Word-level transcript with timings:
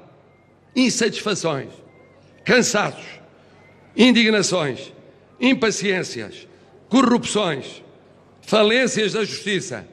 insatisfações, 0.75 1.72
cansaços, 2.44 3.06
indignações, 3.95 4.91
impaciências, 5.39 6.45
corrupções, 6.90 7.81
falências 8.41 9.13
da 9.13 9.24
justiça, 9.24 9.88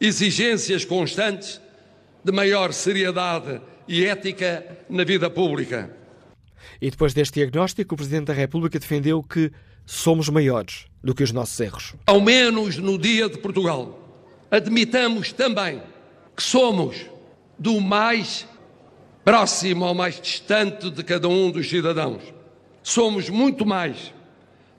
exigências 0.00 0.86
constantes 0.86 1.60
de 2.24 2.32
maior 2.32 2.72
seriedade 2.72 3.60
e 3.86 4.06
ética 4.06 4.64
na 4.88 5.04
vida 5.04 5.28
pública. 5.28 5.94
E 6.80 6.90
depois 6.90 7.12
deste 7.12 7.34
diagnóstico, 7.34 7.94
o 7.94 7.98
Presidente 7.98 8.26
da 8.26 8.32
República 8.32 8.78
defendeu 8.78 9.22
que 9.22 9.52
somos 9.86 10.28
maiores 10.28 10.86
do 11.02 11.14
que 11.14 11.22
os 11.22 11.32
nossos 11.32 11.58
erros. 11.60 11.94
Ao 12.06 12.20
menos 12.20 12.76
no 12.78 12.98
Dia 12.98 13.28
de 13.28 13.38
Portugal, 13.38 13.98
admitamos 14.50 15.32
também 15.32 15.82
que 16.36 16.42
somos 16.42 17.06
do 17.58 17.80
mais 17.80 18.46
próximo 19.24 19.84
ao 19.84 19.94
mais 19.94 20.20
distante 20.20 20.90
de 20.90 21.02
cada 21.02 21.28
um 21.28 21.50
dos 21.50 21.68
cidadãos. 21.68 22.22
Somos 22.82 23.28
muito 23.28 23.64
mais 23.64 24.12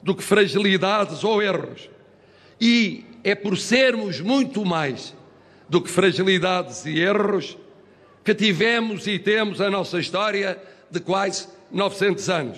do 0.02 0.14
que 0.14 0.24
fragilidades 0.24 1.24
ou 1.24 1.42
erros. 1.42 1.90
E 2.60 3.06
é 3.24 3.34
por 3.34 3.58
sermos 3.58 4.20
muito 4.20 4.66
mais 4.66 5.16
do 5.70 5.82
que 5.82 5.90
fragilidades 5.90 6.86
e 6.86 7.00
erros 7.00 7.58
que 8.24 8.36
tivemos 8.36 9.08
e 9.08 9.18
temos 9.18 9.60
a 9.60 9.70
nossa 9.70 10.00
história 10.00 10.62
de 10.90 11.00
quase 11.00 11.48
900 11.72 12.30
anos, 12.30 12.58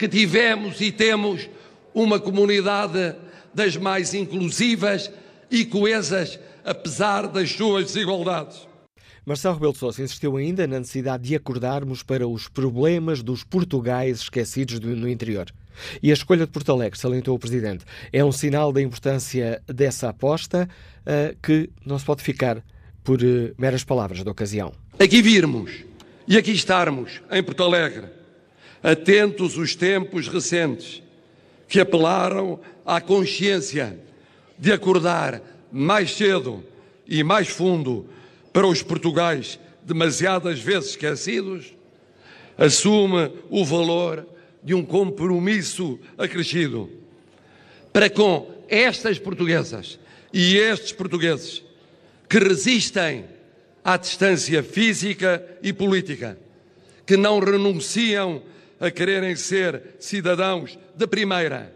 que 0.00 0.08
tivemos 0.08 0.80
e 0.80 0.90
temos 0.90 1.46
uma 1.92 2.18
comunidade 2.18 3.14
das 3.52 3.76
mais 3.76 4.14
inclusivas 4.14 5.10
e 5.50 5.62
coesas, 5.62 6.40
apesar 6.64 7.28
das 7.28 7.52
suas 7.52 7.84
desigualdades. 7.84 8.66
Marcelo 9.26 9.56
Rebelo 9.56 9.74
de 9.74 9.78
Sousa 9.78 10.02
insistiu 10.02 10.38
ainda 10.38 10.66
na 10.66 10.78
necessidade 10.78 11.24
de 11.24 11.36
acordarmos 11.36 12.02
para 12.02 12.26
os 12.26 12.48
problemas 12.48 13.22
dos 13.22 13.44
portugueses 13.44 14.22
esquecidos 14.22 14.80
no 14.80 15.06
interior. 15.06 15.52
E 16.02 16.10
a 16.10 16.14
escolha 16.14 16.46
de 16.46 16.52
Porto 16.52 16.72
Alegre, 16.72 16.98
salientou 16.98 17.36
o 17.36 17.38
Presidente, 17.38 17.84
é 18.10 18.24
um 18.24 18.32
sinal 18.32 18.72
da 18.72 18.80
importância 18.80 19.60
dessa 19.66 20.08
aposta 20.08 20.66
uh, 21.02 21.36
que 21.42 21.68
não 21.84 21.98
se 21.98 22.06
pode 22.06 22.22
ficar 22.22 22.64
por 23.04 23.20
uh, 23.20 23.54
meras 23.58 23.84
palavras 23.84 24.24
da 24.24 24.30
ocasião. 24.30 24.72
Aqui 24.98 25.20
virmos 25.20 25.84
e 26.26 26.38
aqui 26.38 26.52
estarmos, 26.52 27.20
em 27.30 27.42
Porto 27.42 27.62
Alegre, 27.64 28.19
atentos 28.82 29.56
os 29.56 29.74
tempos 29.74 30.28
recentes 30.28 31.02
que 31.68 31.80
apelaram 31.80 32.60
à 32.84 33.00
consciência 33.00 33.98
de 34.58 34.72
acordar 34.72 35.40
mais 35.70 36.12
cedo 36.16 36.64
e 37.06 37.22
mais 37.22 37.48
fundo 37.48 38.06
para 38.52 38.66
os 38.66 38.82
portugais 38.82 39.58
demasiadas 39.82 40.60
vezes 40.60 40.90
esquecidos, 40.90 41.74
assume 42.58 43.32
o 43.48 43.64
valor 43.64 44.26
de 44.62 44.74
um 44.74 44.84
compromisso 44.84 45.98
acrescido. 46.18 46.90
Para 47.92 48.10
com 48.10 48.50
estas 48.68 49.18
portuguesas 49.18 49.98
e 50.32 50.56
estes 50.56 50.92
portugueses 50.92 51.62
que 52.28 52.38
resistem 52.38 53.24
à 53.84 53.96
distância 53.96 54.62
física 54.62 55.44
e 55.62 55.72
política, 55.72 56.38
que 57.06 57.16
não 57.16 57.40
renunciam 57.40 58.42
a 58.80 58.90
quererem 58.90 59.36
ser 59.36 59.96
cidadãos 60.00 60.78
de 60.96 61.06
primeira, 61.06 61.72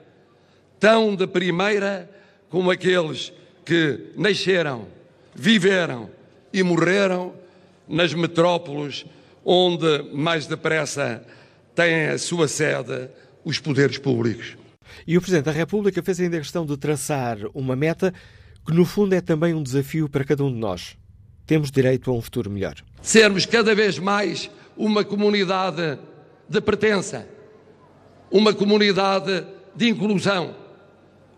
tão 0.81 1.15
de 1.15 1.27
primeira 1.27 2.11
como 2.49 2.71
aqueles 2.71 3.33
que 3.65 4.13
nasceram, 4.17 4.89
viveram 5.35 6.11
e 6.53 6.63
morreram 6.63 7.35
nas 7.87 8.15
metrópoles 8.15 9.05
onde 9.45 10.03
mais 10.13 10.47
depressa 10.47 11.23
têm 11.75 12.07
a 12.07 12.19
sua 12.19 12.49
sede 12.49 13.09
os 13.45 13.59
poderes 13.59 13.99
públicos. 13.99 14.57
E 15.07 15.19
o 15.19 15.21
Presidente 15.21 15.47
da 15.47 15.53
República 15.53 16.03
fez 16.03 16.19
ainda 16.19 16.39
a 16.39 16.41
questão 16.41 16.65
de 16.65 16.77
traçar 16.77 17.37
uma 17.53 17.77
meta 17.77 18.15
que, 18.67 18.73
no 18.73 18.85
fundo, 18.85 19.15
é 19.15 19.21
também 19.21 19.53
um 19.53 19.63
desafio 19.63 20.09
para 20.09 20.25
cada 20.25 20.43
um 20.43 20.53
de 20.53 20.59
nós 20.59 20.97
temos 21.47 21.71
direito 21.71 22.11
a 22.11 22.15
um 22.15 22.23
futuro 22.23 22.51
melhor. 22.51 22.77
Sermos 23.03 23.47
cada 23.47 23.75
vez 23.75 23.99
mais 23.99 24.51
uma 24.77 25.05
comunidade 25.05 25.99
de 26.49 26.61
pertença, 26.61 27.29
uma 28.31 28.53
comunidade 28.53 29.47
de 29.75 29.89
inclusão, 29.89 30.55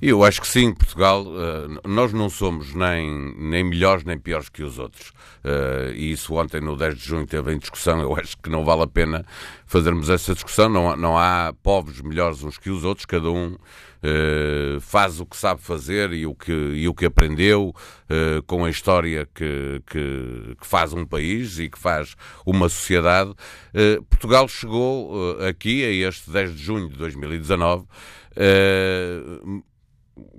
Eu 0.00 0.24
acho 0.24 0.40
que 0.40 0.48
sim, 0.48 0.72
Portugal, 0.72 1.24
uh, 1.26 1.88
nós 1.88 2.12
não 2.12 2.28
somos 2.30 2.74
nem, 2.74 3.34
nem 3.36 3.64
melhores 3.64 4.04
nem 4.04 4.18
piores 4.18 4.48
que 4.48 4.62
os 4.62 4.78
outros. 4.78 5.10
Uh, 5.44 5.92
e 5.94 6.12
isso 6.12 6.34
ontem, 6.34 6.60
no 6.60 6.76
10 6.76 6.96
de 6.96 7.04
junho, 7.04 7.26
teve 7.26 7.52
em 7.52 7.58
discussão. 7.58 8.00
Eu 8.00 8.14
acho 8.16 8.36
que 8.38 8.50
não 8.50 8.64
vale 8.64 8.82
a 8.82 8.86
pena 8.86 9.24
fazermos 9.66 10.10
essa 10.10 10.34
discussão. 10.34 10.68
Não, 10.68 10.96
não 10.96 11.18
há 11.18 11.54
povos 11.62 12.00
melhores 12.00 12.42
uns 12.42 12.58
que 12.58 12.70
os 12.70 12.84
outros, 12.84 13.06
cada 13.06 13.30
um. 13.30 13.56
Uh, 14.02 14.80
faz 14.80 15.20
o 15.20 15.26
que 15.26 15.36
sabe 15.36 15.60
fazer 15.60 16.12
e 16.12 16.26
o 16.26 16.34
que, 16.34 16.52
e 16.52 16.88
o 16.88 16.94
que 16.94 17.04
aprendeu 17.04 17.74
com 18.46 18.64
a 18.64 18.70
história 18.70 19.28
que, 19.32 19.80
que, 19.86 20.56
que, 20.60 20.66
faz 20.66 20.92
um 20.92 21.06
país 21.06 21.60
e 21.60 21.68
que 21.68 21.78
faz 21.78 22.16
uma 22.44 22.68
sociedade. 22.68 23.32
Portugal 24.08 24.48
chegou 24.48 25.38
aqui 25.40 25.84
a 25.84 26.08
este 26.08 26.28
10 26.28 26.56
de 26.56 26.60
junho 26.60 26.88
de 26.88 26.96
2019 26.96 27.86
Uh, 28.30 29.62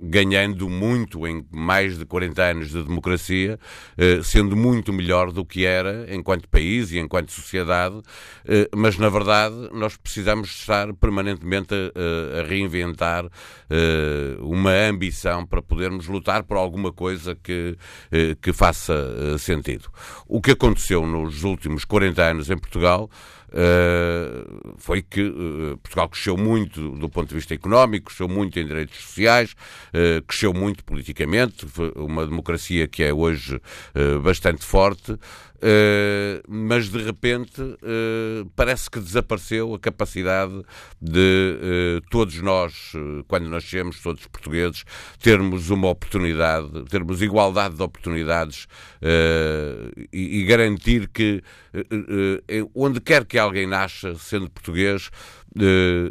ganhando 0.00 0.68
muito 0.68 1.26
em 1.26 1.46
mais 1.50 1.98
de 1.98 2.04
40 2.04 2.42
anos 2.42 2.70
de 2.70 2.82
democracia, 2.82 3.58
eh, 3.96 4.20
sendo 4.22 4.56
muito 4.56 4.92
melhor 4.92 5.32
do 5.32 5.44
que 5.44 5.64
era 5.64 6.06
enquanto 6.14 6.48
país 6.48 6.92
e 6.92 6.98
enquanto 6.98 7.32
sociedade, 7.32 8.00
eh, 8.44 8.68
mas 8.74 8.98
na 8.98 9.08
verdade 9.08 9.54
nós 9.72 9.96
precisamos 9.96 10.48
estar 10.50 10.92
permanentemente 10.94 11.74
a, 11.74 12.46
reinventar 12.46 13.28
uma 14.40 14.70
ambição 14.70 15.46
para 15.46 15.62
podermos 15.62 16.06
lutar 16.06 16.42
por 16.42 16.56
alguma 16.56 16.92
coisa 16.92 17.34
que, 17.34 17.76
que 18.40 18.52
faça 18.52 19.38
sentido. 19.38 19.88
O 20.26 20.40
que 20.40 20.50
aconteceu 20.50 21.06
nos 21.06 21.42
últimos 21.42 21.84
40 21.84 22.22
anos 22.22 22.50
em 22.50 22.58
Portugal 22.58 23.08
uh, 23.52 24.74
foi 24.78 25.02
que 25.02 25.22
uh, 25.22 25.78
Portugal 25.78 26.08
cresceu 26.08 26.36
muito 26.36 26.90
do 26.90 27.08
ponto 27.08 27.28
de 27.28 27.34
vista 27.34 27.54
económico, 27.54 28.06
cresceu 28.06 28.28
muito 28.28 28.58
em 28.58 28.66
direitos 28.66 28.96
sociais, 28.96 29.52
uh, 29.52 30.22
cresceu 30.26 30.52
muito 30.52 30.84
politicamente, 30.84 31.66
uma 31.96 32.26
democracia 32.26 32.86
que 32.88 33.02
é 33.02 33.12
hoje 33.12 33.60
bastante 34.22 34.64
forte. 34.64 35.16
Uh, 35.62 36.42
mas 36.48 36.88
de 36.88 37.00
repente 37.00 37.62
uh, 37.62 38.50
parece 38.56 38.90
que 38.90 38.98
desapareceu 38.98 39.72
a 39.72 39.78
capacidade 39.78 40.60
de 41.00 42.00
uh, 42.00 42.10
todos 42.10 42.40
nós, 42.40 42.92
quando 43.28 43.48
nascemos, 43.48 44.00
todos 44.02 44.22
os 44.22 44.26
portugueses, 44.26 44.84
termos 45.20 45.70
uma 45.70 45.88
oportunidade, 45.88 46.84
termos 46.86 47.22
igualdade 47.22 47.76
de 47.76 47.82
oportunidades 47.82 48.66
e, 50.12 50.40
e, 50.40 50.44
garantir 50.44 51.08
que 51.08 51.42
onde 52.74 53.00
quer 53.00 53.24
que 53.24 53.38
alguém 53.38 53.66
nasça, 53.66 54.14
sendo 54.16 54.50
português, 54.50 55.10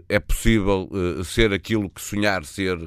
é 0.07 0.19
possível 0.19 0.89
ser 1.23 1.51
aquilo 1.53 1.89
que 1.89 2.01
sonhar 2.01 2.45
ser 2.45 2.77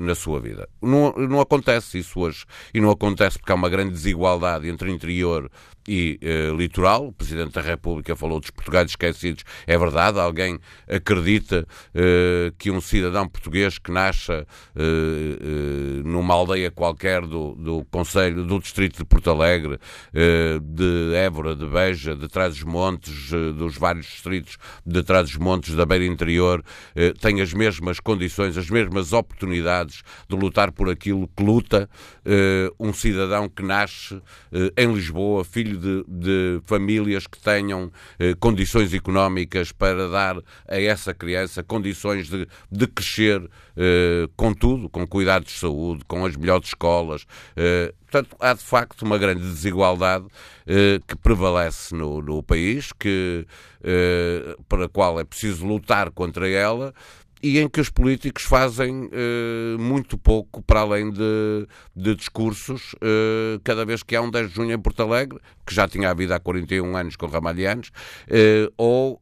na 0.00 0.14
sua 0.14 0.40
vida. 0.40 0.68
Não, 0.82 1.12
não 1.12 1.40
acontece 1.40 1.98
isso 1.98 2.20
hoje. 2.20 2.44
E 2.74 2.80
não 2.80 2.90
acontece 2.90 3.38
porque 3.38 3.52
há 3.52 3.54
uma 3.54 3.68
grande 3.68 3.92
desigualdade 3.92 4.68
entre 4.68 4.90
interior 4.90 5.50
e 5.88 6.20
uh, 6.22 6.56
litoral. 6.56 7.08
O 7.08 7.12
Presidente 7.12 7.52
da 7.52 7.60
República 7.60 8.14
falou 8.14 8.40
dos 8.40 8.50
portugueses 8.50 8.92
esquecidos. 8.92 9.44
É 9.66 9.76
verdade, 9.78 10.18
alguém 10.18 10.58
acredita 10.88 11.66
que 12.58 12.70
um 12.70 12.80
cidadão 12.80 13.28
português 13.28 13.78
que 13.78 13.90
nasça 13.90 14.46
numa 16.04 16.34
aldeia 16.34 16.70
qualquer 16.70 17.22
do, 17.22 17.54
do 17.54 17.84
Conselho, 17.90 18.44
do 18.44 18.58
Distrito 18.58 18.98
de 18.98 19.04
Porto 19.04 19.30
Alegre, 19.30 19.78
de 20.12 21.14
Évora, 21.14 21.54
de 21.54 21.66
Beja, 21.66 22.14
de 22.16 22.28
Trás-os-Montes, 22.28 23.30
dos 23.56 23.76
vários 23.76 24.06
distritos 24.06 24.56
de 24.84 25.02
Trás-os-Montes, 25.02 25.59
da 25.68 25.84
Beira 25.84 26.04
Interior, 26.04 26.62
tem 27.20 27.40
as 27.40 27.52
mesmas 27.52 28.00
condições, 28.00 28.56
as 28.56 28.70
mesmas 28.70 29.12
oportunidades 29.12 30.02
de 30.28 30.36
lutar 30.36 30.72
por 30.72 30.88
aquilo 30.88 31.28
que 31.28 31.42
luta 31.42 31.88
um 32.78 32.92
cidadão 32.92 33.48
que 33.48 33.62
nasce 33.62 34.20
em 34.76 34.92
Lisboa, 34.92 35.44
filho 35.44 35.78
de, 35.78 36.04
de 36.08 36.60
famílias 36.64 37.26
que 37.26 37.38
tenham 37.38 37.90
eh, 38.18 38.34
condições 38.38 38.92
económicas 38.94 39.72
para 39.72 40.08
dar 40.08 40.36
a 40.68 40.80
essa 40.80 41.12
criança 41.14 41.62
condições 41.62 42.28
de, 42.28 42.46
de 42.70 42.86
crescer 42.86 43.40
eh, 43.42 43.48
com 44.36 44.52
tudo, 44.52 44.88
com 44.88 45.06
cuidados 45.06 45.52
de 45.52 45.58
saúde, 45.58 46.04
com 46.06 46.24
as 46.24 46.36
melhores 46.36 46.68
escolas. 46.68 47.26
Eh, 47.56 47.94
portanto, 48.02 48.36
há 48.40 48.52
de 48.52 48.62
facto 48.62 49.02
uma 49.02 49.16
grande 49.16 49.40
desigualdade 49.40 50.26
eh, 50.66 51.00
que 51.06 51.16
prevalece 51.16 51.94
no, 51.94 52.20
no 52.20 52.42
país, 52.42 52.92
que, 52.92 53.46
eh, 53.82 54.56
para 54.68 54.84
a 54.84 54.88
qual 54.88 55.18
é 55.18 55.24
preciso 55.24 55.66
lutar 55.66 56.10
contra 56.10 56.48
ela 56.48 56.92
e 57.42 57.58
em 57.58 57.68
que 57.68 57.80
os 57.80 57.88
políticos 57.88 58.42
fazem 58.42 59.06
uh, 59.06 59.78
muito 59.78 60.18
pouco 60.18 60.62
para 60.62 60.80
além 60.80 61.10
de, 61.10 61.66
de 61.96 62.14
discursos, 62.14 62.92
uh, 62.94 63.60
cada 63.64 63.84
vez 63.84 64.02
que 64.02 64.14
há 64.14 64.22
um 64.22 64.30
10 64.30 64.50
de 64.50 64.54
junho 64.54 64.72
em 64.72 64.78
Porto 64.78 65.02
Alegre, 65.02 65.38
que 65.66 65.74
já 65.74 65.88
tinha 65.88 66.10
havido 66.10 66.34
há 66.34 66.40
41 66.40 66.96
anos 66.96 67.16
com 67.16 67.26
Ramalhianos, 67.26 67.88
uh, 67.88 68.72
ou 68.76 69.20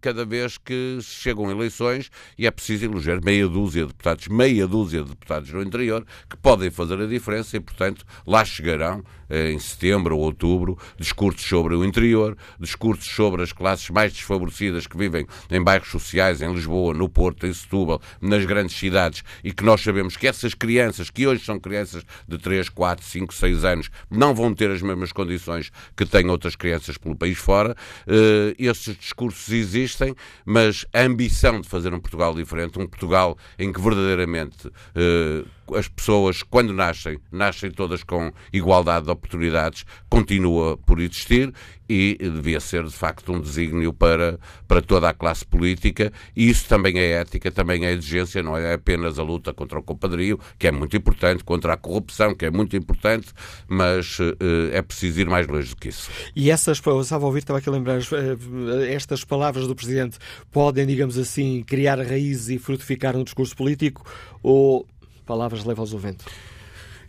cada 0.00 0.24
vez 0.24 0.58
que 0.58 0.98
chegam 1.02 1.50
eleições 1.50 2.10
e 2.38 2.46
é 2.46 2.50
preciso 2.50 2.86
eleger 2.86 3.22
meia 3.22 3.46
dúzia 3.46 3.82
de 3.82 3.88
deputados, 3.88 4.28
meia 4.28 4.66
dúzia 4.66 5.02
de 5.02 5.10
deputados 5.10 5.52
no 5.52 5.62
interior, 5.62 6.04
que 6.28 6.36
podem 6.36 6.70
fazer 6.70 7.00
a 7.00 7.06
diferença 7.06 7.56
e, 7.56 7.60
portanto, 7.60 8.04
lá 8.26 8.44
chegarão 8.44 9.02
em 9.32 9.58
setembro 9.58 10.16
ou 10.16 10.24
outubro 10.24 10.78
discursos 10.98 11.42
sobre 11.42 11.74
o 11.74 11.84
interior, 11.84 12.36
discursos 12.60 13.06
sobre 13.06 13.42
as 13.42 13.52
classes 13.52 13.88
mais 13.90 14.12
desfavorecidas 14.12 14.86
que 14.86 14.96
vivem 14.96 15.26
em 15.50 15.62
bairros 15.62 15.90
sociais, 15.90 16.42
em 16.42 16.52
Lisboa, 16.52 16.94
no 16.94 17.08
Porto, 17.08 17.46
em 17.46 17.52
Setúbal, 17.52 18.00
nas 18.20 18.44
grandes 18.44 18.76
cidades, 18.76 19.22
e 19.42 19.52
que 19.52 19.64
nós 19.64 19.80
sabemos 19.80 20.16
que 20.16 20.26
essas 20.26 20.54
crianças, 20.54 21.10
que 21.10 21.26
hoje 21.26 21.44
são 21.44 21.58
crianças 21.58 22.04
de 22.28 22.38
3, 22.38 22.68
4, 22.68 23.04
5, 23.04 23.34
6 23.34 23.64
anos, 23.64 23.90
não 24.10 24.34
vão 24.34 24.54
ter 24.54 24.70
as 24.70 24.82
mesmas 24.82 25.12
condições 25.12 25.70
que 25.96 26.04
têm 26.04 26.28
outras 26.28 26.56
crianças 26.56 26.98
pelo 26.98 27.16
país 27.16 27.38
fora. 27.38 27.76
Uh, 28.06 28.54
esses 28.58 28.96
discursos 28.96 29.48
existem, 29.50 30.14
mas 30.44 30.84
a 30.92 31.00
ambição 31.00 31.60
de 31.60 31.68
fazer 31.68 31.94
um 31.94 32.00
Portugal 32.00 32.34
diferente, 32.34 32.78
um 32.78 32.86
Portugal 32.86 33.36
em 33.58 33.72
que 33.72 33.80
verdadeiramente 33.80 34.68
uh, 34.68 35.48
as 35.76 35.88
pessoas, 35.88 36.42
quando 36.42 36.72
nascem, 36.72 37.18
nascem 37.30 37.70
todas 37.70 38.02
com 38.02 38.32
igualdade 38.52 39.06
de 39.06 39.12
oportunidades, 39.22 39.84
continua 40.08 40.76
por 40.76 41.00
existir 41.00 41.52
e 41.88 42.16
devia 42.18 42.58
ser, 42.58 42.84
de 42.84 42.92
facto, 42.92 43.32
um 43.32 43.40
desígnio 43.40 43.92
para, 43.92 44.38
para 44.66 44.80
toda 44.80 45.08
a 45.08 45.12
classe 45.12 45.44
política. 45.44 46.12
E 46.34 46.48
isso 46.48 46.66
também 46.66 46.98
é 46.98 47.12
ética, 47.12 47.50
também 47.50 47.84
é 47.84 47.92
exigência, 47.92 48.42
não 48.42 48.56
é 48.56 48.74
apenas 48.74 49.18
a 49.18 49.22
luta 49.22 49.52
contra 49.52 49.78
o 49.78 49.82
compadrio, 49.82 50.40
que 50.58 50.66
é 50.66 50.72
muito 50.72 50.96
importante, 50.96 51.44
contra 51.44 51.74
a 51.74 51.76
corrupção, 51.76 52.34
que 52.34 52.46
é 52.46 52.50
muito 52.50 52.76
importante, 52.76 53.28
mas 53.68 54.18
uh, 54.18 54.34
é 54.72 54.80
preciso 54.80 55.20
ir 55.20 55.28
mais 55.28 55.46
longe 55.46 55.70
do 55.70 55.76
que 55.76 55.88
isso. 55.88 56.10
E 56.34 56.50
essas, 56.50 56.80
eu 56.84 57.00
estava 57.00 57.24
a 57.24 57.26
ouvir, 57.26 57.40
estava 57.40 57.58
aqui 57.58 57.68
a 57.68 57.72
lembrar, 57.72 57.98
eh, 57.98 58.92
estas 58.92 59.22
palavras 59.24 59.66
do 59.66 59.74
Presidente 59.74 60.18
podem, 60.50 60.86
digamos 60.86 61.18
assim, 61.18 61.62
criar 61.62 61.98
raízes 61.98 62.48
e 62.48 62.58
frutificar 62.58 63.16
no 63.16 63.24
discurso 63.24 63.54
político 63.54 64.04
ou 64.42 64.86
palavras 65.26 65.64
levam-os 65.64 65.92
ao 65.92 65.98
vento? 65.98 66.24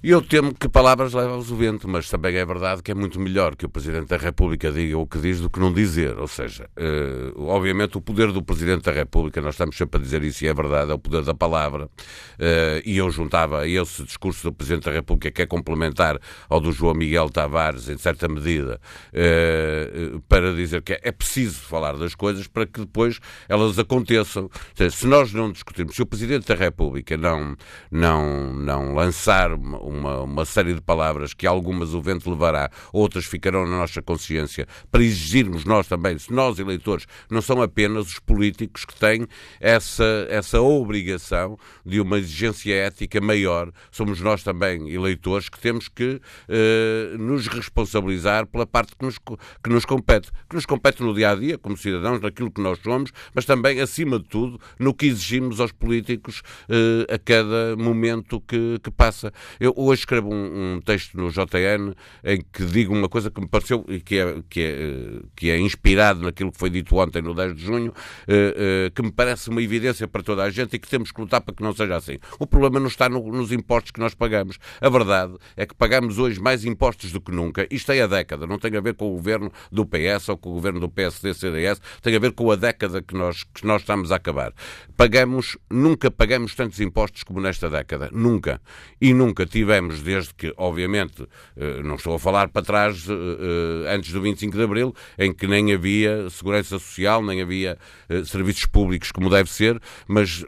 E 0.05 0.09
eu 0.09 0.21
temo 0.21 0.53
que 0.53 0.67
palavras 0.67 1.13
levam 1.13 1.35
ao 1.35 1.41
vento, 1.41 1.87
mas 1.87 2.09
também 2.09 2.35
é 2.35 2.45
verdade 2.45 2.83
que 2.83 2.91
é 2.91 2.93
muito 2.93 3.21
melhor 3.21 3.55
que 3.55 3.65
o 3.65 3.69
Presidente 3.69 4.07
da 4.07 4.17
República 4.17 4.69
diga 4.69 4.97
o 4.97 5.07
que 5.07 5.17
diz 5.17 5.39
do 5.39 5.49
que 5.49 5.61
não 5.61 5.71
dizer. 5.71 6.19
Ou 6.19 6.27
seja, 6.27 6.69
uh, 6.77 7.41
obviamente 7.43 7.97
o 7.97 8.01
poder 8.01 8.33
do 8.33 8.43
Presidente 8.43 8.83
da 8.83 8.91
República, 8.91 9.39
nós 9.39 9.53
estamos 9.53 9.77
sempre 9.77 10.01
a 10.01 10.03
dizer 10.03 10.21
isso 10.25 10.43
e 10.43 10.49
é 10.49 10.53
verdade, 10.53 10.91
é 10.91 10.93
o 10.93 10.99
poder 10.99 11.23
da 11.23 11.33
palavra. 11.33 11.85
Uh, 11.85 12.83
e 12.83 12.97
eu 12.97 13.09
juntava 13.11 13.65
esse 13.65 14.03
discurso 14.03 14.43
do 14.43 14.51
Presidente 14.51 14.83
da 14.83 14.91
República, 14.91 15.31
que 15.31 15.41
é 15.41 15.45
complementar 15.45 16.19
ao 16.49 16.59
do 16.59 16.73
João 16.73 16.95
Miguel 16.95 17.29
Tavares, 17.29 17.87
em 17.87 17.97
certa 17.97 18.27
medida, 18.27 18.81
uh, 19.13 20.19
para 20.27 20.51
dizer 20.53 20.81
que 20.81 20.99
é 21.01 21.13
preciso 21.13 21.61
falar 21.61 21.95
das 21.95 22.13
coisas 22.13 22.45
para 22.45 22.65
que 22.65 22.81
depois 22.81 23.21
elas 23.47 23.79
aconteçam. 23.79 24.49
Seja, 24.75 24.93
se 24.93 25.07
nós 25.07 25.31
não 25.31 25.49
discutirmos, 25.49 25.95
se 25.95 26.01
o 26.01 26.05
Presidente 26.05 26.45
da 26.45 26.55
República 26.55 27.15
não, 27.15 27.55
não, 27.89 28.53
não 28.53 28.93
lançar 28.95 29.53
uma 29.53 29.92
uma, 29.93 30.21
uma 30.21 30.45
série 30.45 30.73
de 30.73 30.81
palavras 30.81 31.33
que 31.33 31.47
algumas 31.47 31.93
o 31.93 32.01
vento 32.01 32.29
levará, 32.29 32.69
outras 32.91 33.25
ficarão 33.25 33.65
na 33.65 33.77
nossa 33.77 34.01
consciência, 34.01 34.67
para 34.91 35.03
exigirmos 35.03 35.65
nós 35.65 35.87
também, 35.87 36.17
se 36.17 36.31
nós 36.31 36.59
eleitores, 36.59 37.05
não 37.29 37.41
são 37.41 37.61
apenas 37.61 38.07
os 38.07 38.19
políticos 38.19 38.85
que 38.85 38.95
têm 38.95 39.27
essa, 39.59 40.27
essa 40.29 40.61
obrigação 40.61 41.57
de 41.85 41.99
uma 41.99 42.17
exigência 42.17 42.73
ética 42.73 43.21
maior, 43.21 43.71
somos 43.91 44.19
nós 44.19 44.43
também, 44.43 44.89
eleitores, 44.89 45.49
que 45.49 45.59
temos 45.59 45.87
que 45.87 46.21
eh, 46.49 47.15
nos 47.17 47.47
responsabilizar 47.47 48.47
pela 48.47 48.65
parte 48.65 48.95
que 48.95 49.05
nos, 49.05 49.17
que 49.17 49.69
nos 49.69 49.85
compete, 49.85 50.31
que 50.49 50.55
nos 50.55 50.65
compete 50.65 51.01
no 51.03 51.13
dia 51.13 51.31
a 51.31 51.35
dia, 51.35 51.57
como 51.57 51.77
cidadãos, 51.77 52.21
naquilo 52.21 52.51
que 52.51 52.61
nós 52.61 52.79
somos, 52.79 53.11
mas 53.33 53.45
também, 53.45 53.79
acima 53.79 54.19
de 54.19 54.25
tudo, 54.25 54.59
no 54.79 54.93
que 54.93 55.05
exigimos 55.05 55.59
aos 55.59 55.71
políticos 55.71 56.41
eh, 56.69 57.13
a 57.13 57.17
cada 57.17 57.75
momento 57.77 58.41
que, 58.41 58.79
que 58.81 58.91
passa. 58.91 59.31
Eu, 59.59 59.73
hoje 59.85 60.01
escrevo 60.01 60.33
um, 60.33 60.75
um, 60.75 60.81
texto 60.81 61.15
no 61.15 61.29
JN 61.29 61.93
em 62.23 62.41
que 62.51 62.65
digo 62.65 62.93
uma 62.93 63.09
coisa 63.09 63.29
que 63.29 63.41
me 63.41 63.47
pareceu 63.47 63.83
que 64.05 64.17
é, 64.17 64.43
que 64.49 64.61
é, 64.61 65.21
que 65.35 65.49
é 65.49 65.59
inspirado 65.59 66.21
naquilo 66.21 66.51
que 66.51 66.57
foi 66.57 66.69
dito 66.69 66.95
ontem, 66.95 67.21
no 67.21 67.33
10 67.33 67.55
de 67.55 67.65
junho, 67.65 67.91
uh, 67.91 68.87
uh, 68.87 68.91
que 68.91 69.01
me 69.01 69.11
parece 69.11 69.49
uma 69.49 69.61
evidência 69.61 70.07
para 70.07 70.23
toda 70.23 70.43
a 70.43 70.49
gente 70.49 70.75
e 70.75 70.79
que 70.79 70.87
temos 70.87 71.11
que 71.11 71.19
lutar 71.19 71.41
para 71.41 71.53
que 71.53 71.61
não 71.61 71.73
seja 71.73 71.95
assim. 71.95 72.17
O 72.39 72.47
problema 72.47 72.79
não 72.79 72.87
está 72.87 73.09
no, 73.09 73.21
nos 73.31 73.51
impostos 73.51 73.91
que 73.91 73.99
nós 73.99 74.13
pagamos. 74.13 74.57
A 74.79 74.89
verdade 74.89 75.35
é 75.57 75.65
que 75.65 75.75
pagamos 75.75 76.17
hoje 76.17 76.39
mais 76.39 76.63
impostos 76.63 77.11
do 77.11 77.19
que 77.19 77.31
nunca. 77.31 77.67
Isto 77.69 77.91
é 77.91 78.01
a 78.01 78.07
década, 78.07 78.47
não 78.47 78.57
tem 78.57 78.75
a 78.77 78.81
ver 78.81 78.93
com 78.93 79.07
o 79.07 79.15
governo 79.15 79.51
do 79.71 79.85
PS 79.85 80.29
ou 80.29 80.37
com 80.37 80.51
o 80.51 80.53
governo 80.53 80.79
do 80.79 80.89
PSD-CDS, 80.89 81.81
tem 82.01 82.15
a 82.15 82.19
ver 82.19 82.31
com 82.31 82.49
a 82.51 82.55
década 82.55 83.01
que 83.01 83.13
nós, 83.13 83.43
que 83.43 83.65
nós 83.65 83.81
estamos 83.81 84.11
a 84.11 84.15
acabar. 84.15 84.53
Pagamos, 84.95 85.57
nunca 85.69 86.09
pagamos 86.09 86.55
tantos 86.55 86.79
impostos 86.79 87.23
como 87.23 87.41
nesta 87.41 87.69
década. 87.69 88.09
Nunca. 88.11 88.61
E 89.01 89.13
nunca 89.13 89.45
tivemos 89.45 89.72
tivemos 89.73 90.03
desde 90.03 90.33
que, 90.35 90.53
obviamente, 90.55 91.27
eh, 91.57 91.81
não 91.83 91.95
estou 91.95 92.13
a 92.13 92.19
falar 92.19 92.49
para 92.49 92.61
trás, 92.61 93.07
eh, 93.09 93.13
eh, 93.13 93.95
antes 93.95 94.11
do 94.11 94.21
25 94.21 94.55
de 94.55 94.63
Abril, 94.63 94.95
em 95.17 95.33
que 95.33 95.47
nem 95.47 95.73
havia 95.73 96.29
segurança 96.29 96.77
social, 96.77 97.23
nem 97.23 97.41
havia 97.41 97.77
serviços 98.25 98.65
públicos 98.67 99.11
como 99.11 99.29
deve 99.29 99.49
ser, 99.49 99.81
mas 100.07 100.45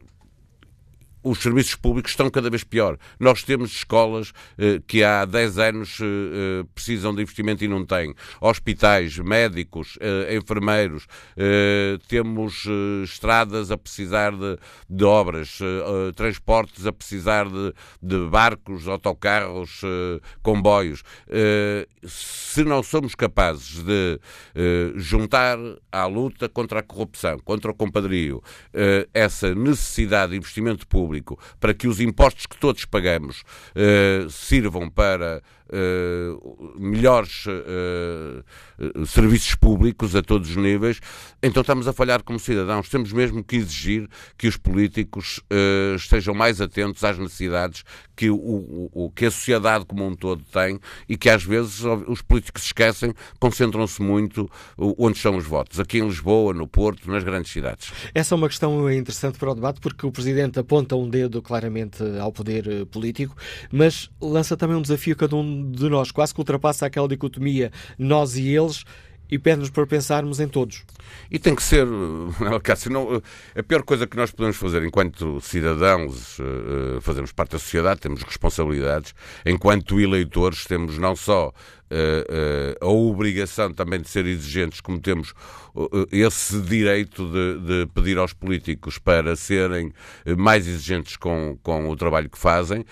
os 1.25 1.39
serviços 1.39 1.75
públicos 1.75 2.11
estão 2.11 2.29
cada 2.29 2.49
vez 2.49 2.63
pior. 2.63 2.97
Nós 3.19 3.43
temos 3.43 3.71
escolas 3.71 4.31
eh, 4.57 4.79
que 4.87 5.03
há 5.03 5.25
10 5.25 5.57
anos 5.57 5.97
eh, 5.99 6.05
eh, 6.05 6.65
precisam 6.73 7.13
de 7.13 7.23
investimento 7.23 7.63
e 7.63 7.67
não 7.67 7.83
têm. 7.83 8.13
Hospitais, 8.39 9.17
médicos, 9.17 9.97
eh, 9.99 10.35
enfermeiros, 10.35 11.07
eh, 11.35 11.97
temos 12.07 12.65
eh, 12.67 13.03
estradas 13.03 13.71
a 13.71 13.77
precisar 13.77 14.31
de, 14.31 14.57
de 14.87 15.03
obras, 15.03 15.59
transportes 16.15 16.85
a 16.85 16.93
precisar 16.93 17.49
de, 17.49 17.73
de 18.01 18.29
barcos, 18.29 18.87
autocarros, 18.87 19.81
comboios. 20.43 21.03
se 22.05 22.63
não 22.63 22.83
somos 22.83 23.15
capazes 23.15 23.83
de 23.83 24.19
juntar 24.95 25.57
à 25.91 26.05
luta 26.05 26.47
contra 26.47 26.79
a 26.79 26.83
corrupção, 26.83 27.39
contra 27.39 27.71
o 27.71 27.73
compadrio, 27.73 28.43
essa 29.13 29.53
necessidade 29.55 30.31
de 30.31 30.37
investimento 30.37 30.87
público, 30.87 31.14
público, 31.15 31.39
para 31.59 31.73
que 31.73 31.87
os 31.87 31.99
impostos 31.99 32.45
que 32.45 32.57
todos 32.57 32.85
pagamos 32.85 33.43
uh, 33.75 34.29
sirvam 34.29 34.89
para 34.89 35.41
uh, 35.69 36.79
melhores 36.79 37.45
uh, 37.45 39.05
serviços 39.05 39.55
públicos 39.55 40.15
a 40.15 40.21
todos 40.21 40.49
os 40.49 40.55
níveis, 40.55 40.99
então 41.41 41.61
estamos 41.61 41.87
a 41.87 41.93
falhar 41.93 42.23
como 42.23 42.39
cidadãos. 42.39 42.89
Temos 42.89 43.11
mesmo 43.11 43.43
que 43.43 43.55
exigir 43.55 44.07
que 44.37 44.47
os 44.47 44.57
políticos 44.57 45.41
estejam 45.95 46.33
mais 46.33 46.59
atentos 46.59 47.03
às 47.03 47.17
necessidades 47.17 47.83
que, 48.15 48.29
o, 48.29 48.89
o, 48.93 49.11
que 49.11 49.25
a 49.25 49.31
sociedade 49.31 49.85
como 49.85 50.05
um 50.05 50.15
todo 50.15 50.43
tem 50.51 50.79
e 51.07 51.17
que 51.17 51.29
às 51.29 51.43
vezes 51.43 51.81
os 52.07 52.21
políticos 52.21 52.63
esquecem, 52.63 53.13
concentram-se 53.39 54.01
muito 54.01 54.49
onde 54.77 55.17
estão 55.17 55.37
os 55.37 55.45
votos, 55.45 55.79
aqui 55.79 55.99
em 55.99 56.07
Lisboa, 56.07 56.53
no 56.53 56.67
Porto, 56.67 57.09
nas 57.09 57.23
grandes 57.23 57.51
cidades. 57.51 57.91
Essa 58.13 58.33
é 58.33 58.37
uma 58.37 58.47
questão 58.47 58.91
interessante 58.91 59.37
para 59.37 59.51
o 59.51 59.55
debate, 59.55 59.79
porque 59.79 60.05
o 60.05 60.11
Presidente 60.11 60.59
aponta 60.59 60.95
um 60.95 61.09
dedo 61.09 61.41
claramente 61.41 62.03
ao 62.19 62.31
poder 62.31 62.85
político, 62.87 63.35
mas 63.71 64.09
lança 64.21 64.57
também 64.57 64.75
um 64.75 64.81
desafio 64.81 65.13
a 65.13 65.17
cada 65.17 65.35
um 65.35 65.54
de 65.71 65.89
nós, 65.89 66.11
quase 66.11 66.33
que 66.33 66.39
ultrapassa 66.39 66.85
aquela 66.85 67.07
dicotomia 67.07 67.71
nós 67.97 68.35
e 68.35 68.47
eles 68.47 68.83
e 69.29 69.39
pede-nos 69.39 69.69
para 69.69 69.85
pensarmos 69.87 70.39
em 70.39 70.47
todos. 70.47 70.83
E 71.31 71.39
tem 71.39 71.55
que 71.55 71.63
ser, 71.63 71.85
Cássio, 72.63 72.91
não, 72.91 73.21
a 73.55 73.63
pior 73.63 73.83
coisa 73.83 74.05
que 74.05 74.15
nós 74.15 74.31
podemos 74.31 74.55
fazer 74.55 74.83
enquanto 74.83 75.41
cidadãos, 75.41 76.37
uh, 76.39 77.01
fazemos 77.01 77.31
parte 77.31 77.53
da 77.53 77.59
sociedade, 77.59 78.01
temos 78.01 78.21
responsabilidades, 78.21 79.13
enquanto 79.45 79.99
eleitores 79.99 80.65
temos 80.65 80.97
não 80.97 81.15
só 81.15 81.51
a 82.81 82.87
obrigação 82.87 83.71
também 83.71 84.01
de 84.01 84.09
ser 84.09 84.25
exigentes, 84.25 84.81
como 84.81 84.99
temos 84.99 85.33
esse 86.11 86.59
direito 86.61 87.23
de, 87.29 87.59
de, 87.59 87.85
pedir 87.93 88.17
aos 88.17 88.33
políticos 88.33 88.97
para 88.97 89.35
serem 89.35 89.93
mais 90.35 90.67
exigentes 90.67 91.15
com, 91.15 91.57
com 91.61 91.87
o 91.87 91.95
trabalho 91.95 92.27
que 92.27 92.39
fazem, 92.39 92.83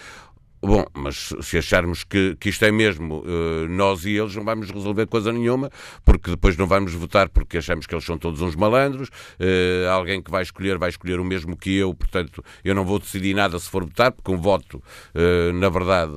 Bom, 0.65 0.85
mas 0.93 1.33
se 1.41 1.57
acharmos 1.57 2.05
que, 2.05 2.37
que 2.39 2.47
isto 2.47 2.63
é 2.63 2.71
mesmo 2.71 3.17
uh, 3.17 3.67
nós 3.67 4.05
e 4.05 4.11
eles, 4.11 4.33
não 4.33 4.45
vamos 4.45 4.71
resolver 4.71 5.05
coisa 5.07 5.29
nenhuma, 5.29 5.69
porque 6.05 6.31
depois 6.31 6.55
não 6.55 6.65
vamos 6.65 6.93
votar 6.93 7.27
porque 7.27 7.57
achamos 7.57 7.85
que 7.85 7.93
eles 7.93 8.05
são 8.05 8.17
todos 8.17 8.39
uns 8.39 8.55
malandros. 8.55 9.09
Uh, 9.09 9.89
alguém 9.91 10.21
que 10.21 10.31
vai 10.31 10.41
escolher 10.41 10.77
vai 10.77 10.87
escolher 10.87 11.19
o 11.19 11.25
mesmo 11.25 11.57
que 11.57 11.75
eu, 11.75 11.93
portanto, 11.93 12.41
eu 12.63 12.73
não 12.73 12.85
vou 12.85 12.97
decidir 12.97 13.33
nada 13.33 13.59
se 13.59 13.69
for 13.69 13.83
votar, 13.83 14.13
porque 14.13 14.31
um 14.31 14.37
voto, 14.37 14.81
uh, 15.13 15.51
na 15.51 15.67
verdade, 15.67 16.13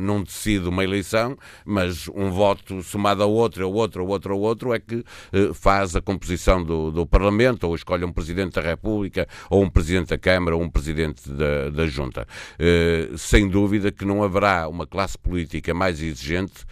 não 0.00 0.22
decide 0.22 0.68
uma 0.68 0.82
eleição, 0.82 1.36
mas 1.64 2.08
um 2.08 2.30
voto 2.30 2.82
somado 2.82 3.22
a 3.22 3.26
outro, 3.26 3.64
a 3.64 3.68
outro, 3.68 4.02
a 4.02 4.06
outro, 4.06 4.34
a 4.34 4.36
outro, 4.36 4.74
é 4.74 4.80
que 4.80 5.04
faz 5.54 5.94
a 5.94 6.00
composição 6.00 6.62
do, 6.64 6.90
do 6.90 7.06
Parlamento, 7.06 7.68
ou 7.68 7.74
escolhe 7.74 8.04
um 8.04 8.12
Presidente 8.12 8.54
da 8.54 8.60
República, 8.60 9.28
ou 9.48 9.62
um 9.62 9.70
Presidente 9.70 10.08
da 10.08 10.18
Câmara, 10.18 10.56
ou 10.56 10.62
um 10.62 10.70
Presidente 10.70 11.30
da, 11.30 11.70
da 11.70 11.86
Junta. 11.86 12.26
sem 13.16 13.51
dúvida 13.52 13.92
que 13.92 14.04
não 14.04 14.24
haverá 14.24 14.66
uma 14.66 14.86
classe 14.86 15.16
política 15.16 15.72
mais 15.72 16.02
exigente 16.02 16.64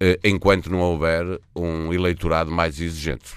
eh, 0.00 0.18
enquanto 0.24 0.68
não 0.68 0.80
houver 0.80 1.40
um 1.54 1.92
eleitorado 1.92 2.50
mais 2.50 2.80
exigente. 2.80 3.34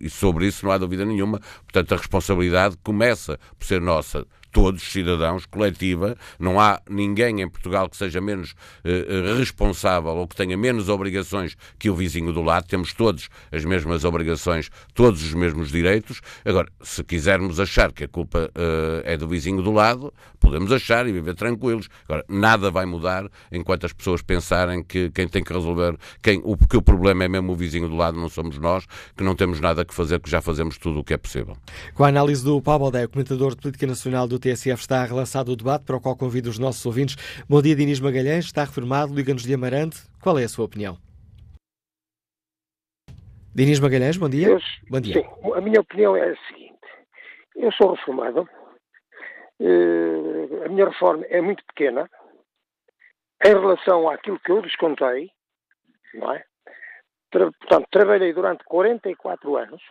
E 0.00 0.10
sobre 0.10 0.48
isso 0.48 0.66
não 0.66 0.72
há 0.72 0.78
dúvida 0.78 1.04
nenhuma. 1.04 1.40
Portanto, 1.62 1.94
a 1.94 1.96
responsabilidade 1.96 2.76
começa 2.82 3.38
por 3.56 3.64
ser 3.64 3.80
nossa 3.80 4.26
todos 4.58 4.82
cidadãos, 4.82 5.46
coletiva, 5.46 6.16
não 6.36 6.58
há 6.58 6.80
ninguém 6.90 7.42
em 7.42 7.48
Portugal 7.48 7.88
que 7.88 7.96
seja 7.96 8.20
menos 8.20 8.56
eh, 8.82 9.36
responsável 9.38 10.16
ou 10.16 10.26
que 10.26 10.34
tenha 10.34 10.56
menos 10.56 10.88
obrigações 10.88 11.56
que 11.78 11.88
o 11.88 11.94
vizinho 11.94 12.32
do 12.32 12.42
lado, 12.42 12.66
temos 12.66 12.92
todos 12.92 13.28
as 13.52 13.64
mesmas 13.64 14.04
obrigações, 14.04 14.68
todos 14.94 15.22
os 15.22 15.32
mesmos 15.32 15.70
direitos. 15.70 16.20
Agora, 16.44 16.68
se 16.82 17.04
quisermos 17.04 17.60
achar 17.60 17.92
que 17.92 18.02
a 18.02 18.08
culpa 18.08 18.50
eh, 18.52 19.14
é 19.14 19.16
do 19.16 19.28
vizinho 19.28 19.62
do 19.62 19.70
lado, 19.70 20.12
podemos 20.40 20.72
achar 20.72 21.06
e 21.06 21.12
viver 21.12 21.36
tranquilos. 21.36 21.88
Agora, 22.08 22.24
nada 22.28 22.68
vai 22.68 22.84
mudar 22.84 23.28
enquanto 23.52 23.86
as 23.86 23.92
pessoas 23.92 24.22
pensarem 24.22 24.82
que 24.82 25.08
quem 25.10 25.28
tem 25.28 25.44
que 25.44 25.52
resolver, 25.52 25.96
quem, 26.20 26.40
o, 26.42 26.56
que 26.56 26.76
o 26.76 26.82
problema 26.82 27.22
é 27.22 27.28
mesmo 27.28 27.52
o 27.52 27.54
vizinho 27.54 27.88
do 27.88 27.94
lado, 27.94 28.18
não 28.18 28.28
somos 28.28 28.58
nós, 28.58 28.86
que 29.16 29.22
não 29.22 29.36
temos 29.36 29.60
nada 29.60 29.84
que 29.84 29.94
fazer, 29.94 30.18
que 30.18 30.28
já 30.28 30.40
fazemos 30.40 30.78
tudo 30.78 30.98
o 30.98 31.04
que 31.04 31.14
é 31.14 31.16
possível. 31.16 31.56
Com 31.94 32.02
a 32.02 32.08
análise 32.08 32.42
do 32.44 32.60
Pablo 32.60 32.88
Odé, 32.88 33.06
comentador 33.06 33.54
de 33.54 33.62
Política 33.62 33.86
Nacional 33.86 34.26
do 34.26 34.38
TSF 34.48 34.80
está 34.80 35.04
relançado 35.04 35.52
o 35.52 35.56
debate 35.56 35.84
para 35.84 35.96
o 35.96 36.00
qual 36.00 36.16
convido 36.16 36.48
os 36.48 36.58
nossos 36.58 36.84
ouvintes. 36.86 37.16
Bom 37.48 37.60
dia, 37.60 37.76
Dinis 37.76 38.00
Magalhães. 38.00 38.46
Está 38.46 38.64
reformado, 38.64 39.14
liga-nos 39.14 39.42
de 39.42 39.52
Amarante. 39.52 39.98
Qual 40.22 40.38
é 40.38 40.44
a 40.44 40.48
sua 40.48 40.64
opinião? 40.64 40.96
Dinis 43.54 43.80
Magalhães, 43.80 44.16
bom 44.16 44.28
dia. 44.28 44.48
Eu, 44.48 44.58
bom 44.88 45.00
dia. 45.00 45.20
Sim, 45.20 45.52
a 45.54 45.60
minha 45.60 45.80
opinião 45.80 46.16
é 46.16 46.30
a 46.30 46.36
seguinte. 46.46 46.78
Eu 47.56 47.72
sou 47.72 47.92
reformado. 47.92 48.48
Uh, 49.60 50.64
a 50.64 50.68
minha 50.68 50.88
reforma 50.88 51.24
é 51.28 51.40
muito 51.40 51.64
pequena 51.66 52.08
em 53.44 53.48
relação 53.48 54.08
àquilo 54.08 54.38
que 54.38 54.52
eu 54.52 54.62
descontei, 54.62 55.30
não 56.14 56.32
é? 56.32 56.44
Portanto, 57.30 57.88
trabalhei 57.90 58.32
durante 58.32 58.64
44 58.64 59.56
anos, 59.56 59.82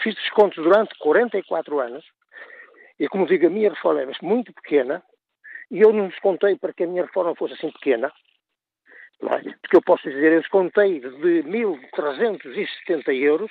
fiz 0.00 0.14
descontos 0.14 0.62
durante 0.62 0.96
44 0.98 1.80
anos, 1.80 2.04
e 2.98 3.08
como 3.08 3.26
digo, 3.26 3.46
a 3.46 3.50
minha 3.50 3.70
reforma 3.70 4.02
é 4.02 4.06
muito 4.22 4.52
pequena 4.52 5.02
e 5.70 5.80
eu 5.80 5.92
não 5.92 6.08
descontei 6.08 6.56
para 6.56 6.72
que 6.72 6.84
a 6.84 6.86
minha 6.86 7.04
reforma 7.04 7.34
fosse 7.34 7.54
assim 7.54 7.70
pequena, 7.72 8.12
é? 9.22 9.42
porque 9.60 9.76
eu 9.76 9.82
posso 9.82 10.08
dizer, 10.08 10.32
eu 10.32 10.40
descontei 10.40 11.00
de 11.00 11.08
1.370 11.08 13.14
euros, 13.14 13.50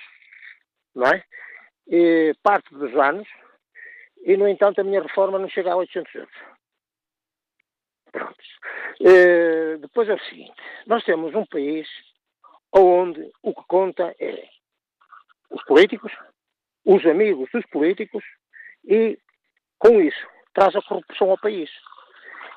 não 0.94 1.08
é? 1.08 1.24
E, 1.88 2.34
parte 2.42 2.74
dos 2.74 2.96
anos, 2.96 3.28
e 4.24 4.36
no 4.38 4.48
entanto 4.48 4.82
a 4.82 4.84
minha 4.84 5.02
reforma 5.02 5.40
não 5.40 5.50
chega 5.50 5.72
a 5.72 5.76
800 5.76 6.16
euros. 6.16 6.36
Pronto. 8.12 8.44
E, 9.00 9.78
depois 9.80 10.08
é 10.08 10.14
o 10.14 10.26
seguinte, 10.26 10.62
nós 10.88 11.04
temos 11.04 11.36
um 11.36 11.46
país 11.46 11.88
onde 12.72 13.30
o 13.42 13.54
que 13.54 13.64
conta 13.68 14.16
é 14.20 14.48
os 15.50 15.64
políticos, 15.66 16.14
os 16.86 17.06
amigos 17.06 17.50
dos 17.52 17.66
políticos 17.68 18.24
e, 18.86 19.18
com 19.80 20.02
isso, 20.02 20.28
traz 20.54 20.76
a 20.76 20.82
corrupção 20.82 21.32
ao 21.32 21.38
país. 21.38 21.70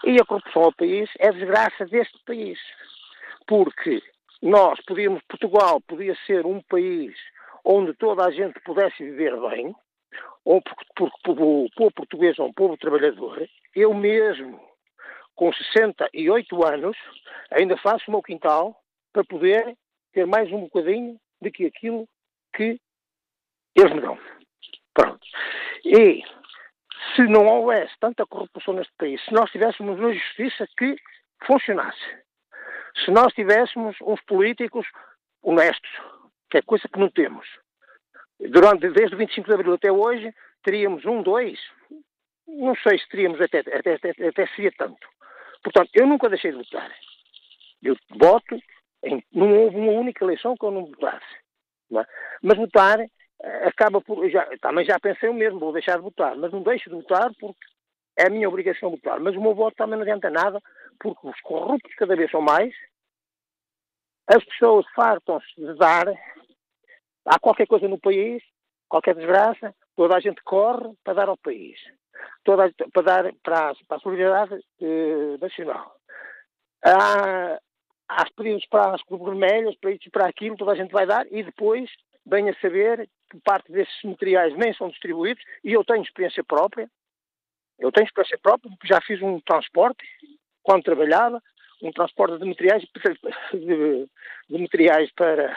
E 0.04 0.16
a 0.20 0.24
corrupção 0.24 0.62
ao 0.62 0.72
país 0.72 1.10
é 1.18 1.30
desgraça 1.32 1.84
deste 1.86 2.18
país. 2.24 2.58
Porque 3.46 4.02
nós 4.40 4.80
podíamos, 4.86 5.22
Portugal 5.28 5.80
podia 5.80 6.16
ser 6.26 6.46
um 6.46 6.62
país 6.62 7.14
onde 7.64 7.92
toda 7.94 8.24
a 8.24 8.30
gente 8.30 8.58
pudesse 8.60 9.02
viver 9.02 9.36
bem, 9.50 9.74
ou 10.44 10.62
porque, 10.62 10.84
porque 10.96 11.42
o 11.42 11.68
povo 11.76 11.92
português 11.92 12.38
é 12.38 12.42
um 12.42 12.52
povo 12.52 12.76
trabalhador. 12.76 13.46
Eu 13.74 13.92
mesmo, 13.92 14.60
com 15.34 15.52
68 15.52 16.64
anos, 16.64 16.96
ainda 17.50 17.76
faço 17.76 18.04
o 18.08 18.12
meu 18.12 18.22
quintal 18.22 18.74
para 19.12 19.24
poder 19.24 19.76
ter 20.12 20.26
mais 20.26 20.50
um 20.52 20.60
bocadinho 20.60 21.18
do 21.42 21.50
que 21.50 21.66
aquilo 21.66 22.08
que 22.54 22.80
eles 23.76 23.92
me 23.92 24.00
dão. 24.00 24.18
Pronto. 24.94 25.20
E 25.84 26.22
se 27.14 27.22
não 27.22 27.46
houvesse 27.46 27.92
tanta 28.00 28.26
corrupção 28.26 28.74
neste 28.74 28.92
país, 28.98 29.22
se 29.24 29.32
nós 29.32 29.50
tivéssemos 29.50 29.98
uma 29.98 30.12
justiça 30.12 30.66
que 30.76 30.96
funcionasse, 31.46 31.98
se 33.04 33.10
nós 33.10 33.32
tivéssemos 33.32 33.96
uns 34.02 34.20
políticos 34.22 34.86
honestos, 35.42 35.90
que 36.50 36.58
é 36.58 36.62
coisa 36.62 36.88
que 36.88 36.98
não 36.98 37.10
temos, 37.10 37.46
durante, 38.50 38.88
desde 38.90 39.14
o 39.14 39.18
25 39.18 39.46
de 39.46 39.54
Abril 39.54 39.74
até 39.74 39.92
hoje, 39.92 40.32
teríamos 40.62 41.04
um, 41.04 41.22
dois, 41.22 41.58
não 42.46 42.74
sei 42.76 42.98
se 42.98 43.08
teríamos 43.08 43.40
até, 43.40 43.60
até, 43.60 43.94
até, 43.94 44.10
até 44.28 44.46
seria 44.48 44.72
tanto. 44.76 45.06
Portanto, 45.62 45.90
eu 45.94 46.06
nunca 46.06 46.28
deixei 46.28 46.50
de 46.50 46.58
votar. 46.58 46.90
Eu 47.82 47.96
voto, 48.10 48.58
em, 49.04 49.22
não 49.32 49.52
houve 49.52 49.76
uma 49.76 49.92
única 49.92 50.24
eleição 50.24 50.56
que 50.56 50.64
eu 50.64 50.70
não 50.70 50.86
votasse. 50.86 51.26
É? 51.92 52.04
Mas 52.42 52.56
votar 52.56 52.98
acaba 53.42 54.00
por. 54.00 54.28
Já, 54.28 54.48
também 54.60 54.84
já 54.84 54.98
pensei 54.98 55.28
o 55.28 55.34
mesmo, 55.34 55.58
vou 55.58 55.72
deixar 55.72 55.96
de 55.96 56.02
votar, 56.02 56.36
mas 56.36 56.52
não 56.52 56.62
deixo 56.62 56.90
de 56.90 56.96
votar 56.96 57.30
porque 57.38 57.64
é 58.16 58.26
a 58.26 58.30
minha 58.30 58.48
obrigação 58.48 58.90
votar. 58.90 59.20
Mas 59.20 59.36
o 59.36 59.40
meu 59.40 59.54
voto 59.54 59.76
também 59.76 59.96
não 59.96 60.02
adianta 60.02 60.30
nada, 60.30 60.60
porque 60.98 61.26
os 61.26 61.40
corruptos 61.40 61.94
cada 61.94 62.16
vez 62.16 62.30
são 62.30 62.40
mais, 62.40 62.74
as 64.26 64.44
pessoas 64.44 64.84
fartam-se 64.94 65.54
de 65.56 65.74
dar, 65.74 66.06
há 67.24 67.38
qualquer 67.38 67.66
coisa 67.66 67.88
no 67.88 67.98
país, 67.98 68.42
qualquer 68.88 69.14
desgraça, 69.14 69.74
toda 69.96 70.16
a 70.16 70.20
gente 70.20 70.42
corre 70.42 70.92
para 71.02 71.14
dar 71.14 71.28
ao 71.28 71.36
país, 71.38 71.78
toda, 72.44 72.70
para 72.92 73.02
dar 73.02 73.32
para, 73.42 73.72
para 73.86 73.96
a 73.96 74.00
solidariedade 74.00 74.62
eh, 74.82 75.38
nacional. 75.40 75.96
Há, 76.84 77.58
há 78.08 78.24
pedidos 78.36 78.66
para 78.66 78.94
as 78.94 79.02
vermelhas, 79.08 79.76
para 79.76 79.92
isso 79.92 80.08
e 80.08 80.10
para 80.10 80.26
aquilo, 80.26 80.56
toda 80.56 80.72
a 80.72 80.76
gente 80.76 80.92
vai 80.92 81.06
dar, 81.06 81.26
e 81.32 81.42
depois 81.42 81.90
bem 82.28 82.48
a 82.48 82.54
saber 82.60 83.08
que 83.30 83.38
parte 83.40 83.72
desses 83.72 84.02
materiais 84.04 84.54
nem 84.56 84.72
são 84.74 84.88
distribuídos 84.88 85.42
e 85.64 85.72
eu 85.72 85.84
tenho 85.84 86.02
experiência 86.02 86.44
própria. 86.44 86.88
Eu 87.78 87.92
tenho 87.92 88.06
experiência 88.06 88.38
própria 88.38 88.70
porque 88.70 88.88
já 88.88 89.00
fiz 89.00 89.20
um 89.22 89.40
transporte 89.40 90.04
quando 90.62 90.82
trabalhava, 90.82 91.42
um 91.82 91.92
transporte 91.92 92.38
de 92.38 92.44
materiais 92.44 92.82
de, 93.52 94.08
de 94.48 94.58
materiais 94.58 95.10
para 95.12 95.56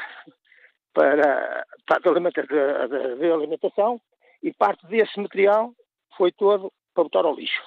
para, 0.93 1.65
para 1.85 1.99
de, 1.99 3.15
de 3.17 3.31
alimentação 3.31 3.99
e 4.43 4.53
parte 4.53 4.85
desse 4.87 5.19
material 5.19 5.73
foi 6.17 6.31
todo 6.31 6.71
para 6.93 7.03
botar 7.03 7.25
ao 7.25 7.35
lixo. 7.35 7.61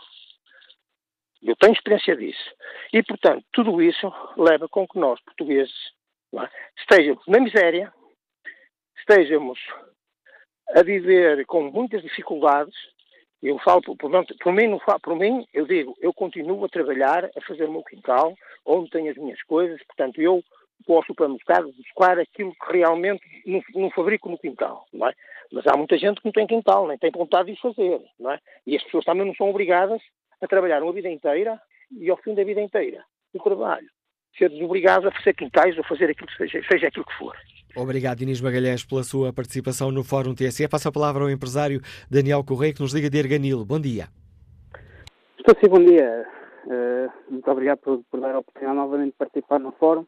Eu 1.42 1.56
tenho 1.56 1.74
experiência 1.74 2.16
disso. 2.16 2.50
E, 2.92 3.02
portanto, 3.02 3.44
tudo 3.52 3.82
isso 3.82 4.12
leva 4.36 4.68
com 4.68 4.86
que 4.86 4.98
nós, 4.98 5.20
portugueses, 5.20 5.74
é, 6.34 6.48
estejamos 6.78 7.22
na 7.26 7.40
miséria, 7.40 7.92
estejamos 9.08 9.58
a 10.74 10.82
viver 10.82 11.44
com 11.46 11.70
muitas 11.70 12.02
dificuldades, 12.02 12.74
eu 13.42 13.58
falo, 13.58 13.82
por, 13.82 13.96
por, 13.96 14.52
mim, 14.52 14.66
não 14.66 14.78
falo, 14.78 15.00
por 15.00 15.14
mim, 15.14 15.46
eu 15.52 15.66
digo, 15.66 15.94
eu 16.00 16.12
continuo 16.14 16.64
a 16.64 16.68
trabalhar, 16.68 17.26
a 17.36 17.40
fazer 17.46 17.64
o 17.64 17.72
meu 17.72 17.82
quintal, 17.82 18.34
onde 18.64 18.88
tenho 18.88 19.10
as 19.10 19.16
minhas 19.16 19.42
coisas, 19.42 19.82
portanto, 19.84 20.20
eu 20.20 20.42
vou 20.86 20.96
ao 20.96 21.04
supermercado 21.04 21.70
buscar 21.72 22.18
aquilo 22.18 22.52
que 22.54 22.72
realmente 22.72 23.22
não, 23.46 23.62
não 23.74 23.90
fabrico 23.90 24.30
no 24.30 24.38
quintal, 24.38 24.86
não 24.92 25.08
é? 25.08 25.14
Mas 25.52 25.66
há 25.66 25.76
muita 25.76 25.98
gente 25.98 26.20
que 26.20 26.24
não 26.24 26.32
tem 26.32 26.46
quintal, 26.46 26.88
nem 26.88 26.96
tem 26.96 27.10
vontade 27.10 27.52
de 27.52 27.60
fazer, 27.60 28.00
não 28.18 28.32
é? 28.32 28.40
E 28.66 28.74
as 28.74 28.82
pessoas 28.84 29.04
também 29.04 29.26
não 29.26 29.34
são 29.34 29.50
obrigadas 29.50 30.00
a 30.40 30.48
trabalhar 30.48 30.82
uma 30.82 30.92
vida 30.92 31.10
inteira 31.10 31.60
e 31.92 32.08
ao 32.08 32.16
fim 32.16 32.34
da 32.34 32.42
vida 32.42 32.60
inteira 32.60 33.04
do 33.32 33.42
trabalho 33.42 33.88
ser 34.36 34.50
obrigados 34.64 35.06
a 35.06 35.12
fazer 35.12 35.34
quintais 35.34 35.76
ou 35.78 35.84
fazer 35.84 36.10
aquilo 36.10 36.26
que 36.26 36.36
seja, 36.36 36.66
seja 36.68 36.88
aquilo 36.88 37.04
que 37.04 37.14
for. 37.14 37.36
Obrigado, 37.76 38.22
Inês 38.22 38.40
Magalhães, 38.40 38.84
pela 38.84 39.02
sua 39.02 39.32
participação 39.32 39.90
no 39.90 40.04
Fórum 40.04 40.32
TSE. 40.32 40.68
Passo 40.68 40.88
a 40.88 40.92
palavra 40.92 41.24
ao 41.24 41.30
empresário 41.30 41.80
Daniel 42.08 42.44
Correia, 42.44 42.72
que 42.72 42.80
nos 42.80 42.94
liga 42.94 43.10
de 43.10 43.18
Erganil. 43.18 43.64
Bom 43.64 43.80
dia. 43.80 44.06
Estou 45.36 45.56
sim, 45.60 45.68
bom 45.68 45.84
dia. 45.84 46.24
Uh, 46.66 47.32
muito 47.32 47.50
obrigado 47.50 47.78
por, 47.78 48.00
por, 48.08 48.20
dar 48.20 48.34
a 48.34 48.38
oportunidade 48.38 48.76
novamente 48.76 49.10
de 49.10 49.16
participar 49.18 49.58
no 49.58 49.72
Fórum. 49.72 50.06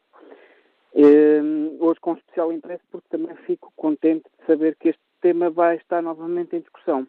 Uh, 0.95 1.77
hoje 1.81 1.99
com 2.01 2.15
especial 2.15 2.53
interesse, 2.53 2.85
porque 2.91 3.09
também 3.11 3.35
fico 3.47 3.73
contente 3.75 4.25
de 4.39 4.47
saber 4.47 4.77
que 4.77 4.91
este 4.91 5.03
tema 5.21 5.51
vai 5.51 5.77
estar 5.77 6.01
novamente 6.01 6.55
em 6.55 6.61
discussão. 6.61 7.05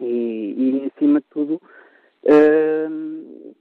E, 0.00 0.84
e 0.84 0.92
acima 0.94 1.20
de 1.20 1.26
tudo, 1.30 1.60
uh, 2.24 3.54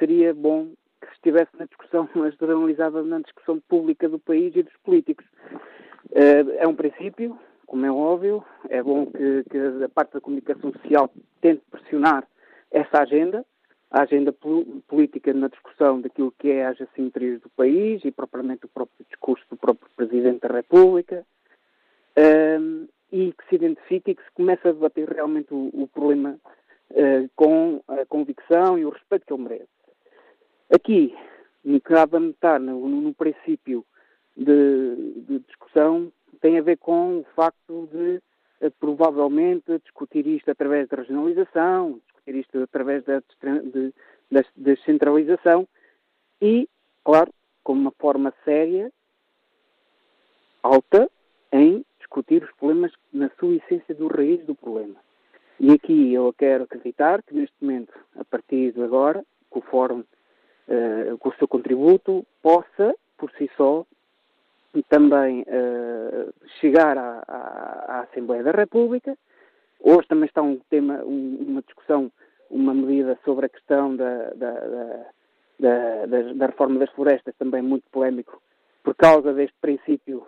seria 0.00 0.34
bom 0.34 0.72
que 1.06 1.14
estivesse 1.14 1.50
na 1.58 1.66
discussão, 1.66 2.08
mas 2.14 2.34
generalizada 2.34 3.02
na 3.02 3.20
discussão 3.20 3.60
pública 3.68 4.08
do 4.08 4.18
país 4.18 4.54
e 4.56 4.62
dos 4.62 4.76
políticos. 4.84 5.26
Eh, 6.12 6.44
é 6.58 6.68
um 6.68 6.74
princípio, 6.74 7.38
como 7.66 7.86
é 7.86 7.90
óbvio, 7.90 8.44
é 8.68 8.82
bom 8.82 9.06
que, 9.06 9.44
que 9.50 9.84
a 9.84 9.88
parte 9.88 10.14
da 10.14 10.20
comunicação 10.20 10.72
social 10.72 11.10
tente 11.40 11.62
pressionar 11.70 12.26
essa 12.70 13.02
agenda, 13.02 13.44
a 13.90 14.02
agenda 14.02 14.34
política 14.88 15.32
na 15.32 15.48
discussão 15.48 16.00
daquilo 16.00 16.34
que 16.38 16.50
é 16.50 16.66
as 16.66 16.80
assimetrias 16.80 17.40
do 17.40 17.48
país 17.50 18.04
e 18.04 18.10
propriamente 18.10 18.66
o 18.66 18.68
próprio 18.68 19.06
discurso 19.08 19.44
do 19.48 19.56
próprio 19.56 19.88
Presidente 19.96 20.40
da 20.40 20.48
República, 20.48 21.24
ehm, 22.16 22.86
e 23.12 23.32
que 23.32 23.48
se 23.48 23.54
identifique 23.54 24.10
e 24.10 24.14
que 24.16 24.24
se 24.24 24.32
comece 24.34 24.66
a 24.66 24.72
debater 24.72 25.08
realmente 25.08 25.54
o, 25.54 25.70
o 25.72 25.86
problema 25.86 26.36
uh, 26.90 27.30
com 27.36 27.80
a 27.86 28.04
convicção 28.06 28.76
e 28.76 28.84
o 28.84 28.90
respeito 28.90 29.24
que 29.24 29.32
ele 29.32 29.42
merece. 29.44 29.73
Aqui, 30.72 31.14
me 31.62 31.80
cabe 31.80 32.16
anotar 32.16 32.60
no, 32.60 32.88
no 32.88 33.14
princípio 33.14 33.84
de, 34.36 35.22
de, 35.26 35.38
discussão, 35.40 36.12
tem 36.40 36.58
a 36.58 36.62
ver 36.62 36.78
com 36.78 37.18
o 37.18 37.26
facto 37.36 37.88
de 37.92 38.20
uh, 38.66 38.70
provavelmente 38.80 39.78
discutir 39.78 40.26
isto 40.26 40.50
através 40.50 40.88
da 40.88 40.96
regionalização, 40.96 42.00
discutir 42.06 42.36
isto 42.36 42.62
através 42.62 43.04
da, 43.04 43.20
de, 43.20 43.92
da 44.30 44.44
descentralização 44.56 45.68
e, 46.40 46.68
claro, 47.04 47.32
com 47.62 47.72
uma 47.72 47.92
forma 47.92 48.32
séria, 48.44 48.92
alta, 50.62 51.10
em 51.52 51.84
discutir 51.98 52.42
os 52.42 52.50
problemas 52.52 52.92
na 53.12 53.30
sua 53.38 53.54
essência 53.54 53.94
do 53.94 54.08
raiz 54.08 54.44
do 54.44 54.54
problema. 54.54 54.96
E 55.60 55.70
aqui 55.70 56.12
eu 56.12 56.32
quero 56.36 56.64
acreditar 56.64 57.22
que 57.22 57.34
neste 57.34 57.54
momento, 57.60 57.92
a 58.16 58.24
partir 58.24 58.72
de 58.72 58.82
agora, 58.82 59.24
que 59.50 59.58
o 59.58 59.62
Fórum 59.62 60.02
uh, 60.74 61.18
com 61.18 61.28
o 61.28 61.34
seu 61.34 61.46
contributo, 61.46 62.24
possa, 62.42 62.94
por 63.16 63.30
si 63.32 63.50
só, 63.56 63.86
também 64.88 65.42
uh, 65.42 66.32
chegar 66.60 66.98
à, 66.98 67.22
à, 67.28 67.84
à, 67.88 68.00
Assembleia 68.00 68.42
da 68.42 68.50
República. 68.50 69.16
Hoje 69.80 70.08
também 70.08 70.26
está 70.26 70.42
um 70.42 70.58
tema, 70.70 71.02
um, 71.04 71.46
uma 71.48 71.62
discussão, 71.62 72.10
uma 72.50 72.74
medida 72.74 73.18
sobre 73.24 73.46
a 73.46 73.48
questão 73.48 73.94
da, 73.94 74.30
da, 74.34 74.52
da, 75.60 76.06
da, 76.06 76.32
da 76.34 76.46
reforma 76.46 76.78
das 76.78 76.90
florestas, 76.90 77.34
também 77.38 77.62
muito 77.62 77.84
polémico, 77.90 78.42
por 78.82 78.94
causa 78.94 79.32
deste 79.32 79.56
princípio 79.60 80.26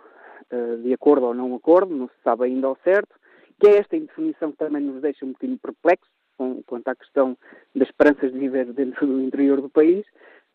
uh, 0.51 0.77
de 0.77 0.93
acordo 0.93 1.25
ou 1.25 1.33
não 1.33 1.53
acordo, 1.55 1.93
não 1.93 2.07
se 2.07 2.15
sabe 2.23 2.45
ainda 2.45 2.67
ao 2.67 2.77
certo, 2.83 3.15
que 3.59 3.67
é 3.67 3.77
esta 3.77 3.97
indefinição 3.97 4.51
que 4.51 4.57
também 4.57 4.81
nos 4.81 5.01
deixa 5.01 5.25
um 5.25 5.31
bocadinho 5.31 5.59
perplexos, 5.59 6.09
com, 6.37 6.61
quanto 6.63 6.87
à 6.87 6.95
questão 6.95 7.35
das 7.75 7.87
esperanças 7.89 8.31
de 8.31 8.39
viver 8.39 8.71
dentro 8.71 9.07
do 9.07 9.21
interior 9.21 9.59
do 9.59 9.69
país. 9.69 10.05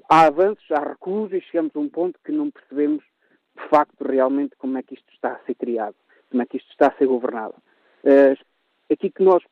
Há 0.09 0.27
avanços, 0.27 0.65
há 0.71 0.81
recuos 0.81 1.33
e 1.33 1.41
chegamos 1.41 1.75
a 1.75 1.79
um 1.79 1.89
ponto 1.89 2.19
que 2.25 2.33
não 2.33 2.51
percebemos 2.51 3.03
de 3.57 3.69
facto 3.69 4.03
realmente 4.03 4.57
como 4.57 4.79
é 4.79 4.83
que 4.83 4.95
isto 4.95 5.13
está 5.13 5.33
a 5.33 5.39
ser 5.45 5.55
criado, 5.55 5.95
como 6.31 6.43
é 6.43 6.47
que 6.47 6.57
isto 6.57 6.71
está 6.71 6.89
a 6.89 6.97
ser 6.97 7.07
governado. 7.07 7.55
Uh, 8.05 8.37
aqui 8.91 9.11
que 9.11 9.23
nós 9.23 9.43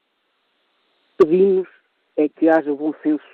pedimos 1.17 1.69
é 2.17 2.29
que 2.29 2.49
haja 2.49 2.75
bom 2.75 2.93
senso 3.03 3.25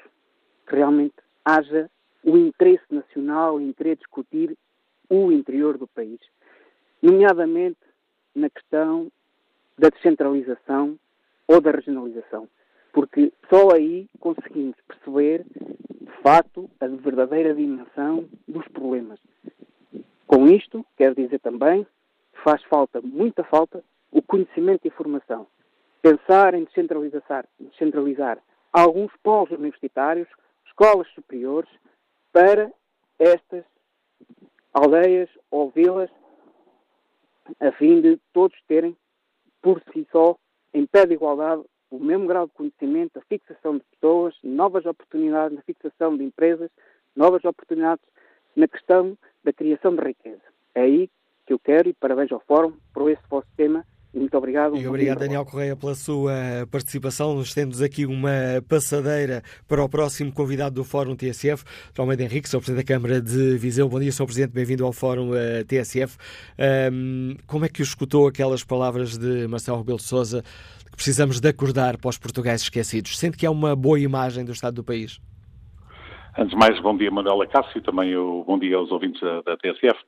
que 0.67 0.75
realmente 0.75 1.15
haja 1.45 1.91
o 2.25 2.37
interesse 2.37 2.85
nacional 2.91 3.61
em 3.61 3.73
querer 3.73 3.97
discutir 3.97 4.57
o 5.09 5.31
interior 5.31 5.79
do 5.79 5.87
país, 5.87 6.19
nomeadamente 7.01 7.79
na 8.35 8.51
questão 8.51 9.11
da 9.79 9.89
descentralização 9.89 10.99
ou 11.47 11.61
da 11.61 11.71
regionalização, 11.71 12.49
porque 12.93 13.33
só 13.49 13.71
aí 13.73 14.09
conseguimos 14.19 14.77
perceber, 14.89 15.47
facto, 16.27 16.69
a 16.81 16.89
verdadeira 16.89 17.55
dimensão 17.55 18.29
dos 18.49 18.67
problemas. 18.67 19.21
Com 20.27 20.49
isto, 20.49 20.85
quero 20.97 21.15
dizer 21.15 21.39
também 21.39 21.85
que 22.33 22.43
faz 22.43 22.61
falta, 22.65 23.01
muita 23.01 23.45
falta, 23.45 23.85
o 24.11 24.21
conhecimento 24.21 24.85
e 24.85 24.89
informação. 24.89 25.47
Pensar 26.03 26.55
em 26.55 26.65
descentralizar, 26.65 27.47
descentralizar 27.61 28.41
alguns 28.73 29.13
polos 29.23 29.53
universitários, 29.53 30.27
escolas 30.67 31.07
superiores, 31.15 31.71
para 32.33 32.73
estas 33.21 33.65
aldeias 34.75 35.31
ou 35.49 35.71
vilas, 35.71 36.11
a 37.61 37.71
fim 37.71 38.01
de 38.01 38.19
todos 38.33 38.59
terem, 38.67 38.97
por 39.63 39.81
si 39.93 40.05
só, 40.11 40.37
em 40.75 40.87
pé 40.87 41.07
de 41.07 41.15
igualdade, 41.15 41.63
o 41.97 42.05
mesmo 42.05 42.27
grau 42.27 42.47
de 42.47 42.53
conhecimento, 42.53 43.19
a 43.19 43.23
fixação 43.23 43.79
de 43.79 43.85
pessoas, 43.93 44.35
novas 44.43 44.85
oportunidades 44.87 45.57
na 45.57 45.63
fixação 45.63 46.17
de 46.17 46.25
empresas, 46.25 46.71
novas 47.15 47.45
oportunidades 47.45 48.05
na 48.55 48.69
questão 48.69 49.17
da 49.43 49.53
criação 49.53 49.95
de 49.95 50.03
riqueza. 50.03 50.43
É 50.75 50.83
aí 50.83 51.11
que 51.47 51.53
eu 51.53 51.59
quero 51.59 51.89
e 51.89 51.95
parabéns 51.95 52.31
ao 52.33 52.41
Fórum 52.41 52.73
por 52.93 53.11
esse 53.11 53.23
vosso 53.29 53.49
tema 53.57 53.85
muito 54.15 54.37
obrigado. 54.37 54.77
E 54.77 54.87
obrigado, 54.87 55.19
Daniel 55.19 55.45
Correia, 55.45 55.77
pela 55.77 55.95
sua 55.95 56.33
participação. 56.71 57.35
Nós 57.35 57.53
temos 57.53 57.83
aqui 57.83 58.07
uma 58.07 58.31
passadeira 58.69 59.43
para 59.69 59.85
o 59.85 59.89
próximo 59.89 60.33
convidado 60.33 60.77
do 60.77 60.85
Fórum 60.85 61.15
TSF, 61.15 61.65
Almeida 61.99 62.23
Henrique, 62.23 62.49
Sr. 62.49 62.59
Presidente 62.59 62.87
da 62.87 62.95
Câmara 62.95 63.21
de 63.21 63.59
Viseu. 63.59 63.89
Bom 63.89 64.01
dia, 64.01 64.11
Sr. 64.11 64.25
Presidente, 64.25 64.53
bem-vindo 64.53 64.85
ao 64.85 64.93
Fórum 64.93 65.31
uh, 65.31 65.65
TSF. 65.67 66.17
Um, 66.93 67.37
como 67.47 67.65
é 67.65 67.69
que 67.69 67.83
escutou 67.83 68.27
aquelas 68.27 68.65
palavras 68.65 69.19
de 69.19 69.47
Marcelo 69.49 69.79
Rebelo 69.79 69.99
de 69.99 70.05
Sousa 70.05 70.43
que 70.91 70.97
precisamos 70.97 71.39
de 71.39 71.49
acordar 71.49 71.99
para 71.99 72.09
os 72.09 72.19
portugueses 72.19 72.63
esquecidos? 72.63 73.19
Sente 73.19 73.37
que 73.37 73.45
é 73.45 73.51
uma 73.51 73.77
boa 73.77 74.01
imagem 74.01 74.45
do 74.45 74.53
Estado 74.53 74.77
do 74.77 74.85
país? 74.85 75.21
Antes 76.39 76.51
de 76.51 76.57
mais, 76.57 76.79
bom 76.81 76.97
dia, 76.97 77.11
Manuela 77.11 77.47
Cássio, 77.47 77.79
e 77.79 77.83
também 77.83 78.11
eu, 78.11 78.45
bom 78.47 78.59
dia 78.59 78.77
aos 78.77 78.91
ouvintes 78.91 79.21
da, 79.21 79.41
da 79.43 79.57
TSF. 79.57 79.99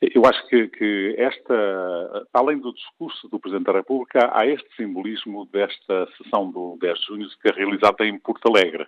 Eu 0.00 0.26
acho 0.26 0.46
que, 0.48 0.68
que, 0.68 1.14
esta, 1.18 2.26
além 2.32 2.58
do 2.58 2.74
discurso 2.74 3.28
do 3.28 3.38
Presidente 3.38 3.66
da 3.66 3.72
República, 3.72 4.30
há 4.32 4.46
este 4.46 4.68
simbolismo 4.76 5.46
desta 5.46 6.08
sessão 6.16 6.50
do 6.50 6.76
10 6.80 6.98
de 6.98 7.06
junho 7.06 7.28
que 7.40 7.48
é 7.48 7.52
realizada 7.52 8.04
em 8.04 8.18
Porto 8.18 8.48
Alegre. 8.48 8.86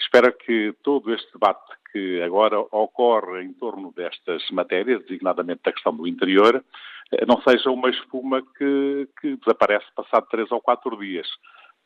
Espero 0.00 0.32
que 0.32 0.74
todo 0.82 1.12
este 1.12 1.32
debate 1.32 1.76
que 1.92 2.22
agora 2.22 2.58
ocorre 2.58 3.42
em 3.42 3.52
torno 3.52 3.92
destas 3.92 4.42
matérias, 4.50 5.02
designadamente 5.02 5.62
da 5.64 5.72
questão 5.72 5.94
do 5.96 6.06
interior, 6.06 6.64
eh, 7.12 7.26
não 7.26 7.40
seja 7.42 7.70
uma 7.70 7.90
espuma 7.90 8.42
que, 8.56 9.08
que 9.20 9.36
desaparece 9.36 9.86
passado 9.94 10.26
três 10.30 10.50
ou 10.52 10.60
quatro 10.60 10.96
dias 10.98 11.26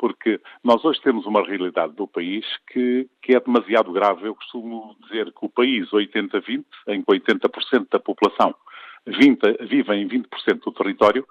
porque 0.02 0.40
nós 0.64 0.84
hoje 0.84 1.00
temos 1.00 1.24
uma 1.26 1.46
realidade 1.46 1.92
do 1.92 2.08
país 2.08 2.44
que, 2.72 3.08
que 3.22 3.36
é 3.36 3.38
demasiado 3.38 3.92
grave. 3.92 4.26
Eu 4.26 4.34
costumo 4.34 4.96
dizer 5.02 5.26
que 5.26 5.46
o 5.46 5.48
país 5.48 5.88
80-20, 5.90 6.64
em 6.88 7.02
que 7.02 7.06
80% 7.06 7.86
da 7.88 8.00
população 8.00 8.52
20, 9.06 9.58
vive 9.60 9.94
em 9.94 10.08
20% 10.08 10.24
do 10.64 10.72
território, 10.72 11.24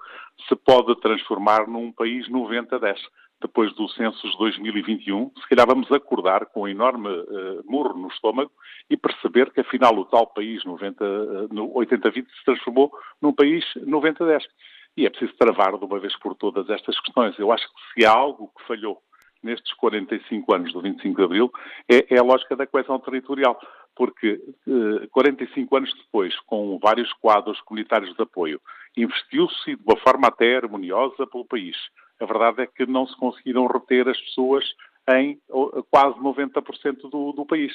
se 0.48 0.56
pode 0.56 0.98
transformar 1.02 1.68
num 1.68 1.92
país 1.92 2.26
90-10. 2.30 2.96
Depois 3.42 3.74
do 3.74 3.86
censo 3.90 4.26
de 4.30 4.38
2021, 4.38 5.30
se 5.38 5.48
calhar 5.50 5.66
vamos 5.66 5.92
acordar 5.92 6.46
com 6.46 6.62
um 6.62 6.68
enorme 6.68 7.10
uh, 7.10 7.62
murro 7.66 7.98
no 7.98 8.08
estômago 8.08 8.52
e 8.88 8.96
perceber 8.96 9.52
que 9.52 9.60
afinal 9.60 9.94
o 9.98 10.06
tal 10.06 10.28
país 10.28 10.64
90, 10.64 11.04
uh, 11.04 11.48
80-20 11.74 12.14
se 12.14 12.44
transformou 12.46 12.90
num 13.20 13.34
país 13.34 13.66
90-10. 13.76 14.44
E 14.96 15.06
é 15.06 15.10
preciso 15.10 15.34
travar 15.38 15.76
de 15.78 15.84
uma 15.84 15.98
vez 15.98 16.16
por 16.18 16.34
todas 16.34 16.68
estas 16.68 16.98
questões. 17.00 17.38
Eu 17.38 17.50
acho 17.50 17.66
que 17.66 18.00
se 18.00 18.06
há 18.06 18.12
algo 18.12 18.52
que 18.56 18.66
falhou 18.66 19.02
nestes 19.42 19.72
45 19.74 20.54
anos 20.54 20.72
do 20.72 20.80
25 20.80 21.16
de 21.16 21.24
Abril 21.24 21.50
é, 21.90 22.14
é 22.14 22.18
a 22.18 22.22
lógica 22.22 22.54
da 22.54 22.66
coesão 22.66 22.98
territorial, 23.00 23.58
porque 23.96 24.40
eh, 24.68 25.06
45 25.10 25.76
anos 25.76 25.94
depois, 25.94 26.38
com 26.46 26.78
vários 26.78 27.12
quadros 27.14 27.60
comunitários 27.62 28.14
de 28.14 28.22
apoio, 28.22 28.60
investiu-se 28.96 29.74
de 29.76 29.82
uma 29.84 29.96
forma 29.96 30.28
até 30.28 30.56
harmoniosa 30.56 31.26
pelo 31.26 31.44
país. 31.44 31.76
A 32.20 32.24
verdade 32.24 32.62
é 32.62 32.66
que 32.66 32.86
não 32.86 33.06
se 33.06 33.16
conseguiram 33.16 33.66
reter 33.66 34.08
as 34.08 34.20
pessoas 34.20 34.64
em 35.10 35.38
quase 35.90 36.18
90% 36.20 37.10
do, 37.10 37.32
do 37.32 37.44
país. 37.44 37.72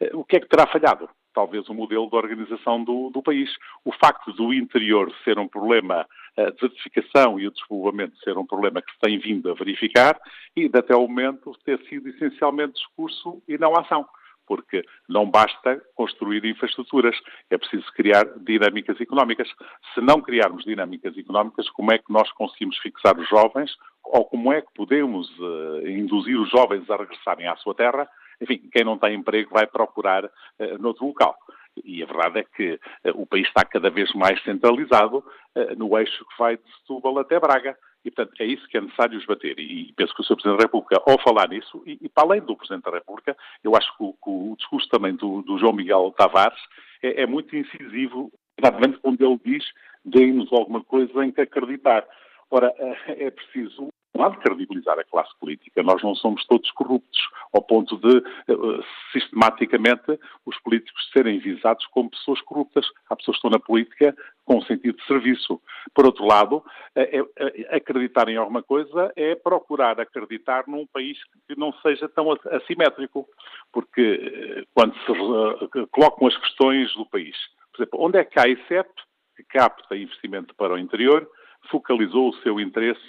Eh, 0.00 0.10
o 0.14 0.24
que 0.24 0.36
é 0.36 0.40
que 0.40 0.48
terá 0.48 0.66
falhado? 0.66 1.08
Talvez 1.38 1.68
o 1.68 1.74
modelo 1.74 2.10
de 2.10 2.16
organização 2.16 2.82
do, 2.82 3.10
do 3.10 3.22
país. 3.22 3.48
O 3.84 3.92
facto 3.92 4.32
do 4.32 4.52
interior 4.52 5.14
ser 5.22 5.38
um 5.38 5.46
problema, 5.46 6.04
a 6.36 6.50
desertificação 6.50 7.38
e 7.38 7.46
o 7.46 7.52
despovoamento 7.52 8.18
ser 8.24 8.36
um 8.36 8.44
problema 8.44 8.82
que 8.82 8.90
se 8.90 8.98
tem 8.98 9.20
vindo 9.20 9.48
a 9.48 9.54
verificar 9.54 10.20
e, 10.56 10.68
até 10.74 10.96
o 10.96 11.02
momento, 11.02 11.56
ter 11.64 11.78
sido 11.88 12.08
essencialmente 12.08 12.72
discurso 12.72 13.40
e 13.46 13.56
não 13.56 13.72
ação 13.78 14.04
porque 14.48 14.82
não 15.06 15.30
basta 15.30 15.80
construir 15.94 16.44
infraestruturas, 16.46 17.14
é 17.50 17.58
preciso 17.58 17.84
criar 17.92 18.24
dinâmicas 18.38 18.98
económicas. 18.98 19.46
Se 19.94 20.00
não 20.00 20.22
criarmos 20.22 20.64
dinâmicas 20.64 21.16
económicas, 21.18 21.68
como 21.70 21.92
é 21.92 21.98
que 21.98 22.10
nós 22.10 22.32
conseguimos 22.32 22.78
fixar 22.78 23.16
os 23.16 23.28
jovens 23.28 23.70
ou 24.02 24.24
como 24.24 24.50
é 24.52 24.62
que 24.62 24.72
podemos 24.74 25.28
uh, 25.38 25.86
induzir 25.86 26.40
os 26.40 26.50
jovens 26.50 26.88
a 26.90 26.96
regressarem 26.96 27.46
à 27.46 27.54
sua 27.56 27.74
terra? 27.74 28.08
Enfim, 28.40 28.68
quem 28.72 28.84
não 28.84 28.98
tem 28.98 29.14
emprego 29.14 29.50
vai 29.50 29.66
procurar 29.66 30.24
uh, 30.24 30.78
noutro 30.78 31.06
local. 31.06 31.36
E 31.84 32.02
a 32.02 32.06
verdade 32.06 32.40
é 32.40 32.44
que 32.44 32.74
uh, 32.74 33.20
o 33.20 33.26
país 33.26 33.46
está 33.46 33.64
cada 33.64 33.90
vez 33.90 34.12
mais 34.14 34.42
centralizado 34.42 35.18
uh, 35.18 35.76
no 35.76 35.96
eixo 35.98 36.24
que 36.24 36.38
vai 36.38 36.56
de 36.56 36.62
Setúbal 36.78 37.18
até 37.18 37.38
Braga. 37.38 37.76
E, 38.04 38.10
portanto, 38.10 38.40
é 38.40 38.44
isso 38.44 38.66
que 38.68 38.76
é 38.76 38.80
necessário 38.80 39.18
esbater. 39.18 39.58
E 39.58 39.92
penso 39.96 40.14
que 40.14 40.20
o 40.20 40.24
Sr. 40.24 40.36
Presidente 40.36 40.58
da 40.58 40.64
República, 40.64 41.02
ao 41.04 41.20
falar 41.20 41.48
nisso, 41.48 41.82
e, 41.84 41.98
e 42.00 42.08
para 42.08 42.24
além 42.24 42.40
do 42.40 42.56
Presidente 42.56 42.84
da 42.84 42.92
República, 42.92 43.36
eu 43.62 43.74
acho 43.76 43.88
que 43.96 44.04
o, 44.04 44.12
que 44.12 44.30
o 44.30 44.54
discurso 44.56 44.88
também 44.88 45.14
do, 45.14 45.42
do, 45.42 45.58
João 45.58 45.72
Miguel 45.72 46.14
Tavares 46.16 46.58
é, 47.02 47.22
é 47.22 47.26
muito 47.26 47.54
incisivo, 47.56 48.32
exatamente 48.56 48.98
quando 48.98 49.20
ele 49.20 49.40
diz 49.44 49.64
deem-nos 50.04 50.52
alguma 50.52 50.82
coisa 50.82 51.24
em 51.24 51.32
que 51.32 51.40
acreditar. 51.40 52.06
Ora, 52.50 52.72
é 53.08 53.30
preciso 53.30 53.88
não 54.14 54.24
há 54.24 54.28
de 54.30 54.38
credibilizar 54.38 54.98
a 54.98 55.04
classe 55.04 55.30
política. 55.38 55.82
Nós 55.82 56.02
não 56.02 56.14
somos 56.14 56.44
todos 56.46 56.70
corruptos, 56.72 57.20
ao 57.52 57.62
ponto 57.62 57.96
de, 57.96 58.18
uh, 58.18 58.84
sistematicamente, 59.12 60.18
os 60.44 60.58
políticos 60.60 61.08
serem 61.12 61.38
visados 61.38 61.86
como 61.86 62.10
pessoas 62.10 62.40
corruptas. 62.40 62.86
Há 63.08 63.16
pessoas 63.16 63.36
que 63.36 63.46
estão 63.46 63.50
na 63.50 63.60
política 63.60 64.14
com 64.44 64.62
sentido 64.62 64.96
de 64.96 65.06
serviço. 65.06 65.60
Por 65.94 66.06
outro 66.06 66.24
lado, 66.24 66.64
é, 66.96 67.18
é, 67.18 67.76
acreditar 67.76 68.28
em 68.28 68.36
alguma 68.36 68.62
coisa 68.62 69.12
é 69.14 69.34
procurar 69.34 70.00
acreditar 70.00 70.64
num 70.66 70.86
país 70.86 71.18
que 71.46 71.58
não 71.58 71.72
seja 71.82 72.08
tão 72.08 72.32
assimétrico, 72.52 73.28
porque 73.72 74.66
quando 74.74 74.94
se 74.94 75.86
colocam 75.90 76.28
as 76.28 76.36
questões 76.38 76.92
do 76.94 77.04
país, 77.06 77.36
por 77.72 77.82
exemplo, 77.82 78.00
onde 78.00 78.18
é 78.18 78.24
que 78.24 78.40
a 78.40 78.48
ICEP, 78.48 78.88
que 79.36 79.44
capta 79.44 79.96
investimento 79.96 80.54
para 80.54 80.74
o 80.74 80.78
interior, 80.78 81.28
focalizou 81.70 82.28
o 82.28 82.34
seu 82.36 82.60
interesse 82.60 83.00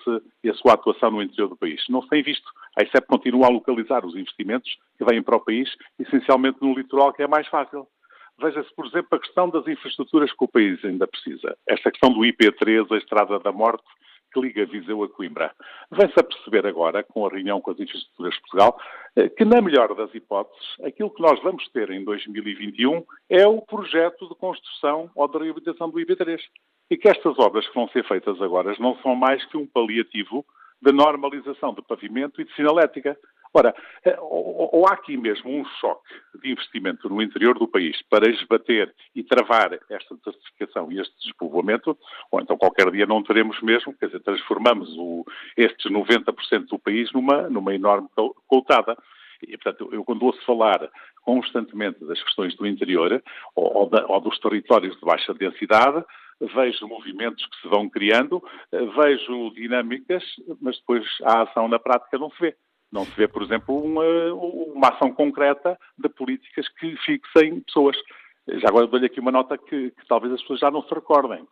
e 0.44 0.50
a 0.50 0.54
sua 0.54 0.74
atuação 0.74 1.12
no 1.12 1.22
interior 1.22 1.50
do 1.50 1.58
país. 1.58 1.84
Não 1.90 2.02
se 2.02 2.10
tem 2.10 2.24
visto. 2.24 2.50
A 2.78 2.84
ICEP 2.84 3.08
continua 3.08 3.48
a 3.48 3.50
localizar 3.50 4.06
os 4.06 4.16
investimentos 4.16 4.70
que 4.98 5.06
vêm 5.06 5.22
para 5.22 5.38
o 5.38 5.44
país, 5.44 5.70
essencialmente 6.00 6.60
no 6.62 6.74
litoral, 6.74 7.14
que 7.14 7.24
é 7.24 7.28
mais 7.28 7.48
fácil. 7.48 7.88
Veja-se, 8.42 8.74
por 8.74 8.86
exemplo, 8.86 9.10
a 9.12 9.20
questão 9.20 9.50
das 9.50 9.68
infraestruturas 9.68 10.32
que 10.32 10.44
o 10.44 10.48
país 10.48 10.84
ainda 10.86 11.06
precisa. 11.06 11.58
Esta 11.68 11.92
questão 11.92 12.12
do 12.12 12.22
IP3, 12.22 12.90
a 12.90 12.98
Estrada 12.98 13.38
da 13.40 13.52
Morte, 13.52 13.84
que 14.32 14.40
liga 14.40 14.66
Viseu 14.66 15.04
a 15.04 15.10
Coimbra. 15.10 15.52
Vem-se 15.92 16.20
a 16.20 16.24
perceber 16.24 16.66
agora, 16.66 17.04
com 17.04 17.26
a 17.26 17.30
reunião 17.30 17.60
com 17.60 17.72
as 17.72 17.80
infraestruturas 17.80 18.34
de 18.36 18.42
Portugal, 18.42 18.80
eh, 19.16 19.30
que, 19.30 19.44
na 19.44 19.62
melhor 19.62 19.94
das 19.96 20.14
hipóteses, 20.14 20.68
aquilo 20.84 21.10
que 21.10 21.22
nós 21.22 21.42
vamos 21.42 21.68
ter 21.70 21.90
em 21.90 22.04
2021 22.04 23.04
é 23.30 23.46
o 23.48 23.62
projeto 23.62 24.30
de 24.30 24.36
construção 24.36 25.10
ou 25.16 25.28
de 25.28 25.38
reabilitação 25.38 25.90
do 25.90 26.00
IP3 26.00 26.40
e 26.90 26.98
que 26.98 27.08
estas 27.08 27.38
obras 27.38 27.68
que 27.68 27.76
vão 27.76 27.88
ser 27.90 28.04
feitas 28.06 28.42
agora 28.42 28.76
não 28.80 28.98
são 28.98 29.16
mais 29.16 29.44
que 29.46 29.58
um 29.58 29.68
paliativo 29.68 30.46
da 30.82 30.92
normalização 30.92 31.74
de 31.74 31.82
pavimento 31.82 32.42
e 32.42 32.46
de 32.46 32.56
sinalética. 32.56 33.18
Ora, 33.54 33.74
eh, 34.06 34.18
ou 34.20 34.88
há 34.88 34.94
aqui 34.94 35.18
mesmo 35.18 35.50
um 35.50 35.66
choque 35.66 36.08
de 36.42 36.52
investimento 36.52 37.10
no 37.10 37.22
interior 37.22 37.58
do 37.58 37.68
país 37.68 38.00
para 38.04 38.30
esbater 38.30 38.94
e 39.16 39.24
travar 39.24 39.74
esta 39.90 40.16
desertificação 40.16 40.92
e 40.92 41.00
este 41.00 41.14
despovoamento, 41.24 41.98
ou 42.32 42.40
então 42.40 42.58
qualquer 42.58 42.92
dia 42.92 43.08
não 43.08 43.24
teremos 43.24 43.60
mesmo, 43.62 43.94
quer 43.94 44.06
dizer, 44.06 44.20
transformamos 44.22 44.96
o, 44.98 45.26
estes 45.58 45.92
90% 45.92 46.68
do 46.68 46.78
país 46.78 47.12
numa, 47.12 47.50
numa 47.50 47.74
enorme 47.74 48.08
coltada. 48.48 48.96
E, 49.42 49.58
portanto, 49.58 49.90
eu 49.94 50.04
quando 50.04 50.24
ouço 50.24 50.46
falar 50.46 50.90
constantemente 51.24 52.04
das 52.06 52.22
questões 52.22 52.56
do 52.56 52.68
interior 52.68 53.24
ou, 53.56 53.78
ou, 53.78 53.90
da, 53.90 54.06
ou 54.06 54.20
dos 54.20 54.38
territórios 54.40 54.96
de 54.96 55.06
baixa 55.06 55.34
densidade, 55.34 56.04
vejo 56.40 56.88
movimentos 56.88 57.46
que 57.46 57.62
se 57.62 57.68
vão 57.68 57.90
criando, 57.90 58.44
eh, 58.72 58.86
vejo 58.86 59.52
dinâmicas, 59.52 60.24
mas 60.62 60.78
depois 60.80 61.06
a 61.24 61.44
ação 61.44 61.68
na 61.68 61.80
prática 61.80 62.18
não 62.18 62.30
se 62.32 62.40
vê. 62.40 62.56
Não 62.92 63.06
se 63.06 63.12
vê, 63.16 63.28
por 63.28 63.44
exemplo, 63.44 63.76
uma, 63.76 64.04
uma 64.34 64.90
ação 64.90 65.12
concreta 65.12 65.78
de 65.98 66.10
políticas 66.10 66.68
que 66.70 66.96
fixem 66.98 67.60
pessoas. 67.62 67.96
Já 68.48 68.70
agora 68.70 68.88
dou-lhe 68.88 69.06
aqui 69.06 69.20
uma 69.20 69.32
nota 69.32 69.58
que, 69.58 69.92
que, 69.92 70.08
talvez 70.08 70.34
as 70.34 70.42
pessoas 70.42 70.60
já 70.60 70.72
não 70.72 70.82
se 70.82 70.94
recordem. 70.94 71.46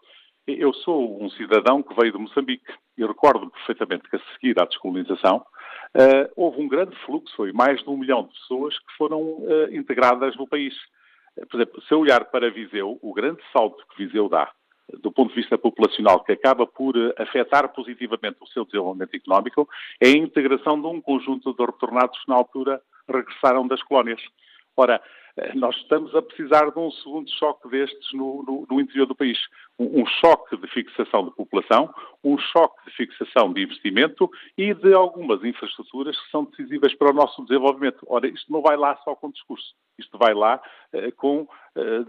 Eu 0.47 0.73
sou 0.73 1.21
um 1.21 1.30
cidadão 1.32 1.84
que 1.84 1.93
veio 1.93 2.13
de 2.13 2.17
Moçambique 2.17 2.71
e 2.97 3.06
recordo 3.06 3.52
perfeitamente 3.52 4.10
que 4.10 4.15
a 4.15 4.21
seguir 4.34 4.60
à 4.60 4.65
descolonização 4.65 5.45
uh, 5.93 6.32
houve 6.38 6.62
um 6.62 6.69
grande 6.69 6.95
fluxo, 7.06 7.36
foi 7.36 7.52
mais 7.52 7.84
de 7.84 7.89
um 7.89 7.97
milhão 7.97 8.23
de 8.23 8.34
pessoas 8.34 8.80
que 8.80 8.93
foram 8.97 9.21
uh, 9.21 9.67
integradas 9.71 10.36
no 10.38 10.47
país. 10.47 10.73
Por 11.50 11.58
exemplo, 11.58 11.82
se 11.82 11.93
eu 11.93 12.00
olhar 12.00 12.23
para 12.26 12.50
Viseu, 12.50 12.97
o 13.02 13.13
grande 13.13 13.41
salto 13.52 13.86
que 13.89 14.06
Viseu 14.06 14.30
dá 14.30 14.50
do 14.93 15.12
ponto 15.12 15.30
de 15.30 15.36
vista 15.36 15.58
populacional, 15.58 16.23
que 16.23 16.32
acaba 16.32 16.65
por 16.65 16.95
eh, 16.95 17.13
afetar 17.17 17.73
positivamente 17.73 18.38
o 18.41 18.47
seu 18.47 18.65
desenvolvimento 18.65 19.15
económico, 19.15 19.67
é 20.00 20.08
a 20.08 20.17
integração 20.17 20.80
de 20.80 20.88
um 20.88 21.02
conjunto 21.02 21.54
de 21.54 21.65
retornados 21.65 22.17
que 22.23 22.30
na 22.30 22.36
altura 22.36 22.82
regressaram 23.08 23.67
das 23.67 23.82
colónias. 23.84 24.21
Ora, 24.76 25.02
eh, 25.36 25.54
nós 25.56 25.76
estamos 25.78 26.15
a 26.15 26.21
precisar 26.21 26.71
de 26.71 26.80
um 26.80 26.89
segundo 26.91 27.30
choque 27.32 27.69
destes 27.69 28.13
no, 28.13 28.43
no, 28.43 28.67
no 28.69 28.80
interior 28.80 29.06
do 29.06 29.15
país. 29.15 29.38
Um, 29.79 30.05
choque 30.07 30.57
de 30.57 30.67
fixação 30.69 31.25
de 31.25 31.31
população, 31.35 31.93
um 32.23 32.37
choque 32.37 32.83
de 32.85 32.95
fixação 32.95 33.53
de 33.53 33.61
investimento 33.61 34.29
e 34.57 34.73
de 34.73 34.93
algumas 34.93 35.43
infraestruturas 35.43 36.19
que 36.19 36.31
são 36.31 36.45
decisivas 36.45 36.95
para 36.95 37.11
o 37.11 37.13
nosso 37.13 37.45
desenvolvimento. 37.45 38.03
Ora, 38.07 38.27
isto 38.27 38.51
não 38.51 38.61
vai 38.61 38.75
lá 38.75 38.97
só 39.03 39.13
com 39.13 39.29
discurso, 39.29 39.75
isto 39.99 40.17
vai 40.17 40.33
lá 40.33 40.59
eh, 40.93 41.11
com 41.11 41.47
eh, 41.77 42.03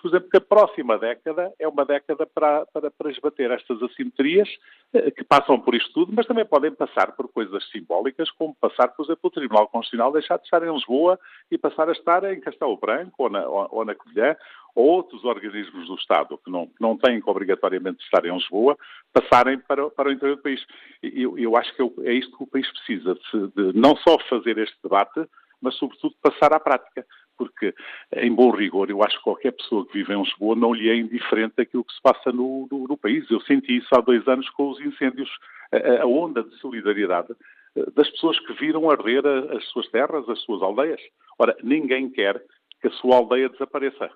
por 0.00 0.08
exemplo, 0.08 0.30
que 0.30 0.36
a 0.38 0.40
próxima 0.40 0.98
década 0.98 1.52
é 1.58 1.68
uma 1.68 1.84
década 1.84 2.26
para, 2.26 2.64
para, 2.72 2.90
para 2.90 3.10
esbater 3.10 3.50
estas 3.50 3.82
assimetrias 3.82 4.48
eh, 4.94 5.10
que 5.10 5.22
passam 5.22 5.60
por 5.60 5.74
isto 5.74 5.92
tudo, 5.92 6.12
mas 6.16 6.26
também 6.26 6.46
podem 6.46 6.72
passar 6.72 7.12
por 7.12 7.28
coisas 7.28 7.68
simbólicas, 7.70 8.30
como 8.30 8.54
passar, 8.54 8.88
por 8.88 9.04
exemplo, 9.04 9.20
o 9.24 9.30
Tribunal 9.30 9.68
Constitucional 9.68 10.12
deixar 10.12 10.38
de 10.38 10.44
estar 10.44 10.62
em 10.66 10.72
Lisboa 10.72 11.18
e 11.50 11.58
passar 11.58 11.90
a 11.90 11.92
estar 11.92 12.24
em 12.24 12.40
Castelo 12.40 12.78
Branco 12.78 13.24
ou 13.24 13.30
na, 13.30 13.46
ou, 13.46 13.68
ou 13.70 13.84
na 13.84 13.94
Covilhã, 13.94 14.34
outros 14.80 15.24
organismos 15.24 15.86
do 15.86 15.94
Estado 15.94 16.38
que 16.44 16.50
não, 16.50 16.70
não 16.80 16.96
têm 16.96 17.20
que 17.20 17.30
obrigatoriamente 17.30 18.02
estar 18.04 18.24
em 18.24 18.34
Lisboa, 18.34 18.76
passarem 19.12 19.58
para, 19.58 19.88
para 19.90 20.08
o 20.08 20.12
interior 20.12 20.36
do 20.36 20.42
país. 20.42 20.64
Eu, 21.02 21.38
eu 21.38 21.56
acho 21.56 21.74
que 21.74 21.82
é 22.02 22.12
isto 22.12 22.36
que 22.36 22.44
o 22.44 22.46
país 22.46 22.70
precisa, 22.70 23.14
de, 23.14 23.72
de 23.72 23.78
não 23.78 23.96
só 23.96 24.18
fazer 24.28 24.58
este 24.58 24.76
debate, 24.82 25.26
mas 25.60 25.74
sobretudo 25.76 26.14
passar 26.22 26.52
à 26.52 26.60
prática 26.60 27.04
porque, 27.36 27.74
em 28.14 28.34
bom 28.34 28.50
rigor, 28.50 28.90
eu 28.90 29.02
acho 29.02 29.16
que 29.18 29.24
qualquer 29.24 29.52
pessoa 29.52 29.86
que 29.86 29.92
vive 29.92 30.12
em 30.12 30.22
Lisboa 30.22 30.56
não 30.56 30.72
lhe 30.72 30.88
é 30.88 30.96
indiferente 30.96 31.60
aquilo 31.60 31.84
que 31.84 31.94
se 31.94 32.02
passa 32.02 32.32
no, 32.32 32.66
no, 32.70 32.86
no 32.88 32.96
país. 32.96 33.30
Eu 33.30 33.40
senti 33.42 33.76
isso 33.76 33.88
há 33.92 34.00
dois 34.00 34.26
anos 34.26 34.48
com 34.50 34.70
os 34.70 34.80
incêndios, 34.80 35.30
a, 35.72 36.02
a 36.02 36.06
onda 36.06 36.42
de 36.42 36.54
solidariedade 36.56 37.34
eh, 37.76 37.84
das 37.94 38.08
pessoas 38.10 38.38
que 38.40 38.52
viram 38.54 38.90
arder 38.90 39.26
as 39.26 39.64
suas 39.68 39.88
terras, 39.88 40.28
as 40.28 40.40
suas 40.42 40.62
aldeias. 40.62 41.00
Ora, 41.38 41.56
ninguém 41.62 42.10
quer 42.10 42.42
que 42.80 42.88
a 42.88 42.92
sua 42.92 43.16
aldeia 43.16 43.48
desapareça. 43.48 44.10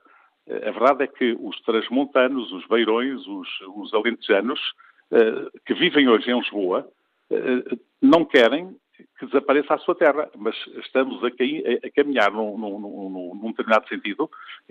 Eh, 0.51 0.69
a 0.69 0.73
verdade 0.73 1.05
é 1.05 1.07
que 1.07 1.37
os 1.41 1.61
transmontanos, 1.63 2.51
os 2.53 2.67
beirões, 2.67 3.25
os, 3.27 3.49
os 3.77 3.95
alentejanos, 3.95 4.61
eh, 5.13 5.47
que 5.65 5.75
vivem 5.75 6.09
hoje 6.09 6.31
em 6.31 6.39
Lisboa, 6.39 6.87
não 8.03 8.25
querem 8.25 8.75
que 9.19 9.27
desapareça 9.27 9.75
a 9.75 9.79
sua 9.79 9.95
terra, 9.95 10.29
mas 10.37 10.55
estamos 10.85 11.23
a, 11.23 11.27
a 11.29 11.91
caminhar 11.95 12.33
num, 12.33 12.57
num, 12.57 12.79
num, 12.79 13.35
num, 13.35 13.51
determinado 13.51 13.89
sentido 13.89 14.31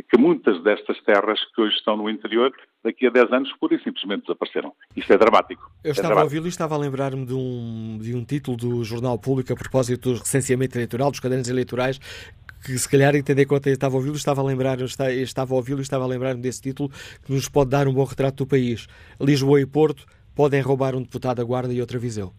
que 0.09 0.17
muitas 0.17 0.61
destas 0.63 0.99
terras 1.03 1.39
que 1.53 1.61
hoje 1.61 1.75
estão 1.75 1.95
no 1.97 2.09
interior, 2.09 2.51
daqui 2.83 3.07
a 3.07 3.09
10 3.09 3.31
anos, 3.31 3.53
pura 3.59 3.75
e 3.75 3.83
simplesmente 3.83 4.21
desapareceram. 4.21 4.73
Isto 4.95 5.13
é 5.13 5.17
dramático. 5.17 5.71
Eu 5.83 5.89
é 5.89 5.91
estava 5.91 6.09
dramático. 6.09 6.21
a 6.21 6.23
ouvi-lo 6.23 6.45
e 6.45 6.49
estava 6.49 6.75
a 6.75 6.77
lembrar-me 6.77 7.25
de 7.25 7.33
um, 7.33 7.97
de 8.01 8.15
um 8.15 8.23
título 8.23 8.57
do 8.57 8.83
Jornal 8.83 9.17
Público 9.19 9.53
a 9.53 9.55
propósito 9.55 10.13
do 10.13 10.19
recenseamento 10.19 10.77
eleitoral, 10.77 11.11
dos 11.11 11.19
cadernos 11.19 11.49
eleitorais, 11.49 11.99
que 12.63 12.77
se 12.77 12.89
calhar 12.89 13.15
entender 13.15 13.45
quanto 13.45 13.67
eu 13.67 13.73
estava 13.73 13.95
a 13.95 13.97
ouvi-lo, 13.97 14.15
estava 14.15 14.41
a 14.41 14.43
lembrar, 14.43 14.77
estava 14.81 15.53
a 15.53 15.57
ouvi-lo 15.57 15.81
estava 15.81 16.03
a 16.03 16.07
lembrar-me 16.07 16.41
desse 16.41 16.61
título 16.61 16.89
que 17.25 17.31
nos 17.31 17.49
pode 17.49 17.71
dar 17.71 17.87
um 17.87 17.93
bom 17.93 18.03
retrato 18.03 18.43
do 18.43 18.47
país. 18.47 18.87
Lisboa 19.19 19.61
e 19.61 19.65
Porto 19.65 20.05
podem 20.35 20.61
roubar 20.61 20.95
um 20.95 21.01
deputado 21.01 21.37
da 21.37 21.43
Guarda 21.43 21.73
e 21.73 21.81
outra 21.81 21.99
Viseu. 21.99 22.33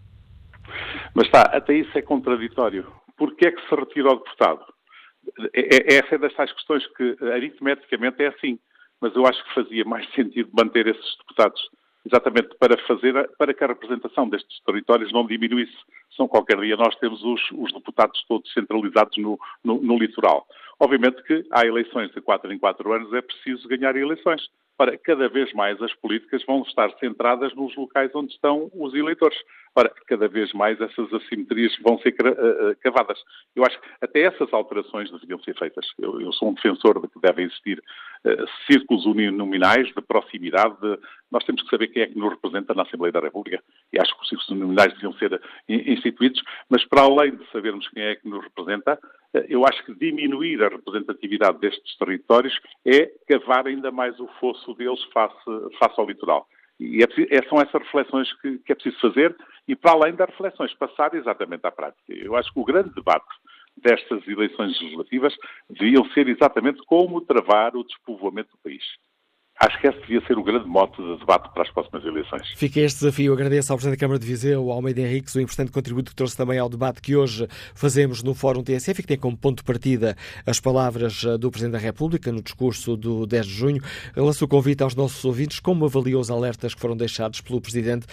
Mas 1.14 1.26
está, 1.26 1.42
até 1.42 1.74
isso 1.74 1.96
é 1.96 2.02
contraditório. 2.02 2.86
Porquê 3.16 3.48
é 3.48 3.52
que 3.52 3.68
se 3.68 3.74
retira 3.74 4.08
o 4.08 4.16
deputado? 4.16 4.64
É, 5.54 5.94
é, 5.94 5.98
essa 5.98 6.14
é 6.14 6.18
das 6.18 6.32
tais 6.34 6.52
questões 6.52 6.86
que 6.96 7.16
aritmeticamente 7.32 8.22
é 8.22 8.28
assim, 8.28 8.58
mas 9.00 9.14
eu 9.14 9.26
acho 9.26 9.42
que 9.44 9.54
fazia 9.54 9.84
mais 9.84 10.08
sentido 10.14 10.50
manter 10.52 10.86
esses 10.86 11.16
deputados 11.18 11.60
exatamente 12.04 12.56
para 12.58 12.76
fazer, 12.86 13.30
para 13.38 13.52
que 13.52 13.64
a 13.64 13.66
representação 13.66 14.28
destes 14.28 14.60
territórios 14.64 15.12
não 15.12 15.26
diminuísse. 15.26 15.76
São 16.16 16.26
qualquer 16.26 16.58
dia 16.60 16.76
nós 16.76 16.94
temos 16.96 17.22
os, 17.22 17.40
os 17.52 17.72
deputados 17.72 18.24
todos 18.26 18.52
centralizados 18.52 19.16
no, 19.18 19.38
no, 19.62 19.80
no, 19.82 19.98
litoral. 19.98 20.46
Obviamente 20.78 21.22
que 21.24 21.44
há 21.50 21.66
eleições 21.66 22.10
de 22.12 22.20
quatro 22.20 22.52
em 22.52 22.58
quatro 22.58 22.92
anos, 22.92 23.12
é 23.12 23.20
preciso 23.20 23.68
ganhar 23.68 23.96
eleições. 23.96 24.48
Ora, 24.80 24.96
cada 24.96 25.28
vez 25.28 25.52
mais 25.52 25.78
as 25.82 25.92
políticas 25.96 26.42
vão 26.46 26.62
estar 26.62 26.90
centradas 26.98 27.54
nos 27.54 27.76
locais 27.76 28.10
onde 28.14 28.32
estão 28.32 28.70
os 28.72 28.94
eleitores. 28.94 29.36
Ora, 29.76 29.92
cada 30.06 30.26
vez 30.26 30.54
mais 30.54 30.80
essas 30.80 31.12
assimetrias 31.12 31.76
vão 31.82 31.98
ser 31.98 32.14
eh, 32.18 32.30
eh, 32.30 32.74
cavadas. 32.80 33.22
Eu 33.54 33.62
acho 33.62 33.78
que 33.78 33.86
até 34.00 34.22
essas 34.22 34.50
alterações 34.54 35.10
deveriam 35.10 35.38
ser 35.42 35.54
feitas. 35.58 35.86
Eu, 35.98 36.18
eu 36.22 36.32
sou 36.32 36.48
um 36.48 36.54
defensor 36.54 36.98
de 36.98 37.08
que 37.08 37.20
devem 37.20 37.44
existir 37.44 37.78
uh, 38.24 38.46
círculos 38.66 39.04
uninominais 39.04 39.86
de 39.88 40.00
proximidade. 40.00 40.74
De... 40.80 40.98
Nós 41.30 41.44
temos 41.44 41.62
que 41.62 41.68
saber 41.68 41.88
quem 41.88 42.02
é 42.02 42.06
que 42.06 42.18
nos 42.18 42.30
representa 42.30 42.72
na 42.72 42.84
Assembleia 42.84 43.12
da 43.12 43.20
República. 43.20 43.62
E 43.92 44.00
acho 44.00 44.16
que 44.16 44.22
os 44.22 44.28
círculos 44.30 44.48
uninominais 44.48 44.94
deviam 44.94 45.12
ser 45.12 45.42
instituídos. 45.68 46.42
Mas 46.70 46.86
para 46.86 47.02
além 47.02 47.36
de 47.36 47.46
sabermos 47.50 47.86
quem 47.88 48.02
é 48.02 48.16
que 48.16 48.26
nos 48.26 48.42
representa, 48.42 48.98
eu 49.48 49.64
acho 49.66 49.84
que 49.84 49.94
diminuir 49.94 50.62
a 50.62 50.68
representatividade 50.68 51.58
destes 51.58 51.96
territórios 51.96 52.58
é 52.84 53.10
cavar 53.28 53.66
ainda 53.66 53.90
mais 53.90 54.18
o 54.18 54.26
fosso 54.40 54.74
deles 54.74 55.02
face, 55.12 55.36
face 55.78 55.94
ao 56.00 56.06
litoral. 56.06 56.48
E 56.80 57.02
é, 57.02 57.36
é, 57.36 57.48
são 57.48 57.60
essas 57.60 57.82
reflexões 57.82 58.32
que, 58.40 58.58
que, 58.58 58.72
é 58.72 58.74
preciso 58.74 58.98
fazer 59.00 59.36
e, 59.68 59.76
para 59.76 59.92
além 59.92 60.14
das 60.14 60.30
reflexões, 60.30 60.72
passar 60.74 61.14
exatamente 61.14 61.66
à 61.66 61.70
prática. 61.70 62.02
Eu 62.08 62.34
acho 62.34 62.52
que 62.52 62.58
o 62.58 62.64
grande 62.64 62.94
debate 62.94 63.26
destas 63.76 64.26
eleições 64.26 64.80
legislativas 64.80 65.34
deviam 65.68 66.04
ser 66.10 66.28
exatamente 66.28 66.80
como 66.86 67.20
travar 67.20 67.76
o 67.76 67.84
despovoamento 67.84 68.50
do 68.52 68.58
país. 68.58 68.82
Acho 69.62 69.78
que 69.78 69.88
esse 69.88 70.00
devia 70.00 70.26
ser 70.26 70.38
o 70.38 70.42
grande 70.42 70.66
mote 70.66 70.96
de 71.02 71.18
debate 71.18 71.52
para 71.52 71.62
as 71.62 71.70
próximas 71.70 72.02
eleições. 72.02 72.48
Fica 72.56 72.80
este 72.80 73.00
desafio. 73.00 73.34
Agradeço 73.34 73.70
ao 73.70 73.76
Presidente 73.76 73.98
da 73.98 74.00
Câmara 74.00 74.18
de 74.18 74.26
Viseu, 74.26 74.70
Almeida 74.70 75.02
Henriques, 75.02 75.34
o 75.34 75.40
importante 75.40 75.70
contributo 75.70 76.12
que 76.12 76.16
trouxe 76.16 76.34
também 76.34 76.58
ao 76.58 76.66
debate 76.66 77.02
que 77.02 77.14
hoje 77.14 77.46
fazemos 77.74 78.22
no 78.22 78.32
Fórum 78.32 78.62
TSF 78.62 79.00
e 79.00 79.02
que 79.02 79.08
tem 79.08 79.18
como 79.18 79.36
ponto 79.36 79.58
de 79.58 79.64
partida 79.64 80.16
as 80.46 80.58
palavras 80.58 81.22
eh, 81.26 81.36
do 81.36 81.50
Presidente 81.50 81.74
da 81.74 81.78
República 81.78 82.32
no 82.32 82.40
discurso 82.40 82.96
do 82.96 83.26
10 83.26 83.46
de 83.46 83.52
junho. 83.52 83.82
Lanço 84.16 84.46
o 84.46 84.48
convite 84.48 84.82
aos 84.82 84.94
nossos 84.94 85.22
ouvintes 85.26 85.60
como 85.60 85.84
avaliou 85.84 86.22
os 86.22 86.30
alertas 86.30 86.74
que 86.74 86.80
foram 86.80 86.96
deixados 86.96 87.42
pelo 87.42 87.60
Presidente. 87.60 88.06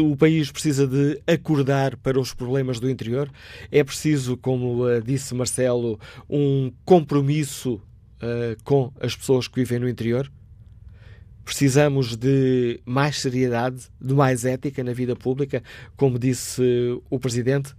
O 0.00 0.16
país 0.18 0.52
precisa 0.52 0.86
de 0.86 1.18
acordar 1.26 1.96
para 1.96 2.20
os 2.20 2.34
problemas 2.34 2.78
do 2.78 2.90
interior. 2.90 3.30
É 3.72 3.82
preciso, 3.82 4.36
como 4.36 4.86
eh, 4.86 5.00
disse 5.00 5.34
Marcelo, 5.34 5.98
um 6.28 6.70
compromisso 6.84 7.80
uh, 8.22 8.62
com 8.64 8.92
as 9.00 9.16
pessoas 9.16 9.48
que 9.48 9.60
vivem 9.60 9.78
no 9.78 9.88
interior? 9.88 10.30
Precisamos 11.44 12.16
de 12.16 12.80
mais 12.84 13.20
seriedade, 13.20 13.88
de 14.00 14.14
mais 14.14 14.44
ética 14.44 14.84
na 14.84 14.92
vida 14.92 15.16
pública, 15.16 15.62
como 15.96 16.18
disse 16.18 16.62
o 17.10 17.18
Presidente. 17.18 17.74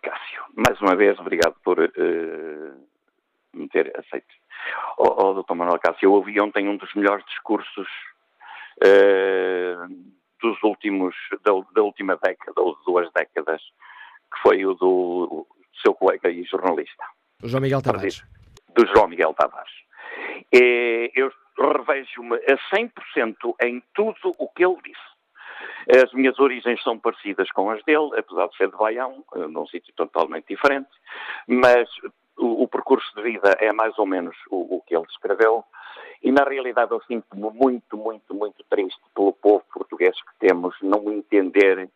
Cássio. 0.02 0.42
Mais 0.56 0.80
uma 0.82 0.96
vez, 0.96 1.20
obrigado 1.20 1.54
por 1.64 1.78
uh, 1.78 2.87
me 3.58 3.68
ter 3.70 3.92
aceito. 3.98 4.34
Oh, 4.98 5.16
oh 5.18 5.34
doutor 5.34 5.56
Manuel 5.56 5.80
Cássio, 5.80 6.08
eu 6.08 6.14
ouvi 6.14 6.40
ontem 6.40 6.68
um 6.68 6.78
dos 6.78 6.94
melhores 6.94 7.26
discursos 7.26 7.88
uh, 8.84 9.88
dos 10.42 10.62
últimos, 10.64 11.16
da, 11.44 11.52
da, 11.74 11.82
última 11.82 12.18
década, 12.18 12.62
ou 12.62 12.76
de 12.76 12.86
duas 12.86 13.12
décadas, 13.14 13.62
que 14.34 14.42
foi 14.42 14.66
o 14.66 14.74
do 14.74 15.48
seu 15.82 15.94
colega 15.94 16.30
e 16.30 16.44
jornalista. 16.44 17.04
O 17.44 17.48
João 17.48 17.62
Miguel 17.62 17.82
Tavares. 17.82 18.24
Do 18.76 18.86
João 18.88 19.08
Miguel 19.08 19.34
Tavares. 19.34 19.72
E 20.54 21.12
eu 21.16 21.32
revejo-me 21.58 22.36
a 22.36 22.58
100% 22.76 23.56
em 23.64 23.82
tudo 23.94 24.36
o 24.38 24.48
que 24.50 24.64
ele 24.64 24.78
disse. 24.84 26.04
As 26.04 26.12
minhas 26.14 26.38
origens 26.40 26.82
são 26.84 27.00
parecidas 27.00 27.50
com 27.52 27.70
as 27.70 27.84
dele, 27.86 28.10
apesar 28.18 28.48
de 28.48 28.58
ser 28.58 28.70
de 28.70 28.78
Baião, 28.78 29.24
num 29.50 29.66
sítio 29.68 29.94
totalmente 29.96 30.48
diferente, 30.50 30.90
mas 31.48 31.90
o, 32.38 32.64
o, 32.64 32.68
percurso 32.68 33.14
de 33.16 33.22
vida 33.22 33.56
é 33.60 33.72
mais 33.72 33.98
ou 33.98 34.06
menos 34.06 34.36
o, 34.50 34.78
o 34.78 34.82
que 34.82 34.96
ele 34.96 35.06
escreveu, 35.10 35.64
e 36.24 36.32
na 36.32 36.44
realidade 36.44 36.92
eu 36.92 37.02
sinto-me 37.04 37.50
muito, 37.52 37.98
muito, 37.98 38.34
muito 38.34 38.64
triste 38.70 39.02
pelo 39.14 39.34
povo 39.34 39.64
português 39.74 40.16
que 40.22 40.48
temos 40.48 40.76
não 40.82 41.12
entender 41.12 41.90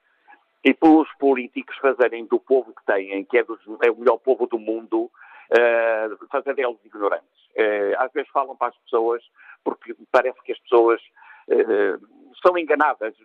e 0.64 0.74
pelos 0.74 1.12
políticos 1.14 1.76
fazerem 1.78 2.26
do 2.26 2.40
povo 2.40 2.74
que 2.74 2.86
têm, 2.86 3.24
que 3.26 3.38
é, 3.38 3.44
dos, 3.44 3.60
é 3.84 3.90
o 3.90 3.96
melhor 3.96 4.18
povo 4.18 4.46
do 4.46 4.60
mundo, 4.60 5.10
uh, 5.52 6.28
fazer 6.30 6.54
deles 6.54 6.78
ignorantes. 6.86 7.28
Uh, 7.56 7.98
às 7.98 8.12
vezes 8.14 8.30
falam 8.32 8.56
para 8.56 8.68
as 8.68 8.78
pessoas, 8.78 9.24
porque 9.64 9.96
parece 10.12 10.40
que 10.44 10.52
as 10.52 10.60
pessoas 10.60 11.02
uh, 11.50 12.08
são 12.46 12.58
enganadas, 12.58 13.16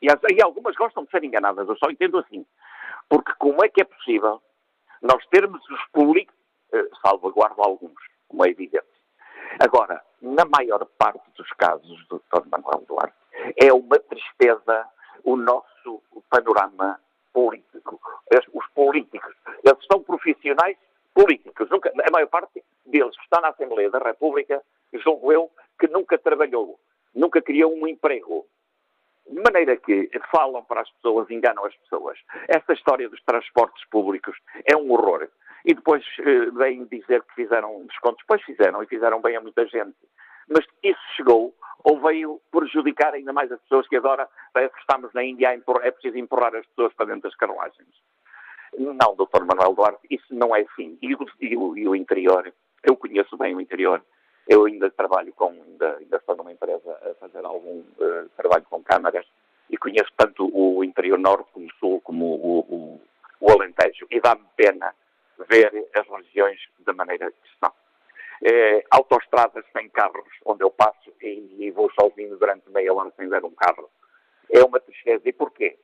e, 0.00 0.10
as, 0.10 0.18
e 0.30 0.42
algumas 0.42 0.74
gostam 0.74 1.04
de 1.04 1.10
ser 1.10 1.22
enganadas, 1.22 1.68
eu 1.68 1.76
só 1.76 1.88
entendo 1.90 2.18
assim. 2.18 2.44
Porque 3.08 3.32
como 3.38 3.64
é 3.64 3.68
que 3.68 3.80
é 3.80 3.84
possível 3.84 4.42
nós 5.02 5.24
termos 5.26 5.62
os 5.68 5.84
políticos, 5.92 6.36
salvaguardo 7.04 7.60
alguns, 7.60 7.98
como 8.28 8.44
é 8.46 8.48
evidente. 8.48 8.86
Agora, 9.58 10.02
na 10.20 10.44
maior 10.44 10.84
parte 10.96 11.22
dos 11.36 11.50
casos 11.52 12.06
Dr. 12.08 12.46
Manuel 12.50 12.84
Duarte, 12.88 13.16
é 13.56 13.72
uma 13.72 13.98
tristeza 13.98 14.88
o 15.24 15.36
nosso 15.36 16.02
panorama 16.30 16.98
político. 17.32 18.00
Os 18.52 18.66
políticos, 18.74 19.34
eles 19.64 19.86
são 19.90 20.02
profissionais 20.02 20.76
políticos. 21.14 21.68
Nunca, 21.70 21.90
a 21.90 22.10
maior 22.10 22.28
parte 22.28 22.62
deles 22.86 23.16
que 23.16 23.24
está 23.24 23.40
na 23.40 23.48
Assembleia 23.48 23.90
da 23.90 23.98
República, 23.98 24.62
julgo 24.94 25.32
eu, 25.32 25.50
que 25.78 25.88
nunca 25.88 26.18
trabalhou, 26.18 26.78
nunca 27.14 27.42
criou 27.42 27.74
um 27.74 27.86
emprego. 27.86 28.46
De 29.28 29.40
maneira 29.40 29.76
que 29.76 30.10
falam 30.30 30.64
para 30.64 30.80
as 30.80 30.90
pessoas, 30.90 31.30
enganam 31.30 31.64
as 31.64 31.74
pessoas. 31.76 32.18
Essa 32.48 32.72
história 32.72 33.08
dos 33.08 33.22
transportes 33.22 33.84
públicos 33.88 34.36
é 34.64 34.76
um 34.76 34.90
horror. 34.90 35.28
E 35.64 35.74
depois 35.74 36.04
eh, 36.18 36.50
vêm 36.52 36.84
dizer 36.86 37.22
que 37.22 37.34
fizeram 37.34 37.86
descontos. 37.86 38.24
Pois 38.26 38.42
fizeram, 38.42 38.82
e 38.82 38.86
fizeram 38.86 39.22
bem 39.22 39.36
a 39.36 39.40
muita 39.40 39.64
gente. 39.66 39.96
Mas 40.48 40.66
isso 40.82 41.00
chegou 41.16 41.54
ou 41.84 42.00
veio 42.00 42.40
prejudicar 42.50 43.14
ainda 43.14 43.32
mais 43.32 43.50
as 43.50 43.60
pessoas 43.62 43.88
que 43.88 43.96
agora 43.96 44.28
parece 44.52 44.74
que 44.74 44.80
estamos 44.80 45.12
na 45.14 45.24
Índia, 45.24 45.48
é 45.82 45.90
preciso 45.90 46.18
empurrar 46.18 46.54
as 46.54 46.66
pessoas 46.66 46.92
para 46.94 47.06
dentro 47.06 47.22
das 47.22 47.34
carruagens. 47.36 47.88
Não, 48.78 49.14
doutor 49.16 49.44
Manuel 49.44 49.74
Duarte, 49.74 50.06
isso 50.10 50.34
não 50.34 50.54
é 50.54 50.62
assim. 50.62 50.98
E 51.02 51.14
o, 51.14 51.18
e 51.40 51.56
o, 51.56 51.76
e 51.76 51.88
o 51.88 51.94
interior, 51.94 52.52
eu 52.82 52.96
conheço 52.96 53.36
bem 53.36 53.54
o 53.54 53.60
interior, 53.60 54.02
eu 54.48 54.64
ainda 54.64 54.90
trabalho 54.90 55.32
com, 55.34 55.50
ainda, 55.50 55.96
ainda 55.98 56.16
estou 56.16 56.36
numa 56.36 56.52
empresa 56.52 56.98
a 57.10 57.14
fazer 57.14 57.44
algum 57.44 57.80
uh, 57.80 58.28
trabalho 58.36 58.64
com 58.68 58.82
câmaras 58.82 59.26
e 59.70 59.76
conheço 59.76 60.12
tanto 60.16 60.50
o 60.52 60.84
interior 60.84 61.18
norte 61.18 61.50
como 61.52 61.66
o 61.66 61.74
sul, 61.80 62.00
como 62.02 62.24
o, 62.26 62.58
o, 62.60 63.00
o 63.40 63.50
Alentejo. 63.50 64.06
E 64.10 64.20
dá-me 64.20 64.44
pena 64.56 64.94
ver 65.48 65.88
as 65.94 66.06
regiões 66.06 66.60
da 66.80 66.92
maneira 66.92 67.30
que 67.30 67.48
estão 67.48 67.72
eh, 68.44 68.84
autoestradas 68.90 69.64
sem 69.72 69.88
carros, 69.88 70.28
onde 70.44 70.62
eu 70.62 70.70
passo 70.70 71.12
e, 71.22 71.56
e, 71.58 71.70
vou 71.70 71.90
sozinho 71.92 72.36
durante 72.36 72.68
meia 72.70 72.92
hora 72.92 73.12
sem 73.16 73.28
ver 73.28 73.44
um 73.44 73.52
carro. 73.52 73.88
É 74.50 74.62
uma 74.62 74.80
tristeza. 74.80 75.22
E 75.24 75.32
porquê? 75.32 75.78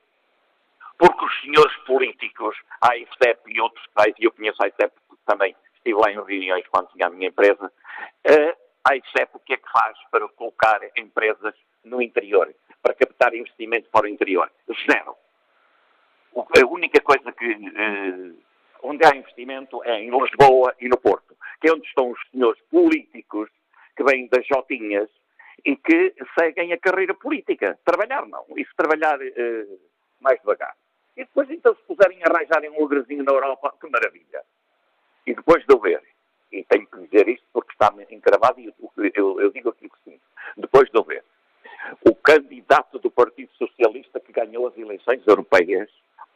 Porque 0.97 1.25
os 1.25 1.41
senhores 1.41 1.75
políticos, 1.85 2.55
a 2.81 2.97
ICEP 2.97 3.39
e 3.47 3.61
outros 3.61 3.85
países, 3.93 4.19
e 4.19 4.25
eu 4.25 4.31
conheço 4.31 4.61
a 4.61 4.67
ICEP 4.67 4.93
também 5.25 5.55
estive 5.79 5.99
lá 5.99 6.11
em 6.11 6.23
reuniões 6.23 6.67
quando 6.67 6.89
tinha 6.89 7.07
a 7.07 7.09
minha 7.09 7.29
empresa, 7.29 7.71
a 8.85 8.95
ICEP 8.95 9.29
o 9.33 9.39
que 9.39 9.53
é 9.53 9.57
que 9.57 9.71
faz 9.71 9.97
para 10.11 10.27
colocar 10.29 10.79
empresas 10.97 11.55
no 11.83 12.01
interior, 12.01 12.53
para 12.81 12.93
captar 12.93 13.33
investimento 13.33 13.89
para 13.89 14.05
o 14.05 14.09
interior? 14.09 14.51
Zero. 14.89 15.15
A 16.35 16.65
única 16.65 17.01
coisa 17.01 17.31
que 17.31 17.45
eh, 17.45 18.31
onde 18.83 19.05
há 19.05 19.15
investimento 19.15 19.83
é 19.83 19.99
em 19.99 20.09
Lisboa 20.09 20.75
e 20.79 20.87
no 20.87 20.97
Porto, 20.97 21.35
que 21.59 21.67
é 21.67 21.73
onde 21.73 21.87
estão 21.87 22.11
os 22.11 22.19
senhores 22.31 22.61
políticos 22.69 23.49
que 23.95 24.03
vêm 24.03 24.27
das 24.27 24.45
Jotinhas 24.47 25.09
e 25.65 25.75
que 25.75 26.13
seguem 26.39 26.71
a 26.71 26.77
carreira 26.77 27.13
política. 27.13 27.77
Trabalhar 27.83 28.25
não, 28.27 28.45
isso 28.55 28.71
trabalhar 28.77 29.19
uh, 29.19 29.79
mais 30.21 30.39
devagar. 30.39 30.75
E 31.17 31.25
depois 31.25 31.49
então 31.49 31.75
se 31.75 31.81
puserem 31.83 32.23
a 32.23 32.29
arranjarem 32.29 32.69
um 32.69 32.79
lugarzinho 32.79 33.23
na 33.23 33.33
Europa, 33.33 33.75
que 33.79 33.89
maravilha. 33.89 34.43
E 35.29 35.35
depois 35.35 35.63
de 35.63 35.71
eu 35.71 35.79
ver, 35.79 36.01
e 36.51 36.63
tenho 36.63 36.87
que 36.87 37.01
dizer 37.01 37.27
isto 37.29 37.45
porque 37.53 37.71
está 37.73 37.93
encravado 38.09 38.59
e 38.59 38.65
eu, 38.65 39.11
eu, 39.13 39.41
eu 39.41 39.51
digo 39.51 39.69
aquilo 39.69 39.91
que 39.91 40.11
sim, 40.11 40.19
depois 40.57 40.89
de 40.89 40.97
eu 40.97 41.03
ver, 41.03 41.23
o 42.03 42.15
candidato 42.15 42.97
do 42.97 43.11
Partido 43.11 43.51
Socialista 43.55 44.19
que 44.19 44.33
ganhou 44.33 44.67
as 44.67 44.75
eleições 44.75 45.21
europeias, 45.27 45.87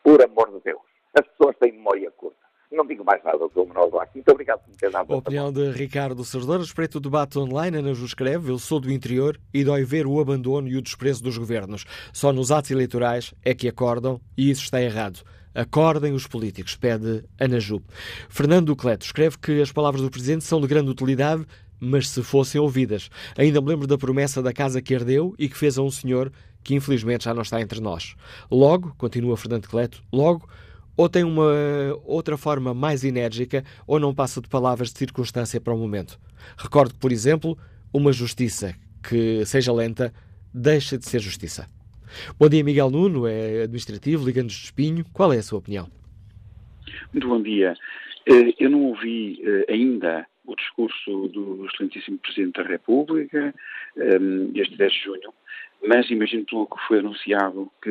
por 0.03 0.23
amor 0.23 0.51
de 0.51 0.59
Deus, 0.59 0.81
as 1.19 1.25
pessoas 1.25 1.57
têm 1.57 1.71
memória 1.71 2.11
curta. 2.11 2.37
Não 2.71 2.85
digo 2.85 3.03
mais 3.03 3.23
nada, 3.23 3.39
Dr. 3.39 3.67
Manuel 3.67 3.89
Duarte. 3.89 4.11
Muito 4.13 4.29
obrigado 4.29 4.59
por 4.59 4.69
me 4.69 4.77
ter 4.77 4.91
dado 4.91 5.11
a 5.11 5.17
opinião 5.17 5.51
de 5.51 5.71
Ricardo 5.71 6.23
Sardor. 6.23 6.59
Respeito 6.59 6.99
o 6.99 7.01
debate 7.01 7.39
online, 7.39 7.77
Ana 7.77 7.95
Ju 7.95 8.05
escreve, 8.05 8.51
eu 8.51 8.59
sou 8.59 8.79
do 8.79 8.91
interior 8.91 9.39
e 9.51 9.63
dói 9.63 9.83
ver 9.83 10.05
o 10.05 10.19
abandono 10.19 10.67
e 10.67 10.77
o 10.77 10.81
desprezo 10.83 11.23
dos 11.23 11.35
governos. 11.35 11.83
Só 12.13 12.31
nos 12.31 12.51
atos 12.51 12.69
eleitorais 12.69 13.33
é 13.43 13.55
que 13.55 13.67
acordam 13.67 14.21
e 14.37 14.51
isso 14.51 14.63
está 14.63 14.79
errado. 14.79 15.23
Acordem 15.55 16.13
os 16.13 16.25
políticos, 16.25 16.75
pede 16.75 17.23
Ana. 17.39 17.59
Fernando 18.27 18.75
Cleto 18.75 19.05
escreve 19.05 19.37
que 19.37 19.61
as 19.61 19.71
palavras 19.71 20.01
do 20.01 20.09
Presidente 20.09 20.43
são 20.43 20.59
de 20.59 20.67
grande 20.67 20.89
utilidade, 20.89 21.45
mas 21.79 22.09
se 22.09 22.23
fossem 22.23 22.59
ouvidas. 22.59 23.09
Ainda 23.37 23.61
me 23.61 23.67
lembro 23.67 23.85
da 23.85 23.97
promessa 23.97 24.41
da 24.41 24.51
casa 24.51 24.81
que 24.81 24.93
herdeu 24.93 25.35
e 25.37 25.47
que 25.47 25.57
fez 25.57 25.77
a 25.77 25.81
um 25.81 25.91
senhor 25.91 26.31
que 26.63 26.73
infelizmente 26.73 27.25
já 27.25 27.33
não 27.33 27.41
está 27.41 27.61
entre 27.61 27.81
nós. 27.81 28.15
Logo, 28.49 28.95
continua 28.97 29.37
Fernando 29.37 29.67
Cleto, 29.67 30.01
logo 30.11 30.47
ou 30.95 31.09
tem 31.09 31.23
uma 31.23 31.51
outra 32.05 32.37
forma 32.37 32.73
mais 32.73 33.03
enérgica 33.03 33.63
ou 33.85 33.99
não 33.99 34.13
passa 34.13 34.41
de 34.41 34.47
palavras 34.47 34.91
de 34.91 34.99
circunstância 34.99 35.59
para 35.59 35.73
o 35.73 35.77
momento. 35.77 36.19
Recordo 36.57 36.95
por 36.95 37.11
exemplo, 37.11 37.57
uma 37.91 38.13
justiça 38.13 38.73
que 39.01 39.45
seja 39.45 39.73
lenta 39.73 40.13
deixa 40.53 40.97
de 40.97 41.05
ser 41.07 41.19
justiça. 41.19 41.67
Bom 42.39 42.49
dia, 42.49 42.63
Miguel 42.63 42.89
Nuno, 42.89 43.27
é 43.27 43.63
administrativo, 43.63 44.25
ligando-nos 44.25 44.55
de 44.55 44.65
Espinho. 44.65 45.05
Qual 45.13 45.33
é 45.33 45.37
a 45.37 45.43
sua 45.43 45.59
opinião? 45.59 45.87
Muito 47.11 47.27
bom 47.27 47.41
dia. 47.41 47.75
Eh, 48.25 48.53
eu 48.59 48.69
não 48.69 48.83
ouvi 48.85 49.41
eh, 49.43 49.71
ainda 49.73 50.25
o 50.45 50.55
discurso 50.55 51.27
do 51.29 51.65
excelentíssimo 51.65 52.17
Presidente 52.19 52.61
da 52.61 52.67
República, 52.67 53.53
eh, 53.97 54.19
este 54.55 54.75
10 54.77 54.91
de 54.91 55.03
junho, 55.03 55.33
mas 55.85 56.09
imagino 56.09 56.45
pelo 56.45 56.67
que 56.67 56.87
foi 56.87 56.99
anunciado 56.99 57.71
que 57.81 57.89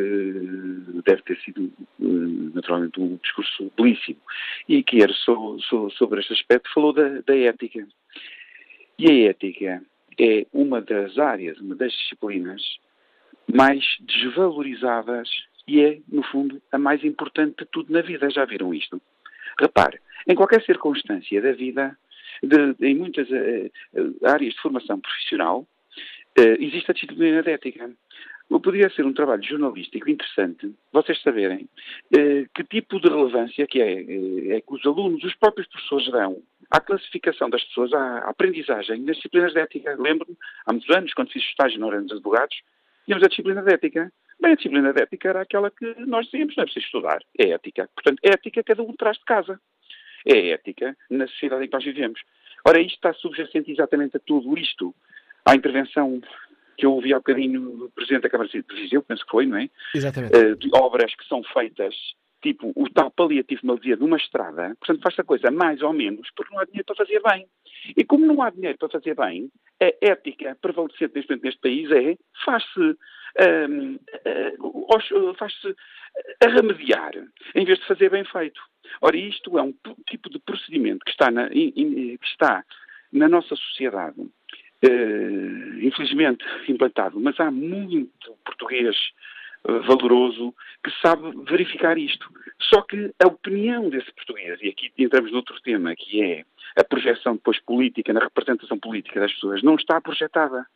deve 1.04 1.22
ter 1.22 1.38
sido 1.40 1.70
eh, 1.78 2.04
naturalmente 2.54 3.00
um 3.00 3.18
discurso 3.22 3.70
belíssimo. 3.76 4.20
E 4.68 4.82
que 4.82 5.02
era 5.02 5.12
so, 5.12 5.58
so, 5.60 5.90
sobre 5.90 6.20
este 6.20 6.32
aspecto, 6.32 6.72
falou 6.72 6.92
da, 6.92 7.20
da 7.20 7.36
ética. 7.36 7.86
E 8.98 9.10
a 9.10 9.30
ética 9.30 9.82
é 10.18 10.46
uma 10.52 10.80
das 10.80 11.18
áreas, 11.18 11.58
uma 11.58 11.74
das 11.74 11.92
disciplinas 11.92 12.62
mais 13.52 13.84
desvalorizadas 14.00 15.28
e 15.66 15.80
é, 15.80 15.98
no 16.08 16.22
fundo, 16.22 16.60
a 16.70 16.78
mais 16.78 17.04
importante 17.04 17.58
de 17.58 17.66
tudo 17.66 17.92
na 17.92 18.02
vida. 18.02 18.30
Já 18.30 18.44
viram 18.44 18.74
isto? 18.74 19.00
Repare, 19.58 20.00
em 20.26 20.34
qualquer 20.34 20.62
circunstância 20.64 21.40
da 21.40 21.52
vida, 21.52 21.96
de, 22.42 22.74
em 22.80 22.94
muitas 22.94 23.28
uh, 23.30 24.26
áreas 24.26 24.54
de 24.54 24.60
formação 24.60 25.00
profissional, 25.00 25.66
Uh, 26.38 26.56
existe 26.60 26.90
a 26.90 26.94
disciplina 26.94 27.42
de 27.42 27.50
ética. 27.50 27.90
Poderia 28.48 28.88
ser 28.90 29.04
um 29.04 29.12
trabalho 29.12 29.42
jornalístico 29.42 30.10
interessante 30.10 30.74
vocês 30.92 31.20
saberem 31.22 31.68
que 32.54 32.64
tipo 32.64 33.00
de 33.00 33.08
relevância 33.08 33.66
que 33.66 33.80
é, 33.80 34.56
é 34.56 34.60
que 34.60 34.74
os 34.74 34.84
alunos, 34.84 35.24
os 35.24 35.34
próprios 35.34 35.66
professores 35.68 36.10
dão 36.10 36.42
à 36.70 36.80
classificação 36.80 37.48
das 37.48 37.64
pessoas, 37.64 37.92
à 37.94 38.18
aprendizagem 38.28 39.00
nas 39.00 39.16
disciplinas 39.16 39.52
de 39.52 39.60
ética. 39.60 39.96
Lembro-me, 39.98 40.36
há 40.66 40.72
muitos 40.72 40.94
anos, 40.94 41.14
quando 41.14 41.32
fiz 41.32 41.42
estágio 41.42 41.80
na 41.80 41.86
Ordem 41.86 42.02
dos 42.02 42.16
Advogados, 42.16 42.62
tínhamos 43.04 43.24
a 43.24 43.28
disciplina 43.28 43.62
de 43.62 43.72
ética. 43.72 44.12
Bem, 44.40 44.52
a 44.52 44.56
disciplina 44.56 44.92
de 44.92 45.02
ética 45.02 45.28
era 45.28 45.42
aquela 45.42 45.70
que 45.70 45.94
nós 46.00 46.26
dizíamos, 46.26 46.56
não 46.56 46.62
é 46.62 46.66
preciso 46.66 46.86
estudar, 46.86 47.20
é 47.38 47.50
ética. 47.50 47.88
Portanto, 47.94 48.18
ética 48.22 48.62
cada 48.62 48.82
um 48.82 48.92
traz 48.94 49.16
de 49.18 49.24
casa. 49.24 49.60
É 50.26 50.50
ética 50.50 50.96
na 51.10 51.26
sociedade 51.26 51.64
em 51.64 51.68
que 51.68 51.74
nós 51.74 51.84
vivemos. 51.84 52.20
Ora, 52.64 52.80
isto 52.80 52.94
está 52.94 53.12
subjacente 53.14 53.72
exatamente 53.72 54.16
a 54.16 54.20
tudo 54.20 54.56
isto 54.56 54.94
à 55.44 55.54
intervenção 55.54 56.20
que 56.76 56.86
eu 56.86 56.92
ouvi 56.92 57.12
há 57.12 57.18
bocadinho 57.18 57.60
do 57.60 57.90
Presidente 57.90 58.22
da 58.22 58.30
Câmara 58.30 58.48
de 58.48 58.64
Viseu, 58.74 59.02
penso 59.02 59.24
que 59.24 59.30
foi, 59.30 59.46
não 59.46 59.58
é? 59.58 59.68
Exatamente. 59.94 60.36
Uh, 60.36 60.56
de 60.56 60.70
obras 60.74 61.14
que 61.14 61.26
são 61.26 61.42
feitas, 61.44 61.94
tipo 62.42 62.72
o 62.74 62.88
tal 62.88 63.10
paliativo 63.10 63.76
dizia, 63.76 63.96
de 63.96 64.04
uma 64.04 64.16
estrada, 64.16 64.74
portanto 64.80 65.02
faz 65.02 65.18
a 65.18 65.24
coisa 65.24 65.50
mais 65.50 65.82
ou 65.82 65.92
menos, 65.92 66.28
porque 66.34 66.52
não 66.52 66.60
há 66.60 66.64
dinheiro 66.64 66.84
para 66.84 66.96
fazer 66.96 67.20
bem. 67.22 67.46
E 67.96 68.04
como 68.04 68.26
não 68.26 68.42
há 68.42 68.50
dinheiro 68.50 68.78
para 68.78 68.88
fazer 68.88 69.14
bem, 69.14 69.50
a 69.82 69.92
ética 70.00 70.56
prevalecente 70.60 71.14
neste, 71.14 71.36
neste 71.36 71.60
país 71.60 71.90
é 71.90 72.16
faz-se 72.44 72.96
um, 73.70 73.94
uh, 73.94 75.34
faz-se 75.34 75.74
a 76.44 76.48
remediar, 76.48 77.12
em 77.54 77.64
vez 77.64 77.78
de 77.78 77.86
fazer 77.86 78.10
bem 78.10 78.24
feito. 78.24 78.60
Ora, 79.00 79.16
isto 79.16 79.58
é 79.58 79.62
um 79.62 79.74
tipo 80.06 80.28
de 80.28 80.38
procedimento 80.40 81.04
que 81.04 81.10
está 81.10 81.30
na, 81.30 81.48
in, 81.48 81.72
in, 81.76 82.16
que 82.18 82.26
está 82.26 82.64
na 83.12 83.28
nossa 83.28 83.56
sociedade 83.56 84.20
uh, 84.20 85.78
infelizmente 85.80 86.44
implantado, 86.68 87.18
mas 87.20 87.38
há 87.40 87.50
muito 87.50 88.36
português 88.44 88.96
valoroso 89.64 90.54
que 90.82 90.90
sabe 91.00 91.30
verificar 91.48 91.96
isto, 91.96 92.28
Só 92.60 92.82
que 92.82 93.12
a 93.22 93.26
opinião 93.26 93.88
desse 93.90 94.12
português, 94.12 94.58
e 94.62 94.68
aqui 94.68 94.90
entramos 94.98 95.32
noutro 95.32 95.60
tema, 95.62 95.94
que 95.94 96.22
é 96.22 96.44
a 96.76 96.84
projeção 96.84 97.34
depois 97.34 97.60
política, 97.60 98.12
na 98.12 98.20
representação 98.20 98.78
política 98.78 99.20
das 99.20 99.32
pessoas, 99.32 99.62
não 99.62 99.74
está 99.74 100.00
projetada. 100.00 100.66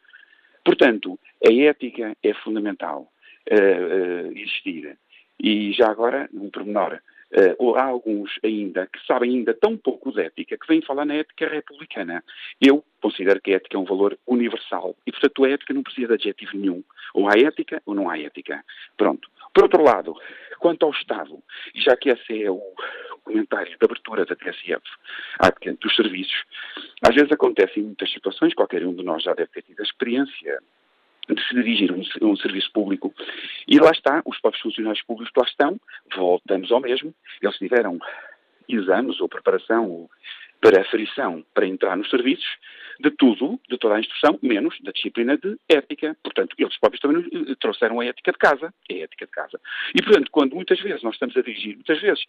Portanto, 0.65 1.19
a 1.45 1.53
ética 1.53 2.17
é 2.23 2.35
fundamental 2.35 3.11
uh, 3.51 4.29
uh, 4.29 4.33
existir. 4.37 4.99
E 5.39 5.73
já 5.73 5.91
agora, 5.91 6.29
um 6.33 6.51
pormenor, 6.51 7.01
Uh, 7.33 7.75
há 7.75 7.83
alguns 7.83 8.31
ainda 8.45 8.87
que 8.87 9.05
sabem 9.05 9.37
ainda 9.37 9.53
tão 9.53 9.77
pouco 9.77 10.13
de 10.13 10.23
ética 10.23 10.57
que 10.57 10.67
vêm 10.69 10.81
falar 10.81 11.05
na 11.05 11.15
ética 11.15 11.49
republicana. 11.49 12.23
Eu 12.61 12.85
considero 13.01 13.41
que 13.41 13.53
a 13.53 13.57
ética 13.57 13.77
é 13.77 13.81
um 13.81 13.85
valor 13.85 14.17
universal 14.27 14.97
e, 15.05 15.11
portanto, 15.11 15.45
a 15.45 15.51
ética 15.51 15.75
não 15.75 15.83
precisa 15.83 16.09
de 16.09 16.15
adjetivo 16.15 16.57
nenhum. 16.57 16.85
Ou 17.15 17.29
há 17.29 17.33
ética 17.37 17.83
ou 17.85 17.95
não 17.95 18.09
há 18.09 18.19
ética. 18.19 18.65
Pronto. 18.97 19.29
Por 19.53 19.65
outro 19.65 19.83
lado, 19.83 20.15
quanto 20.59 20.85
ao 20.85 20.93
Estado, 20.93 21.43
e 21.75 21.81
já 21.81 21.97
que 21.97 22.11
esse 22.11 22.43
é 22.43 22.51
o 22.51 22.63
comentário 23.25 23.77
de 23.77 23.85
abertura 23.85 24.25
da 24.25 24.37
TSF 24.37 24.83
dos 25.81 25.97
serviços, 25.97 26.45
às 27.03 27.15
vezes 27.15 27.33
acontecem 27.33 27.83
muitas 27.83 28.13
situações, 28.13 28.55
qualquer 28.55 28.87
um 28.87 28.95
de 28.95 29.03
nós 29.03 29.23
já 29.23 29.35
deve 29.35 29.51
ter 29.51 29.63
tido 29.63 29.81
a 29.81 29.83
experiência 29.83 30.63
de 31.29 31.43
se 31.47 31.55
dirigir 31.55 31.91
a 31.91 31.95
um, 31.95 32.31
um, 32.31 32.37
serviço 32.37 32.71
público. 32.73 33.13
E 33.67 33.79
lá 33.79 33.91
está, 33.91 34.23
os 34.25 34.39
próprios 34.41 34.63
funcionários 34.63 35.03
públicos 35.03 35.33
lá 35.37 35.45
estão, 35.45 35.81
voltamos 36.15 36.71
ao 36.71 36.81
mesmo, 36.81 37.15
eles 37.43 37.57
tiveram 37.57 37.99
exames 38.69 39.21
ou 39.21 39.29
preparação 39.29 40.09
para 40.61 40.81
aferição 40.81 41.45
para 41.55 41.67
entrar 41.67 41.97
nos 41.97 42.09
serviços, 42.11 42.47
de 42.99 43.11
tudo, 43.11 43.61
de 43.69 43.77
toda 43.77 43.97
a 43.97 44.01
instrução, 44.01 44.39
menos 44.43 44.75
da 44.81 44.91
disciplina 44.91 45.37
de 45.37 45.57
ética. 45.69 46.17
Portanto, 46.23 46.57
eles 46.59 46.79
próprios 46.79 47.01
também 47.01 47.55
trouxeram 47.61 48.01
a 48.01 48.07
ética 48.07 48.33
de 48.33 48.39
casa. 48.39 48.73
A 48.91 48.95
ética 48.95 49.27
de 49.27 49.33
casa. 49.33 49.61
E, 49.95 50.03
portanto, 50.03 50.31
quando 50.31 50.55
muitas 50.55 50.81
vezes 50.81 51.03
nós 51.03 51.15
estamos 51.15 51.37
a 51.37 51.43
dirigir, 51.43 51.75
muitas 51.75 52.01
vezes 52.01 52.25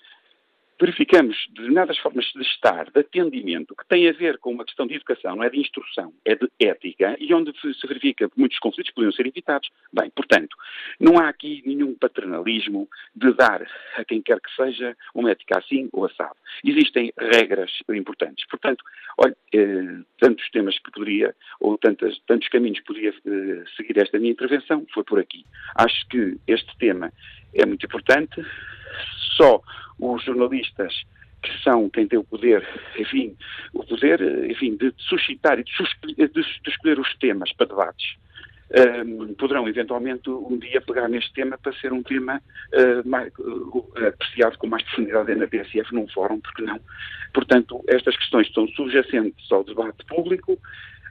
verificamos 0.79 1.35
determinadas 1.49 1.97
formas 1.97 2.25
de 2.25 2.41
estar, 2.41 2.89
de 2.91 2.99
atendimento, 2.99 3.75
que 3.75 3.87
têm 3.87 4.07
a 4.07 4.13
ver 4.13 4.37
com 4.37 4.51
uma 4.51 4.65
questão 4.65 4.85
de 4.85 4.95
educação, 4.95 5.35
não 5.35 5.43
é 5.43 5.49
de 5.49 5.59
instrução, 5.59 6.13
é 6.23 6.35
de 6.35 6.47
ética, 6.59 7.15
e 7.19 7.33
onde 7.33 7.51
se 7.59 7.87
verifica 7.87 8.29
que 8.29 8.39
muitos 8.39 8.59
conflitos 8.59 8.91
poderiam 8.93 9.11
ser 9.11 9.25
evitados. 9.25 9.69
Bem, 9.91 10.09
portanto, 10.11 10.55
não 10.99 11.17
há 11.19 11.29
aqui 11.29 11.63
nenhum 11.65 11.95
paternalismo 11.95 12.87
de 13.15 13.33
dar 13.33 13.65
a 13.95 14.05
quem 14.05 14.21
quer 14.21 14.39
que 14.39 14.55
seja 14.55 14.95
uma 15.13 15.31
ética 15.31 15.57
assim 15.57 15.89
ou 15.91 16.05
assado. 16.05 16.35
Existem 16.63 17.11
regras 17.17 17.71
importantes. 17.89 18.45
Portanto, 18.47 18.83
olha, 19.17 19.35
eh, 19.53 19.99
tantos 20.19 20.47
temas 20.51 20.77
que 20.77 20.91
poderia, 20.91 21.35
ou 21.59 21.77
tantos, 21.77 22.21
tantos 22.27 22.47
caminhos 22.49 22.79
que 22.79 22.85
poderia 22.85 23.09
eh, 23.09 23.63
seguir 23.75 23.97
esta 23.97 24.19
minha 24.19 24.31
intervenção, 24.31 24.85
foi 24.93 25.03
por 25.03 25.19
aqui. 25.19 25.43
Acho 25.75 26.07
que 26.07 26.37
este 26.47 26.77
tema 26.77 27.11
é 27.57 27.65
muito 27.65 27.85
importante. 27.85 28.45
Só 29.35 29.61
os 29.99 30.23
jornalistas 30.23 30.93
que 31.41 31.63
são 31.63 31.89
quem 31.89 32.07
tem 32.07 32.19
o 32.19 32.23
poder, 32.23 32.67
enfim, 32.97 33.35
o 33.73 33.83
poder, 33.83 34.21
enfim, 34.49 34.75
de 34.75 34.93
suscitar 34.97 35.59
e 35.59 35.63
de, 35.63 36.41
escolher 36.67 36.99
os 36.99 37.15
temas 37.17 37.53
para 37.53 37.67
debates, 37.67 38.15
um, 39.05 39.33
poderão 39.35 39.67
eventualmente 39.67 40.29
um 40.29 40.57
dia 40.57 40.81
pegar 40.81 41.07
neste 41.07 41.31
tema 41.33 41.57
para 41.57 41.71
ser 41.73 41.93
um 41.93 42.03
tema 42.03 42.41
uh, 42.73 43.07
mais, 43.07 43.31
uh, 43.39 43.93
apreciado 44.07 44.57
com 44.57 44.67
mais 44.67 44.83
profundidade 44.83 45.35
na 45.35 45.47
PSF 45.47 45.93
num 45.93 46.07
fórum, 46.09 46.39
porque 46.41 46.63
não? 46.63 46.79
Portanto, 47.33 47.83
estas 47.87 48.17
questões 48.17 48.47
estão 48.47 48.67
subjacentes 48.69 49.49
ao 49.51 49.63
debate 49.63 50.03
público, 50.05 50.59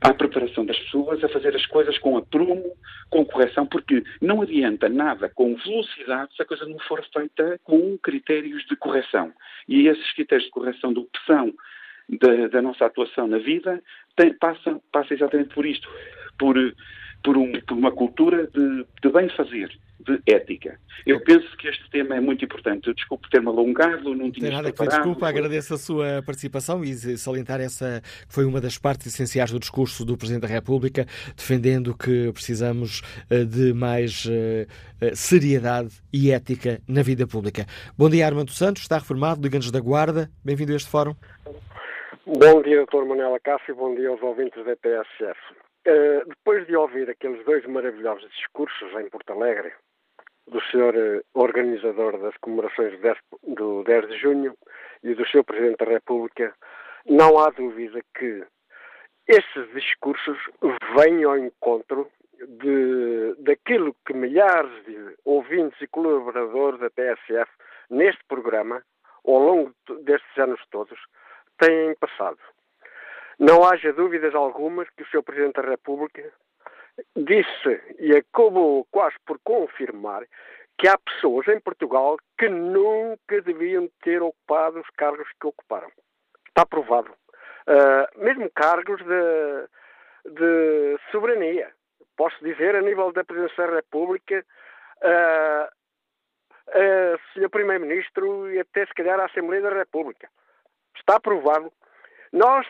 à 0.01 0.13
preparação 0.13 0.65
das 0.65 0.79
pessoas, 0.79 1.23
a 1.23 1.29
fazer 1.29 1.55
as 1.55 1.67
coisas 1.67 1.99
com 1.99 2.17
aprumo, 2.17 2.73
com 3.11 3.25
correção, 3.25 3.67
porque 3.67 4.03
não 4.21 4.43
adianta 4.43 4.89
nada 4.89 5.29
com 5.29 5.55
velocidade 5.57 6.35
se 6.35 6.43
a 6.43 6.47
coisa 6.47 6.67
não 6.67 6.79
for 6.81 7.05
feita 7.13 7.59
com 7.65 7.97
critérios 7.99 8.65
de 8.67 8.77
correção. 8.77 9.33
E 9.69 9.89
esses 9.89 10.13
critérios 10.13 10.47
de 10.47 10.51
correção 10.51 10.93
de 10.93 11.01
opção 11.01 11.53
da, 12.09 12.49
da 12.49 12.63
nossa 12.63 12.87
atuação 12.87 13.27
na 13.27 13.39
vida 13.39 13.83
passam, 14.39 14.81
passa 14.93 15.15
exatamente 15.15 15.55
por 15.55 15.67
isto, 15.67 15.89
por, 16.39 16.57
por, 17.27 17.37
um, 17.37 17.51
por 17.63 17.77
uma 17.77 17.91
cultura 17.91 18.47
de, 18.47 18.87
de 19.03 19.09
bem 19.11 19.29
fazer 19.37 19.69
de 19.99 20.23
ética. 20.33 20.79
Eu 21.05 21.21
penso 21.25 21.57
que 21.57 21.67
este 21.67 21.91
tema 21.91 22.15
é 22.15 22.21
muito 22.21 22.45
importante. 22.45 22.95
Desculpe 22.95 23.29
ter-me 23.29 23.49
alongado, 23.49 24.15
não 24.15 24.31
tinha 24.31 24.53
nada 24.53 24.71
que 24.71 24.87
desculpa, 24.87 25.27
agradeço 25.29 25.75
a 25.75 25.79
sua 25.79 26.23
participação 26.25 26.85
e 26.85 26.95
salientar 27.19 27.61
essa 27.61 28.01
que 28.29 28.33
foi 28.33 28.45
uma 28.45 28.61
das 28.61 28.79
partes 28.79 29.09
essenciais 29.09 29.51
do 29.51 29.59
discurso 29.59 30.05
do 30.05 30.17
Presidente 30.17 30.43
da 30.43 30.49
República, 30.49 31.05
defendendo 31.37 31.97
que 31.97 32.31
precisamos 32.33 33.03
eh, 33.29 33.43
de 33.43 33.73
mais 33.73 34.27
uh, 34.27 35.17
seriedade 35.17 36.01
e 36.13 36.31
ética 36.31 36.81
na 36.87 37.03
vida 37.03 37.27
pública. 37.27 37.67
Bom 37.99 38.09
dia, 38.09 38.25
Armando 38.25 38.53
Santos, 38.53 38.83
está 38.83 38.99
reformado, 38.99 39.43
Liga-nos 39.43 39.73
da 39.73 39.81
Guarda, 39.81 40.31
bem-vindo 40.45 40.73
a 40.73 40.77
este 40.77 40.89
fórum. 40.89 41.17
Bom 42.25 42.63
dia, 42.63 42.85
Dr. 42.85 43.05
Manuela 43.05 43.41
Cássio, 43.41 43.75
bom 43.75 43.97
dia 43.97 44.11
aos 44.11 44.23
ouvintes 44.23 44.65
da 44.65 44.77
TSF. 44.77 45.66
Uh, 45.87 46.29
depois 46.29 46.67
de 46.67 46.75
ouvir 46.75 47.09
aqueles 47.09 47.45
dois 47.45 47.65
maravilhosos 47.67 48.29
discursos 48.31 48.93
em 48.95 49.09
Porto 49.09 49.33
Alegre, 49.33 49.73
do 50.49 50.61
senhor 50.63 50.95
eh, 50.97 51.23
organizador 51.35 52.19
das 52.19 52.37
comemorações 52.39 52.93
do 52.93 52.99
10, 52.99 53.19
do 53.57 53.85
10 53.85 54.09
de 54.09 54.19
junho 54.19 54.57
e 55.03 55.15
do 55.15 55.27
seu 55.27 55.43
Presidente 55.45 55.85
da 55.85 55.91
República, 55.91 56.55
não 57.05 57.39
há 57.39 57.51
dúvida 57.51 58.01
que 58.17 58.45
esses 59.29 59.73
discursos 59.75 60.39
vêm 60.97 61.25
ao 61.25 61.39
encontro 61.39 62.09
de, 62.41 63.35
daquilo 63.39 63.95
que 64.07 64.13
milhares 64.13 64.85
de 64.85 65.17
ouvintes 65.25 65.81
e 65.81 65.87
colaboradores 65.89 66.79
da 66.79 66.91
TSF 66.91 67.51
neste 67.91 68.23
programa, 68.29 68.83
ao 69.27 69.39
longo 69.39 69.75
destes 70.03 70.39
anos 70.39 70.61
todos, 70.71 70.99
têm 71.59 71.95
passado. 71.97 72.39
Não 73.39 73.65
haja 73.65 73.93
dúvidas 73.93 74.35
algumas 74.35 74.89
que 74.91 75.03
o 75.03 75.07
Sr. 75.07 75.23
Presidente 75.23 75.61
da 75.61 75.69
República 75.69 76.33
disse 77.15 77.83
e 77.99 78.17
acabou 78.17 78.87
quase 78.91 79.17
por 79.27 79.39
confirmar 79.45 80.25
que 80.79 80.89
há 80.89 80.99
pessoas 80.99 81.47
em 81.49 81.61
Portugal 81.61 82.17
que 82.39 82.49
nunca 82.49 83.41
deviam 83.43 83.89
ter 84.03 84.23
ocupado 84.23 84.81
os 84.81 84.89
cargos 84.97 85.29
que 85.41 85.47
ocuparam. 85.47 85.91
Está 86.49 86.65
provado. 86.67 87.11
Uh, 87.67 88.25
mesmo 88.25 88.51
cargos 88.51 89.01
de, 89.01 90.33
de, 90.33 90.99
soberania. 91.11 91.71
Posso 92.17 92.37
dizer, 92.43 92.75
a 92.77 92.81
nível 92.81 93.13
da 93.13 93.25
Presidência 93.25 93.67
da 93.67 93.77
República, 93.77 94.45
uh, 95.03 95.69
uh, 96.69 97.19
Sr. 97.35 97.51
Primeiro-Ministro 97.51 98.51
e 98.53 98.61
até 98.61 98.87
se 98.87 98.95
calhar 98.95 99.19
a 99.21 99.27
Assembleia 99.27 99.63
da 99.63 99.71
República. 99.71 100.29
Está 100.95 101.21
provado. 101.21 101.71
Nós 102.33 102.67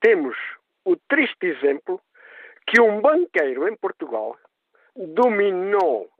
temos 0.00 0.36
o 0.84 0.96
triste 0.96 1.46
exemplo 1.46 2.00
que 2.66 2.80
um 2.80 3.00
banqueiro 3.00 3.68
em 3.68 3.76
Portugal 3.76 4.36
dominou 4.96 6.10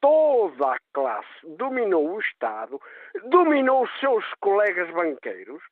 toda 0.00 0.72
a 0.72 0.78
classe, 0.92 1.28
dominou 1.56 2.14
o 2.14 2.20
Estado, 2.20 2.80
dominou 3.24 3.84
os 3.84 4.00
seus 4.00 4.24
colegas 4.40 4.90
banqueiros, 4.90 5.62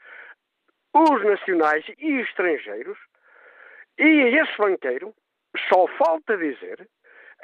os 0.94 1.24
nacionais 1.24 1.84
e 1.98 2.20
estrangeiros, 2.20 2.98
e 3.98 4.38
esse 4.38 4.56
banqueiro 4.56 5.14
só 5.68 5.86
falta 5.98 6.36
dizer 6.36 6.88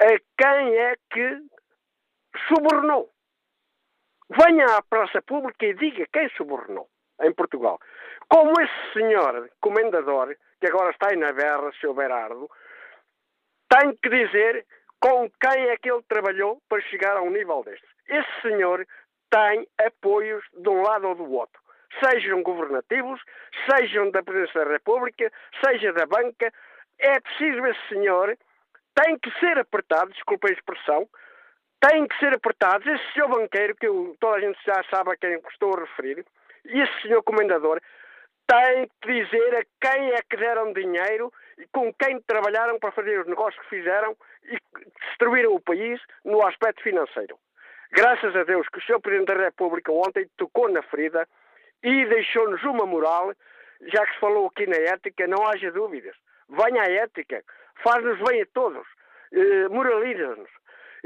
a 0.01 0.19
quem 0.37 0.75
é 0.77 0.95
que 1.11 1.43
subornou. 2.47 3.09
Venha 4.29 4.65
à 4.77 4.81
praça 4.81 5.21
pública 5.21 5.65
e 5.65 5.73
diga 5.73 6.07
quem 6.11 6.29
subornou 6.29 6.87
em 7.21 7.33
Portugal. 7.33 7.79
Como 8.29 8.53
esse 8.61 8.93
senhor 8.93 9.49
comendador, 9.59 10.35
que 10.59 10.67
agora 10.67 10.91
está 10.91 11.09
aí 11.09 11.17
na 11.17 11.33
berra, 11.33 11.71
seu 11.81 11.93
Berardo, 11.93 12.49
tem 13.69 13.95
que 13.95 14.09
dizer 14.09 14.65
com 14.99 15.29
quem 15.41 15.69
é 15.69 15.77
que 15.77 15.91
ele 15.91 16.03
trabalhou 16.07 16.61
para 16.69 16.81
chegar 16.81 17.17
a 17.17 17.21
um 17.21 17.31
nível 17.31 17.63
deste. 17.63 17.87
Esse 18.07 18.41
senhor 18.41 18.85
tem 19.29 19.67
apoios 19.85 20.43
de 20.53 20.69
um 20.69 20.81
lado 20.81 21.07
ou 21.07 21.15
do 21.15 21.31
outro, 21.31 21.61
sejam 22.03 22.43
governativos, 22.43 23.21
sejam 23.69 24.11
da 24.11 24.21
Presidência 24.21 24.65
da 24.65 24.71
República, 24.71 25.31
seja 25.63 25.93
da 25.93 26.05
banca. 26.05 26.51
É 26.99 27.19
preciso 27.19 27.65
esse 27.65 27.87
senhor, 27.87 28.37
tem 28.95 29.17
que 29.19 29.31
ser 29.39 29.57
apertado, 29.57 30.11
desculpe 30.11 30.49
a 30.49 30.53
expressão, 30.53 31.07
tem 31.79 32.07
que 32.07 32.17
ser 32.19 32.33
apertado. 32.33 32.89
Esse 32.89 33.13
senhor 33.13 33.29
banqueiro, 33.29 33.75
que 33.75 33.87
toda 34.19 34.37
a 34.37 34.41
gente 34.41 34.59
já 34.65 34.83
sabe 34.89 35.11
a 35.11 35.17
quem 35.17 35.39
estou 35.51 35.75
a 35.75 35.81
referir, 35.81 36.25
e 36.65 36.81
esse 36.81 37.01
senhor 37.01 37.23
comendador, 37.23 37.79
tem 38.49 38.89
que 38.99 39.23
dizer 39.23 39.55
a 39.57 39.63
quem 39.79 40.11
é 40.11 40.21
que 40.27 40.35
deram 40.35 40.73
dinheiro 40.73 41.31
e 41.59 41.67
com 41.67 41.93
quem 41.93 42.19
trabalharam 42.21 42.79
para 42.79 42.91
fazer 42.91 43.19
os 43.19 43.27
negócios 43.27 43.61
que 43.63 43.77
fizeram 43.77 44.17
e 44.43 44.57
destruíram 45.07 45.53
o 45.53 45.61
país 45.61 46.01
no 46.25 46.43
aspecto 46.45 46.81
financeiro. 46.81 47.37
Graças 47.91 48.35
a 48.35 48.43
Deus 48.43 48.67
que 48.69 48.79
o 48.79 48.81
Sr. 48.81 48.99
Presidente 49.01 49.35
da 49.35 49.43
República 49.43 49.91
ontem 49.91 50.27
tocou 50.35 50.67
na 50.67 50.81
ferida 50.81 51.27
e 51.83 52.05
deixou-nos 52.05 52.63
uma 52.63 52.87
moral, 52.87 53.33
já 53.81 54.05
que 54.05 54.13
se 54.13 54.19
falou 54.19 54.47
aqui 54.47 54.65
na 54.65 54.77
ética, 54.77 55.27
não 55.27 55.47
haja 55.47 55.71
dúvidas. 55.71 56.15
Venha 56.49 56.81
a 56.81 56.91
ética, 56.91 57.43
faz-nos 57.83 58.17
bem 58.27 58.41
a 58.41 58.45
todos, 58.51 58.87
eh, 59.31 59.67
moraliza-nos. 59.69 60.49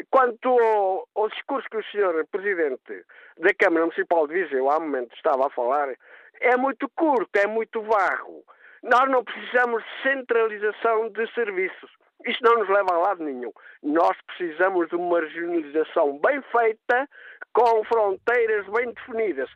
Quanto 0.10 0.50
ao, 0.50 1.08
ao, 1.16 1.30
discurso 1.30 1.70
que 1.70 1.78
o 1.78 1.84
Sr. 1.84 2.26
Presidente 2.32 3.06
da 3.38 3.54
Câmara 3.54 3.86
Municipal 3.86 4.28
de 4.28 4.34
Viseu 4.34 4.70
há 4.70 4.78
um 4.78 4.82
momento 4.82 5.16
estava 5.16 5.48
a 5.48 5.50
falar, 5.50 5.94
é 6.40 6.58
muito 6.58 6.90
curto, 6.90 7.30
é 7.38 7.48
muito 7.48 7.82
vago. 7.82 8.44
Nós 8.82 9.10
não 9.10 9.24
precisamos 9.24 9.84
de 9.84 10.10
centralização 10.10 11.10
de 11.10 11.32
serviços. 11.34 11.92
Isto 12.26 12.44
não 12.44 12.60
nos 12.60 12.70
leva 12.70 12.94
a 12.94 12.98
lado 12.98 13.24
nenhum. 13.24 13.52
Nós 13.82 14.18
precisamos 14.28 14.90
de 14.90 14.96
uma 14.96 15.20
regionalização 15.20 16.20
bem 16.20 16.42
feita, 16.52 17.10
com 17.54 17.84
fronteiras 17.86 18.66
bem 18.68 18.92
definidas, 18.94 19.50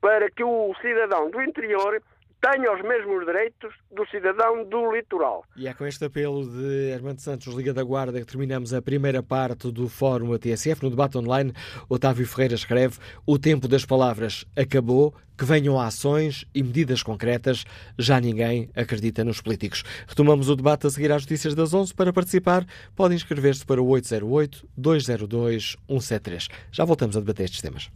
para 0.00 0.30
que 0.30 0.42
o 0.42 0.74
cidadão 0.80 1.30
do 1.30 1.40
interior 1.40 2.02
tenha 2.44 2.74
os 2.74 2.82
mesmos 2.82 3.24
direitos 3.24 3.72
do 3.90 4.06
cidadão 4.08 4.68
do 4.68 4.94
litoral. 4.94 5.46
E 5.56 5.66
é 5.66 5.72
com 5.72 5.86
este 5.86 6.04
apelo 6.04 6.46
de 6.46 6.92
Armando 6.92 7.20
Santos, 7.20 7.54
Liga 7.54 7.72
da 7.72 7.82
Guarda, 7.82 8.20
que 8.20 8.26
terminamos 8.26 8.74
a 8.74 8.82
primeira 8.82 9.22
parte 9.22 9.72
do 9.72 9.88
Fórum 9.88 10.34
ATSF. 10.34 10.82
No 10.82 10.90
debate 10.90 11.16
online, 11.16 11.54
Otávio 11.88 12.26
Ferreira 12.26 12.54
escreve: 12.54 12.98
O 13.24 13.38
tempo 13.38 13.66
das 13.66 13.86
palavras 13.86 14.44
acabou, 14.54 15.14
que 15.38 15.44
venham 15.46 15.80
ações 15.80 16.44
e 16.54 16.62
medidas 16.62 17.02
concretas. 17.02 17.64
Já 17.98 18.20
ninguém 18.20 18.68
acredita 18.76 19.24
nos 19.24 19.40
políticos. 19.40 19.82
Retomamos 20.06 20.50
o 20.50 20.56
debate 20.56 20.86
a 20.86 20.90
seguir 20.90 21.10
às 21.12 21.22
notícias 21.22 21.54
das 21.54 21.72
11. 21.72 21.94
Para 21.94 22.12
participar, 22.12 22.66
podem 22.94 23.16
inscrever-se 23.16 23.64
para 23.64 23.80
o 23.80 23.86
808-202-173. 23.86 26.50
Já 26.70 26.84
voltamos 26.84 27.16
a 27.16 27.20
debater 27.20 27.44
estes 27.44 27.62
temas. 27.62 27.90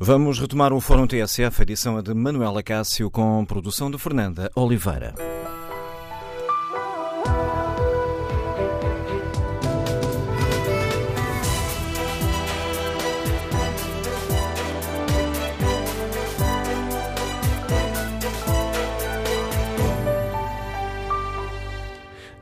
Vamos 0.00 0.38
retomar 0.38 0.72
o 0.72 0.80
Fórum 0.80 1.08
TSF, 1.08 1.62
edição 1.62 2.00
de 2.00 2.14
Manuela 2.14 2.62
Cássio, 2.62 3.10
com 3.10 3.44
produção 3.44 3.90
de 3.90 3.98
Fernanda 3.98 4.48
Oliveira. 4.54 5.12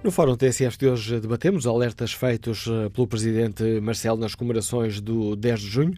No 0.05 0.11
Fórum 0.13 0.37
TSF 0.37 0.77
de 0.77 0.89
hoje 0.89 1.19
debatemos 1.19 1.67
alertas 1.67 2.13
feitos 2.13 2.67
eh, 2.69 2.91
pelo 2.91 3.09
Presidente 3.09 3.81
Marcelo 3.81 4.21
nas 4.21 4.35
comemorações 4.35 5.01
do 5.01 5.35
10 5.35 5.61
de 5.61 5.67
junho. 5.67 5.95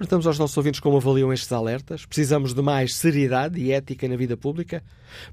Perguntamos 0.00 0.26
aos 0.26 0.38
nossos 0.38 0.56
ouvintes 0.56 0.80
como 0.80 0.96
avaliam 0.96 1.30
estes 1.30 1.52
alertas. 1.52 2.06
Precisamos 2.06 2.54
de 2.54 2.62
mais 2.62 2.94
seriedade 2.94 3.60
e 3.60 3.70
ética 3.70 4.08
na 4.08 4.16
vida 4.16 4.34
pública? 4.34 4.82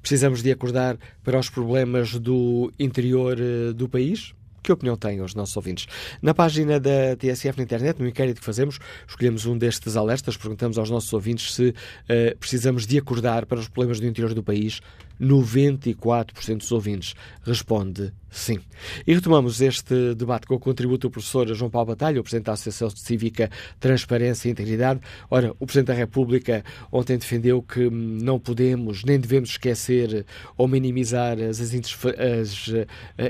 Precisamos 0.02 0.42
de 0.42 0.52
acordar 0.52 0.98
para 1.24 1.38
os 1.38 1.48
problemas 1.48 2.18
do 2.18 2.70
interior 2.78 3.38
eh, 3.40 3.72
do 3.72 3.88
país? 3.88 4.34
Que 4.62 4.70
opinião 4.70 4.94
têm 4.94 5.22
os 5.22 5.34
nossos 5.34 5.56
ouvintes? 5.56 5.86
Na 6.20 6.34
página 6.34 6.78
da 6.78 7.16
TSF 7.16 7.56
na 7.56 7.64
internet, 7.64 7.98
no 7.98 8.06
inquérito 8.06 8.40
que 8.40 8.44
fazemos, 8.44 8.78
escolhemos 9.08 9.46
um 9.46 9.56
destes 9.56 9.96
alertas, 9.96 10.36
perguntamos 10.36 10.76
aos 10.76 10.90
nossos 10.90 11.10
ouvintes 11.14 11.54
se 11.54 11.70
uh, 11.70 12.36
precisamos 12.38 12.86
de 12.86 12.98
acordar 12.98 13.46
para 13.46 13.58
os 13.58 13.68
problemas 13.68 13.98
do 13.98 14.06
interior 14.06 14.34
do 14.34 14.42
país. 14.42 14.82
94% 15.20 16.58
dos 16.58 16.72
ouvintes 16.72 17.14
responde 17.42 18.12
sim. 18.30 18.60
E 19.06 19.14
retomamos 19.14 19.60
este 19.60 20.14
debate 20.14 20.46
com 20.46 20.54
o 20.54 20.58
contributo 20.58 21.08
do 21.08 21.10
professor 21.10 21.46
João 21.54 21.70
Paulo 21.70 21.88
Batalha, 21.88 22.20
o 22.20 22.22
Presidente 22.22 22.46
da 22.46 22.52
Associação 22.52 22.90
Cívica 22.90 23.50
Transparência 23.80 24.48
e 24.48 24.52
Integridade. 24.52 25.00
Ora, 25.30 25.54
o 25.58 25.66
Presidente 25.66 25.88
da 25.88 25.94
República 25.94 26.64
ontem 26.92 27.16
defendeu 27.16 27.62
que 27.62 27.88
não 27.90 28.38
podemos 28.38 29.02
nem 29.04 29.18
devemos 29.18 29.50
esquecer 29.50 30.26
ou 30.56 30.68
minimizar 30.68 31.38
as, 31.40 31.60
as 31.60 32.68
uh, 32.68 32.86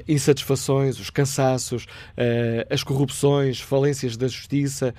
insatisfações, 0.06 0.98
os 0.98 1.10
cansaços, 1.10 1.84
uh, 1.84 2.66
as 2.68 2.82
corrupções, 2.82 3.60
falências 3.60 4.16
da 4.16 4.26
justiça 4.26 4.94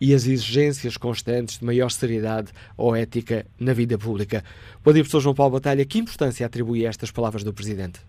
e 0.00 0.14
as 0.14 0.26
exigências 0.26 0.96
constantes 0.96 1.58
de 1.58 1.64
maior 1.64 1.90
seriedade 1.90 2.52
ou 2.76 2.94
ética 2.94 3.46
na 3.60 3.72
vida 3.72 3.98
pública. 3.98 4.42
Bom 4.84 4.92
dia, 4.92 5.02
professor 5.02 5.20
João 5.20 5.34
Paulo 5.34 5.54
Batalha. 5.54 5.84
Que 5.84 5.98
importância 5.98 6.46
atribui 6.46 6.86
a 6.86 6.88
estas 6.88 7.10
palavras 7.10 7.42
do 7.44 7.52
Presidente? 7.52 8.00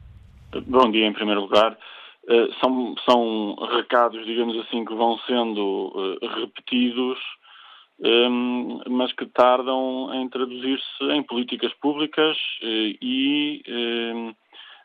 Bom 0.68 0.90
dia, 0.92 1.06
em 1.06 1.14
primeiro 1.14 1.42
lugar. 1.42 1.78
Uh, 2.28 2.54
são, 2.62 2.96
são 3.10 3.56
recados, 3.76 4.24
digamos 4.26 4.58
assim, 4.60 4.86
que 4.86 4.94
vão 4.94 5.18
sendo 5.26 5.92
uh, 5.96 6.28
repetidos, 6.42 7.18
ehm, 8.04 8.82
mas 8.88 9.12
que 9.14 9.26
tardam 9.26 10.12
em 10.14 10.30
traduzir-se 10.30 11.04
em 11.12 11.24
políticas 11.24 11.74
públicas 11.82 12.38
uh, 12.62 12.98
e 13.02 13.64
ehm, 13.66 14.36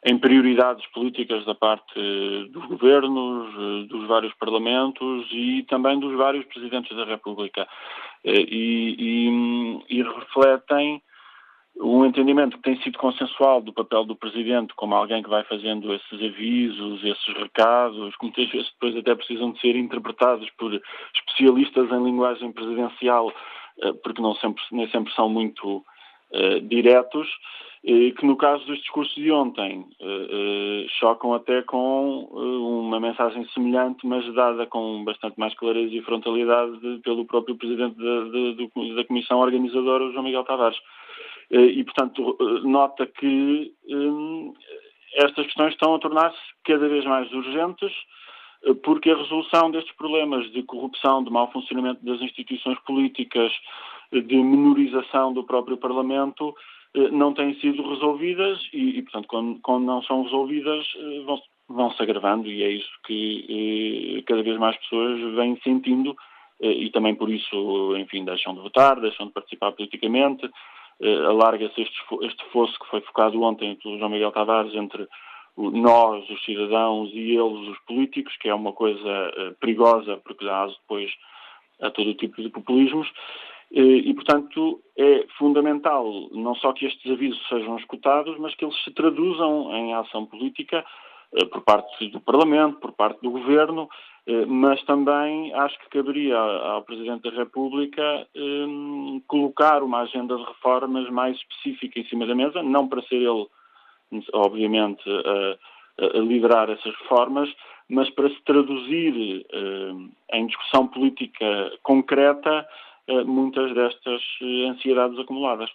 em 0.05 0.19
prioridades 0.19 0.87
políticas 0.89 1.45
da 1.47 1.55
parte 1.55 1.95
dos 2.51 2.67
governos, 2.67 3.89
dos 3.89 4.07
vários 4.07 4.35
parlamentos 4.35 5.27
e 5.33 5.63
também 5.63 5.99
dos 5.99 6.15
vários 6.15 6.45
presidentes 6.45 6.95
da 6.95 7.07
República. 7.07 7.67
E, 8.23 9.81
e, 9.89 9.99
e, 9.99 10.03
refletem 10.03 11.03
um 11.81 12.05
entendimento 12.05 12.57
que 12.59 12.63
tem 12.63 12.81
sido 12.83 12.99
consensual 12.99 13.63
do 13.63 13.73
papel 13.73 14.05
do 14.05 14.15
Presidente 14.15 14.75
como 14.75 14.95
alguém 14.95 15.23
que 15.23 15.29
vai 15.29 15.43
fazendo 15.45 15.93
esses 15.93 16.23
avisos, 16.23 17.03
esses 17.03 17.35
recados, 17.37 18.15
que 18.17 18.25
muitas 18.27 18.49
vezes 18.49 18.71
depois 18.73 18.97
até 18.97 19.15
precisam 19.15 19.53
de 19.53 19.61
ser 19.61 19.75
interpretados 19.75 20.49
por 20.51 20.73
especialistas 21.15 21.91
em 21.91 22.05
linguagem 22.05 22.53
presidencial, 22.53 23.33
porque 24.03 24.23
não 24.23 24.35
sempre, 24.37 24.63
nem 24.71 24.89
sempre 24.91 25.13
são 25.15 25.29
muito 25.29 25.79
uh, 25.79 26.61
diretos, 26.63 27.29
que 27.85 28.25
no 28.25 28.35
caso 28.37 28.65
dos 28.65 28.79
discursos 28.79 29.15
de 29.15 29.31
ontem 29.31 29.81
uh, 30.01 30.89
chocam 30.99 31.35
até 31.35 31.61
com 31.63 32.25
uma 32.33 32.99
mensagem 32.99 33.47
semelhante, 33.49 34.07
mas 34.07 34.25
dada 34.33 34.67
com 34.67 35.05
bastante 35.05 35.39
mais 35.39 35.53
clareza 35.55 35.95
e 35.95 36.01
frontalidade 36.01 36.79
de, 36.81 36.99
pelo 37.03 37.27
próprio 37.27 37.57
Presidente 37.57 37.97
da, 37.99 38.95
da, 38.95 39.05
Comissão 39.05 39.39
Organizadora, 39.39 40.11
João 40.13 40.25
Miguel 40.25 40.45
Tavares. 40.45 40.79
E, 41.51 41.85
portanto, 41.85 42.39
nota 42.65 43.07
que 43.07 43.71
estas 45.17 45.45
questões 45.45 45.75
estão 45.75 45.95
a 45.95 45.99
tornar-se 45.99 46.41
cada 46.65 46.89
vez 46.89 47.05
mais 47.05 47.31
urgentes, 47.33 47.93
porque 48.83 49.11
a 49.11 49.17
resolução 49.17 49.71
destes 49.71 49.95
problemas 49.95 50.51
de 50.53 50.63
corrupção, 50.63 51.23
de 51.23 51.31
mau 51.31 51.53
funcionamento 51.53 52.03
das 52.03 52.21
instituições 52.23 52.79
políticas, 52.81 53.53
de 54.11 54.37
menorização 54.37 55.33
do 55.35 55.45
próprio 55.45 55.77
Parlamento, 55.77 56.49
eh, 56.49 56.74
não 57.13 57.35
têm 57.35 57.55
sido 57.61 57.89
resolvidas 57.89 58.61
e, 58.73 58.99
e 58.99 59.03
portanto, 59.03 59.27
quando, 59.27 59.61
quando, 59.61 59.85
não 59.85 60.03
são 60.03 60.23
resolvidas, 60.23 60.87
eh, 60.97 61.21
vão, 61.25 61.41
vão 61.69 61.91
se 61.93 62.03
agravando 62.03 62.49
e 62.49 62.63
é 62.63 62.71
isso 62.71 62.91
que 63.05 64.19
eh, 64.19 64.23
cada 64.23 64.43
vez 64.43 64.59
mais 64.59 64.77
pessoas 64.77 65.21
vêm 65.35 65.59
sentindo 65.63 66.17
e 66.61 66.89
também 66.91 67.17
por 67.17 67.29
isso, 67.29 67.97
enfim, 67.97 68.25
deixam 68.25 68.55
de 68.55 68.61
votar, 68.61 68.99
deixam 69.01 69.27
de 69.27 69.33
participar 69.33 69.73
politicamente, 69.73 70.49
alarga-se 71.29 71.83
este, 71.83 71.99
este 72.23 72.45
fosso 72.53 72.79
que 72.79 72.87
foi 72.87 73.01
focado 73.01 73.43
ontem 73.43 73.75
pelo 73.75 73.99
João 73.99 74.09
Miguel 74.09 74.31
Tavares 74.31 74.73
entre 74.73 75.07
nós, 75.57 76.31
os 76.31 76.45
cidadãos, 76.45 77.11
e 77.13 77.37
eles, 77.37 77.69
os 77.69 77.79
políticos, 77.81 78.37
que 78.37 78.49
é 78.49 78.55
uma 78.55 78.73
coisa 78.73 79.57
perigosa 79.61 80.17
porque 80.25 80.45
dá 80.45 80.65
depois 80.69 81.11
a 81.83 81.91
todo 81.91 82.15
tipo 82.15 82.41
de 82.41 82.49
populismos. 82.49 83.11
E, 83.77 84.15
portanto, 84.15 84.81
é 84.97 85.27
fundamental 85.37 86.29
não 86.31 86.55
só 86.55 86.73
que 86.73 86.87
estes 86.87 87.11
avisos 87.11 87.45
sejam 87.49 87.77
escutados, 87.77 88.39
mas 88.39 88.55
que 88.55 88.65
eles 88.65 88.85
se 88.85 88.93
traduzam 88.93 89.75
em 89.75 89.93
ação 89.95 90.25
política 90.27 90.85
eh, 91.33 91.45
por 91.47 91.63
parte 91.63 92.09
do 92.09 92.21
Parlamento, 92.21 92.79
por 92.79 92.93
parte 92.93 93.21
do 93.21 93.33
Governo, 93.33 93.89
eh, 94.29 94.47
mas 94.47 94.81
também 94.85 95.53
acho 95.55 95.77
que 95.81 95.89
caberia 95.89 96.39
ao 96.39 96.83
Presidente 96.83 97.29
da 97.29 97.37
República 97.37 98.29
um, 98.37 99.21
colocar 99.27 99.83
uma 99.83 100.03
agenda 100.03 100.37
de 100.37 100.45
reformas 100.45 101.11
mais 101.11 101.37
específica 101.37 101.99
em 101.99 102.05
cima 102.05 102.27
da 102.27 102.35
mesa, 102.37 102.63
não 102.63 102.87
para 102.87 103.03
ser 103.03 103.17
ele, 103.17 103.47
obviamente, 104.33 105.03
a, 105.11 106.19
liderar 106.21 106.71
essas 106.71 106.95
reformas, 107.03 107.53
mas 107.89 108.09
para 108.11 108.29
se 108.29 108.41
traduzir 108.45 109.45
um, 109.53 110.11
em 110.33 110.47
discussão 110.47 110.87
política 110.87 111.73
concreta 111.83 112.51
eh, 112.61 112.94
muitas 113.27 113.75
destas 113.75 114.21
eh, 114.43 114.69
ansiedades 114.69 115.19
acumuladas. 115.19 115.71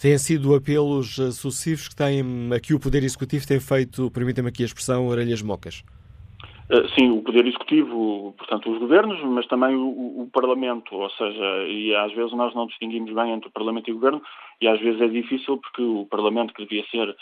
Têm 0.00 0.18
sido 0.18 0.54
apelos 0.54 1.18
eh, 1.18 1.30
sucessivos 1.30 1.88
que 1.88 1.96
têm 1.96 2.22
aqui 2.54 2.74
o 2.74 2.80
Poder 2.80 3.02
Executivo 3.02 3.46
tem 3.46 3.60
feito, 3.60 4.10
permitam-me 4.10 4.50
aqui 4.50 4.62
a 4.62 4.66
expressão, 4.66 5.06
orelhas 5.06 5.42
mocas. 5.42 5.82
Sim, 6.94 7.10
o 7.10 7.22
Poder 7.22 7.46
Executivo, 7.46 8.34
portanto, 8.38 8.72
os 8.72 8.78
governos, 8.78 9.22
mas 9.24 9.46
também 9.46 9.76
o, 9.76 10.22
o, 10.22 10.30
Parlamento, 10.32 10.94
ou 10.94 11.10
seja, 11.10 11.66
e 11.68 11.94
às 11.94 12.14
vezes 12.14 12.32
nós 12.32 12.54
não 12.54 12.66
distinguimos 12.66 13.12
bem 13.12 13.32
entre 13.32 13.48
o 13.48 13.52
Parlamento 13.52 13.90
e 13.90 13.92
o 13.92 13.96
Governo, 13.96 14.22
e 14.58 14.66
às 14.66 14.80
vezes 14.80 15.02
é 15.02 15.08
difícil 15.08 15.58
porque 15.58 15.82
o 15.82 16.06
Parlamento, 16.06 16.54
que 16.54 16.62
devia 16.62 16.82
ser 16.90 17.14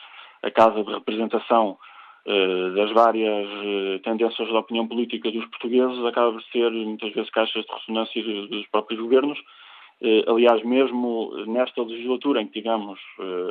a 0.43 0.51
casa 0.53 0.85
de 0.85 0.93
representação 0.93 1.77
eh, 1.77 1.90
das 2.27 2.93
várias 2.93 3.49
eh, 3.49 4.01
tendências 4.05 4.49
da 4.49 4.59
opinião 4.59 4.87
política 4.87 5.31
dos 5.31 5.45
portugueses 5.47 6.05
acaba 6.05 6.33
por 6.33 6.43
ser 6.45 6.71
muitas 6.71 7.13
vezes 7.13 7.31
caixas 7.31 7.65
de 7.65 7.73
ressonância 7.73 8.23
dos 8.23 8.67
próprios 8.69 9.01
governos. 9.01 9.39
Eh, 10.03 10.25
aliás, 10.27 10.63
mesmo 10.63 11.33
nesta 11.47 11.83
legislatura 11.83 12.43
em 12.43 12.47
que 12.47 12.61
tivemos 12.61 12.99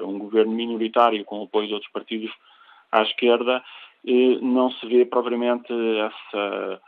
um 0.03 0.19
governo 0.19 0.53
minoritário 0.53 1.25
com 1.25 1.39
o 1.39 1.43
apoio 1.43 1.67
de 1.67 1.73
outros 1.73 1.91
partidos 1.91 2.31
à 2.91 3.01
esquerda, 3.01 3.63
não 4.41 4.71
se 4.71 4.85
vê 4.87 5.05
propriamente 5.05 5.73
essa 5.99 6.81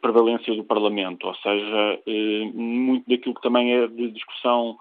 prevalência 0.00 0.54
do 0.54 0.62
Parlamento, 0.62 1.26
ou 1.26 1.34
seja, 1.36 1.98
muito 2.54 3.08
daquilo 3.08 3.34
que 3.34 3.42
também 3.42 3.72
é 3.72 3.88
de 3.88 4.10
discussão 4.10 4.76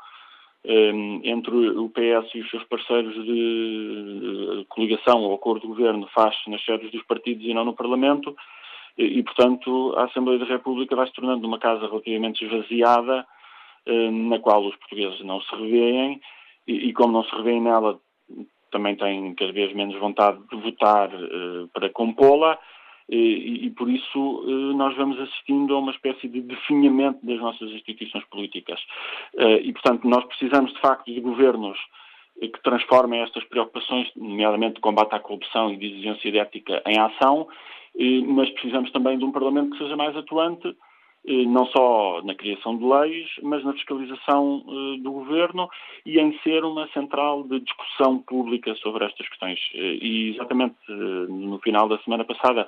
entre 0.63 1.55
o 1.55 1.89
PS 1.89 2.35
e 2.35 2.41
os 2.41 2.49
seus 2.49 2.63
parceiros 2.65 3.15
de 3.25 4.65
coligação 4.69 5.23
ou 5.23 5.33
acordo 5.33 5.61
de 5.61 5.67
governo 5.67 6.07
faz 6.13 6.35
nas 6.47 6.63
sedes 6.63 6.91
dos 6.91 7.03
partidos 7.03 7.45
e 7.45 7.53
não 7.53 7.65
no 7.65 7.73
Parlamento, 7.73 8.35
e, 8.97 9.23
portanto 9.23 9.93
a 9.97 10.05
Assembleia 10.05 10.39
da 10.39 10.45
República 10.45 10.95
vai 10.95 11.07
se 11.07 11.13
tornando 11.13 11.47
uma 11.47 11.57
casa 11.57 11.87
relativamente 11.87 12.45
esvaziada, 12.45 13.25
um, 13.87 14.29
na 14.29 14.39
qual 14.39 14.63
os 14.65 14.75
portugueses 14.75 15.21
não 15.21 15.41
se 15.41 15.55
revêem, 15.55 16.21
e, 16.67 16.93
como 16.93 17.13
não 17.13 17.23
se 17.23 17.35
revêem 17.35 17.61
nela, 17.61 17.99
também 18.71 18.95
têm 18.95 19.33
cada 19.33 19.51
vez 19.51 19.73
menos 19.73 19.99
vontade 19.99 20.39
de 20.49 20.55
votar 20.57 21.09
uh, 21.09 21.67
para 21.73 21.89
compô-la, 21.89 22.57
e, 23.15 23.65
e, 23.65 23.69
por 23.71 23.89
isso 23.89 24.19
uh, 24.19 24.73
nós 24.73 24.95
vamos 24.95 25.19
assistindo 25.19 25.75
a 25.75 25.79
uma 25.79 25.91
espécie 25.91 26.27
de 26.27 26.41
definhamento 26.41 27.25
das 27.25 27.39
nossas 27.39 27.69
instituições 27.71 28.23
políticas. 28.25 28.79
Uh, 29.33 29.59
e, 29.63 29.73
portanto, 29.73 30.07
nós 30.07 30.23
precisamos, 30.25 30.73
de 30.73 30.79
facto, 30.79 31.11
de 31.11 31.19
governos 31.19 31.77
que 32.39 32.63
transformem 32.63 33.21
estas 33.21 33.43
preocupações, 33.43 34.09
nomeadamente 34.15 34.75
de 34.75 34.81
combate 34.81 35.13
à 35.13 35.19
corrupção 35.19 35.71
e 35.71 35.77
de 35.77 35.87
exigência 35.87 36.31
de 36.31 36.39
ética, 36.39 36.81
em 36.87 36.97
ação, 36.97 37.47
mas 38.25 38.49
precisamos 38.51 38.89
também 38.91 39.15
de 39.15 39.23
um 39.23 39.31
Parlamento 39.31 39.71
que 39.71 39.77
seja 39.77 39.95
mais 39.95 40.15
atuante 40.17 40.75
eh, 41.25 41.45
não 41.45 41.67
só 41.67 42.21
na 42.23 42.33
criação 42.33 42.77
de 42.77 42.83
leis, 42.83 43.29
mas 43.43 43.63
na 43.63 43.73
fiscalização 43.73 44.63
eh, 44.67 45.01
do 45.01 45.11
governo 45.11 45.69
e 46.03 46.19
em 46.19 46.35
ser 46.39 46.63
uma 46.63 46.87
central 46.89 47.43
de 47.43 47.59
discussão 47.59 48.17
pública 48.19 48.73
sobre 48.75 49.05
estas 49.05 49.27
questões. 49.29 49.59
Eh, 49.75 49.97
e 50.01 50.29
exatamente 50.31 50.75
no 50.89 51.59
final 51.59 51.87
da 51.87 51.99
semana 51.99 52.25
passada 52.25 52.67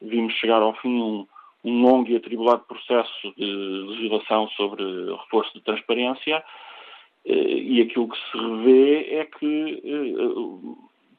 vimos 0.00 0.34
chegar 0.34 0.62
ao 0.62 0.74
fim 0.74 1.00
um, 1.00 1.26
um 1.64 1.82
longo 1.82 2.08
e 2.10 2.16
atribulado 2.16 2.64
processo 2.64 3.34
de 3.36 3.44
legislação 3.44 4.48
sobre 4.50 4.82
reforço 5.12 5.52
de 5.54 5.64
transparência 5.64 6.44
e 7.26 7.80
aquilo 7.80 8.08
que 8.08 8.18
se 8.18 8.36
revê 8.36 9.14
é 9.14 9.24
que 9.24 9.82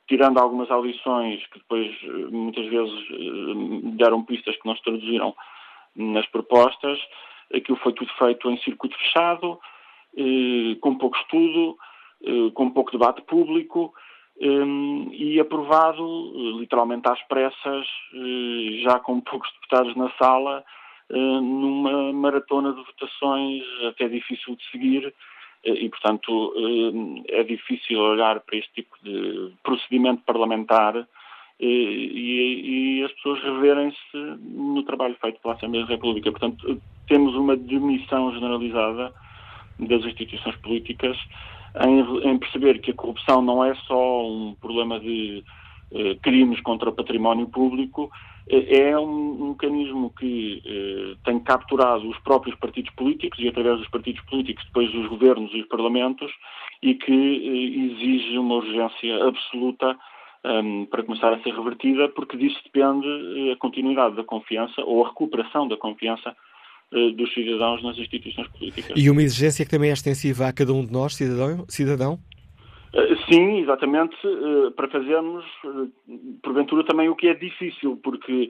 tirando 0.07 0.37
algumas 0.37 0.69
audições 0.69 1.45
que 1.47 1.59
depois 1.59 1.91
muitas 2.31 2.65
vezes 2.67 2.93
deram 3.97 4.23
pistas 4.23 4.55
que 4.55 4.67
não 4.67 4.75
se 4.75 4.83
traduziram 4.83 5.35
nas 5.95 6.25
propostas. 6.27 6.99
Aquilo 7.53 7.77
foi 7.77 7.93
tudo 7.93 8.11
feito 8.17 8.49
em 8.49 8.57
circuito 8.59 8.97
fechado, 8.97 9.59
eh, 10.17 10.75
com 10.81 10.97
pouco 10.97 11.17
estudo, 11.17 11.77
eh, 12.23 12.51
com 12.53 12.69
pouco 12.71 12.91
debate 12.91 13.21
público 13.21 13.93
eh, 14.39 15.13
e 15.13 15.39
aprovado 15.39 16.57
literalmente 16.59 17.07
às 17.09 17.21
pressas, 17.27 17.87
já 18.83 18.99
com 18.99 19.21
poucos 19.21 19.51
deputados 19.53 19.95
na 19.95 20.09
sala, 20.11 20.63
numa 21.09 22.11
maratona 22.11 22.73
de 22.73 22.83
votações 22.83 23.63
até 23.87 24.07
difícil 24.07 24.55
de 24.55 24.71
seguir 24.71 25.13
e, 25.63 25.87
portanto, 25.89 26.53
é 27.27 27.43
difícil 27.43 27.99
olhar 27.99 28.39
para 28.39 28.57
este 28.57 28.73
tipo 28.73 28.95
de 29.03 29.51
procedimento 29.63 30.23
parlamentar 30.23 31.07
e, 31.59 32.99
e, 32.99 33.03
as 33.03 33.11
pessoas 33.13 33.41
reverem-se 33.43 34.17
no 34.41 34.83
trabalho 34.83 35.15
feito 35.21 35.39
pela 35.41 35.53
Assembleia 35.53 35.85
da 35.85 35.93
República. 35.93 36.31
Portanto, 36.31 36.81
temos 37.07 37.35
uma 37.35 37.55
demissão 37.55 38.33
generalizada 38.33 39.13
das 39.79 40.03
instituições 40.03 40.55
políticas 40.57 41.17
em, 41.83 42.29
em 42.29 42.37
perceber 42.37 42.79
que 42.79 42.91
a 42.91 42.95
corrupção 42.95 43.41
não 43.41 43.63
é 43.63 43.73
só 43.87 44.27
um 44.27 44.55
problema 44.59 44.99
de 44.99 45.43
eh, 45.91 46.15
crimes 46.21 46.61
contra 46.61 46.89
o 46.89 46.93
património 46.93 47.47
público, 47.47 48.09
eh, 48.49 48.89
é 48.89 48.99
um, 48.99 49.49
mecanismo 49.49 50.13
que 50.17 50.61
eh, 50.65 51.15
tem 51.23 51.39
capturado 51.39 52.09
os 52.09 52.17
próprios 52.19 52.57
partidos 52.57 52.93
políticos 52.95 53.39
e, 53.39 53.47
através 53.47 53.79
dos 53.79 53.87
partidos 53.89 54.21
políticos, 54.25 54.63
depois 54.65 54.93
os 54.93 55.07
governos 55.07 55.53
e 55.53 55.61
os 55.61 55.67
parlamentos, 55.67 56.31
e 56.81 56.95
que 56.95 57.11
eh, 57.11 57.79
exige 57.85 58.37
uma 58.37 58.55
urgência 58.55 59.25
absoluta 59.25 59.97
um, 60.45 60.85
para 60.85 61.03
começar 61.03 61.33
a 61.33 61.39
ser 61.41 61.53
revertida, 61.53 62.07
porque 62.09 62.37
disso 62.37 62.59
depende 62.63 63.07
eh, 63.07 63.53
a 63.53 63.57
continuidade 63.57 64.15
da 64.15 64.23
confiança 64.23 64.81
ou 64.83 65.03
a 65.03 65.09
recuperação 65.09 65.67
da 65.67 65.77
confiança 65.77 66.35
dos 67.15 67.33
cidadãos 67.33 67.83
nas 67.83 67.97
instituições 67.97 68.47
políticas. 68.49 68.93
E 68.95 69.09
uma 69.09 69.21
exigência 69.21 69.65
que 69.65 69.71
também 69.71 69.89
é 69.89 69.93
extensiva 69.93 70.47
a 70.47 70.53
cada 70.53 70.73
um 70.73 70.85
de 70.85 70.91
nós, 70.91 71.15
cidadão? 71.15 71.65
cidadão? 71.67 72.19
Uh, 72.93 73.15
sim, 73.29 73.59
exatamente, 73.59 74.15
uh, 74.25 74.71
para 74.71 74.87
fazermos, 74.87 75.43
porventura, 76.41 76.83
também 76.85 77.09
o 77.09 77.15
que 77.15 77.27
é 77.27 77.33
difícil, 77.33 77.99
porque 78.03 78.49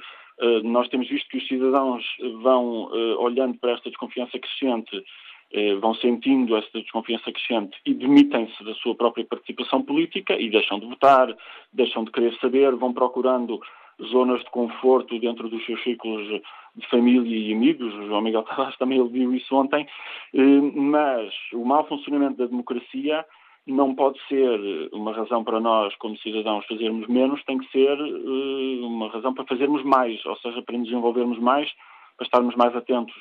nós 0.65 0.89
temos 0.89 1.07
visto 1.07 1.29
que 1.29 1.37
os 1.37 1.47
cidadãos 1.47 2.03
vão 2.43 2.91
olhando 3.19 3.57
para 3.57 3.71
esta 3.71 3.89
desconfiança 3.89 4.37
crescente 4.37 5.01
eh, 5.53 5.75
vão 5.75 5.93
sentindo 5.95 6.57
essa 6.57 6.81
desconfiança 6.81 7.31
crescente 7.31 7.77
e 7.85 7.93
demitem-se 7.93 8.61
da 8.63 8.73
sua 8.75 8.95
própria 8.95 9.23
participação 9.23 9.81
política 9.81 10.33
e 10.33 10.49
deixam 10.49 10.79
de 10.79 10.85
votar, 10.87 11.33
deixam 11.71 12.03
de 12.03 12.11
querer 12.11 12.35
saber, 12.41 12.75
vão 12.75 12.91
procurando 12.91 13.61
zonas 14.11 14.43
de 14.43 14.49
conforto 14.49 15.19
dentro 15.19 15.49
dos 15.49 15.65
seus 15.65 15.81
círculos 15.83 16.27
de 16.75 16.87
família 16.89 17.37
e 17.37 17.53
amigos. 17.53 17.93
O 17.93 18.07
João 18.07 18.21
Miguel 18.21 18.43
Tavares 18.43 18.77
também 18.77 19.05
viu 19.07 19.33
isso 19.33 19.55
ontem. 19.55 19.87
Eh, 20.33 20.61
mas 20.73 21.33
o 21.53 21.63
mau 21.65 21.85
funcionamento 21.87 22.37
da 22.37 22.45
democracia 22.45 23.25
não 23.67 23.95
pode 23.95 24.19
ser 24.27 24.89
uma 24.93 25.11
razão 25.13 25.43
para 25.43 25.59
nós, 25.59 25.95
como 25.95 26.17
cidadãos, 26.17 26.65
fazermos 26.67 27.07
menos, 27.07 27.43
tem 27.45 27.57
que 27.57 27.71
ser 27.71 27.97
eh, 27.99 28.85
uma 28.85 29.09
razão 29.09 29.33
para 29.33 29.45
fazermos 29.45 29.83
mais, 29.83 30.23
ou 30.25 30.35
seja, 30.37 30.61
para 30.61 30.77
nos 30.77 30.91
envolvermos 30.91 31.39
mais, 31.39 31.71
para 32.17 32.25
estarmos 32.25 32.55
mais 32.55 32.75
atentos 32.75 33.15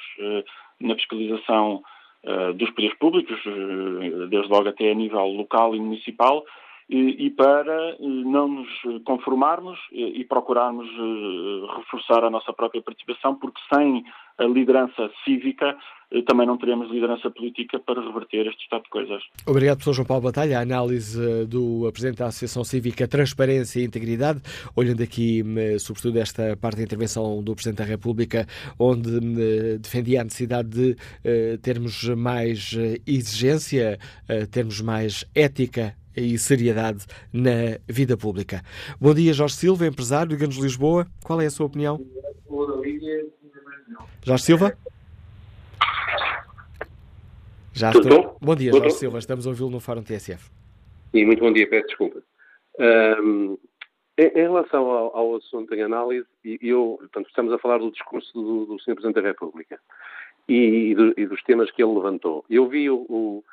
na 0.81 0.95
fiscalização 0.95 1.83
eh, 2.27 2.53
dos 2.55 2.70
poderes 2.70 2.97
públicos, 2.97 3.39
eh, 3.47 4.27
desde 4.29 4.51
logo 4.51 4.66
até 4.66 4.91
a 4.91 4.95
nível 4.95 5.27
local 5.27 5.75
e 5.75 5.81
municipal, 5.81 6.43
e, 6.89 7.30
para 7.30 7.72
eh, 7.72 7.97
não 8.01 8.49
nos 8.49 8.68
conformarmos 9.05 9.78
e 9.91 10.24
procurarmos 10.24 10.87
reforçar 11.76 12.24
a 12.24 12.30
nossa 12.30 12.53
própria 12.53 12.82
participação, 12.82 13.37
porque 13.37 13.61
sem 13.72 14.05
a 14.37 14.45
liderança 14.45 15.11
cívica 15.24 15.76
também 16.26 16.47
não 16.47 16.59
teremos 16.59 16.91
liderança 16.91 17.30
política 17.30 17.78
para 17.78 18.01
reverter 18.01 18.47
este 18.47 18.62
estado 18.62 18.85
de 18.85 18.91
coisas. 18.91 19.22
Obrigado, 19.47 19.78
professor 19.78 19.95
João 19.95 20.07
Paulo 20.07 20.24
Batalha. 20.24 20.59
A 20.59 20.62
análise 20.62 21.47
do 21.47 21.91
Presidente 21.93 22.18
da 22.18 22.26
Associação 22.26 22.62
Cívica 22.62 23.09
Transparência 23.09 23.80
e 23.80 23.85
Integridade, 23.85 24.41
olhando 24.76 25.03
aqui, 25.03 25.43
sobretudo, 25.80 26.18
esta 26.18 26.57
parte 26.57 26.76
da 26.76 26.82
intervenção 26.82 27.43
do 27.43 27.55
Presidente 27.55 27.78
da 27.78 27.85
República, 27.85 28.47
onde 28.78 29.78
defendia 29.78 30.20
a 30.20 30.24
necessidade 30.24 30.68
de 30.68 30.97
termos 31.62 32.05
mais 32.09 32.76
exigência, 33.07 33.99
termos 34.53 34.80
mais 34.80 35.24
ética 35.35 35.97
e 36.17 36.39
seriedade 36.39 37.05
na 37.33 37.79
vida 37.89 38.17
pública. 38.17 38.62
Bom 39.01 39.15
dia, 39.15 39.33
Jorge 39.33 39.55
Silva, 39.55 39.87
empresário 39.87 40.29
de 40.31 40.37
Ganos 40.37 40.57
Lisboa. 40.57 41.07
Qual 41.25 41.41
é 41.41 41.47
a 41.47 41.51
sua 41.51 41.67
opinião? 41.67 42.01
Jorge 44.23 44.45
Silva? 44.45 44.77
Já 47.73 47.91
Tudo 47.91 48.09
estou. 48.09 48.23
Bom, 48.23 48.39
bom 48.41 48.55
dia, 48.55 48.71
Jorge 48.71 48.89
bom? 48.89 48.95
Silva. 48.95 49.19
Estamos 49.19 49.47
a 49.47 49.51
ouvi-lo 49.51 49.71
no 49.71 49.81
Fórum 49.81 50.03
TSF. 50.03 50.51
Sim, 51.11 51.25
muito 51.27 51.41
bom 51.41 51.53
dia, 51.53 51.69
peço 51.69 51.89
desculpa. 51.89 52.23
Um, 52.79 53.59
em, 54.17 54.27
em, 54.27 54.43
relação 54.43 54.85
ao, 54.91 55.17
ao, 55.17 55.37
assunto 55.37 55.75
em 55.75 55.83
análise, 55.83 56.27
eu, 56.45 56.97
portanto, 57.01 57.29
estamos 57.29 57.53
a 57.53 57.59
falar 57.59 57.79
do 57.79 57.91
discurso 57.91 58.33
do, 58.33 58.67
do 58.67 58.81
Sr. 58.81 58.95
Presidente 58.95 59.21
da 59.21 59.29
República 59.29 59.79
e, 60.49 60.91
e, 60.91 60.95
do, 60.95 61.15
e, 61.17 61.27
dos 61.27 61.43
temas 61.43 61.71
que 61.71 61.83
ele 61.83 61.95
levantou. 61.95 62.45
Eu 62.49 62.69
vi 62.69 62.89
o, 62.89 63.05
o 63.09 63.45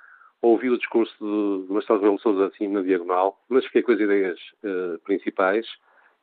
ouvi 0.42 0.70
o 0.70 0.78
discurso 0.78 1.14
de, 1.20 1.68
de 1.68 1.74
Marcelo 1.74 2.00
Rebelo 2.00 2.20
Sousa 2.20 2.48
assim 2.48 2.68
na 2.68 2.82
diagonal, 2.82 3.40
mas 3.48 3.66
fiquei 3.66 3.84
com 3.84 3.92
as 3.92 4.00
ideias 4.00 4.40
uh, 4.64 5.00
principais. 5.00 5.68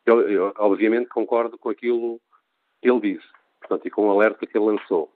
Eu, 0.05 0.29
eu, 0.29 0.53
obviamente, 0.59 1.09
concordo 1.09 1.57
com 1.59 1.71
aquilo 1.71 2.21
que 2.81 2.91
ele 2.91 3.01
disse, 3.01 3.27
portanto, 3.61 3.87
e 3.87 3.91
com 3.91 4.07
o 4.07 4.11
alerta 4.11 4.47
que 4.47 4.57
ele 4.57 4.67
lançou. 4.67 5.13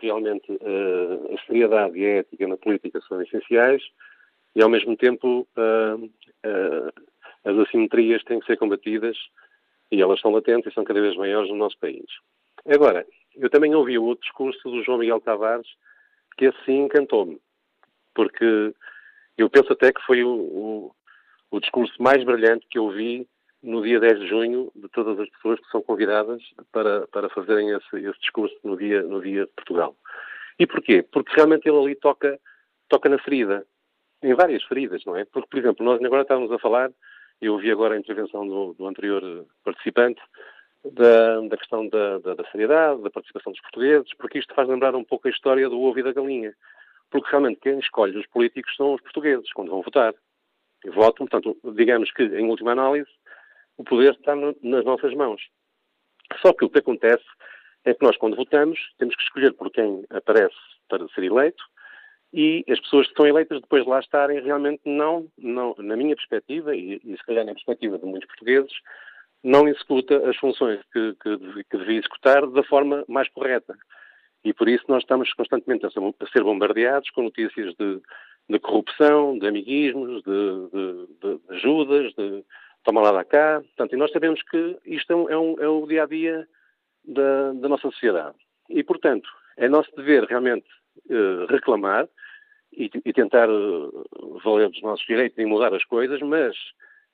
Realmente, 0.00 0.50
uh, 0.52 1.34
a 1.34 1.46
seriedade 1.46 1.98
e 1.98 2.06
a 2.06 2.16
ética 2.18 2.46
na 2.46 2.56
política 2.56 3.00
são 3.02 3.20
essenciais 3.22 3.82
e, 4.54 4.62
ao 4.62 4.68
mesmo 4.68 4.96
tempo, 4.96 5.46
uh, 5.56 6.10
as 7.44 7.56
assimetrias 7.58 8.22
têm 8.24 8.40
que 8.40 8.46
ser 8.46 8.56
combatidas 8.56 9.16
e 9.90 10.00
elas 10.00 10.20
são 10.20 10.30
latentes 10.30 10.70
e 10.70 10.74
são 10.74 10.84
cada 10.84 11.00
vez 11.00 11.16
maiores 11.16 11.50
no 11.50 11.56
nosso 11.56 11.78
país. 11.78 12.06
Agora, 12.66 13.06
eu 13.36 13.48
também 13.50 13.74
ouvi 13.74 13.98
o 13.98 14.04
outro 14.04 14.22
discurso 14.22 14.70
do 14.70 14.82
João 14.82 14.98
Miguel 14.98 15.20
Tavares, 15.20 15.66
que 16.36 16.46
assim 16.46 16.84
encantou-me, 16.84 17.40
porque 18.14 18.74
eu 19.36 19.48
penso 19.48 19.72
até 19.72 19.92
que 19.92 20.02
foi 20.02 20.22
o, 20.22 20.30
o, 20.30 20.94
o, 21.50 21.60
discurso 21.60 21.94
mais 22.02 22.22
brilhante 22.24 22.66
que 22.68 22.78
eu 22.78 22.90
vi 22.90 23.26
no 23.62 23.82
dia 23.82 24.00
10 24.00 24.20
de 24.20 24.28
junho 24.28 24.72
de 24.74 24.88
todas 24.88 25.18
as 25.18 25.28
pessoas 25.30 25.60
que 25.60 25.70
são 25.70 25.82
convidadas 25.82 26.42
para, 26.72 27.06
para 27.08 27.28
fazerem 27.28 27.70
esse, 27.70 27.96
esse 27.96 28.20
discurso 28.20 28.56
no 28.64 28.76
dia, 28.76 29.02
no 29.02 29.20
dia 29.20 29.46
de 29.46 29.52
Portugal. 29.52 29.96
E 30.58 30.66
porquê? 30.66 31.02
Porque 31.02 31.34
realmente 31.34 31.68
ele 31.68 31.78
ali 31.78 31.94
toca, 31.94 32.38
toca 32.88 33.08
na 33.08 33.18
ferida, 33.18 33.66
em 34.22 34.34
várias 34.34 34.62
feridas, 34.64 35.04
não 35.04 35.16
é? 35.16 35.24
Porque, 35.24 35.48
por 35.48 35.58
exemplo, 35.58 35.84
nós 35.84 36.02
agora 36.02 36.22
estávamos 36.22 36.52
a 36.52 36.58
falar, 36.58 36.90
eu 37.40 37.54
ouvi 37.54 37.70
agora 37.70 37.94
a 37.94 37.98
intervenção 37.98 38.46
do, 38.46 38.74
do 38.74 38.86
anterior 38.86 39.46
participante, 39.64 40.20
da, 40.84 41.40
da 41.40 41.56
questão 41.56 41.88
da, 41.88 42.18
da, 42.18 42.34
da, 42.34 42.44
seriedade, 42.50 43.02
da 43.02 43.10
participação 43.10 43.52
dos 43.52 43.60
portugueses, 43.60 44.12
porque 44.14 44.38
isto 44.38 44.54
faz 44.54 44.68
lembrar 44.68 44.94
um 44.94 45.04
pouco 45.04 45.28
a 45.28 45.30
história 45.30 45.68
do 45.68 45.80
ovo 45.80 45.98
e 45.98 46.02
da 46.02 46.12
galinha. 46.12 46.54
Porque 47.10 47.30
realmente 47.30 47.60
quem 47.60 47.78
escolhe 47.78 48.16
os 48.16 48.26
políticos 48.28 48.74
são 48.76 48.94
os 48.94 49.00
portugueses, 49.02 49.52
quando 49.52 49.70
vão 49.70 49.82
votar. 49.82 50.14
E 50.84 50.90
votam, 50.90 51.26
portanto, 51.26 51.58
digamos 51.74 52.10
que, 52.12 52.22
em 52.22 52.48
última 52.48 52.72
análise, 52.72 53.10
o 53.76 53.84
poder 53.84 54.12
está 54.12 54.34
no, 54.34 54.56
nas 54.62 54.84
nossas 54.84 55.12
mãos. 55.14 55.42
Só 56.40 56.52
que 56.52 56.64
o 56.64 56.70
que 56.70 56.78
acontece 56.78 57.24
é 57.84 57.94
que 57.94 58.04
nós, 58.04 58.16
quando 58.16 58.36
votamos, 58.36 58.78
temos 58.98 59.14
que 59.16 59.22
escolher 59.22 59.52
por 59.54 59.70
quem 59.70 60.04
aparece 60.10 60.54
para 60.88 61.06
ser 61.08 61.24
eleito 61.24 61.62
e 62.32 62.64
as 62.68 62.78
pessoas 62.80 63.08
que 63.08 63.14
são 63.14 63.26
eleitas 63.26 63.60
depois 63.60 63.82
de 63.82 63.90
lá 63.90 63.98
estarem 63.98 64.40
realmente 64.40 64.82
não, 64.84 65.26
não 65.36 65.74
na 65.78 65.96
minha 65.96 66.14
perspectiva 66.14 66.74
e, 66.76 67.00
e 67.02 67.16
se 67.16 67.24
calhar 67.24 67.44
na 67.44 67.54
perspectiva 67.54 67.98
de 67.98 68.04
muitos 68.04 68.28
portugueses, 68.28 68.72
não 69.42 69.66
executa 69.66 70.28
as 70.28 70.36
funções 70.36 70.80
que, 70.92 71.14
que, 71.22 71.64
que 71.64 71.78
devia 71.78 71.98
executar 71.98 72.46
da 72.46 72.62
forma 72.64 73.04
mais 73.08 73.28
correta. 73.30 73.76
E 74.44 74.52
por 74.52 74.68
isso 74.68 74.84
nós 74.88 75.02
estamos 75.02 75.32
constantemente 75.34 75.86
a 75.86 75.90
ser 75.90 76.42
bombardeados 76.42 77.10
com 77.10 77.22
notícias 77.22 77.74
de, 77.74 78.00
de 78.48 78.58
corrupção, 78.58 79.38
de 79.38 79.46
amiguismos, 79.46 80.22
de, 80.22 80.68
de, 80.72 81.06
de, 81.20 81.54
ajudas, 81.54 82.14
de 82.14 82.44
toma 82.82 83.02
lá 83.02 83.12
da 83.12 83.24
cá. 83.24 83.60
Portanto, 83.60 83.94
e 83.94 83.98
nós 83.98 84.10
sabemos 84.12 84.42
que 84.42 84.78
isto 84.86 85.12
é, 85.12 85.36
um, 85.36 85.60
é, 85.60 85.64
é 85.64 85.68
o 85.68 85.86
dia 85.86 86.04
a 86.04 86.06
dia 86.06 86.48
da, 87.04 87.52
da, 87.52 87.68
nossa 87.68 87.90
sociedade. 87.90 88.36
E, 88.68 88.82
portanto, 88.82 89.28
é 89.56 89.68
nosso 89.68 89.94
dever 89.94 90.24
realmente 90.24 90.66
uh, 91.10 91.46
reclamar 91.46 92.08
e, 92.72 92.90
e 93.04 93.12
tentar 93.12 93.48
uh, 93.50 94.40
valer 94.42 94.70
dos 94.70 94.82
nossos 94.82 95.04
direitos 95.06 95.36
e 95.38 95.44
mudar 95.44 95.74
as 95.74 95.84
coisas, 95.84 96.20
mas 96.20 96.56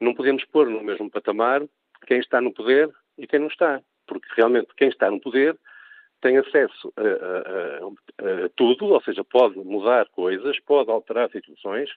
não 0.01 0.14
podemos 0.14 0.45
pôr 0.45 0.68
no 0.68 0.83
mesmo 0.83 1.11
patamar 1.11 1.62
quem 2.07 2.18
está 2.18 2.40
no 2.40 2.52
poder 2.52 2.90
e 3.18 3.26
quem 3.26 3.40
não 3.40 3.48
está. 3.48 3.80
Porque 4.07 4.28
realmente 4.36 4.68
quem 4.76 4.88
está 4.88 5.11
no 5.11 5.20
poder 5.20 5.57
tem 6.20 6.38
acesso 6.38 6.92
a, 6.96 7.02
a, 7.02 8.34
a, 8.42 8.44
a, 8.46 8.48
tudo, 8.57 8.86
ou 8.86 9.02
seja, 9.02 9.22
pode 9.22 9.59
mudar 9.59 10.09
coisas, 10.09 10.59
pode 10.61 10.90
alterar 10.90 11.30
situações, 11.30 11.90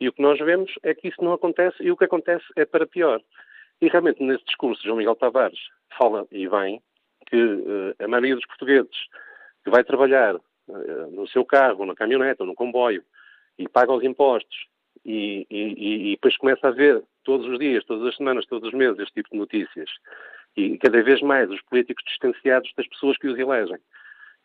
e 0.00 0.08
o 0.08 0.12
que 0.12 0.22
nós 0.22 0.38
vemos 0.38 0.72
é 0.82 0.94
que 0.94 1.08
isso 1.08 1.22
não 1.22 1.32
acontece, 1.32 1.82
e 1.82 1.90
o 1.90 1.96
que 1.96 2.04
acontece 2.04 2.44
é 2.56 2.64
para 2.64 2.86
pior. 2.86 3.20
E 3.80 3.88
realmente 3.88 4.22
nesse 4.22 4.44
discurso, 4.44 4.82
João 4.82 4.96
Miguel 4.96 5.16
Tavares 5.16 5.58
fala 5.96 6.26
e 6.32 6.48
bem 6.48 6.80
que 7.26 7.36
uh, 7.36 7.94
a 7.98 8.08
maioria 8.08 8.36
dos 8.36 8.46
portugueses 8.46 8.96
que 9.64 9.70
vai 9.70 9.84
trabalhar 9.84 10.34
uh, 10.36 11.10
no 11.10 11.26
seu 11.28 11.44
carro, 11.44 11.84
na 11.84 11.94
caminhonete 11.94 12.42
ou 12.42 12.46
no 12.46 12.54
comboio 12.54 13.04
e 13.58 13.68
paga 13.68 13.92
os 13.92 14.02
impostos 14.02 14.66
e, 15.04 15.46
e, 15.50 16.10
e, 16.10 16.10
depois 16.12 16.36
começa 16.36 16.68
a 16.68 16.72
ver 16.72 17.02
todos 17.28 17.46
os 17.46 17.58
dias, 17.58 17.84
todas 17.84 18.06
as 18.06 18.16
semanas, 18.16 18.46
todos 18.46 18.68
os 18.68 18.74
meses 18.74 18.98
este 18.98 19.12
tipo 19.12 19.28
de 19.32 19.36
notícias. 19.36 19.90
E 20.56 20.78
cada 20.78 21.02
vez 21.02 21.20
mais 21.20 21.50
os 21.50 21.60
políticos 21.60 22.02
distanciados 22.06 22.72
das 22.74 22.88
pessoas 22.88 23.18
que 23.18 23.28
os 23.28 23.38
elegem. 23.38 23.76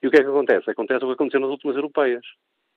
E 0.02 0.08
o 0.08 0.12
que 0.12 0.18
é 0.18 0.22
que 0.22 0.28
acontece? 0.28 0.70
Acontece 0.70 1.06
o 1.06 1.08
que 1.08 1.14
aconteceu 1.14 1.40
nas 1.40 1.50
últimas 1.50 1.78
europeias, 1.78 2.26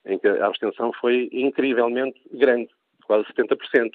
em 0.04 0.16
que 0.16 0.28
a 0.28 0.46
abstenção 0.46 0.92
foi 0.92 1.28
incrivelmente 1.32 2.20
grande, 2.32 2.70
quase 3.04 3.24
70%. 3.32 3.90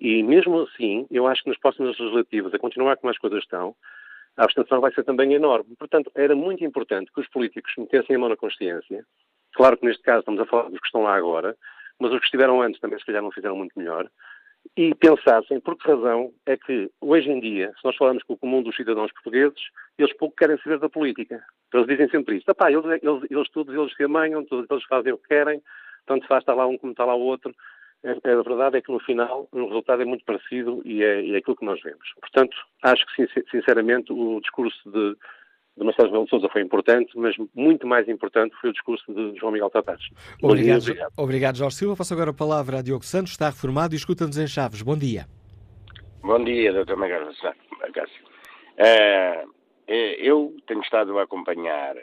E 0.00 0.22
mesmo 0.22 0.62
assim, 0.62 1.06
eu 1.10 1.26
acho 1.26 1.42
que 1.42 1.50
nas 1.50 1.58
próximas 1.58 1.98
legislativas, 1.98 2.54
a 2.54 2.58
continuar 2.58 2.96
como 2.96 3.10
as 3.10 3.18
coisas 3.18 3.40
estão, 3.40 3.76
a 4.38 4.44
abstenção 4.44 4.80
vai 4.80 4.94
ser 4.94 5.04
também 5.04 5.34
enorme. 5.34 5.76
Portanto, 5.78 6.10
era 6.14 6.34
muito 6.34 6.64
importante 6.64 7.12
que 7.14 7.20
os 7.20 7.28
políticos 7.28 7.70
metessem 7.76 8.16
a 8.16 8.18
mão 8.18 8.30
na 8.30 8.36
consciência. 8.36 9.04
Claro 9.52 9.76
que 9.76 9.84
neste 9.84 10.02
caso 10.02 10.20
estamos 10.20 10.40
a 10.40 10.46
falar 10.46 10.70
dos 10.70 10.80
que 10.80 10.86
estão 10.86 11.02
lá 11.02 11.14
agora, 11.14 11.54
mas 12.00 12.12
os 12.12 12.18
que 12.18 12.24
estiveram 12.24 12.62
antes 12.62 12.80
também 12.80 12.98
se 12.98 13.04
calhar 13.04 13.22
não 13.22 13.30
fizeram 13.30 13.56
muito 13.56 13.78
melhor, 13.78 14.08
e 14.76 14.94
pensassem 14.94 15.60
por 15.60 15.76
que 15.76 15.88
razão 15.88 16.32
é 16.46 16.56
que 16.56 16.90
hoje 17.00 17.30
em 17.30 17.40
dia, 17.40 17.72
se 17.78 17.84
nós 17.84 17.96
falamos 17.96 18.22
com 18.24 18.34
o 18.34 18.38
comum 18.38 18.62
dos 18.62 18.74
cidadãos 18.74 19.12
portugueses, 19.12 19.60
eles 19.98 20.12
pouco 20.16 20.34
querem 20.36 20.58
saber 20.58 20.78
da 20.78 20.88
política. 20.88 21.42
Eles 21.72 21.86
dizem 21.86 22.08
sempre 22.08 22.36
isto. 22.36 22.50
Epá, 22.50 22.70
eles, 22.70 22.84
eles, 23.02 23.30
eles 23.30 23.50
todos 23.50 23.74
eles 23.74 23.94
se 23.94 24.04
amanham, 24.04 24.44
todos 24.44 24.68
eles 24.68 24.84
fazem 24.84 25.12
o 25.12 25.18
que 25.18 25.28
querem, 25.28 25.62
tanto 26.06 26.26
faz 26.26 26.42
estar 26.42 26.54
lá 26.54 26.66
um 26.66 26.76
como 26.76 26.92
está 26.92 27.04
lá 27.04 27.14
o 27.14 27.20
outro. 27.20 27.54
A, 28.04 28.10
a 28.10 28.42
verdade 28.42 28.78
é 28.78 28.82
que 28.82 28.92
no 28.92 29.00
final 29.00 29.48
o 29.52 29.66
resultado 29.66 30.02
é 30.02 30.04
muito 30.04 30.24
parecido 30.24 30.82
e 30.84 31.02
é, 31.02 31.30
é 31.30 31.36
aquilo 31.36 31.56
que 31.56 31.64
nós 31.64 31.80
vemos. 31.80 32.12
Portanto, 32.20 32.56
acho 32.82 33.06
que 33.06 33.28
sinceramente 33.50 34.12
o 34.12 34.40
discurso 34.40 34.90
de 34.90 35.16
de 35.76 35.84
Marcelo 35.84 36.08
Rebelo 36.08 36.24
de 36.24 36.30
Sousa 36.30 36.48
foi 36.48 36.62
importante, 36.62 37.12
mas 37.16 37.34
muito 37.54 37.86
mais 37.86 38.08
importante 38.08 38.54
foi 38.60 38.70
o 38.70 38.72
discurso 38.72 39.12
de 39.12 39.36
João 39.38 39.52
Miguel 39.52 39.70
Tavares. 39.70 40.04
Obrigado, 40.42 40.80
dia, 40.80 40.92
obrigado. 40.92 41.12
obrigado, 41.16 41.56
Jorge 41.56 41.76
Silva. 41.76 41.96
Passo 41.96 42.14
agora 42.14 42.30
a 42.30 42.34
palavra 42.34 42.78
a 42.78 42.82
Diogo 42.82 43.04
Santos, 43.04 43.32
está 43.32 43.46
reformado 43.46 43.94
e 43.94 43.96
escuta-nos 43.96 44.38
em 44.38 44.46
Chaves. 44.46 44.82
Bom 44.82 44.96
dia. 44.96 45.26
Bom 46.22 46.42
dia, 46.42 46.72
Dr. 46.72 46.94
Cássio. 47.92 48.24
Uh, 48.78 49.54
eu 49.86 50.56
tenho 50.66 50.80
estado 50.80 51.18
a 51.18 51.24
acompanhar 51.24 51.94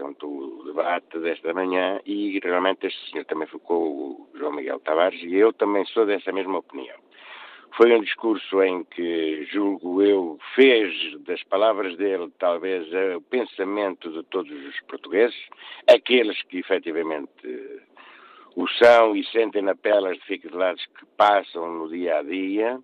portanto, 0.00 0.26
o 0.26 0.64
debate 0.64 1.18
desta 1.18 1.52
manhã 1.52 2.00
e 2.06 2.38
realmente 2.42 2.86
este 2.86 3.10
senhor 3.10 3.24
também 3.26 3.46
ficou 3.46 3.88
o 3.88 4.28
João 4.36 4.52
Miguel 4.52 4.80
Tavares 4.80 5.20
e 5.22 5.34
eu 5.34 5.52
também 5.52 5.84
sou 5.86 6.06
dessa 6.06 6.32
mesma 6.32 6.58
opinião. 6.58 6.96
Foi 7.76 7.92
um 7.92 8.00
discurso 8.00 8.62
em 8.62 8.84
que, 8.84 9.44
julgo 9.50 10.02
eu, 10.02 10.38
fez 10.54 11.18
das 11.20 11.42
palavras 11.44 11.96
dele 11.96 12.30
talvez 12.38 12.86
o 13.16 13.20
pensamento 13.22 14.10
de 14.10 14.22
todos 14.24 14.52
os 14.52 14.80
portugueses, 14.82 15.38
aqueles 15.88 16.42
que 16.42 16.58
efetivamente 16.58 17.30
o 18.56 18.66
são 18.68 19.16
e 19.16 19.24
sentem 19.26 19.62
na 19.62 19.74
pele 19.74 20.08
as 20.08 20.18
dificuldades 20.18 20.84
que 20.86 21.06
passam 21.16 21.70
no 21.72 21.88
dia 21.88 22.18
a 22.18 22.22
dia. 22.22 22.80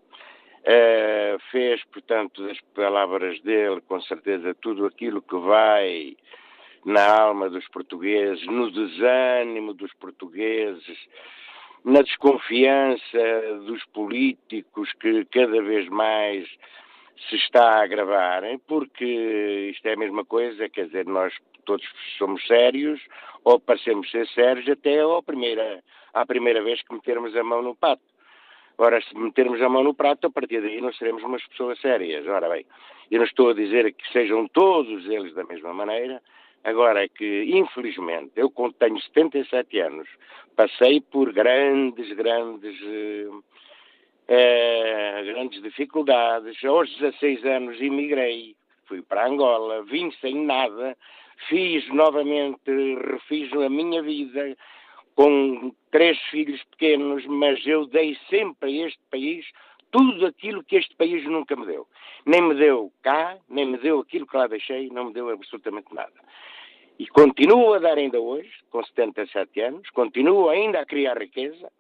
Uh, 0.67 1.39
fez, 1.53 1.81
portanto, 1.93 2.45
das 2.45 2.61
palavras 2.75 3.41
dele, 3.43 3.81
com 3.83 4.01
certeza, 4.01 4.53
tudo 4.55 4.85
aquilo 4.85 5.23
que 5.23 5.37
vai 5.37 6.17
na 6.85 7.21
alma 7.21 7.49
dos 7.49 7.67
portugueses, 7.69 8.45
no 8.47 8.71
desânimo 8.73 9.73
dos 9.75 9.93
portugueses, 9.95 10.99
na 11.87 12.03
desconfiança 12.03 13.63
dos 13.65 13.85
políticos 13.95 14.93
que 14.95 15.25
cada 15.27 15.63
vez 15.63 15.89
mais 15.89 16.45
se 17.29 17.37
está 17.37 17.63
a 17.63 17.85
agravar, 17.85 18.43
porque 18.67 19.71
isto 19.73 19.87
é 19.87 19.93
a 19.93 19.97
mesma 19.97 20.25
coisa, 20.25 20.69
quer 20.69 20.87
dizer, 20.87 21.07
nós 21.07 21.33
todos 21.65 21.87
somos 22.19 22.45
sérios, 22.45 23.01
ou 23.45 23.61
parecemos 23.61 24.11
ser 24.11 24.27
sérios 24.29 24.69
até 24.69 25.01
à 25.01 25.23
primeira, 25.25 25.81
à 26.13 26.27
primeira 26.27 26.61
vez 26.61 26.83
que 26.83 26.93
metermos 26.93 27.37
a 27.37 27.45
mão 27.45 27.63
no 27.63 27.77
prato. 27.77 28.03
Ora, 28.77 29.01
se 29.01 29.17
metermos 29.17 29.63
a 29.63 29.69
mão 29.69 29.85
no 29.85 29.95
prato, 29.95 30.27
a 30.27 30.31
partir 30.31 30.61
daí 30.61 30.81
não 30.81 30.93
seremos 30.93 31.23
umas 31.23 31.47
pessoas 31.47 31.81
sérias. 31.81 32.27
Ora 32.27 32.49
bem, 32.49 32.67
eu 33.13 33.19
não 33.19 33.27
estou 33.27 33.51
a 33.51 33.55
dizer 33.55 33.95
que 33.95 34.13
sejam 34.13 34.49
todos 34.49 35.09
eles 35.09 35.33
da 35.35 35.45
mesma 35.45 35.73
maneira, 35.73 36.21
Agora 36.67 37.05
é 37.05 37.09
que, 37.09 37.45
infelizmente, 37.45 38.33
eu 38.35 38.53
tenho 38.77 39.01
77 39.01 39.79
anos, 39.79 40.09
passei 40.57 41.01
por 41.01 41.33
grandes, 41.33 42.13
grandes, 42.17 42.77
eh, 44.27 45.23
grandes 45.27 45.63
dificuldades. 45.63 46.65
Aos 46.65 46.91
16 46.97 47.45
anos 47.45 47.81
emigrei, 47.81 48.57
fui 48.87 49.01
para 49.01 49.29
Angola, 49.29 49.85
vim 49.85 50.11
sem 50.21 50.45
nada, 50.45 50.97
fiz 51.49 51.87
novamente, 51.91 52.59
refiz 53.13 53.53
a 53.53 53.69
minha 53.69 54.03
vida 54.03 54.57
com 55.15 55.73
três 55.93 56.19
filhos 56.33 56.61
pequenos, 56.65 57.25
mas 57.27 57.65
eu 57.65 57.87
dei 57.87 58.19
sempre 58.29 58.83
a 58.83 58.87
este 58.89 59.01
país 59.09 59.47
tudo 59.93 60.27
aquilo 60.27 60.65
que 60.65 60.75
este 60.75 60.97
país 60.97 61.25
nunca 61.27 61.55
me 61.55 61.65
deu. 61.65 61.87
Nem 62.27 62.43
me 62.43 62.57
deu 62.57 62.93
cá, 63.03 63.39
nem 63.49 63.67
me 63.67 63.79
deu 63.79 64.01
aquilo 64.01 64.27
que 64.27 64.37
lá 64.37 64.49
deixei, 64.49 64.89
não 64.89 65.05
me 65.05 65.13
deu 65.13 65.31
absolutamente 65.31 65.95
nada. 65.95 66.13
E 66.99 67.07
continuo 67.09 67.75
a 67.75 67.79
dar 67.79 67.99
ainda 67.99 68.19
hoje, 68.19 68.51
com 68.71 68.83
77 68.83 69.61
anos, 69.61 69.91
continuo 69.91 70.49
ainda 70.49 70.81
a 70.81 70.87
criar 70.87 71.19
riqueza, 71.19 71.71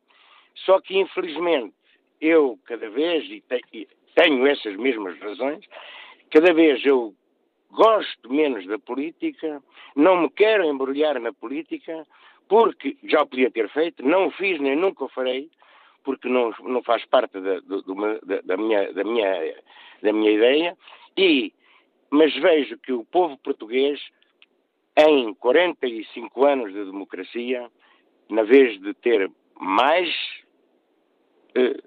só 0.55 0.81
que 0.81 0.99
infelizmente 0.99 1.75
eu 2.21 2.59
cada 2.65 2.89
vez, 2.91 3.25
e 3.31 3.43
tenho 4.15 4.47
essas 4.47 4.77
mesmas 4.77 5.19
razões, 5.19 5.65
cada 6.31 6.53
vez 6.53 6.85
eu 6.85 7.15
gosto 7.71 8.33
menos 8.33 8.67
da 8.67 8.79
política, 8.79 9.63
não 9.95 10.23
me 10.23 10.31
quero 10.31 10.65
embrulhar 10.65 11.19
na 11.21 11.33
política, 11.33 12.07
porque 12.49 12.97
já 13.05 13.23
o 13.23 13.27
podia 13.27 13.51
ter 13.51 13.69
feito, 13.71 14.07
não 14.07 14.27
o 14.27 14.31
fiz 14.31 14.61
nem 14.61 14.77
nunca 14.77 15.05
o 15.05 15.09
farei, 15.09 15.51
porque 16.05 16.29
não, 16.29 16.53
não 16.63 16.83
faz 16.83 17.05
parte 17.07 17.41
da, 17.41 17.61
do, 17.61 17.83
da, 18.23 18.41
da, 18.43 18.57
minha, 18.57 18.93
da, 18.93 19.03
minha, 19.03 19.55
da 20.03 20.13
minha 20.13 20.31
ideia, 20.31 20.77
e, 21.17 21.53
mas 22.11 22.35
vejo 22.37 22.79
que 22.79 22.93
o 22.93 23.05
povo 23.05 23.37
português 23.39 24.01
em 24.97 25.35
45 25.35 26.45
anos 26.45 26.73
de 26.73 26.85
democracia, 26.85 27.71
na 28.31 28.43
vez 28.43 28.81
de 28.81 28.95
ter 28.95 29.31
mais 29.61 30.09
eh, 31.55 31.83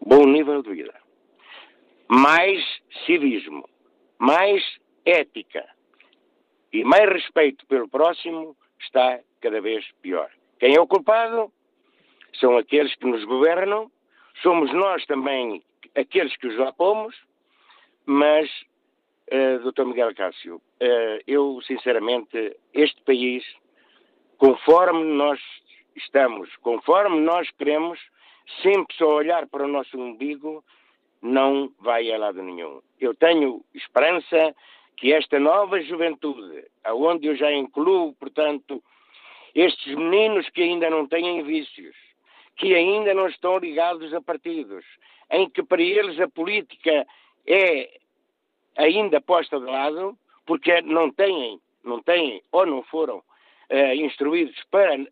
bom 0.00 0.26
nível 0.26 0.62
de 0.62 0.70
vida, 0.70 0.94
mais 2.08 2.62
civismo, 3.04 3.68
mais 4.18 4.62
ética 5.04 5.64
e 6.72 6.84
mais 6.84 7.08
respeito 7.08 7.64
pelo 7.66 7.88
próximo, 7.88 8.56
está 8.80 9.20
cada 9.40 9.60
vez 9.60 9.84
pior. 10.02 10.30
Quem 10.58 10.74
é 10.74 10.80
o 10.80 10.86
culpado? 10.86 11.52
São 12.40 12.56
aqueles 12.56 12.94
que 12.96 13.06
nos 13.06 13.24
governam, 13.24 13.90
somos 14.42 14.72
nós 14.74 15.04
também 15.06 15.62
aqueles 15.94 16.36
que 16.36 16.48
os 16.48 16.58
opomos, 16.58 17.16
mas 18.04 18.50
uh, 19.32 19.70
Dr. 19.70 19.84
Miguel 19.84 20.14
Cássio, 20.14 20.56
uh, 20.56 21.22
eu, 21.26 21.60
sinceramente, 21.62 22.56
este 22.72 23.00
país, 23.02 23.44
conforme 24.38 25.04
nós 25.04 25.40
estamos, 25.96 26.54
conforme 26.56 27.20
nós 27.20 27.50
queremos, 27.52 27.98
sempre 28.62 28.94
só 28.96 29.06
olhar 29.06 29.46
para 29.46 29.64
o 29.64 29.68
nosso 29.68 29.98
umbigo, 29.98 30.64
não 31.22 31.72
vai 31.80 32.10
a 32.12 32.18
lado 32.18 32.42
nenhum. 32.42 32.80
Eu 33.00 33.14
tenho 33.14 33.64
esperança 33.74 34.54
que 34.96 35.12
esta 35.12 35.38
nova 35.38 35.80
juventude, 35.80 36.64
aonde 36.84 37.26
eu 37.26 37.36
já 37.36 37.52
incluo, 37.52 38.14
portanto, 38.14 38.82
estes 39.54 39.94
meninos 39.94 40.48
que 40.50 40.62
ainda 40.62 40.88
não 40.88 41.06
têm 41.06 41.42
vícios, 41.42 41.94
que 42.56 42.74
ainda 42.74 43.12
não 43.12 43.26
estão 43.26 43.58
ligados 43.58 44.12
a 44.14 44.20
partidos, 44.20 44.84
em 45.30 45.48
que 45.50 45.62
para 45.62 45.82
eles 45.82 46.18
a 46.20 46.28
política 46.28 47.06
é 47.46 47.98
ainda 48.76 49.20
posta 49.20 49.58
de 49.58 49.66
lado, 49.66 50.16
porque 50.44 50.80
não 50.82 51.10
têm, 51.10 51.60
não 51.84 52.02
têm 52.02 52.42
ou 52.52 52.66
não 52.66 52.82
foram 52.84 53.18
uh, 53.18 53.94
instruídos 53.94 54.56
para, 54.70 55.06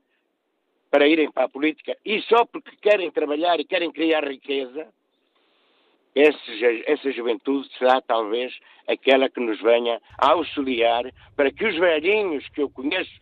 para 0.90 1.08
irem 1.08 1.30
para 1.30 1.44
a 1.44 1.48
política 1.48 1.96
e 2.04 2.20
só 2.22 2.44
porque 2.44 2.76
querem 2.76 3.10
trabalhar 3.10 3.58
e 3.58 3.64
querem 3.64 3.90
criar 3.90 4.26
riqueza, 4.26 4.88
essa 6.14 7.10
juventude 7.10 7.68
será 7.76 8.00
talvez 8.00 8.56
aquela 8.86 9.28
que 9.28 9.40
nos 9.40 9.60
venha 9.60 10.00
auxiliar 10.16 11.12
para 11.34 11.50
que 11.50 11.66
os 11.66 11.76
velhinhos 11.76 12.48
que 12.50 12.62
eu 12.62 12.70
conheço 12.70 13.20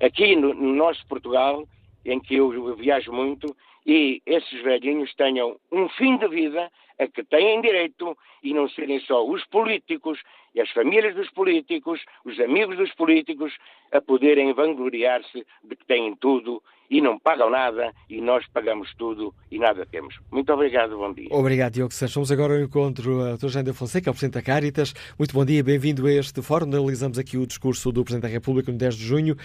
aqui 0.00 0.36
no, 0.36 0.54
no 0.54 0.72
nosso 0.74 1.04
Portugal, 1.08 1.66
em 2.04 2.20
que 2.20 2.36
eu 2.36 2.76
viajo 2.76 3.12
muito, 3.12 3.56
e 3.86 4.22
esses 4.26 4.62
velhinhos 4.62 5.14
tenham 5.14 5.58
um 5.70 5.88
fim 5.90 6.16
de 6.16 6.28
vida 6.28 6.70
a 6.98 7.06
que 7.08 7.24
têm 7.24 7.60
direito 7.60 8.16
e 8.42 8.54
não 8.54 8.68
serem 8.68 9.00
só 9.00 9.26
os 9.26 9.44
políticos 9.46 10.20
e 10.54 10.60
as 10.60 10.70
famílias 10.70 11.14
dos 11.14 11.30
políticos, 11.30 12.00
os 12.24 12.38
amigos 12.40 12.76
dos 12.76 12.92
políticos, 12.94 13.52
a 13.90 14.00
poderem 14.00 14.52
vangloriar-se 14.52 15.46
de 15.62 15.76
que 15.76 15.86
têm 15.86 16.14
tudo 16.16 16.62
e 16.92 17.00
não 17.00 17.18
pagam 17.18 17.48
nada 17.48 17.90
e 18.08 18.20
nós 18.20 18.44
pagamos 18.52 18.94
tudo 18.98 19.34
e 19.50 19.58
nada 19.58 19.86
temos. 19.86 20.14
Muito 20.30 20.52
obrigado, 20.52 20.96
bom 20.98 21.12
dia. 21.12 21.28
Obrigado, 21.30 21.72
Diogo 21.72 21.92
Santos. 21.94 22.14
Vamos 22.14 22.30
agora 22.30 22.54
ao 22.54 22.60
encontro 22.60 23.22
a 23.22 23.36
Dr. 23.36 23.48
Jânio 23.48 23.72
Fonseca, 23.72 24.10
o 24.10 24.12
Presidente 24.12 24.34
da 24.34 24.42
Caritas. 24.42 24.92
Muito 25.18 25.32
bom 25.32 25.42
dia, 25.42 25.64
bem-vindo 25.64 26.06
a 26.06 26.12
este 26.12 26.42
fórum. 26.42 26.66
Analisamos 26.66 27.18
aqui 27.18 27.38
o 27.38 27.46
discurso 27.46 27.90
do 27.90 28.04
Presidente 28.04 28.24
da 28.24 28.28
República 28.28 28.70
no 28.70 28.76
10 28.76 28.94
de 28.94 29.04
junho 29.04 29.36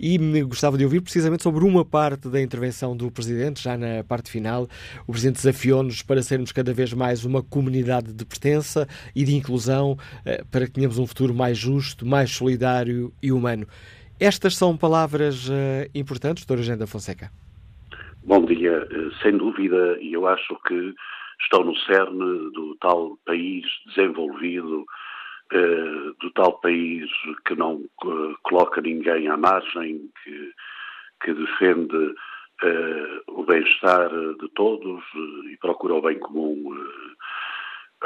e 0.00 0.18
gostava 0.44 0.78
de 0.78 0.84
ouvir 0.84 1.02
precisamente 1.02 1.42
sobre 1.42 1.62
uma 1.64 1.84
parte 1.84 2.28
da 2.28 2.40
intervenção 2.40 2.96
do 2.96 3.10
Presidente, 3.10 3.62
já 3.62 3.76
na 3.76 4.02
parte 4.02 4.30
final. 4.30 4.66
O 5.06 5.12
Presidente 5.12 5.36
desafiou-nos 5.36 6.02
para 6.02 6.22
sermos 6.22 6.52
cada 6.52 6.72
vez 6.72 6.94
mais 6.94 7.24
uma 7.24 7.42
comunidade 7.42 8.14
de 8.14 8.24
pertença 8.24 8.88
e 9.14 9.24
de 9.24 9.36
inclusão, 9.36 9.96
eh, 10.24 10.42
para 10.54 10.66
que 10.66 10.72
tenhamos 10.72 11.00
um 11.00 11.06
futuro 11.06 11.34
mais 11.34 11.58
justo, 11.58 12.06
mais 12.06 12.30
solidário 12.30 13.12
e 13.20 13.32
humano. 13.32 13.66
Estas 14.20 14.56
são 14.56 14.76
palavras 14.76 15.48
uh, 15.48 15.90
importantes, 15.92 16.46
Dr. 16.46 16.60
Agenda 16.60 16.86
Fonseca? 16.86 17.28
Bom 18.22 18.44
dia. 18.44 18.86
Eh, 18.88 19.10
sem 19.20 19.36
dúvida, 19.36 19.98
e 20.00 20.12
eu 20.12 20.28
acho 20.28 20.56
que 20.68 20.94
estão 21.42 21.64
no 21.64 21.76
cerne 21.78 22.52
do 22.52 22.76
tal 22.80 23.18
país 23.26 23.66
desenvolvido, 23.88 24.86
uh, 25.52 26.14
do 26.20 26.30
tal 26.36 26.52
país 26.60 27.10
que 27.44 27.56
não 27.56 27.74
uh, 28.04 28.36
coloca 28.44 28.80
ninguém 28.80 29.26
à 29.26 29.36
margem, 29.36 30.08
que, 30.22 30.52
que 31.24 31.34
defende 31.34 32.14
o 33.26 33.42
bem-estar 33.42 34.08
de 34.08 34.48
todos 34.54 35.02
e 35.52 35.56
procura 35.56 35.94
o 35.94 36.00
bem 36.00 36.18
comum. 36.18 36.72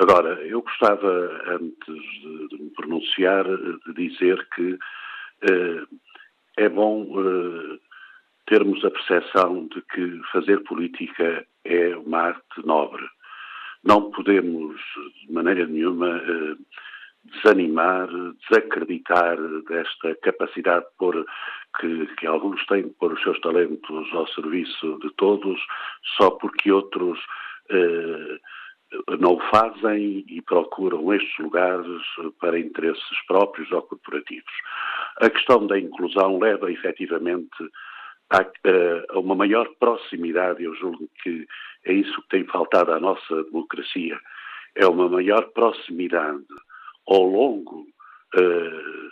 Agora, 0.01 0.41
eu 0.47 0.63
gostava, 0.63 1.43
antes 1.49 2.03
de, 2.21 2.49
de 2.51 2.63
me 2.63 2.71
pronunciar, 2.71 3.45
de 3.45 3.95
dizer 3.95 4.47
que 4.55 4.79
eh, 5.43 5.83
é 6.57 6.69
bom 6.69 7.05
eh, 7.19 7.79
termos 8.47 8.85
a 8.85 8.93
percepção 8.93 9.67
de 9.67 9.83
que 9.83 10.21
fazer 10.31 10.63
política 10.63 11.45
é 11.65 11.97
uma 11.97 12.29
arte 12.29 12.65
nobre. 12.65 13.05
Não 13.83 14.13
podemos, 14.13 14.81
de 15.27 15.33
maneira 15.33 15.67
nenhuma, 15.67 16.17
eh, 16.17 16.57
desanimar, 17.25 18.09
desacreditar 18.49 19.37
desta 19.69 20.15
capacidade 20.23 20.85
de 20.85 20.93
pôr, 20.97 21.27
que, 21.81 22.07
que, 22.15 22.27
alguns 22.29 22.65
têm 22.67 22.85
de 22.85 22.95
pôr 22.95 23.15
os 23.15 23.23
seus 23.25 23.41
talentos 23.41 24.15
ao 24.15 24.29
serviço 24.29 24.97
de 25.03 25.11
todos, 25.15 25.61
só 26.17 26.31
porque 26.31 26.71
outros 26.71 27.19
eh, 27.71 28.39
não 29.19 29.35
o 29.35 29.41
fazem 29.51 30.25
e 30.29 30.41
procuram 30.43 31.13
estes 31.13 31.39
lugares 31.39 31.87
para 32.41 32.59
interesses 32.59 33.27
próprios 33.27 33.71
ou 33.73 33.83
corporativos. 33.83 34.53
A 35.21 35.29
questão 35.29 35.67
da 35.67 35.79
inclusão 35.79 36.39
leva 36.39 36.71
efetivamente 36.73 37.51
a, 38.31 38.41
a, 38.41 39.19
uma 39.19 39.35
maior 39.35 39.69
proximidade, 39.79 40.63
eu 40.63 40.75
julgo 40.75 41.09
que 41.23 41.47
é 41.85 41.93
isso 41.93 42.21
que 42.23 42.29
tem 42.29 42.45
faltado 42.45 42.93
à 42.93 43.01
nossa 43.01 43.45
democracia, 43.45 44.19
é 44.75 44.87
uma 44.87 45.09
maior 45.09 45.51
proximidade 45.53 46.45
ao 47.07 47.23
longo 47.23 47.87
uh, 48.37 49.09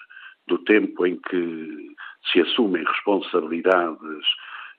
do 0.47 0.59
tempo 0.59 1.07
em 1.07 1.17
que 1.17 1.97
se 2.31 2.41
assumem 2.41 2.85
responsabilidades 2.85 4.27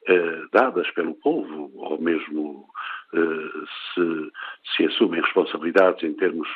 uh, 0.10 0.50
dadas 0.54 0.90
pelo 0.92 1.16
povo, 1.16 1.72
ou 1.76 2.00
mesmo 2.00 2.68
se, 3.14 4.32
se 4.76 4.86
assumem 4.86 5.22
responsabilidades 5.22 6.04
em 6.04 6.14
termos 6.14 6.48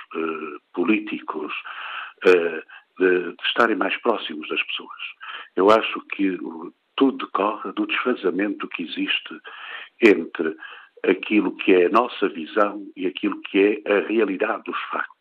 políticos, 0.73 1.53
de, 2.25 3.33
de 3.33 3.43
estarem 3.45 3.75
mais 3.75 3.95
próximos 3.97 4.47
das 4.49 4.61
pessoas. 4.63 4.99
Eu 5.55 5.69
acho 5.71 5.99
que 6.13 6.37
tudo 6.95 7.25
decorre 7.25 7.71
do 7.71 7.87
desfazamento 7.87 8.67
que 8.67 8.83
existe 8.83 9.39
entre 10.03 10.55
aquilo 11.03 11.55
que 11.55 11.73
é 11.73 11.85
a 11.87 11.89
nossa 11.89 12.29
visão 12.29 12.85
e 12.95 13.07
aquilo 13.07 13.41
que 13.41 13.81
é 13.85 13.91
a 13.91 14.07
realidade 14.07 14.63
dos 14.65 14.79
factos. 14.91 15.11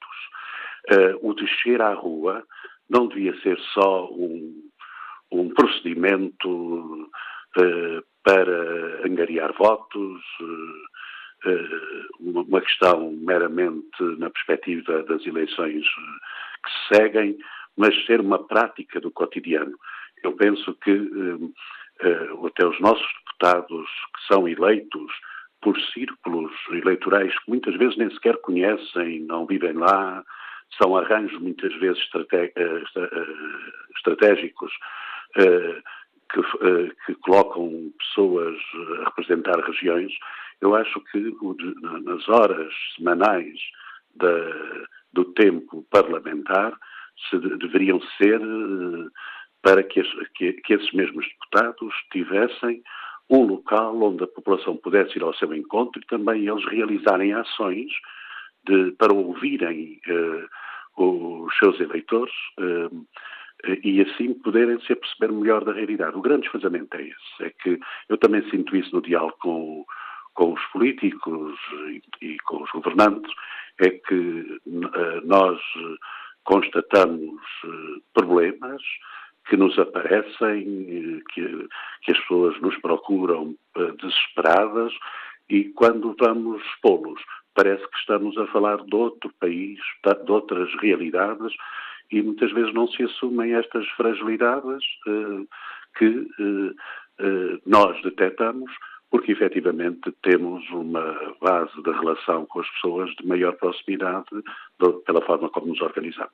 O 1.22 1.32
descer 1.34 1.80
à 1.80 1.94
rua 1.94 2.44
não 2.88 3.06
devia 3.06 3.38
ser 3.40 3.58
só 3.72 4.10
um, 4.10 4.68
um 5.30 5.48
procedimento 5.50 7.10
para 8.22 9.06
angariar 9.06 9.52
votos, 9.54 10.20
uh, 10.40 10.90
uma 12.18 12.60
questão 12.60 13.12
meramente 13.12 14.02
na 14.18 14.30
perspectiva 14.30 15.02
das 15.04 15.24
eleições 15.26 15.84
que 15.84 16.70
se 16.70 16.96
seguem, 16.96 17.38
mas 17.76 17.94
ser 18.06 18.20
uma 18.20 18.38
prática 18.46 19.00
do 19.00 19.10
cotidiano. 19.10 19.76
Eu 20.22 20.32
penso 20.32 20.74
que 20.74 20.92
uh, 20.92 22.46
até 22.46 22.66
os 22.66 22.78
nossos 22.80 23.06
deputados 23.24 23.86
que 24.14 24.26
são 24.32 24.46
eleitos 24.46 25.12
por 25.60 25.78
círculos 25.92 26.52
eleitorais 26.70 27.32
que 27.40 27.50
muitas 27.50 27.76
vezes 27.76 27.96
nem 27.96 28.10
sequer 28.10 28.36
conhecem, 28.38 29.20
não 29.20 29.46
vivem 29.46 29.72
lá, 29.74 30.24
são 30.80 30.96
arranjos 30.96 31.38
muitas 31.40 31.74
vezes 31.76 32.00
eh, 32.32 32.52
estratégicos 33.96 34.72
que, 37.04 37.14
colocam 37.16 37.92
pessoas 37.98 38.56
a 39.00 39.04
representar 39.04 39.58
regiões, 39.60 40.12
eu 40.60 40.74
acho 40.74 41.00
que 41.10 41.34
nas 42.04 42.28
horas 42.28 42.72
semanais 42.96 43.58
da, 44.14 44.86
do 45.12 45.24
tempo 45.32 45.86
parlamentar 45.90 46.76
se 47.28 47.38
deveriam 47.38 48.00
ser 48.16 48.40
eh, 48.40 49.08
para 49.62 49.82
que, 49.82 50.02
que, 50.34 50.52
que 50.54 50.74
esses 50.74 50.92
mesmos 50.92 51.26
deputados 51.26 51.94
tivessem 52.12 52.82
um 53.28 53.44
local 53.44 54.00
onde 54.02 54.24
a 54.24 54.26
população 54.26 54.76
pudesse 54.76 55.18
ir 55.18 55.22
ao 55.22 55.34
seu 55.34 55.54
encontro 55.54 56.00
e 56.00 56.06
também 56.06 56.48
eles 56.48 56.64
realizarem 56.66 57.32
ações 57.32 57.92
de, 58.64 58.92
para 58.92 59.14
ouvirem 59.14 60.00
uh, 60.08 61.02
os 61.02 61.56
seus 61.58 61.78
eleitores 61.78 62.34
uh, 62.58 63.06
e 63.84 64.00
assim 64.00 64.34
poderem 64.34 64.80
se 64.80 64.92
aperceber 64.92 65.32
melhor 65.32 65.64
da 65.64 65.72
realidade. 65.72 66.16
O 66.16 66.22
grande 66.22 66.42
desfazamento 66.42 66.96
é 66.96 67.02
esse, 67.02 67.44
é 67.44 67.50
que 67.50 67.78
eu 68.08 68.18
também 68.18 68.42
sinto 68.50 68.74
isso 68.74 68.94
no 68.94 69.02
diálogo 69.02 69.36
com, 69.38 69.84
com 70.34 70.52
os 70.52 70.64
políticos 70.72 71.58
e, 72.20 72.36
com 72.44 72.62
os 72.62 72.70
governantes, 72.70 73.32
é 73.78 73.90
que 73.90 74.60
uh, 74.66 75.26
nós 75.26 75.60
constatamos 76.44 77.40
eh, 77.64 78.00
problemas 78.12 78.82
que 79.48 79.56
nos 79.56 79.78
aparecem, 79.78 80.58
eh, 80.58 81.22
que, 81.32 81.68
que 82.02 82.12
as 82.12 82.18
pessoas 82.18 82.60
nos 82.60 82.76
procuram 82.78 83.54
eh, 83.76 83.92
desesperadas 84.00 84.92
e 85.48 85.64
quando 85.70 86.16
vamos 86.18 86.62
expô-los 86.62 87.20
parece 87.54 87.86
que 87.88 87.98
estamos 87.98 88.36
a 88.38 88.46
falar 88.48 88.78
de 88.84 88.94
outro 88.94 89.32
país, 89.40 89.78
de 90.04 90.32
outras 90.32 90.72
realidades 90.80 91.52
e 92.10 92.22
muitas 92.22 92.52
vezes 92.52 92.72
não 92.74 92.88
se 92.88 93.02
assumem 93.04 93.54
estas 93.54 93.86
fragilidades 93.90 94.84
que 95.96 96.26
nós 97.66 98.00
detectamos 98.02 98.70
porque 99.10 99.32
efetivamente 99.32 100.12
temos 100.22 100.68
uma 100.70 101.34
base 101.40 101.82
de 101.82 101.90
relação 101.90 102.46
com 102.46 102.60
as 102.60 102.70
pessoas 102.70 103.10
de 103.16 103.26
maior 103.26 103.52
proximidade 103.56 104.26
pela 105.04 105.20
forma 105.26 105.48
como 105.50 105.66
nos 105.66 105.80
organizamos. 105.80 106.32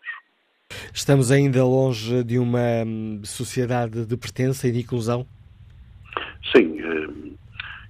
Estamos 0.92 1.30
ainda 1.30 1.64
longe 1.64 2.22
de 2.22 2.38
uma 2.38 2.84
hum, 2.84 3.22
sociedade 3.24 4.04
de 4.04 4.16
pertença 4.16 4.68
e 4.68 4.72
de 4.72 4.80
inclusão? 4.80 5.26
Sim, 6.54 6.82
hum, 6.82 7.36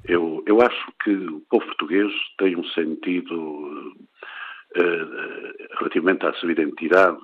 eu, 0.05 0.43
eu 0.47 0.61
acho 0.61 0.93
que 1.03 1.11
o 1.11 1.41
povo 1.51 1.67
português 1.67 2.13
tem 2.39 2.57
um 2.57 2.65
sentido 2.65 3.97
uh, 4.77 5.79
relativamente 5.79 6.25
à 6.27 6.33
sua 6.35 6.53
identidade 6.53 7.21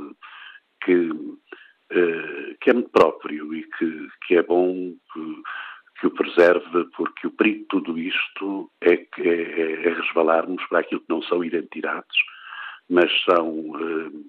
que, 0.84 0.94
uh, 0.96 2.56
que 2.60 2.70
é 2.70 2.72
muito 2.72 2.90
próprio 2.90 3.54
e 3.54 3.62
que, 3.78 4.08
que 4.26 4.34
é 4.36 4.42
bom 4.42 4.94
que, 5.12 5.42
que 6.03 6.09
o 6.09 6.11
preserve, 6.11 6.84
porque 6.96 7.28
o 7.28 7.30
perigo 7.30 7.61
de 7.61 7.66
tudo 7.66 7.96
isto 7.96 8.68
é, 8.80 8.96
que, 8.96 9.22
é, 9.22 9.86
é 9.86 9.94
resvalarmos 9.94 10.61
para 10.66 10.80
aquilo 10.80 11.00
que 11.00 11.09
não 11.09 11.22
são 11.22 11.44
identidades, 11.44 12.16
mas 12.90 13.09
são 13.24 13.48
uh, 13.70 14.26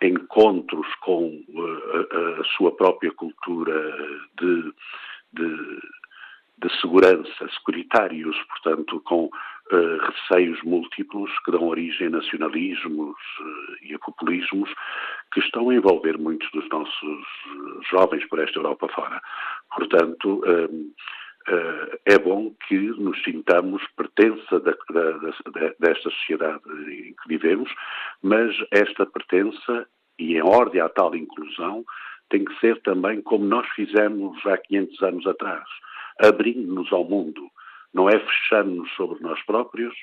encontros 0.00 0.86
com 1.00 1.42
a, 1.56 2.40
a, 2.40 2.44
sua 2.56 2.70
própria 2.76 3.10
cultura 3.10 3.96
de, 4.40 4.72
de 5.32 5.80
de 6.60 6.80
segurança, 6.80 7.48
securitários, 7.54 8.36
portanto, 8.48 9.00
com 9.02 9.30
uh, 9.72 9.98
receios 9.98 10.62
múltiplos 10.62 11.30
que 11.44 11.50
dão 11.50 11.66
origem 11.68 12.08
a 12.08 12.10
nacionalismos 12.10 13.16
uh, 13.40 13.76
e 13.82 13.94
a 13.94 13.98
populismos 13.98 14.70
que 15.32 15.40
estão 15.40 15.70
a 15.70 15.74
envolver 15.74 16.18
muitos 16.18 16.50
dos 16.52 16.68
nossos 16.70 17.02
eh, 17.02 17.80
jovens 17.90 18.24
por 18.28 18.38
esta 18.38 18.58
Europa 18.58 18.88
fora. 18.88 19.20
Portanto, 19.76 20.42
é 22.06 22.18
bom 22.18 22.54
que 22.66 22.74
nos 22.74 23.22
sintamos 23.22 23.82
pertença 23.94 24.58
da, 24.60 24.74
da, 24.90 25.12
da, 25.12 25.74
desta 25.78 26.10
sociedade 26.10 26.62
em 26.88 27.12
que 27.12 27.28
vivemos, 27.28 27.70
mas 28.22 28.56
esta 28.70 29.04
pertença, 29.04 29.86
e 30.18 30.34
em 30.34 30.42
ordem 30.42 30.80
à 30.80 30.88
tal 30.88 31.14
inclusão, 31.14 31.84
tem 32.30 32.44
que 32.44 32.58
ser 32.58 32.80
também 32.80 33.20
como 33.20 33.44
nós 33.44 33.68
fizemos 33.74 34.44
há 34.46 34.56
500 34.56 35.02
anos 35.02 35.26
atrás 35.26 35.64
abrindo-nos 36.18 36.92
ao 36.92 37.04
mundo. 37.04 37.48
Não 37.94 38.08
é 38.08 38.18
fechando-nos 38.18 38.90
sobre 38.92 39.20
nós 39.20 39.42
próprios 39.44 39.94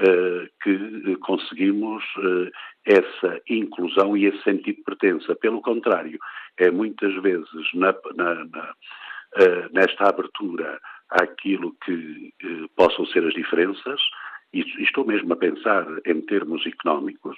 uh, 0.00 0.48
que 0.62 1.16
conseguimos 1.16 2.04
uh, 2.16 2.50
essa 2.84 3.40
inclusão 3.48 4.16
e 4.16 4.26
esse 4.26 4.42
sentido 4.42 4.76
de 4.76 4.82
pertença. 4.82 5.34
Pelo 5.36 5.60
contrário, 5.62 6.18
é 6.58 6.70
muitas 6.70 7.14
vezes 7.22 7.74
na, 7.74 7.94
na, 8.14 8.44
na, 8.46 8.70
uh, 8.70 9.72
nesta 9.72 10.08
abertura 10.08 10.80
àquilo 11.10 11.74
que 11.84 12.32
possam 12.76 13.04
ser 13.06 13.26
as 13.26 13.34
diferenças, 13.34 14.00
e, 14.52 14.60
estou 14.82 15.04
mesmo 15.04 15.32
a 15.32 15.36
pensar 15.36 15.86
em 16.06 16.20
termos 16.22 16.64
económicos, 16.66 17.36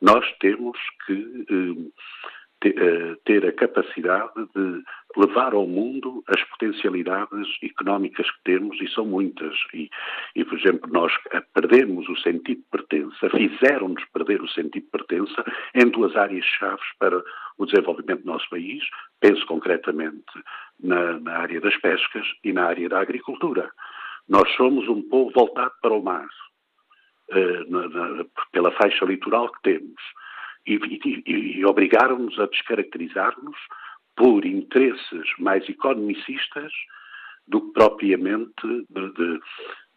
nós 0.00 0.24
temos 0.38 0.78
que 1.06 1.46
eh, 1.50 1.90
ter 3.24 3.46
a 3.46 3.52
capacidade 3.52 4.32
de 4.54 4.82
levar 5.16 5.54
ao 5.54 5.66
mundo 5.66 6.22
as 6.28 6.42
potencialidades 6.44 7.48
económicas 7.62 8.30
que 8.30 8.42
temos, 8.44 8.80
e 8.80 8.88
são 8.88 9.06
muitas. 9.06 9.56
E, 9.72 9.88
e 10.36 10.44
por 10.44 10.58
exemplo, 10.58 10.90
nós 10.92 11.12
perdemos 11.54 12.08
o 12.08 12.16
sentido 12.16 12.60
de 12.60 12.66
pertença, 12.70 13.30
fizeram-nos 13.30 14.04
perder 14.12 14.42
o 14.42 14.48
sentido 14.48 14.84
de 14.84 14.90
pertença 14.90 15.44
em 15.74 15.88
duas 15.88 16.14
áreas 16.16 16.44
chaves 16.44 16.86
para 16.98 17.22
o 17.58 17.66
desenvolvimento 17.66 18.22
do 18.22 18.32
nosso 18.32 18.48
país. 18.50 18.84
Penso 19.20 19.44
concretamente 19.46 20.24
na, 20.78 21.18
na 21.18 21.38
área 21.38 21.60
das 21.60 21.76
pescas 21.78 22.26
e 22.44 22.52
na 22.52 22.66
área 22.66 22.88
da 22.88 23.00
agricultura. 23.00 23.70
Nós 24.28 24.48
somos 24.56 24.86
um 24.86 25.02
povo 25.08 25.32
voltado 25.34 25.72
para 25.82 25.94
o 25.94 26.02
mar, 26.02 26.28
uh, 27.32 27.70
na, 27.70 27.88
na, 27.88 28.24
pela 28.52 28.70
faixa 28.72 29.04
litoral 29.04 29.50
que 29.50 29.62
temos 29.62 30.00
e, 30.66 30.74
e, 30.74 31.58
e 31.58 31.64
obrigaram-nos 31.64 32.38
a 32.38 32.46
descaracterizar-nos 32.46 33.56
por 34.16 34.44
interesses 34.44 35.28
mais 35.38 35.68
economicistas 35.68 36.72
do 37.48 37.60
que 37.60 37.72
propriamente 37.72 38.66
de, 38.90 39.12
de, 39.12 39.40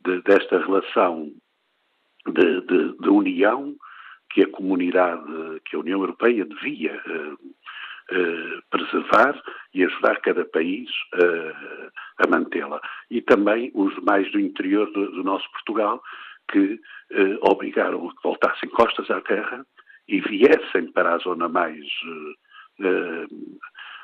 de, 0.05 0.21
desta 0.23 0.59
relação 0.59 1.31
de, 2.25 2.61
união 3.09 3.75
que 4.31 4.41
a 4.41 4.49
comunidade, 4.49 5.23
que 5.65 5.75
a 5.75 5.79
União 5.79 5.99
Europeia 5.99 6.45
devia 6.45 6.99
uh, 7.05 7.33
uh, 7.33 8.61
preservar 8.71 9.39
e 9.73 9.83
ajudar 9.83 10.21
cada 10.21 10.43
país 10.45 10.89
uh, 11.13 11.91
a 12.17 12.27
mantê-la. 12.27 12.81
E 13.11 13.21
também 13.21 13.71
os 13.75 13.95
mais 13.99 14.31
do 14.31 14.39
interior 14.39 14.91
do, 14.91 15.11
do 15.11 15.23
nosso 15.23 15.49
Portugal, 15.51 16.01
que 16.51 16.79
obrigaram 17.41 18.07
a 18.07 18.09
que 18.09 18.23
voltassem 18.23 18.69
costas 18.69 19.09
à 19.09 19.21
terra 19.21 19.65
e 20.07 20.19
viessem 20.21 20.91
para 20.91 21.15
a 21.15 21.17
zona 21.19 21.47
mais 21.47 21.85
uh, 22.79 23.49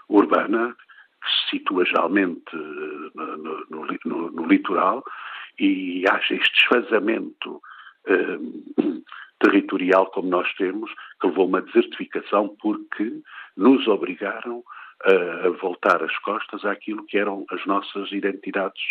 urbana, 0.08 0.76
que 1.22 1.30
se 1.30 1.50
situa 1.58 1.86
geralmente 1.86 2.56
uh, 2.56 3.12
no, 3.70 3.86
no, 4.06 4.32
no, 4.32 4.48
litoral, 4.48 5.04
e 5.60 6.04
haja 6.10 6.36
este 6.36 6.54
desfazamento 6.54 7.62
uh, 8.08 9.04
territorial 9.40 10.08
como 10.08 10.30
nós 10.30 10.52
temos, 10.56 10.92
que 11.20 11.28
levou 11.28 11.46
a 11.46 11.48
uma 11.48 11.62
desertificação 11.62 12.56
porque 12.62 13.22
nos 13.58 13.88
obrigaram 13.88 14.64
a 15.02 15.48
voltar 15.62 16.04
as 16.04 16.18
costas 16.20 16.66
àquilo 16.66 17.06
que 17.06 17.18
eram 17.18 17.46
as 17.52 17.66
nossas 17.66 18.12
identidades 18.12 18.84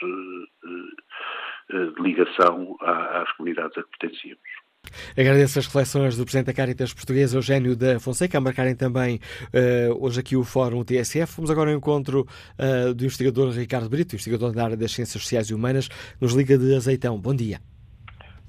de 1.68 2.02
ligação 2.02 2.78
às 2.80 3.30
comunidades 3.32 3.76
a 3.76 3.82
que 3.82 3.90
pertencíamos. 3.98 4.67
Agradeço 5.16 5.58
as 5.58 5.66
reflexões 5.66 6.16
do 6.16 6.24
Presidente 6.24 6.46
da 6.46 6.54
Caritas 6.54 6.92
Portuguesa, 6.92 7.36
Eugênio 7.36 7.76
da 7.76 7.98
Fonseca, 7.98 8.38
a 8.38 8.40
marcarem 8.40 8.74
também 8.74 9.16
uh, 9.16 10.04
hoje 10.04 10.20
aqui 10.20 10.36
o 10.36 10.44
Fórum 10.44 10.84
TSF. 10.84 11.36
Vamos 11.36 11.50
agora 11.50 11.70
ao 11.70 11.76
encontro 11.76 12.26
uh, 12.58 12.94
do 12.94 13.04
investigador 13.04 13.50
Ricardo 13.50 13.88
Brito, 13.88 14.14
investigador 14.14 14.52
da 14.52 14.64
área 14.64 14.76
das 14.76 14.92
Ciências 14.92 15.22
Sociais 15.22 15.48
e 15.48 15.54
Humanas, 15.54 15.88
nos 16.20 16.32
Liga 16.32 16.56
de 16.56 16.74
Azeitão. 16.74 17.18
Bom 17.18 17.34
dia. 17.34 17.58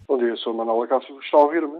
Bom 0.07 0.17
dia, 0.17 0.35
sou 0.37 0.53
Manuel 0.53 0.83
Acácio. 0.83 1.19
Está 1.19 1.37
a 1.37 1.41
ouvir-me? 1.41 1.79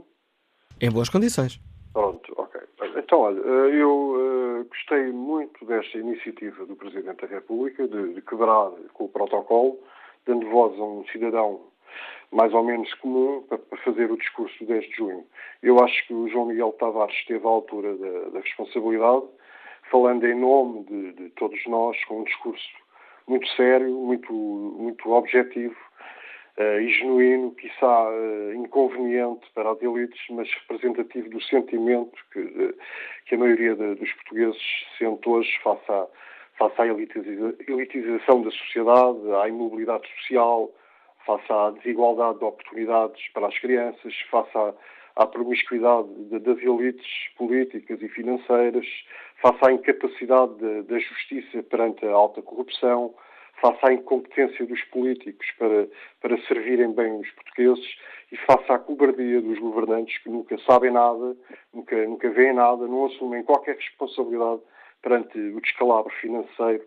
Em 0.82 0.92
boas 0.92 1.10
condições. 1.10 1.60
Pronto, 1.94 2.34
ok. 2.38 2.62
Então, 2.96 3.20
olha, 3.22 3.40
eh, 3.40 3.82
eu 3.82 3.90
uh, 3.90 4.66
gostei 4.66 5.12
muito 5.12 5.66
desta 5.66 5.98
iniciativa 5.98 6.66
do 6.66 6.76
Presidente 6.76 7.22
da 7.22 7.28
República 7.28 7.88
de, 7.88 8.14
de 8.14 8.22
quebrar 8.22 8.72
com 8.94 9.06
o 9.06 9.10
protocolo, 9.10 9.80
dando 10.26 10.48
voz 10.50 10.80
a 10.80 10.84
um 10.84 11.04
cidadão 11.12 11.60
mais 12.32 12.54
ou 12.54 12.64
menos 12.64 12.94
comum 12.96 13.44
para, 13.48 13.58
fazer 13.84 14.12
o 14.12 14.18
discurso 14.18 14.58
do 14.60 14.68
10 14.68 14.86
de 14.90 14.96
junho. 14.96 15.26
Eu 15.64 15.84
acho 15.84 16.06
que 16.06 16.14
o 16.14 16.28
João 16.28 16.48
Miguel 16.48 16.74
Tavares 16.74 17.16
esteve 17.16 17.46
à 17.46 17.50
altura 17.50 17.96
da, 17.96 18.30
da 18.30 18.40
responsabilidade, 18.40 19.26
falando 19.90 20.26
em 20.26 20.36
nome 20.36 20.84
de, 20.84 21.14
de, 21.14 21.30
todos 21.32 21.60
nós, 21.66 22.04
com 22.06 22.20
um 22.22 22.24
discurso 22.24 22.70
muito 23.28 23.48
sério, 23.56 23.92
muito, 23.92 24.32
muito 24.32 25.12
objetivo 25.12 25.76
uh, 26.58 26.80
e 26.80 26.90
genuíno, 26.90 27.52
quiçá 27.56 28.10
uh, 28.10 28.54
inconveniente 28.54 29.48
para 29.56 29.72
as 29.72 29.82
elites, 29.82 30.22
mas 30.30 30.52
representativo 30.54 31.30
do 31.30 31.42
sentimento 31.42 32.16
que, 32.32 32.76
que 33.26 33.36
a 33.36 33.38
maioria 33.38 33.76
de, 33.76 33.96
dos 33.96 34.12
portugueses 34.14 34.62
sente 35.00 35.28
hoje 35.28 35.52
face 35.64 35.92
à, 35.92 36.08
face 36.60 36.82
à 36.82 36.86
elitização 36.86 38.44
da 38.44 38.52
sociedade, 38.52 39.20
à 39.42 39.48
imobilidade 39.48 40.08
social, 40.16 40.72
face 41.26 41.52
à 41.52 41.72
desigualdade 41.72 42.40
de 42.40 42.46
oportunidades 42.46 43.28
para 43.34 43.48
as 43.48 43.58
crianças, 43.60 44.14
face 44.32 44.58
à, 44.58 44.74
à 45.16 45.28
promiscuidade 45.28 46.08
das 46.30 46.58
elites 46.60 47.08
políticas 47.38 48.02
e 48.02 48.10
financeiras, 48.10 48.86
face 49.42 49.60
à 49.68 49.72
incapacidade 49.72 50.84
da 50.84 51.00
justiça 51.00 51.64
perante 51.64 52.06
a 52.06 52.12
alta 52.12 52.42
corrupção, 52.42 53.14
face 53.62 53.80
à 53.86 53.94
incompetência 53.94 54.66
dos 54.66 54.82
políticos 54.86 55.46
para, 55.58 55.88
para 56.22 56.42
servirem 56.48 56.94
bem 56.94 57.20
os 57.20 57.30
portugueses 57.32 57.98
e 58.32 58.38
face 58.38 58.72
à 58.72 58.80
cobardia 58.80 59.42
dos 59.42 59.60
governantes 59.60 60.18
que 60.20 60.30
nunca 60.30 60.58
sabem 60.60 60.92
nada, 60.92 61.36
nunca, 61.74 62.08
nunca 62.08 62.30
veem 62.30 62.54
nada, 62.54 62.88
não 62.88 63.06
assumem 63.06 63.44
qualquer 63.44 63.76
responsabilidade 63.76 64.62
perante 65.02 65.38
o 65.38 65.62
descalabro 65.62 66.12
financeiro 66.22 66.84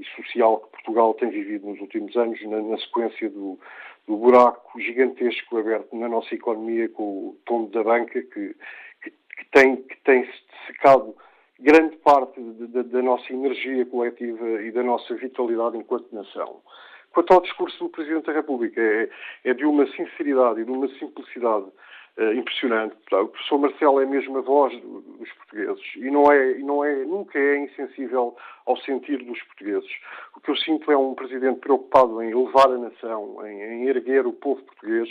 e 0.00 0.04
social 0.16 0.58
que 0.60 0.70
Portugal 0.70 1.14
tem 1.14 1.30
vivido 1.30 1.66
nos 1.68 1.80
últimos 1.80 2.16
anos, 2.16 2.40
na, 2.46 2.60
na 2.62 2.78
sequência 2.78 3.28
do, 3.28 3.58
do, 4.06 4.16
buraco 4.16 4.80
gigantesco 4.80 5.58
aberto 5.58 5.94
na 5.94 6.08
nossa 6.08 6.34
economia 6.34 6.88
com 6.88 7.02
o 7.02 7.36
tombo 7.44 7.70
da 7.70 7.82
banca, 7.82 8.22
que, 8.22 8.54
que, 9.02 9.10
que 9.10 9.50
tem, 9.52 9.76
que 9.76 9.96
tem 10.02 10.28
secado 10.66 11.14
grande 11.58 11.96
parte 11.98 12.40
de, 12.40 12.66
de, 12.66 12.82
da 12.84 13.02
nossa 13.02 13.32
energia 13.32 13.84
coletiva 13.86 14.62
e 14.62 14.70
da 14.72 14.82
nossa 14.82 15.14
vitalidade 15.14 15.76
enquanto 15.76 16.14
nação. 16.14 16.62
Quanto 17.12 17.34
ao 17.34 17.42
discurso 17.42 17.78
do 17.78 17.90
Presidente 17.90 18.26
da 18.26 18.32
República, 18.32 18.80
é, 18.80 19.10
é 19.44 19.54
de 19.54 19.64
uma 19.64 19.86
sinceridade 19.88 20.60
e 20.60 20.64
de 20.64 20.70
uma 20.70 20.88
simplicidade 20.98 21.66
uh, 22.20 22.32
impressionante. 22.34 22.94
O 23.12 23.28
professor 23.28 23.58
Marcelo 23.58 24.00
é 24.00 24.06
mesmo 24.06 24.38
a 24.38 24.42
voz 24.42 24.72
do, 24.80 25.00
dos 25.00 25.32
portugueses 25.32 25.82
e 25.96 26.10
não 26.10 26.30
é, 26.30 26.54
não 26.58 26.84
é, 26.84 27.04
nunca 27.04 27.38
é 27.38 27.58
insensível 27.58 28.36
ao 28.66 28.76
sentir 28.78 29.18
dos 29.24 29.42
portugueses. 29.42 29.90
O 30.36 30.40
que 30.40 30.50
eu 30.50 30.56
sinto 30.56 30.92
é 30.92 30.96
um 30.96 31.14
presidente 31.14 31.60
preocupado 31.60 32.22
em 32.22 32.30
elevar 32.30 32.66
a 32.66 32.78
nação, 32.78 33.46
em, 33.46 33.62
em 33.62 33.88
erguer 33.88 34.26
o 34.26 34.32
povo 34.32 34.62
português 34.62 35.08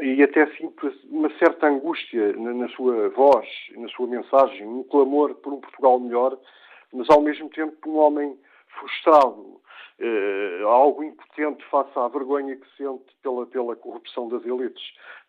e 0.00 0.22
até 0.22 0.46
sinto 0.56 0.92
uma 1.10 1.30
certa 1.38 1.66
angústia 1.68 2.32
na, 2.34 2.52
na, 2.54 2.68
sua 2.70 3.08
voz, 3.10 3.46
na 3.76 3.88
sua 3.88 4.06
mensagem, 4.06 4.66
um 4.66 4.82
clamor 4.84 5.34
por 5.36 5.52
um 5.52 5.60
Portugal 5.60 6.00
melhor, 6.00 6.38
mas 6.92 7.08
ao 7.10 7.20
mesmo 7.20 7.48
tempo 7.50 7.76
um 7.88 7.98
homem 7.98 8.36
frustrado, 8.68 9.60
eh, 9.98 10.60
algo 10.64 11.04
impotente 11.04 11.64
face 11.66 11.96
à 11.98 12.08
vergonha 12.08 12.56
que 12.56 12.76
sente 12.76 13.04
pela, 13.22 13.46
pela 13.46 13.76
corrupção 13.76 14.28
das 14.28 14.44
elites. 14.44 14.82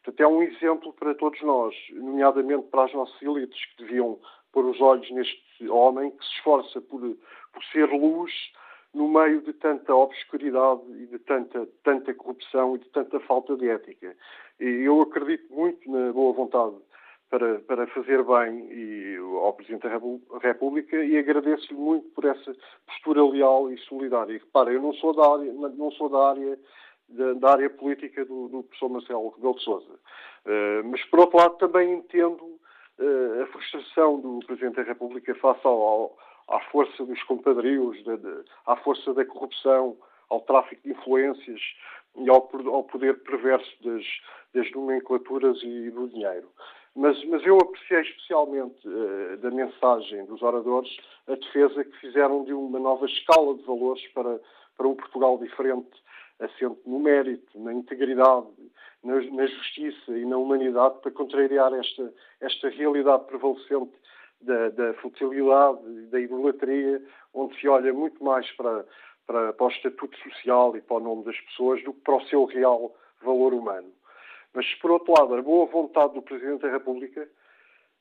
Portanto, 0.03 0.21
é 0.21 0.27
um 0.27 0.41
exemplo 0.41 0.93
para 0.93 1.13
todos 1.15 1.41
nós, 1.41 1.75
nomeadamente 1.91 2.67
para 2.67 2.85
as 2.85 2.93
nossas 2.93 3.21
elites, 3.21 3.59
que 3.71 3.83
deviam 3.83 4.19
pôr 4.51 4.65
os 4.65 4.79
olhos 4.81 5.09
neste 5.11 5.69
homem 5.69 6.11
que 6.11 6.25
se 6.25 6.31
esforça 6.35 6.81
por, 6.81 7.01
por 7.01 7.63
ser 7.71 7.85
luz 7.91 8.31
no 8.93 9.09
meio 9.09 9.41
de 9.41 9.51
tanta 9.51 9.93
obscuridade 9.93 10.81
e 10.93 11.05
de 11.07 11.19
tanta, 11.19 11.67
tanta 11.83 12.13
corrupção 12.13 12.75
e 12.75 12.79
de 12.79 12.89
tanta 12.89 13.19
falta 13.19 13.55
de 13.57 13.67
ética. 13.67 14.15
E 14.59 14.63
eu 14.63 15.01
acredito 15.01 15.53
muito 15.53 15.91
na 15.91 16.13
boa 16.13 16.33
vontade 16.33 16.75
para, 17.37 17.59
para 17.59 17.87
fazer 17.87 18.23
bem 18.23 18.65
e, 18.71 19.17
ao 19.17 19.53
Presidente 19.53 19.83
da 19.83 20.39
República 20.39 21.03
e 21.03 21.17
agradeço-lhe 21.17 21.77
muito 21.77 22.07
por 22.11 22.23
essa 22.23 22.55
postura 22.87 23.25
leal 23.25 23.69
e 23.71 23.77
solidária. 23.79 24.33
E 24.33 24.37
repara, 24.37 24.71
eu 24.71 24.81
não 24.81 24.93
sou 24.93 25.13
da 25.13 25.33
área, 25.33 25.51
não 25.51 25.91
sou 25.91 26.09
da 26.09 26.29
área 26.29 26.57
da 27.09 27.51
área 27.51 27.69
política 27.69 28.25
do, 28.25 28.47
do 28.47 28.63
professor 28.63 28.89
Marcelo 28.89 29.29
Rebelo 29.29 29.55
de 29.55 29.63
Sousa. 29.63 29.93
Uh, 30.45 30.89
mas, 30.89 31.03
por 31.05 31.19
outro 31.19 31.37
lado, 31.37 31.57
também 31.57 31.93
entendo 31.93 32.41
uh, 32.41 33.43
a 33.43 33.47
frustração 33.47 34.19
do 34.21 34.39
Presidente 34.47 34.77
da 34.77 34.83
República 34.83 35.35
face 35.35 35.61
ao, 35.65 35.81
ao, 35.81 36.17
à 36.47 36.59
força 36.71 37.05
dos 37.05 37.21
compadrios, 37.23 37.97
de, 38.03 38.17
de, 38.17 38.43
à 38.65 38.75
força 38.77 39.13
da 39.13 39.23
corrupção, 39.23 39.95
ao 40.29 40.41
tráfico 40.41 40.81
de 40.83 40.93
influências 40.93 41.61
e 42.15 42.27
ao, 42.27 42.49
ao 42.73 42.83
poder 42.85 43.21
perverso 43.21 43.71
das, 43.83 44.03
das 44.55 44.71
nomenclaturas 44.71 45.61
e 45.61 45.91
do 45.91 46.07
dinheiro. 46.07 46.49
Mas, 46.95 47.21
mas 47.25 47.45
eu 47.45 47.57
apreciei 47.57 48.01
especialmente 48.01 48.87
uh, 48.87 49.37
da 49.37 49.51
mensagem 49.51 50.25
dos 50.25 50.41
oradores 50.41 50.89
a 51.27 51.35
defesa 51.35 51.83
que 51.83 51.97
fizeram 51.97 52.45
de 52.45 52.53
uma 52.53 52.79
nova 52.79 53.05
escala 53.05 53.53
de 53.55 53.63
valores 53.63 54.05
para, 54.13 54.39
para 54.77 54.87
um 54.87 54.95
Portugal 54.95 55.37
diferente, 55.37 55.91
assente 56.39 56.79
no 56.85 56.99
mérito, 56.99 57.59
na 57.59 57.73
integridade, 57.73 58.47
na, 59.03 59.15
na 59.15 59.45
justiça 59.45 60.17
e 60.17 60.25
na 60.25 60.37
humanidade, 60.37 60.99
para 61.01 61.11
contrariar 61.11 61.73
esta, 61.73 62.13
esta 62.39 62.69
realidade 62.69 63.25
prevalecente 63.25 63.93
da, 64.41 64.69
da 64.69 64.93
futilidade, 64.95 65.81
da 66.09 66.19
idolatria, 66.19 67.01
onde 67.33 67.59
se 67.59 67.67
olha 67.67 67.93
muito 67.93 68.23
mais 68.23 68.49
para, 68.51 68.85
para, 69.27 69.51
para 69.51 69.65
o 69.65 69.69
estatuto 69.69 70.17
social 70.19 70.75
e 70.77 70.81
para 70.81 70.97
o 70.97 70.99
nome 71.01 71.25
das 71.25 71.39
pessoas 71.41 71.83
do 71.83 71.93
que 71.93 72.01
para 72.01 72.15
o 72.15 72.25
seu 72.27 72.45
real 72.45 72.95
valor 73.21 73.53
humano. 73.53 73.91
Mas, 74.55 74.73
por 74.75 74.89
outro 74.89 75.13
lado, 75.13 75.35
a 75.35 75.41
boa 75.41 75.65
vontade 75.65 76.13
do 76.13 76.21
Presidente 76.21 76.61
da 76.61 76.71
República 76.71 77.27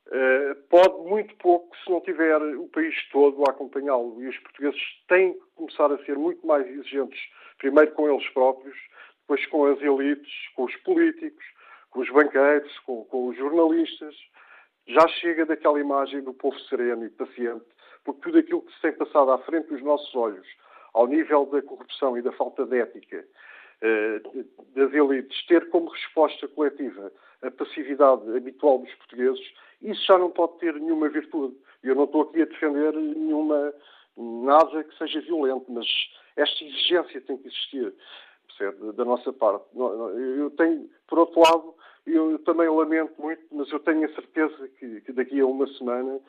uh, 0.07 0.55
pode 0.69 1.09
muito 1.09 1.35
pouco 1.35 1.75
se 1.77 1.91
não 1.91 1.99
tiver 1.99 2.41
o 2.41 2.69
país 2.69 2.95
todo 3.11 3.43
a 3.45 3.51
acompanhá-lo. 3.51 4.23
E 4.23 4.29
os 4.29 4.37
portugueses 4.39 4.81
têm 5.09 5.33
que 5.33 5.45
começar 5.55 5.91
a 5.91 5.97
ser 6.05 6.17
muito 6.17 6.47
mais 6.47 6.65
exigentes, 6.65 7.19
primeiro 7.57 7.91
com 7.91 8.09
eles 8.09 8.27
próprios, 8.29 8.77
depois 9.19 9.45
com 9.47 9.65
as 9.65 9.81
elites, 9.81 10.31
com 10.55 10.63
os 10.63 10.75
políticos, 10.77 11.43
com 11.89 11.99
os 11.99 12.09
banqueiros, 12.09 12.79
com, 12.79 13.03
com 13.03 13.27
os 13.27 13.37
jornalistas. 13.37 14.15
Já 14.87 15.05
chega 15.09 15.45
daquela 15.45 15.79
imagem 15.79 16.21
do 16.21 16.33
povo 16.33 16.57
sereno 16.61 17.05
e 17.05 17.09
paciente, 17.09 17.65
porque 18.05 18.21
tudo 18.21 18.37
aquilo 18.37 18.61
que 18.61 18.73
se 18.75 18.81
tem 18.81 18.93
passado 18.93 19.29
à 19.29 19.39
frente 19.39 19.67
dos 19.67 19.81
nossos 19.81 20.15
olhos, 20.15 20.47
ao 20.93 21.05
nível 21.05 21.47
da 21.47 21.61
corrupção 21.61 22.17
e 22.17 22.21
da 22.21 22.31
falta 22.31 22.65
de 22.65 22.79
ética, 22.79 23.25
das 24.75 24.93
elites 24.93 25.45
ter 25.47 25.69
como 25.69 25.89
resposta 25.89 26.47
coletiva 26.47 27.11
a 27.41 27.51
passividade 27.51 28.35
habitual 28.35 28.79
dos 28.79 28.93
portugueses, 28.95 29.53
isso 29.81 30.05
já 30.05 30.17
não 30.17 30.31
pode 30.31 30.57
ter 30.59 30.73
nenhuma 30.73 31.09
virtude. 31.09 31.55
Eu 31.83 31.95
não 31.95 32.05
estou 32.05 32.23
aqui 32.23 32.41
a 32.41 32.45
defender 32.45 32.93
nenhuma, 32.93 33.73
nada 34.17 34.83
que 34.83 34.97
seja 34.97 35.21
violento, 35.21 35.65
mas 35.69 35.85
esta 36.35 36.63
exigência 36.63 37.21
tem 37.21 37.37
que 37.37 37.47
existir 37.47 37.93
da 38.95 39.05
nossa 39.05 39.33
parte. 39.33 39.65
Eu 39.75 40.49
tenho, 40.51 40.89
por 41.07 41.19
outro 41.19 41.41
lado, 41.41 41.75
eu 42.07 42.39
também 42.39 42.69
lamento 42.69 43.13
muito, 43.21 43.43
mas 43.51 43.69
eu 43.71 43.79
tenho 43.79 44.05
a 44.05 44.13
certeza 44.13 44.67
que, 44.79 45.01
que 45.01 45.11
daqui 45.11 45.39
a 45.39 45.45
uma 45.45 45.67
semana 45.67 46.19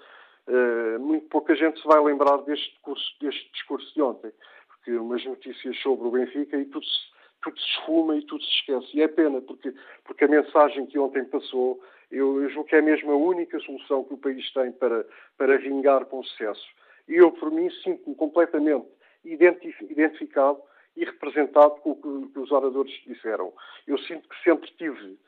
uh, 0.49 1.01
muito 1.01 1.27
pouca 1.29 1.55
gente 1.55 1.81
se 1.81 1.87
vai 1.87 2.03
lembrar 2.03 2.39
deste 2.39 2.71
discurso, 2.73 3.17
deste 3.21 3.53
discurso 3.53 3.95
de 3.95 4.03
ontem, 4.03 4.33
porque 4.69 4.93
umas 4.93 5.25
notícias 5.25 5.79
sobre 5.81 6.09
o 6.09 6.11
Benfica 6.11 6.59
e 6.59 6.65
tudo 6.65 6.85
se 6.85 7.16
tudo 7.47 7.61
se 7.61 7.67
esfuma 7.67 8.17
e 8.17 8.23
tudo 8.23 8.43
se 8.43 8.51
esquece. 8.51 8.97
E 8.97 9.03
é 9.03 9.09
pena, 9.09 9.41
porque, 9.41 9.73
porque 10.05 10.25
a 10.25 10.29
mensagem 10.29 10.87
que 10.87 10.99
ontem 10.99 11.25
passou, 11.25 11.81
eu, 12.11 12.43
eu 12.43 12.51
julgo 12.51 12.69
que 12.69 12.77
é 12.77 12.83
mesmo 12.83 13.13
a 13.13 13.17
única 13.17 13.59
solução 13.61 14.05
que 14.05 14.15
o 14.15 14.19
país 14.19 14.53
tem 14.53 14.73
para, 14.73 15.07
para 15.37 15.59
vingar 15.59 16.05
com 16.07 16.23
sucesso. 16.23 16.67
E 17.09 17.15
eu, 17.15 17.31
por 17.33 17.51
mim, 17.51 17.71
sinto-me 17.83 18.15
completamente 18.17 18.87
identificado 19.25 20.61
e 20.97 21.05
representado 21.05 21.77
com 21.83 21.91
o 21.93 21.97
que, 21.97 22.33
que, 22.33 22.39
os 22.39 22.51
oradores 22.51 22.93
disseram. 23.07 23.53
Eu 23.87 23.99
sinto 23.99 24.29
que 24.29 24.43
sempre 24.43 24.71
tive, 24.73 25.19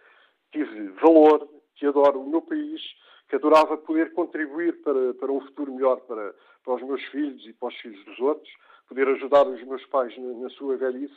tive 0.50 0.88
valor, 1.00 1.48
que 1.76 1.86
adoro 1.86 2.20
o 2.20 2.28
meu 2.28 2.42
país, 2.42 2.80
que 3.28 3.36
adorava 3.36 3.76
poder 3.76 4.12
contribuir 4.12 4.80
para, 4.82 5.14
para 5.14 5.30
um 5.30 5.40
futuro 5.40 5.72
melhor 5.72 6.00
para, 6.00 6.34
para 6.64 6.74
os 6.74 6.82
meus 6.82 7.04
filhos 7.06 7.46
e 7.46 7.52
para 7.52 7.68
os 7.68 7.76
filhos 7.76 8.04
dos 8.04 8.18
outros, 8.18 8.50
poder 8.88 9.06
ajudar 9.08 9.46
os 9.46 9.62
meus 9.64 9.84
pais 9.86 10.16
na, 10.16 10.32
na 10.34 10.48
sua 10.50 10.76
velhice 10.76 11.14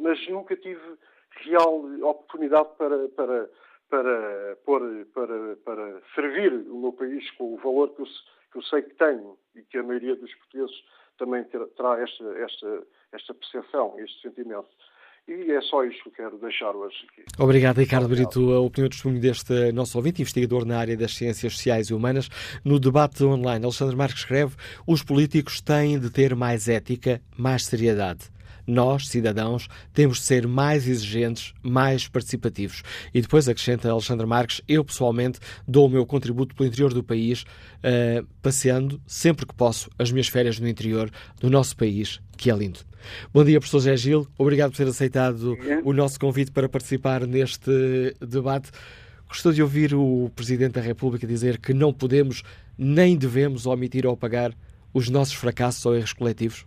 mas 0.00 0.28
nunca 0.28 0.56
tive 0.56 0.80
real 1.44 1.84
oportunidade 2.02 2.68
para, 2.76 3.08
para, 3.10 3.50
para, 3.88 4.56
para, 4.64 5.04
para, 5.14 5.56
para 5.64 6.02
servir 6.14 6.52
o 6.68 6.80
meu 6.80 6.92
país 6.92 7.30
com 7.32 7.54
o 7.54 7.56
valor 7.58 7.94
que 7.94 8.02
eu, 8.02 8.06
que 8.52 8.58
eu 8.58 8.62
sei 8.62 8.82
que 8.82 8.94
tenho 8.94 9.36
e 9.54 9.62
que 9.62 9.78
a 9.78 9.82
maioria 9.82 10.16
dos 10.16 10.34
portugueses 10.34 10.76
também 11.18 11.44
terá 11.44 12.00
esta, 12.00 12.24
esta, 12.38 12.82
esta 13.12 13.34
percepção, 13.34 13.94
este 13.98 14.22
sentimento. 14.22 14.68
E 15.28 15.52
é 15.52 15.60
só 15.60 15.84
isto 15.84 16.04
que 16.04 16.16
quero 16.16 16.38
deixar 16.38 16.74
hoje 16.74 16.96
aqui. 17.08 17.24
Obrigado, 17.38 17.76
Ricardo 17.76 18.08
Brito. 18.08 18.52
A 18.52 18.60
opinião 18.60 18.88
de 18.88 18.96
testemunho 18.96 19.20
deste 19.20 19.70
nosso 19.70 19.96
ouvinte, 19.98 20.22
investigador 20.22 20.64
na 20.64 20.78
área 20.78 20.96
das 20.96 21.14
ciências 21.14 21.52
sociais 21.52 21.90
e 21.90 21.94
humanas. 21.94 22.28
No 22.64 22.80
debate 22.80 23.22
online, 23.22 23.64
Alexandre 23.64 23.94
Marques 23.94 24.20
escreve: 24.20 24.56
os 24.88 25.04
políticos 25.04 25.60
têm 25.60 26.00
de 26.00 26.10
ter 26.10 26.34
mais 26.34 26.68
ética, 26.68 27.20
mais 27.38 27.66
seriedade 27.66 28.30
nós, 28.70 29.08
cidadãos, 29.08 29.68
temos 29.92 30.18
de 30.18 30.24
ser 30.24 30.46
mais 30.46 30.88
exigentes, 30.88 31.52
mais 31.62 32.08
participativos. 32.08 32.82
E 33.12 33.20
depois 33.20 33.48
acrescenta 33.48 33.90
Alexandre 33.90 34.26
Marques, 34.26 34.62
eu 34.68 34.84
pessoalmente 34.84 35.38
dou 35.66 35.86
o 35.86 35.90
meu 35.90 36.06
contributo 36.06 36.54
pelo 36.54 36.68
interior 36.68 36.94
do 36.94 37.02
país, 37.02 37.42
uh, 37.42 38.26
passeando 38.40 39.00
sempre 39.06 39.44
que 39.44 39.54
posso 39.54 39.90
as 39.98 40.10
minhas 40.10 40.28
férias 40.28 40.58
no 40.58 40.68
interior 40.68 41.10
do 41.40 41.50
nosso 41.50 41.76
país, 41.76 42.20
que 42.36 42.50
é 42.50 42.56
lindo. 42.56 42.80
Bom 43.32 43.44
dia, 43.44 43.58
professor 43.58 43.78
José 43.78 43.96
Gil. 43.96 44.26
Obrigado 44.38 44.70
por 44.70 44.76
ter 44.76 44.86
aceitado 44.86 45.56
o 45.84 45.92
nosso 45.92 46.20
convite 46.20 46.50
para 46.50 46.68
participar 46.68 47.26
neste 47.26 48.14
debate. 48.20 48.70
Gostou 49.28 49.52
de 49.52 49.62
ouvir 49.62 49.94
o 49.94 50.30
Presidente 50.34 50.72
da 50.72 50.80
República 50.80 51.26
dizer 51.26 51.58
que 51.58 51.72
não 51.72 51.92
podemos 51.92 52.42
nem 52.76 53.16
devemos 53.16 53.66
omitir 53.66 54.06
ou 54.06 54.12
apagar 54.12 54.54
os 54.92 55.08
nossos 55.08 55.34
fracassos 55.34 55.84
ou 55.86 55.94
erros 55.94 56.12
coletivos? 56.12 56.66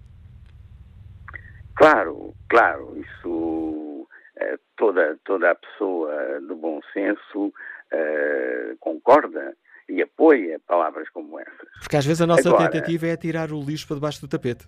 Claro, 1.76 2.34
claro, 2.50 2.96
isso 2.98 4.08
eh, 4.38 4.58
toda, 4.78 5.18
toda 5.24 5.52
a 5.52 5.56
pessoa 5.56 6.42
do 6.42 6.56
bom 6.56 6.80
senso 6.94 7.48
uh, 7.48 8.78
concorda 8.80 9.56
e 9.90 10.02
apoia 10.02 10.60
palavras 10.68 11.10
como 11.10 11.40
essas. 11.40 11.70
Porque 11.80 11.98
às 11.98 12.06
vezes 12.06 12.22
a 12.22 12.28
nossa 12.28 12.50
Agora, 12.50 12.70
tentativa 12.70 13.08
é 13.08 13.18
tirar 13.18 13.52
o 13.52 13.62
lixo 13.62 13.88
para 13.88 13.96
debaixo 13.96 14.22
do 14.22 14.28
tapete. 14.28 14.68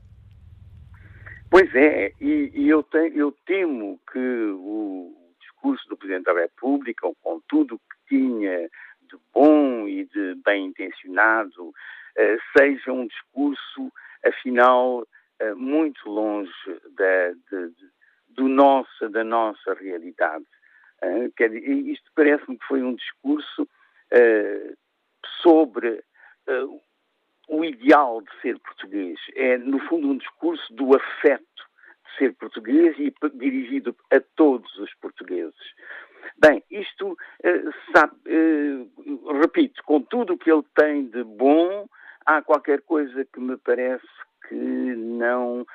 Pois 1.49 1.73
é, 1.75 2.11
e, 2.19 2.51
e 2.53 2.69
eu, 2.69 2.83
te, 2.83 3.11
eu 3.15 3.31
temo 3.45 3.99
que 4.11 4.19
o 4.19 5.13
discurso 5.39 5.87
do 5.87 5.97
Presidente 5.97 6.25
da 6.25 6.33
República, 6.33 7.07
com 7.21 7.39
tudo 7.47 7.79
que 7.79 8.17
tinha 8.17 8.69
de 9.09 9.17
bom 9.33 9.87
e 9.87 10.05
de 10.05 10.35
bem 10.43 10.65
intencionado, 10.65 11.67
uh, 11.69 12.57
seja 12.57 12.91
um 12.91 13.07
discurso, 13.07 13.91
afinal, 14.25 15.07
eh, 15.39 15.53
muito 15.53 16.09
longe 16.09 16.51
da, 16.91 17.31
de, 17.31 17.69
de, 17.69 17.89
do 18.29 18.47
nosso, 18.47 19.09
da 19.09 19.23
nossa 19.23 19.73
realidade. 19.73 20.45
Uh, 21.03 21.31
isto 21.91 22.09
parece-me 22.15 22.57
que 22.57 22.65
foi 22.65 22.81
um 22.81 22.95
discurso 22.95 23.63
uh, 23.63 24.77
sobre 25.41 26.03
o 27.49 27.65
ideal 27.65 28.21
de 28.21 28.41
ser 28.41 28.59
português. 28.59 29.19
É, 29.35 29.57
no 29.57 29.79
fundo, 29.87 30.07
um 30.07 30.17
discurso 30.17 30.73
do 30.73 30.95
afeto 30.95 31.43
de 32.05 32.17
ser 32.17 32.33
português 32.35 32.95
e 32.97 33.13
dirigido 33.33 33.95
a 34.11 34.19
todos 34.35 34.73
os 34.77 34.93
portugueses. 34.95 35.53
Bem, 36.37 36.63
isto, 36.69 37.17
sabe, 37.93 38.15
repito, 39.41 39.81
com 39.83 40.01
tudo 40.01 40.33
o 40.33 40.37
que 40.37 40.51
ele 40.51 40.65
tem 40.75 41.05
de 41.07 41.23
bom, 41.23 41.87
há 42.25 42.41
qualquer 42.41 42.81
coisa 42.81 43.25
que 43.25 43.39
me 43.39 43.57
parece 43.57 44.07
que 44.47 44.55
não 44.55 45.65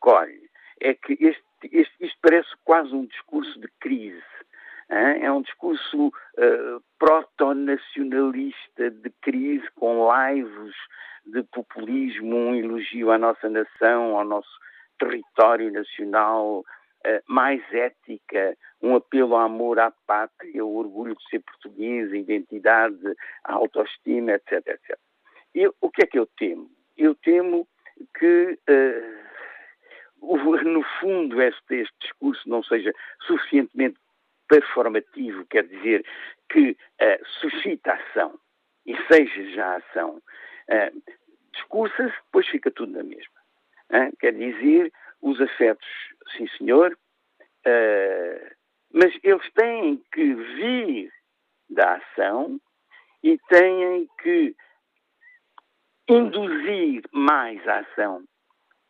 colhe. 0.00 0.48
É 0.80 0.94
que 0.94 1.12
este, 1.14 1.42
este, 1.64 1.94
isto 2.00 2.18
parece 2.22 2.48
quase 2.64 2.94
um 2.94 3.06
discurso 3.06 3.58
de 3.60 3.68
crise. 3.80 4.22
Hein? 4.90 5.24
É 5.24 5.32
um 5.32 5.42
discurso 5.42 6.08
uh, 6.08 6.82
proto-nacionalista 6.98 8.90
de 8.90 9.10
crise, 9.20 9.68
com 9.74 10.06
laivos 10.06 10.74
de 11.26 11.42
populismo, 11.44 12.34
um 12.34 12.54
elogio 12.54 13.10
à 13.10 13.18
nossa 13.18 13.48
nação, 13.48 14.16
ao 14.16 14.24
nosso 14.24 14.48
território 14.98 15.70
nacional, 15.70 16.60
uh, 16.60 17.22
mais 17.26 17.62
ética, 17.72 18.56
um 18.80 18.96
apelo 18.96 19.34
ao 19.34 19.42
amor 19.42 19.78
à 19.78 19.92
pátria, 20.06 20.62
ao 20.62 20.72
orgulho 20.72 21.14
de 21.16 21.28
ser 21.28 21.40
português, 21.40 22.12
a 22.12 22.16
identidade, 22.16 23.16
a 23.44 23.54
autoestima, 23.54 24.32
etc, 24.32 24.52
etc. 24.66 24.98
E 25.54 25.66
o 25.80 25.90
que 25.90 26.02
é 26.02 26.06
que 26.06 26.18
eu 26.18 26.26
temo? 26.38 26.70
Eu 26.96 27.14
temo 27.14 27.66
que, 28.18 28.58
uh, 28.68 29.18
no 30.64 30.82
fundo, 31.00 31.40
este, 31.42 31.76
este 31.76 31.94
discurso 32.00 32.48
não 32.48 32.62
seja 32.62 32.92
suficientemente 33.20 33.98
performativo, 34.48 35.44
quer 35.46 35.66
dizer, 35.66 36.04
que 36.48 36.70
uh, 36.70 37.26
suscita 37.40 37.92
ação 37.92 38.38
e 38.86 38.96
seja 39.06 39.50
já 39.50 39.76
ação. 39.76 40.22
Uh, 40.68 41.18
Discursa-se, 41.58 42.14
depois 42.24 42.46
fica 42.48 42.70
tudo 42.70 42.92
na 42.92 43.02
mesma. 43.02 43.38
Uh, 43.90 44.16
quer 44.18 44.32
dizer, 44.32 44.92
os 45.20 45.40
afetos, 45.40 45.88
sim 46.36 46.46
senhor, 46.56 46.96
uh, 47.66 48.54
mas 48.92 49.12
eles 49.22 49.52
têm 49.52 50.02
que 50.12 50.34
vir 50.34 51.12
da 51.68 51.94
ação 51.94 52.60
e 53.22 53.38
têm 53.48 54.08
que 54.22 54.54
induzir 56.08 57.02
mais 57.12 57.66
a 57.68 57.80
ação 57.80 58.24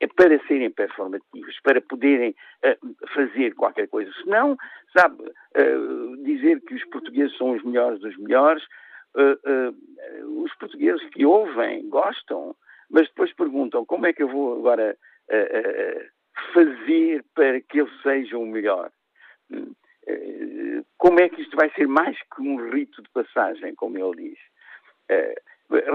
é 0.01 0.07
para 0.07 0.39
serem 0.47 0.71
performativos, 0.71 1.59
para 1.63 1.81
poderem 1.81 2.31
uh, 2.65 3.09
fazer 3.15 3.55
qualquer 3.55 3.89
coisa. 3.89 4.13
Se 4.13 4.29
não, 4.29 4.57
sabe, 4.97 5.23
uh, 5.25 6.25
dizer 6.25 6.61
que 6.61 6.75
os 6.75 6.85
portugueses 6.87 7.37
são 7.37 7.51
os 7.51 7.63
melhores 7.65 7.99
dos 8.01 8.17
melhores, 8.17 8.63
uh, 9.17 10.43
os 10.45 10.55
portugueses 10.55 11.03
que 11.11 11.27
ouvem, 11.27 11.89
gostam, 11.89 12.55
mas 12.89 13.09
depois 13.09 13.33
perguntam 13.35 13.85
como 13.85 14.07
é 14.07 14.13
que 14.13 14.23
eu 14.23 14.29
vou 14.29 14.59
agora 14.59 14.97
fazer 16.55 17.23
para 17.35 17.61
que 17.61 17.81
eles 17.81 18.03
sejam 18.03 18.43
o 18.43 18.47
melhor. 18.47 18.91
Hum, 19.51 19.75
como 20.97 21.21
é 21.21 21.29
que 21.29 21.43
isto 21.43 21.55
vai 21.55 21.71
ser 21.75 21.87
mais 21.87 22.17
que 22.35 22.41
um 22.41 22.71
rito 22.71 23.03
de 23.03 23.11
passagem, 23.11 23.75
como 23.75 23.99
ele 23.99 24.31
diz? 24.31 24.39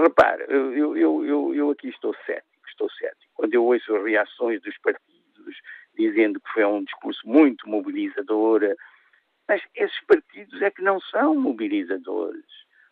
Repare, 0.04 0.44
eu, 0.48 0.96
eu, 0.98 1.24
eu, 1.24 1.54
eu 1.54 1.70
aqui 1.70 1.88
estou 1.88 2.14
cético, 2.26 2.68
estou 2.68 2.90
cético. 2.90 3.32
Quando 3.32 3.54
eu 3.54 3.64
ouço 3.64 3.96
as 3.96 4.04
reações 4.04 4.60
dos 4.60 4.76
partidos 4.78 5.56
dizendo 5.96 6.38
que 6.40 6.52
foi 6.52 6.64
um 6.66 6.84
discurso 6.84 7.26
muito 7.26 7.66
mobilizador, 7.66 8.60
mas 9.48 9.62
esses 9.74 9.98
partidos 10.04 10.60
é 10.60 10.70
que 10.70 10.82
não 10.82 11.00
são 11.00 11.34
mobilizadores. 11.34 12.44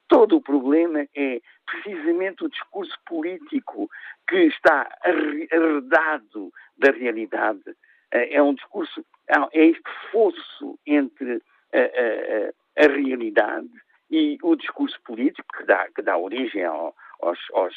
Todo 0.08 0.38
o 0.38 0.40
problema 0.40 1.06
é 1.14 1.42
precisamente 1.66 2.44
o 2.44 2.48
discurso 2.48 2.96
político 3.04 3.90
que 4.26 4.44
está 4.44 4.88
arredado 5.04 6.50
da 6.78 6.92
realidade. 6.92 7.76
É 8.10 8.42
um 8.42 8.54
discurso, 8.54 9.04
é 9.52 9.66
este 9.66 9.90
fosso 10.10 10.78
entre 10.86 11.42
a, 11.74 12.82
a, 12.82 12.84
a 12.84 12.88
realidade 12.88 13.70
e 14.12 14.38
o 14.42 14.54
discurso 14.54 15.00
político 15.02 15.48
que 15.56 15.64
dá, 15.64 15.88
que 15.94 16.02
dá 16.02 16.16
origem 16.16 16.64
ao, 16.64 16.94
aos, 17.22 17.38
aos, 17.54 17.74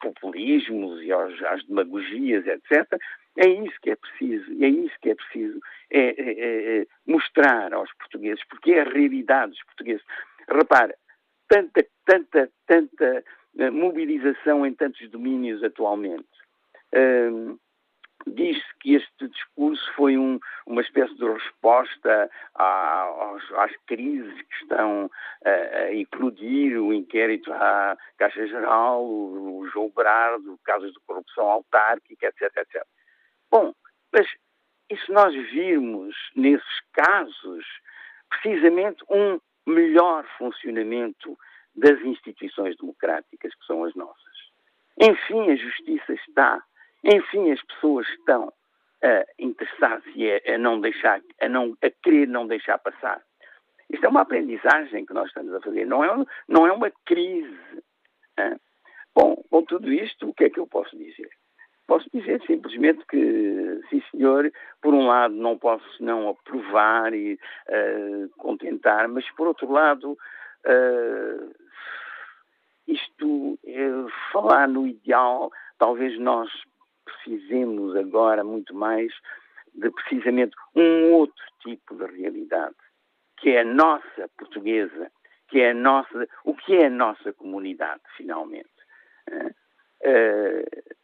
populismos 0.00 1.02
e 1.02 1.10
aos, 1.12 1.42
às 1.44 1.64
demagogias, 1.64 2.46
etc., 2.46 3.00
é 3.38 3.48
isso 3.48 3.78
que 3.82 3.90
é 3.90 3.96
preciso, 3.96 4.64
é 4.64 4.68
isso 4.68 4.94
que 5.00 5.10
é 5.10 5.14
preciso 5.14 5.60
é, 5.90 6.00
é, 6.00 6.14
é, 6.18 6.78
é, 6.78 6.86
mostrar 7.06 7.72
aos 7.74 7.92
portugueses, 7.94 8.42
porque 8.48 8.72
é 8.72 8.80
a 8.80 8.88
realidade 8.88 9.52
dos 9.52 9.62
portugueses. 9.64 10.02
Repara, 10.48 10.94
tanta, 11.48 11.86
tanta, 12.06 12.50
tanta 12.66 13.24
eh, 13.58 13.70
mobilização 13.70 14.64
em 14.64 14.72
tantos 14.72 15.08
domínios 15.10 15.62
atualmente. 15.62 16.26
Hum, 16.94 17.58
Diz-se 18.26 18.74
que 18.80 18.94
este 18.94 19.28
discurso 19.28 19.92
foi 19.94 20.18
um, 20.18 20.40
uma 20.66 20.82
espécie 20.82 21.14
de 21.14 21.24
resposta 21.24 22.30
aos, 22.54 23.42
às 23.52 23.72
crises 23.86 24.34
que 24.42 24.54
estão 24.62 25.10
a, 25.44 25.50
a 25.50 25.94
eclodir, 25.94 26.80
o 26.80 26.92
inquérito 26.92 27.52
à 27.52 27.96
Caixa 28.18 28.46
Geral, 28.46 29.04
o, 29.04 29.60
o 29.60 29.68
João 29.68 29.90
Brado, 29.90 30.58
casos 30.64 30.92
de 30.92 30.98
corrupção 31.06 31.48
autárquica, 31.48 32.26
etc, 32.26 32.42
etc. 32.56 32.84
Bom, 33.50 33.72
mas 34.12 34.26
e 34.88 34.96
se 34.96 35.10
nós 35.10 35.34
virmos 35.34 36.14
nesses 36.34 36.80
casos 36.92 37.64
precisamente 38.28 39.04
um 39.10 39.40
melhor 39.66 40.24
funcionamento 40.38 41.36
das 41.74 42.00
instituições 42.02 42.76
democráticas 42.76 43.54
que 43.54 43.66
são 43.66 43.84
as 43.84 43.94
nossas? 43.94 44.36
Enfim, 44.98 45.50
a 45.50 45.56
justiça 45.56 46.12
está 46.14 46.62
enfim, 47.06 47.52
as 47.52 47.62
pessoas 47.62 48.06
estão 48.08 48.52
a 49.02 49.24
interessar-se 49.38 50.30
a, 50.30 50.54
a, 50.54 50.58
não 50.58 50.80
deixar, 50.80 51.20
a, 51.40 51.48
não, 51.48 51.76
a 51.82 51.90
querer 52.02 52.26
não 52.26 52.46
deixar 52.46 52.78
passar. 52.78 53.22
Isto 53.88 54.06
é 54.06 54.08
uma 54.08 54.22
aprendizagem 54.22 55.06
que 55.06 55.14
nós 55.14 55.28
estamos 55.28 55.54
a 55.54 55.60
fazer, 55.60 55.86
não 55.86 56.02
é, 56.02 56.26
não 56.48 56.66
é 56.66 56.72
uma 56.72 56.90
crise. 57.04 57.56
Bom, 59.14 59.36
com 59.48 59.62
tudo 59.62 59.92
isto, 59.92 60.28
o 60.28 60.34
que 60.34 60.44
é 60.44 60.50
que 60.50 60.58
eu 60.58 60.66
posso 60.66 60.96
dizer? 60.96 61.30
Posso 61.86 62.06
dizer 62.12 62.42
simplesmente 62.46 63.04
que, 63.06 63.80
sim 63.88 64.02
senhor, 64.10 64.52
por 64.82 64.92
um 64.92 65.06
lado 65.06 65.34
não 65.34 65.56
posso 65.56 66.02
não 66.02 66.28
aprovar 66.30 67.14
e 67.14 67.34
uh, 67.34 68.28
contentar, 68.36 69.08
mas 69.08 69.24
por 69.36 69.46
outro 69.46 69.70
lado, 69.70 70.12
uh, 70.12 71.54
isto, 72.88 73.52
uh, 73.52 74.08
falar 74.32 74.66
no 74.66 74.86
ideal, 74.86 75.52
talvez 75.78 76.18
nós 76.18 76.50
precisemos 77.06 77.96
agora 77.96 78.44
muito 78.44 78.74
mais 78.74 79.12
de 79.74 79.90
precisamente 79.90 80.54
um 80.74 81.12
outro 81.12 81.44
tipo 81.62 81.94
de 81.94 82.06
realidade, 82.18 82.74
que 83.38 83.50
é 83.50 83.60
a 83.60 83.64
nossa 83.64 84.28
portuguesa, 84.36 85.10
que 85.48 85.60
é 85.60 85.70
a 85.70 85.74
nossa, 85.74 86.28
o 86.44 86.54
que 86.54 86.74
é 86.74 86.86
a 86.86 86.90
nossa 86.90 87.32
comunidade, 87.32 88.02
finalmente. 88.16 88.68
Uh, 90.02 90.94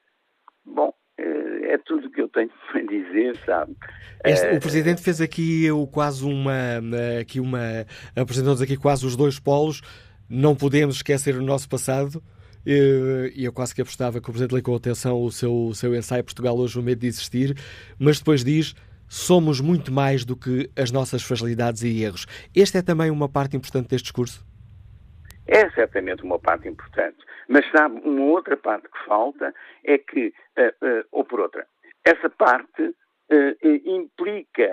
bom, 0.65 0.95
é 1.19 1.79
tudo 1.79 2.09
o 2.09 2.11
que 2.11 2.21
eu 2.21 2.29
tenho 2.29 2.51
para 2.71 2.83
dizer, 2.83 3.37
sabe? 3.45 3.77
Este, 4.25 4.57
o 4.57 4.61
Presidente 4.61 5.03
fez 5.03 5.21
aqui 5.21 5.65
eu, 5.65 5.87
quase 5.87 6.25
uma, 6.25 6.81
aqui 7.21 7.41
uma, 7.41 7.87
apresentou-nos 8.17 8.63
aqui 8.63 8.77
quase 8.77 9.07
os 9.07 9.17
dois 9.17 9.39
polos, 9.39 9.81
não 10.29 10.55
podemos 10.57 10.97
esquecer 10.97 11.35
o 11.37 11.43
nosso 11.43 11.69
passado, 11.69 12.23
e 12.65 13.45
eu 13.45 13.53
quase 13.53 13.75
que 13.75 13.83
apostava 13.83 14.21
que 14.21 14.29
o 14.29 14.33
Presidente 14.33 14.55
lê 14.55 14.63
com 14.63 14.75
atenção 14.75 15.23
o 15.23 15.31
seu, 15.31 15.53
o 15.53 15.75
seu 15.75 15.95
ensaio 15.95 16.23
Portugal 16.23 16.57
hoje 16.57 16.79
o 16.79 16.83
medo 16.83 17.01
de 17.01 17.09
existir, 17.09 17.57
mas 17.99 18.19
depois 18.19 18.45
diz 18.45 18.75
somos 19.13 19.61
muito 19.61 19.93
mais 19.93 20.25
do 20.25 20.35
que 20.35 20.71
as 20.75 20.91
nossas 20.91 21.23
fragilidades 21.23 21.83
e 21.83 22.03
erros. 22.03 22.27
Esta 22.57 22.79
é 22.79 22.83
também 22.83 23.11
uma 23.11 23.29
parte 23.29 23.55
importante 23.55 23.89
deste 23.89 24.05
discurso? 24.05 24.43
É 25.47 25.69
certamente 25.73 26.23
uma 26.23 26.39
parte 26.39 26.67
importante, 26.67 27.19
mas 27.47 27.71
sabe, 27.71 28.01
uma 28.05 28.25
outra 28.25 28.57
parte 28.57 28.89
que 28.89 29.07
falta 29.07 29.53
é 29.85 29.99
que, 29.99 30.33
uh, 30.57 30.87
uh, 30.87 31.05
ou 31.13 31.25
por 31.27 31.41
outra, 31.41 31.67
essa 32.05 32.31
parte 32.31 32.95
implica, 33.85 34.69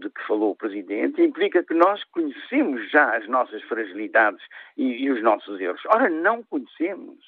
de 0.00 0.10
que 0.10 0.26
falou 0.26 0.52
o 0.52 0.56
Presidente, 0.56 1.22
implica 1.22 1.62
que 1.62 1.74
nós 1.74 2.02
conhecemos 2.04 2.90
já 2.90 3.16
as 3.16 3.26
nossas 3.28 3.62
fragilidades 3.64 4.42
e, 4.76 5.04
e, 5.04 5.10
os 5.10 5.22
nossos 5.22 5.60
erros. 5.60 5.80
Ora, 5.86 6.08
não 6.08 6.42
conhecemos. 6.42 7.18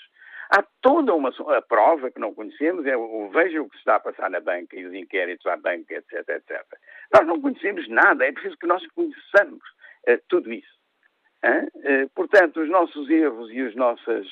Há 0.50 0.62
toda 0.82 1.14
uma 1.14 1.30
a 1.56 1.62
prova 1.62 2.10
que 2.10 2.20
não 2.20 2.34
conhecemos, 2.34 2.86
é 2.86 2.96
o, 2.96 3.28
veja 3.30 3.62
o 3.62 3.68
que 3.68 3.76
se 3.76 3.80
está 3.80 3.96
a 3.96 4.00
passar 4.00 4.30
na 4.30 4.40
banca 4.40 4.78
e 4.78 4.84
os 4.84 4.94
inquéritos 4.94 5.46
à 5.46 5.56
banca, 5.56 5.94
etc, 5.94 6.28
etc. 6.28 6.62
Nós 7.12 7.26
não 7.26 7.40
conhecemos 7.40 7.88
nada, 7.88 8.24
é 8.24 8.32
preciso 8.32 8.58
que 8.58 8.66
nós 8.66 8.86
conheçamos 8.88 9.62
uh, 10.08 10.20
tudo 10.28 10.52
isso. 10.52 10.74
Uh, 11.44 12.08
portanto, 12.14 12.60
os 12.60 12.68
nossos 12.68 13.08
erros 13.10 13.50
e 13.50 13.62
os 13.62 13.74
nossas, 13.74 14.26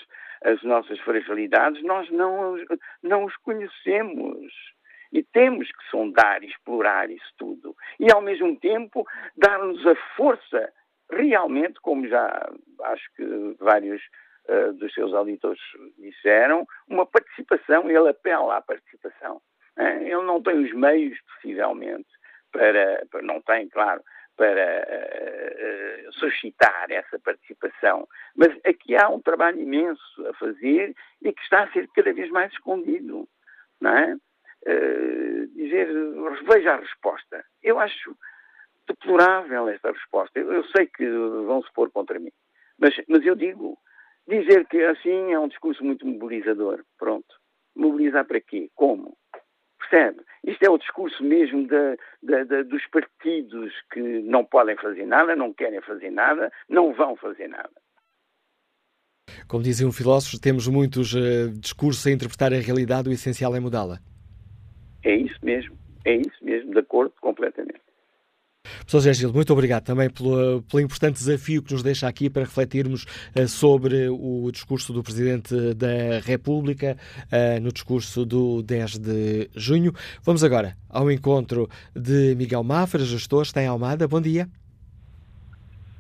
as 0.45 0.63
nossas 0.63 0.99
fragilidades, 1.01 1.83
nós 1.83 2.11
não, 2.11 2.57
não 3.03 3.25
os 3.25 3.37
conhecemos. 3.39 4.53
E 5.13 5.23
temos 5.23 5.69
que 5.69 5.91
sondar 5.91 6.43
e 6.43 6.47
explorar 6.47 7.11
isso 7.11 7.33
tudo. 7.37 7.77
E, 8.01 8.11
ao 8.11 8.23
mesmo 8.23 8.59
tempo, 8.59 9.07
dar-nos 9.37 9.87
a 9.87 9.95
força, 10.17 10.73
realmente, 11.11 11.79
como 11.81 12.09
já 12.09 12.51
acho 12.85 13.05
que 13.15 13.57
vários 13.61 14.03
uh, 14.49 14.73
dos 14.73 14.93
seus 14.95 15.13
auditores 15.13 15.61
disseram, 15.99 16.67
uma 16.89 17.07
participação, 17.07 17.91
ele 17.91 18.09
apela 18.09 18.57
à 18.57 18.63
participação. 18.63 19.41
Uh, 19.79 20.03
ele 20.03 20.23
não 20.23 20.43
tem 20.43 20.65
os 20.65 20.73
meios, 20.73 21.19
possivelmente, 21.35 22.09
para, 22.51 23.05
para, 23.11 23.23
não 23.23 23.41
tem, 23.43 23.69
claro, 23.69 24.03
para 24.37 24.87
uh, 24.89 26.13
suscitar 26.15 26.87
essa 26.91 27.19
participação. 27.19 28.09
Mas 28.35 28.49
aqui 28.65 28.97
há 28.97 29.09
um 29.09 29.21
trabalho 29.21 29.61
imenso 29.61 30.27
a 30.27 30.35
fazer 30.35 30.95
e 31.21 31.33
que 31.33 31.43
está 31.43 31.65
a 31.65 31.73
ser 31.73 31.89
cada 31.95 32.13
vez 32.13 32.31
mais 32.31 32.53
escondido, 32.53 33.29
não 33.81 33.97
é? 33.97 34.17
Uh, 34.67 35.47
dizer, 35.55 35.89
veja 36.47 36.75
a 36.75 36.77
resposta. 36.77 37.45
Eu 37.63 37.79
acho 37.79 38.17
deplorável 38.87 39.69
esta 39.69 39.91
resposta. 39.91 40.39
Eu, 40.39 40.53
eu, 40.53 40.65
sei 40.77 40.87
que 40.87 41.09
vão 41.09 41.63
se 41.63 41.73
pôr 41.73 41.91
contra 41.91 42.19
mim, 42.19 42.33
mas, 42.79 42.95
mas 43.09 43.25
eu 43.25 43.35
digo, 43.35 43.79
dizer 44.29 44.67
que 44.67 44.83
assim 44.85 45.33
é 45.33 45.39
um 45.39 45.49
discurso 45.49 45.85
muito 45.85 46.07
mobilizador. 46.07 46.85
Pronto. 46.99 47.35
Mobilizar 47.75 48.25
para 48.27 48.41
quê? 48.41 48.71
Como? 48.75 49.17
Percebe? 49.79 50.23
Isto 50.45 50.63
é 50.65 50.71
o 50.71 50.79
discurso 50.79 51.23
mesmo 51.23 51.67
dos 51.67 52.87
partidos 52.87 53.73
que 53.93 54.01
não 54.01 54.45
podem 54.45 54.77
fazer 54.77 55.07
nada, 55.07 55.35
não 55.35 55.53
querem 55.53 55.81
fazer 55.81 56.11
nada, 56.11 56.53
não 56.69 56.93
vão 56.93 57.17
fazer 57.17 57.49
nada. 57.49 57.71
Como 59.49 59.63
dizia 59.63 59.87
um 59.87 59.93
filósofo, 59.93 60.41
temos 60.41 60.69
muitos 60.69 61.15
uh, 61.15 61.51
discursos 61.59 62.07
a 62.07 62.11
interpretar 62.11 62.53
a 62.53 62.57
realidade, 62.57 63.09
o 63.09 63.13
essencial 63.13 63.55
é 63.55 63.61
mudá-la. 63.61 63.99
É 65.05 65.15
isso 65.15 65.39
mesmo, 65.43 65.77
é 66.05 66.17
isso 66.17 66.45
mesmo, 66.45 66.73
de 66.73 66.79
acordo 66.79 67.13
completamente. 67.21 67.81
Professor 68.63 68.99
José 68.99 69.13
Gil, 69.15 69.33
muito 69.33 69.53
obrigado 69.53 69.85
também 69.85 70.09
pelo, 70.09 70.63
pelo, 70.63 70.83
importante 70.83 71.15
desafio 71.15 71.63
que 71.63 71.73
nos 71.73 71.83
deixa 71.83 72.07
aqui 72.07 72.31
para 72.31 72.43
refletirmos 72.43 73.05
uh, 73.37 73.49
sobre 73.49 74.09
o 74.09 74.51
discurso 74.53 74.93
do 74.93 75.03
Presidente 75.03 75.75
da 75.75 76.21
República 76.25 76.97
uh, 77.27 77.61
no 77.61 77.73
discurso 77.73 78.25
do 78.25 78.63
10 78.63 78.99
de 78.99 79.51
junho. 79.55 79.93
Vamos 80.23 80.45
agora 80.45 80.77
ao 80.89 81.11
encontro 81.11 81.69
de 81.95 82.35
Miguel 82.37 82.63
Mafra, 82.63 83.01
gestor, 83.01 83.43
está 83.43 83.61
em 83.63 83.67
Almada. 83.67 84.07
Bom 84.07 84.21
dia. 84.21 84.47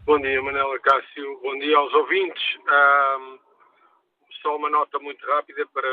Bom 0.04 0.20
dia, 0.20 0.42
Manela 0.42 0.78
Cássio. 0.80 1.40
Bom 1.42 1.58
dia 1.58 1.76
aos 1.76 1.92
ouvintes. 1.94 2.42
Um, 2.68 3.41
só 4.42 4.56
uma 4.56 4.68
nota 4.68 4.98
muito 4.98 5.24
rápida 5.24 5.64
para 5.66 5.88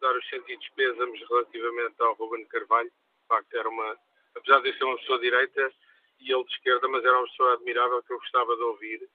dar 0.00 0.14
os 0.16 0.28
sentidos 0.28 0.68
pésamos 0.76 1.20
relativamente 1.28 1.94
ao 2.00 2.14
Ruben 2.14 2.44
Carvalho. 2.46 2.90
De 2.90 3.26
facto, 3.26 3.54
era 3.54 3.68
uma, 3.68 3.98
apesar 4.36 4.60
de 4.60 4.76
ser 4.76 4.84
uma 4.84 4.98
pessoa 4.98 5.18
direita, 5.18 5.72
e 6.20 6.32
ele 6.32 6.44
de 6.44 6.52
esquerda, 6.52 6.86
mas 6.88 7.04
era 7.04 7.18
uma 7.18 7.26
pessoa 7.26 7.54
admirável 7.54 8.02
que 8.02 8.12
eu 8.12 8.18
gostava 8.18 8.56
de 8.56 8.62
ouvir 8.62 9.08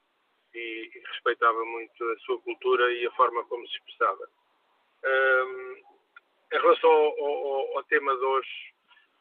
e, 0.53 0.91
e 0.93 0.99
respeitava 1.11 1.63
muito 1.65 2.03
a 2.03 2.19
sua 2.19 2.41
cultura 2.41 2.91
e 2.93 3.05
a 3.05 3.11
forma 3.11 3.43
como 3.45 3.67
se 3.67 3.75
expressava. 3.75 4.29
Um, 5.03 5.75
em 6.51 6.57
relação 6.57 6.89
ao, 6.89 7.19
ao, 7.19 7.77
ao, 7.77 7.83
tema 7.83 8.15
de 8.15 8.23
hoje, 8.23 8.49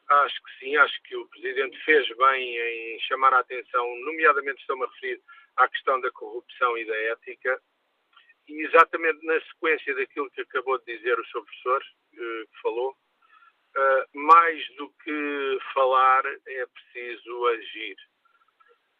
acho 0.09 0.43
que 0.43 0.59
sim, 0.59 0.75
acho 0.75 1.01
que 1.03 1.15
o 1.15 1.27
Presidente 1.27 1.77
fez 1.85 2.07
bem 2.17 2.57
em 2.57 2.99
chamar 3.01 3.33
a 3.33 3.39
atenção, 3.39 3.95
nomeadamente 3.97 4.59
estou-me 4.61 4.83
a 4.83 4.87
referir 4.87 5.21
à 5.55 5.67
questão 5.67 6.01
da 6.01 6.11
corrupção 6.11 6.77
e 6.77 6.85
da 6.85 6.95
ética, 6.95 7.61
e 8.49 8.65
exatamente 8.65 9.25
na 9.25 9.39
sequência 9.41 9.95
daquilo 9.95 10.29
que 10.31 10.41
acabou 10.41 10.77
de 10.79 10.97
dizer 10.97 11.19
o 11.19 11.25
seu 11.27 11.43
professor, 11.43 11.81
eh, 12.13 12.45
que 12.51 12.61
falou, 12.61 12.95
Uh, 13.77 14.19
mais 14.19 14.67
do 14.77 14.89
que 15.03 15.59
falar, 15.75 16.25
é 16.25 16.65
preciso 16.65 17.47
agir, 17.47 17.95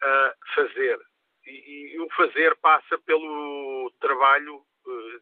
uh, 0.04 0.54
fazer. 0.54 1.00
E, 1.44 2.00
o 2.00 2.08
fazer 2.12 2.56
passa 2.58 2.98
pelo 3.00 3.92
trabalho 4.00 4.64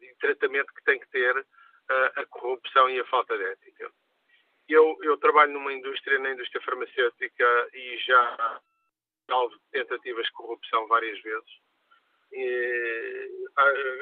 e 0.02 0.14
tratamento 0.20 0.72
que 0.74 0.84
tem 0.84 1.00
que 1.00 1.08
ter 1.08 1.46
a 1.88 2.26
corrupção 2.26 2.90
e 2.90 3.00
a 3.00 3.04
falta 3.06 3.36
de 3.38 3.44
ética. 3.44 3.90
Eu, 4.68 4.98
eu, 5.02 5.16
trabalho 5.16 5.52
numa 5.52 5.72
indústria, 5.72 6.18
na 6.18 6.32
indústria 6.32 6.60
farmacêutica, 6.60 7.68
e 7.72 7.96
já 7.98 8.60
alvo 9.28 9.58
tentativas 9.72 10.26
de 10.26 10.32
corrupção 10.32 10.86
várias 10.86 11.18
vezes, 11.22 11.50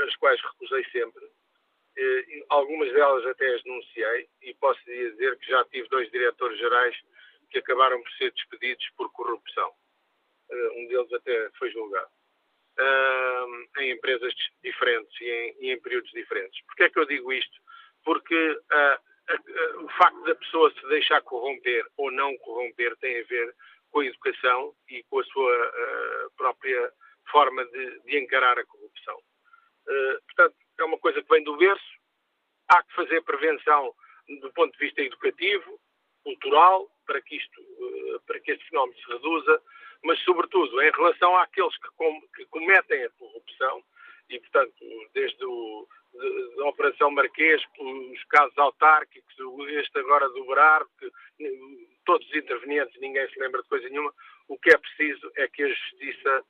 as 0.04 0.16
quais 0.16 0.40
recusei 0.42 0.84
sempre 0.90 1.24
eh, 1.96 2.44
algumas 2.50 2.92
delas 2.92 3.24
até 3.26 3.54
as 3.54 3.62
denunciei 3.62 4.28
e 4.42 4.54
posso 4.54 4.78
dizer 4.84 5.36
que 5.38 5.50
já 5.50 5.64
tive 5.66 5.88
dois 5.88 6.10
diretores 6.10 6.58
gerais 6.58 6.94
que 7.50 7.58
acabaram 7.58 8.02
por 8.02 8.12
ser 8.12 8.32
despedidos 8.32 8.86
por 8.96 9.10
corrupção. 9.12 9.72
Eh, 10.50 10.68
um 10.76 10.86
deles 10.88 11.12
até 11.12 11.50
foi 11.58 11.70
julgado. 11.70 12.10
em 13.78 13.92
empresas 13.92 14.34
diferentes 14.62 15.18
e 15.20 15.70
em, 15.70 15.80
períodos 15.80 16.10
diferentes. 16.12 16.60
Porquê 16.66 16.84
é 16.84 16.90
que 16.90 16.98
eu 16.98 17.06
digo 17.06 17.32
isto? 17.32 17.58
Porque 18.04 18.58
o 19.78 19.88
facto 19.98 20.22
da 20.24 20.34
pessoa 20.34 20.70
se 20.72 20.86
deixar 20.88 21.22
corromper 21.22 21.86
ou 21.96 22.10
não 22.10 22.36
corromper 22.38 22.94
tem 22.98 23.20
a 23.20 23.24
ver 23.24 23.54
com 23.90 24.00
a 24.00 24.06
educação 24.06 24.74
e 24.90 25.02
com 25.04 25.20
a 25.20 25.24
sua 25.24 25.72
própria 26.36 26.92
forma 27.30 27.64
de, 27.64 28.00
de 28.00 28.18
encarar 28.18 28.58
a 28.58 28.66
corrupção. 28.66 29.16
Uh, 29.16 30.22
portanto, 30.26 30.56
é 30.78 30.84
uma 30.84 30.98
coisa 30.98 31.22
que 31.22 31.28
vem 31.28 31.42
do 31.44 31.56
berço. 31.56 31.96
Há 32.68 32.82
que 32.82 32.94
fazer 32.94 33.22
prevenção 33.22 33.94
do 34.40 34.52
ponto 34.52 34.72
de 34.72 34.84
vista 34.84 35.02
educativo, 35.02 35.80
cultural, 36.24 36.90
para 37.06 37.22
que, 37.22 37.36
isto, 37.36 37.60
eh, 37.60 38.18
para 38.26 38.40
que 38.40 38.50
este 38.50 38.68
fenómeno 38.68 38.98
se 38.98 39.12
reduza, 39.12 39.62
mas, 40.02 40.18
sobretudo, 40.24 40.82
em 40.82 40.90
relação 40.90 41.36
àqueles 41.36 41.76
que, 41.78 41.88
com, 41.96 42.20
que 42.34 42.44
cometem 42.46 43.04
a 43.04 43.10
corrupção, 43.10 43.84
e, 44.28 44.40
portanto, 44.40 44.74
desde 45.14 45.44
o, 45.44 45.86
de, 46.12 46.56
da 46.56 46.66
Operação 46.66 47.10
Marquês, 47.12 47.62
os 47.78 48.24
casos 48.24 48.58
autárquicos, 48.58 49.34
este 49.68 49.98
agora 50.00 50.28
do 50.30 50.44
Berardo, 50.46 50.90
todos 52.04 52.26
os 52.28 52.34
intervenientes, 52.34 53.00
ninguém 53.00 53.28
se 53.28 53.38
lembra 53.38 53.62
de 53.62 53.68
coisa 53.68 53.88
nenhuma, 53.88 54.12
o 54.48 54.58
que 54.58 54.70
é 54.70 54.78
preciso 54.78 55.30
é 55.36 55.46
que 55.48 55.62
a 55.62 55.68
justiça 55.68 56.44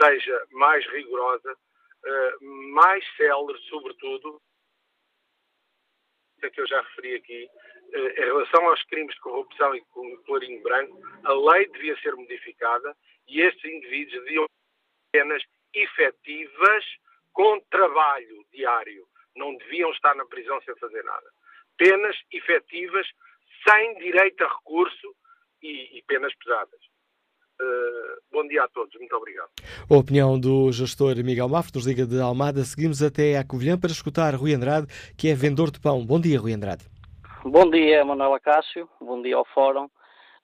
seja 0.00 0.46
mais 0.50 0.86
rigorosa, 0.88 1.52
uh, 1.52 2.44
mais 2.74 3.04
célere, 3.16 3.58
sobretudo, 3.68 4.40
é 6.42 6.50
que 6.50 6.60
eu 6.60 6.66
já 6.66 6.80
referi 6.82 7.14
aqui, 7.14 7.48
uh, 7.94 7.96
em 7.96 8.24
relação 8.24 8.68
aos 8.68 8.82
crimes 8.84 9.14
de 9.14 9.20
corrupção 9.20 9.74
e 9.74 9.80
com 9.86 10.16
colorinho 10.24 10.62
branco, 10.62 10.98
a 11.24 11.32
lei 11.32 11.68
devia 11.68 11.96
ser 12.00 12.14
modificada 12.14 12.96
e 13.28 13.40
estes 13.40 13.64
indivíduos 13.64 14.24
deviam 14.24 14.46
penas 15.12 15.42
efetivas 15.74 16.84
com 17.32 17.60
trabalho 17.70 18.44
diário. 18.52 19.06
Não 19.36 19.56
deviam 19.56 19.90
estar 19.92 20.14
na 20.14 20.26
prisão 20.26 20.60
sem 20.62 20.76
fazer 20.76 21.02
nada. 21.04 21.30
Penas 21.78 22.16
efetivas, 22.30 23.06
sem 23.66 23.94
direito 23.98 24.44
a 24.44 24.48
recurso 24.48 25.16
e, 25.62 25.98
e 25.98 26.02
penas 26.02 26.34
pesadas. 26.36 26.91
Uh, 27.60 28.20
bom 28.32 28.46
dia 28.48 28.64
a 28.64 28.68
todos, 28.68 28.94
muito 28.98 29.14
obrigado. 29.14 29.50
A 29.88 29.94
opinião 29.96 30.38
do 30.38 30.72
gestor 30.72 31.16
Miguel 31.24 31.48
Mafra, 31.48 31.72
nos 31.74 31.86
Liga 31.86 32.06
de 32.06 32.20
Almada. 32.20 32.64
Seguimos 32.64 33.02
até 33.02 33.36
a 33.36 33.46
Covilhã 33.46 33.78
para 33.78 33.90
escutar 33.90 34.34
Rui 34.34 34.54
Andrade, 34.54 34.86
que 35.16 35.28
é 35.28 35.34
vendedor 35.34 35.70
de 35.70 35.80
pão. 35.80 36.04
Bom 36.04 36.20
dia, 36.20 36.40
Rui 36.40 36.52
Andrade. 36.52 36.84
Bom 37.44 37.68
dia, 37.70 38.04
Manuela 38.04 38.38
Cássio. 38.40 38.88
Bom 39.00 39.20
dia 39.20 39.36
ao 39.36 39.44
Fórum. 39.46 39.88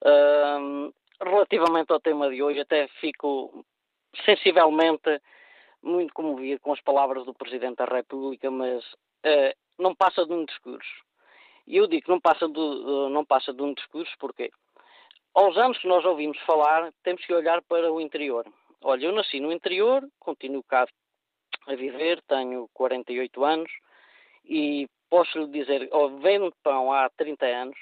Uh, 0.05 0.93
relativamente 1.23 1.93
ao 1.93 2.01
tema 2.01 2.29
de 2.29 2.43
hoje, 2.43 2.61
até 2.61 2.89
fico 3.01 3.65
sensivelmente 4.25 5.21
muito 5.83 6.13
comovido 6.13 6.61
com 6.61 6.73
as 6.73 6.81
palavras 6.81 7.25
do 7.25 7.35
Presidente 7.35 7.77
da 7.77 7.85
República, 7.85 8.51
mas 8.51 8.85
uh, 8.85 9.55
não 9.79 9.95
passa 9.95 10.27
de 10.27 10.33
um 10.33 10.45
discurso. 10.45 11.09
E 11.67 11.77
eu 11.77 11.87
digo 11.87 12.05
que 12.05 12.11
não 12.11 12.21
passa 12.21 12.49
de, 12.49 12.59
uh, 12.59 13.09
não 13.11 13.25
passa 13.25 13.53
de 13.53 13.63
um 13.63 13.75
discurso 13.75 14.13
porque 14.19 14.51
aos 15.39 15.57
anos 15.57 15.79
que 15.79 15.87
nós 15.87 16.05
ouvimos 16.05 16.37
falar, 16.41 16.93
temos 17.05 17.25
que 17.25 17.33
olhar 17.33 17.63
para 17.63 17.93
o 17.93 18.01
interior. 18.01 18.45
Olha, 18.83 19.07
eu 19.07 19.13
nasci 19.13 19.39
no 19.39 19.53
interior, 19.53 20.05
continuo 20.19 20.65
cá 20.65 20.85
a 21.67 21.75
viver, 21.77 22.21
tenho 22.27 22.69
48 22.75 23.45
anos 23.45 23.71
e 24.45 24.89
posso 25.09 25.39
lhe 25.39 25.47
dizer, 25.49 25.89
oh, 25.93 26.09
vendo 26.19 26.53
pão 26.63 26.93
há 26.93 27.09
30 27.11 27.47
anos 27.47 27.79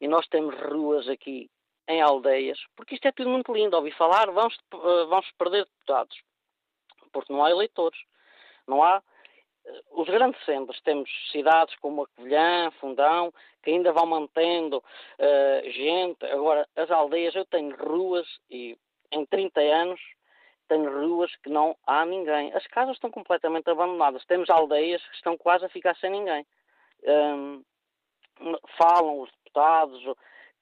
e 0.00 0.06
nós 0.06 0.26
temos 0.28 0.54
ruas 0.60 1.08
aqui 1.08 1.50
em 1.88 2.00
aldeias, 2.00 2.58
porque 2.76 2.94
isto 2.94 3.08
é 3.08 3.12
tudo 3.12 3.28
muito 3.28 3.52
lindo, 3.52 3.76
ouvi 3.76 3.90
falar, 3.90 4.30
vamos, 4.30 4.54
eh, 4.72 5.04
vamos 5.06 5.30
perder 5.36 5.64
deputados, 5.64 6.16
porque 7.12 7.32
não 7.32 7.44
há 7.44 7.50
eleitores, 7.50 7.98
não 8.66 8.82
há 8.82 9.02
os 9.92 10.06
grandes 10.06 10.42
centros, 10.44 10.80
temos 10.82 11.10
cidades 11.30 11.74
como 11.76 12.02
a 12.02 12.06
Covilhã, 12.08 12.70
Fundão, 12.80 13.32
que 13.62 13.70
ainda 13.70 13.92
vão 13.92 14.06
mantendo 14.06 14.78
uh, 14.78 15.70
gente. 15.70 16.24
Agora, 16.26 16.68
as 16.76 16.90
aldeias, 16.90 17.34
eu 17.34 17.44
tenho 17.46 17.74
ruas 17.76 18.26
e 18.50 18.76
em 19.10 19.24
30 19.26 19.60
anos 19.60 20.00
tenho 20.68 20.90
ruas 20.90 21.34
que 21.36 21.48
não 21.48 21.76
há 21.86 22.04
ninguém. 22.04 22.52
As 22.52 22.66
casas 22.66 22.96
estão 22.96 23.10
completamente 23.10 23.68
abandonadas. 23.70 24.24
Temos 24.26 24.50
aldeias 24.50 25.02
que 25.08 25.14
estão 25.16 25.36
quase 25.36 25.64
a 25.64 25.68
ficar 25.68 25.96
sem 25.96 26.10
ninguém. 26.10 26.46
Um, 27.04 27.62
falam 28.76 29.20
os 29.20 29.30
deputados 29.32 30.02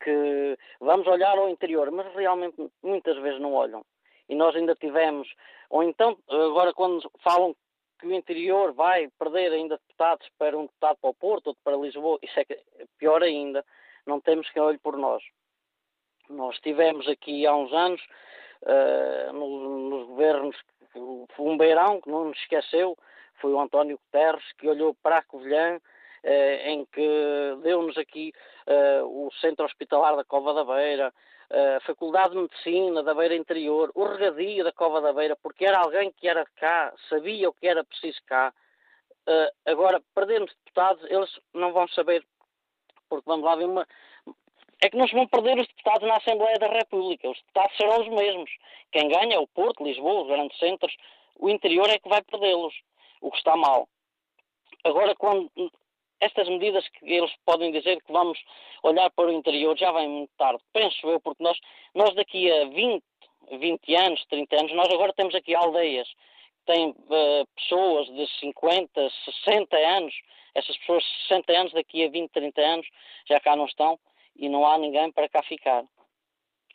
que 0.02 0.58
vamos 0.80 1.06
olhar 1.06 1.38
ao 1.38 1.48
interior, 1.48 1.90
mas 1.90 2.12
realmente 2.14 2.56
muitas 2.82 3.16
vezes 3.18 3.40
não 3.40 3.54
olham. 3.54 3.84
E 4.28 4.34
nós 4.34 4.54
ainda 4.54 4.74
tivemos, 4.74 5.32
ou 5.70 5.82
então, 5.82 6.18
agora 6.28 6.72
quando 6.72 7.10
falam 7.22 7.54
que 8.02 8.08
o 8.08 8.12
interior 8.12 8.72
vai 8.72 9.08
perder 9.16 9.52
ainda 9.52 9.78
deputados 9.78 10.28
para 10.36 10.58
um 10.58 10.62
deputado 10.62 10.98
para 11.00 11.10
o 11.10 11.14
Porto, 11.14 11.46
outro 11.46 11.62
para 11.62 11.76
Lisboa, 11.76 12.18
isso 12.20 12.36
é, 12.40 12.44
é 12.50 12.84
pior 12.98 13.22
ainda, 13.22 13.64
não 14.04 14.20
temos 14.20 14.50
quem 14.50 14.60
olhe 14.60 14.78
por 14.78 14.96
nós. 14.96 15.22
Nós 16.28 16.58
tivemos 16.58 17.08
aqui 17.08 17.46
há 17.46 17.54
uns 17.54 17.72
anos 17.72 18.02
uh, 18.62 19.32
nos, 19.32 19.90
nos 19.90 20.06
governos, 20.08 20.56
um 21.38 21.56
beirão 21.56 22.00
que 22.00 22.10
não 22.10 22.24
nos 22.24 22.38
esqueceu, 22.38 22.98
foi 23.40 23.52
o 23.52 23.60
António 23.60 23.96
Guterres, 23.98 24.52
que 24.58 24.68
olhou 24.68 24.96
para 25.00 25.18
a 25.18 25.22
Covilhã, 25.22 25.76
uh, 25.76 26.68
em 26.68 26.84
que 26.86 27.08
deu-nos 27.62 27.96
aqui 27.96 28.32
uh, 28.66 29.26
o 29.26 29.30
Centro 29.34 29.64
Hospitalar 29.64 30.16
da 30.16 30.24
Cova 30.24 30.52
da 30.52 30.64
Beira, 30.64 31.14
a 31.52 31.80
Faculdade 31.80 32.34
de 32.34 32.40
Medicina 32.40 33.02
da 33.02 33.14
Beira 33.14 33.36
Interior, 33.36 33.90
o 33.94 34.04
regadio 34.04 34.64
da 34.64 34.72
Cova 34.72 35.00
da 35.00 35.12
Beira, 35.12 35.36
porque 35.36 35.66
era 35.66 35.78
alguém 35.78 36.10
que 36.12 36.26
era 36.26 36.44
de 36.44 36.50
cá, 36.52 36.92
sabia 37.08 37.48
o 37.48 37.52
que 37.52 37.68
era 37.68 37.84
preciso 37.84 38.18
cá. 38.26 38.52
agora, 39.66 40.02
perdermos 40.14 40.50
deputados, 40.64 41.04
eles 41.10 41.30
não 41.52 41.72
vão 41.72 41.86
saber, 41.88 42.24
porque 43.08 43.24
vamos 43.26 43.44
lá 43.44 43.54
ver 43.56 43.66
uma, 43.66 43.86
é 44.82 44.90
que 44.90 45.06
se 45.06 45.14
vão 45.14 45.28
perder 45.28 45.60
os 45.60 45.68
deputados 45.68 46.08
na 46.08 46.16
Assembleia 46.16 46.58
da 46.58 46.66
República. 46.66 47.30
Os 47.30 47.38
deputados 47.38 47.76
serão 47.76 48.00
os 48.00 48.08
mesmos. 48.08 48.50
Quem 48.90 49.08
ganha 49.08 49.36
é 49.36 49.38
o 49.38 49.46
Porto, 49.46 49.84
Lisboa, 49.84 50.22
os 50.22 50.28
grandes 50.28 50.58
centros. 50.58 50.92
O 51.38 51.48
interior 51.48 51.88
é 51.88 52.00
que 52.00 52.08
vai 52.08 52.20
perdê-los, 52.22 52.74
o 53.20 53.30
que 53.30 53.36
está 53.36 53.56
mal. 53.56 53.88
Agora, 54.82 55.14
quando 55.14 55.48
estas 56.22 56.48
medidas 56.48 56.88
que 56.88 57.12
eles 57.12 57.30
podem 57.44 57.72
dizer 57.72 58.00
que 58.00 58.12
vamos 58.12 58.38
olhar 58.82 59.10
para 59.10 59.26
o 59.26 59.32
interior 59.32 59.76
já 59.76 59.90
vem 59.90 60.08
muito 60.08 60.30
tarde, 60.38 60.62
penso 60.72 61.06
eu, 61.08 61.20
porque 61.20 61.42
nós, 61.42 61.58
nós 61.94 62.14
daqui 62.14 62.50
a 62.50 62.64
20, 62.66 63.02
20 63.58 63.94
anos, 63.96 64.24
30 64.26 64.56
anos, 64.56 64.72
nós 64.72 64.88
agora 64.92 65.12
temos 65.12 65.34
aqui 65.34 65.54
aldeias 65.54 66.08
que 66.08 66.72
têm 66.72 66.90
uh, 66.90 67.46
pessoas 67.56 68.06
de 68.06 68.26
50, 68.38 69.10
60 69.44 69.76
anos, 69.76 70.14
essas 70.54 70.76
pessoas 70.78 71.02
de 71.02 71.28
60 71.28 71.52
anos, 71.52 71.72
daqui 71.72 72.04
a 72.04 72.08
20, 72.08 72.30
30 72.30 72.60
anos, 72.60 72.86
já 73.28 73.40
cá 73.40 73.56
não 73.56 73.66
estão, 73.66 73.98
e 74.36 74.48
não 74.48 74.64
há 74.64 74.78
ninguém 74.78 75.10
para 75.10 75.28
cá 75.28 75.42
ficar. 75.42 75.84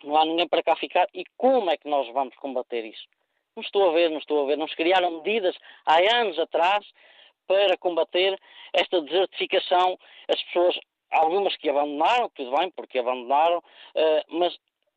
Não 0.04 0.18
há 0.18 0.26
ninguém 0.26 0.48
para 0.48 0.62
cá 0.62 0.76
ficar. 0.76 1.08
E 1.14 1.24
como 1.38 1.70
é 1.70 1.78
que 1.78 1.88
nós 1.88 2.08
vamos 2.14 2.36
combater 2.36 2.86
isso? 2.86 3.08
Não 3.56 3.64
estou 3.64 3.90
a 3.90 3.94
ver, 3.94 4.10
não 4.12 4.20
estou 4.20 4.44
a 4.44 4.46
ver. 4.46 4.58
Não 4.58 4.68
se 4.68 4.76
criaram 4.76 5.24
medidas 5.24 5.56
há 5.86 5.98
anos 6.20 6.38
atrás 6.38 6.86
para 7.48 7.78
combater 7.78 8.40
esta 8.74 9.02
desertificação. 9.02 9.98
As 10.28 10.42
pessoas, 10.44 10.78
algumas 11.12 11.56
que 11.58 11.70
abandonaram, 11.70 12.30
tudo 12.36 12.56
bem, 12.58 12.70
porque 12.72 13.00
abandonaram, 13.00 13.60
uh, 13.60 14.24
mas 14.28 14.56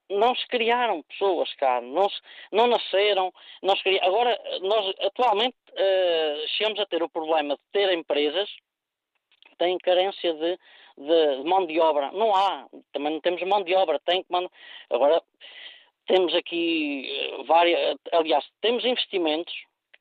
não 0.09 0.35
se 0.35 0.47
criaram 0.49 1.03
pessoas 1.03 1.55
cá, 1.55 1.81
não, 1.81 2.09
se, 2.09 2.21
não 2.51 2.67
nasceram, 2.67 3.33
não 3.63 3.77
se 3.77 3.83
criaram. 3.83 4.09
Agora, 4.09 4.41
nós 4.61 4.95
atualmente 5.01 5.57
uh, 5.73 6.49
chegamos 6.57 6.81
a 6.81 6.87
ter 6.87 7.03
o 7.03 7.09
problema 7.09 7.55
de 7.55 7.63
ter 7.73 7.93
empresas 7.93 8.51
que 9.49 9.57
têm 9.57 9.79
carência 9.79 10.35
de 10.35 10.59
de, 11.01 11.49
mão 11.49 11.67
de 11.67 11.81
obra. 11.81 12.11
Não 12.13 12.35
há, 12.35 12.67
também 12.93 13.13
não 13.15 13.21
temos 13.21 13.43
mão 13.43 13.63
de 13.63 13.75
obra, 13.75 13.99
tem 14.01 14.23
que 14.23 14.31
mandar. 14.31 14.51
Agora, 14.91 15.23
temos 16.07 16.35
aqui 16.35 17.09
eh, 17.09 17.43
várias, 17.45 17.97
aliás, 18.13 18.45
temos 18.61 18.85
investimentos 18.85 19.55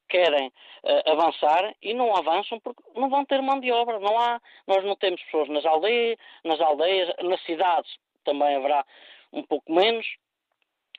querem 0.09 0.47
uh, 0.47 1.11
avançar 1.11 1.73
e 1.81 1.93
não 1.93 2.15
avançam 2.15 2.59
porque 2.59 2.83
não 2.95 3.09
vão 3.09 3.23
ter 3.23 3.41
mão 3.41 3.59
de 3.59 3.71
obra. 3.71 3.99
Não 3.99 4.17
há, 4.19 4.41
nós 4.67 4.83
não 4.83 4.95
temos 4.95 5.21
pessoas 5.23 5.47
nas 5.49 5.65
aldeias, 5.65 6.17
nas 6.43 6.59
aldeias, 6.59 7.13
nas 7.23 7.41
cidades 7.43 7.89
também 8.23 8.55
haverá 8.55 8.85
um 9.31 9.43
pouco 9.43 9.71
menos, 9.71 10.05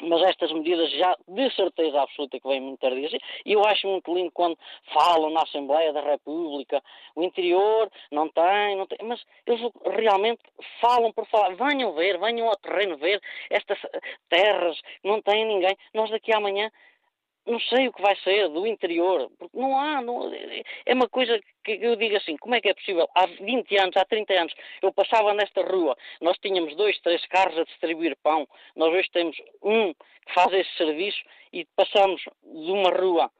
mas 0.02 0.22
estas 0.22 0.50
medidas 0.52 0.90
já 0.92 1.16
de 1.28 1.54
certeza 1.54 2.00
absoluta 2.00 2.40
que 2.40 2.48
vêm 2.48 2.60
muito 2.60 2.80
tardias. 2.80 3.12
E 3.44 3.52
eu 3.52 3.64
acho 3.66 3.86
muito 3.86 4.12
lindo 4.14 4.30
quando 4.32 4.58
falam 4.92 5.30
na 5.30 5.42
Assembleia 5.42 5.92
da 5.92 6.00
República, 6.00 6.82
o 7.14 7.22
interior 7.22 7.90
não 8.10 8.28
tem, 8.28 8.76
não 8.76 8.86
tem, 8.86 8.98
mas 9.02 9.22
eles 9.46 9.60
realmente 9.84 10.40
falam 10.80 11.12
por 11.12 11.26
falar. 11.26 11.54
Venham 11.54 11.92
ver, 11.92 12.18
venham 12.18 12.48
ao 12.48 12.56
terreno 12.56 12.96
ver 12.96 13.20
estas 13.50 13.78
terras, 14.28 14.80
não 15.04 15.20
tem 15.20 15.44
ninguém. 15.44 15.76
Nós 15.92 16.10
daqui 16.10 16.32
a 16.32 16.38
amanhã 16.38 16.70
não 17.46 17.58
sei 17.60 17.88
o 17.88 17.92
que 17.92 18.02
vai 18.02 18.14
ser 18.16 18.48
do 18.48 18.66
interior, 18.66 19.30
porque 19.38 19.56
não 19.56 19.78
há, 19.78 20.00
não, 20.02 20.30
é 20.86 20.94
uma 20.94 21.08
coisa 21.08 21.40
que 21.64 21.72
eu 21.72 21.96
digo 21.96 22.16
assim, 22.16 22.36
como 22.36 22.54
é 22.54 22.60
que 22.60 22.68
é 22.68 22.74
possível? 22.74 23.08
Há 23.14 23.26
20 23.26 23.78
anos, 23.78 23.96
há 23.96 24.04
30 24.04 24.32
anos, 24.34 24.54
eu 24.82 24.92
passava 24.92 25.32
nesta 25.34 25.62
rua, 25.62 25.96
nós 26.20 26.36
tínhamos 26.38 26.76
dois, 26.76 26.98
três 27.00 27.24
carros 27.26 27.58
a 27.58 27.64
distribuir 27.64 28.16
pão, 28.22 28.46
nós 28.76 28.92
hoje 28.92 29.08
temos 29.12 29.36
um 29.62 29.92
que 29.92 30.34
faz 30.34 30.52
esse 30.52 30.70
serviço 30.76 31.20
e 31.52 31.66
passamos 31.76 32.22
de 32.22 32.70
uma 32.70 32.90
rua 32.90 33.30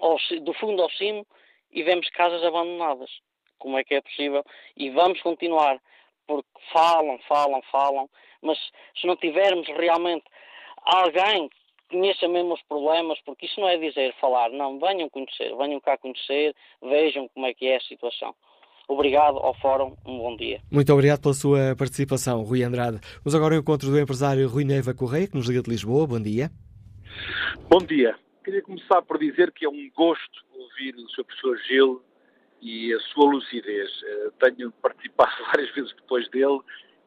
ao, 0.00 0.16
do 0.40 0.52
fundo 0.54 0.82
ao 0.82 0.90
cimo 0.90 1.26
e 1.70 1.82
vemos 1.82 2.08
casas 2.10 2.42
abandonadas. 2.44 3.10
Como 3.58 3.78
é 3.78 3.84
que 3.84 3.94
é 3.94 4.00
possível? 4.00 4.44
E 4.76 4.90
vamos 4.90 5.20
continuar, 5.22 5.80
porque 6.26 6.48
falam, 6.72 7.18
falam, 7.28 7.62
falam, 7.70 8.10
mas 8.40 8.58
se 8.98 9.06
não 9.06 9.16
tivermos 9.16 9.68
realmente 9.68 10.24
alguém 10.84 11.48
conheça 11.92 12.26
mesmo 12.26 12.54
os 12.54 12.62
problemas, 12.62 13.18
porque 13.24 13.46
isso 13.46 13.60
não 13.60 13.68
é 13.68 13.76
dizer, 13.76 14.14
falar, 14.20 14.50
não, 14.50 14.78
venham 14.78 15.08
conhecer, 15.10 15.54
venham 15.56 15.78
cá 15.80 15.98
conhecer, 15.98 16.54
vejam 16.82 17.28
como 17.28 17.46
é 17.46 17.52
que 17.52 17.66
é 17.66 17.76
a 17.76 17.80
situação. 17.80 18.34
Obrigado 18.88 19.36
ao 19.38 19.54
Fórum, 19.60 19.94
um 20.04 20.18
bom 20.18 20.36
dia. 20.36 20.60
Muito 20.70 20.92
obrigado 20.92 21.20
pela 21.20 21.34
sua 21.34 21.76
participação, 21.76 22.42
Rui 22.42 22.62
Andrade. 22.62 22.98
Vamos 23.18 23.34
agora 23.34 23.54
ao 23.54 23.60
encontro 23.60 23.90
do 23.90 23.98
empresário 23.98 24.48
Rui 24.48 24.64
Neiva 24.64 24.92
Correia, 24.92 25.28
que 25.28 25.36
nos 25.36 25.48
liga 25.48 25.62
de 25.62 25.70
Lisboa. 25.70 26.06
Bom 26.06 26.20
dia. 26.20 26.50
Bom 27.68 27.78
dia. 27.78 28.16
Queria 28.44 28.62
começar 28.62 29.00
por 29.02 29.18
dizer 29.18 29.52
que 29.52 29.64
é 29.64 29.68
um 29.68 29.90
gosto 29.94 30.44
ouvir 30.54 30.96
o 30.96 31.08
Sr. 31.10 31.24
Professor 31.24 31.58
Gil 31.68 32.02
e 32.60 32.92
a 32.92 33.00
sua 33.00 33.30
lucidez. 33.30 33.88
Eh, 34.04 34.30
tenho 34.40 34.72
participado 34.72 35.30
várias 35.46 35.72
vezes 35.74 35.94
depois 35.94 36.28
dele 36.30 36.58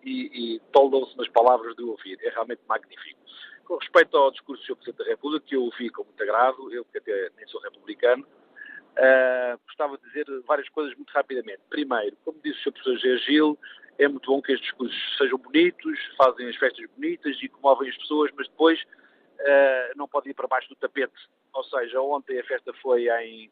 e, 0.03 0.55
e 0.55 0.61
toldam-se 0.71 1.17
nas 1.17 1.27
palavras 1.29 1.75
de 1.75 1.83
ouvir. 1.83 2.17
É 2.23 2.29
realmente 2.29 2.61
magnífico. 2.67 3.19
Com 3.65 3.77
respeito 3.77 4.15
ao 4.15 4.31
discurso 4.31 4.61
do 4.61 4.67
Sr. 4.67 4.75
Presidente 4.75 4.97
da 5.03 5.09
República, 5.09 5.45
que 5.47 5.55
eu 5.55 5.63
ouvi 5.63 5.89
com 5.89 6.03
muito 6.03 6.21
agrado, 6.21 6.71
eu 6.71 6.85
que 6.85 6.99
até 6.99 7.31
nem 7.35 7.47
sou 7.47 7.59
republicano, 7.61 8.23
uh, 8.23 9.59
gostava 9.65 9.97
de 9.97 10.03
dizer 10.03 10.25
várias 10.45 10.69
coisas 10.69 10.95
muito 10.95 11.11
rapidamente. 11.11 11.61
Primeiro, 11.69 12.15
como 12.23 12.39
disse 12.43 12.69
o 12.69 12.73
Sr. 12.83 12.97
G. 12.97 13.17
Gil, 13.19 13.59
é 13.97 14.07
muito 14.07 14.29
bom 14.29 14.41
que 14.41 14.51
estes 14.51 14.67
discursos 14.67 15.17
sejam 15.17 15.37
bonitos, 15.37 15.99
fazem 16.17 16.47
as 16.47 16.55
festas 16.57 16.85
bonitas 16.95 17.37
e 17.41 17.47
comovem 17.47 17.89
as 17.89 17.97
pessoas, 17.97 18.31
mas 18.37 18.47
depois 18.47 18.79
uh, 18.81 19.97
não 19.97 20.07
podem 20.07 20.31
ir 20.31 20.33
para 20.33 20.47
baixo 20.47 20.69
do 20.69 20.75
tapete. 20.75 21.13
Ou 21.53 21.63
seja, 21.63 22.01
ontem 22.01 22.39
a 22.39 22.43
festa 22.43 22.73
foi 22.81 23.07
em 23.07 23.49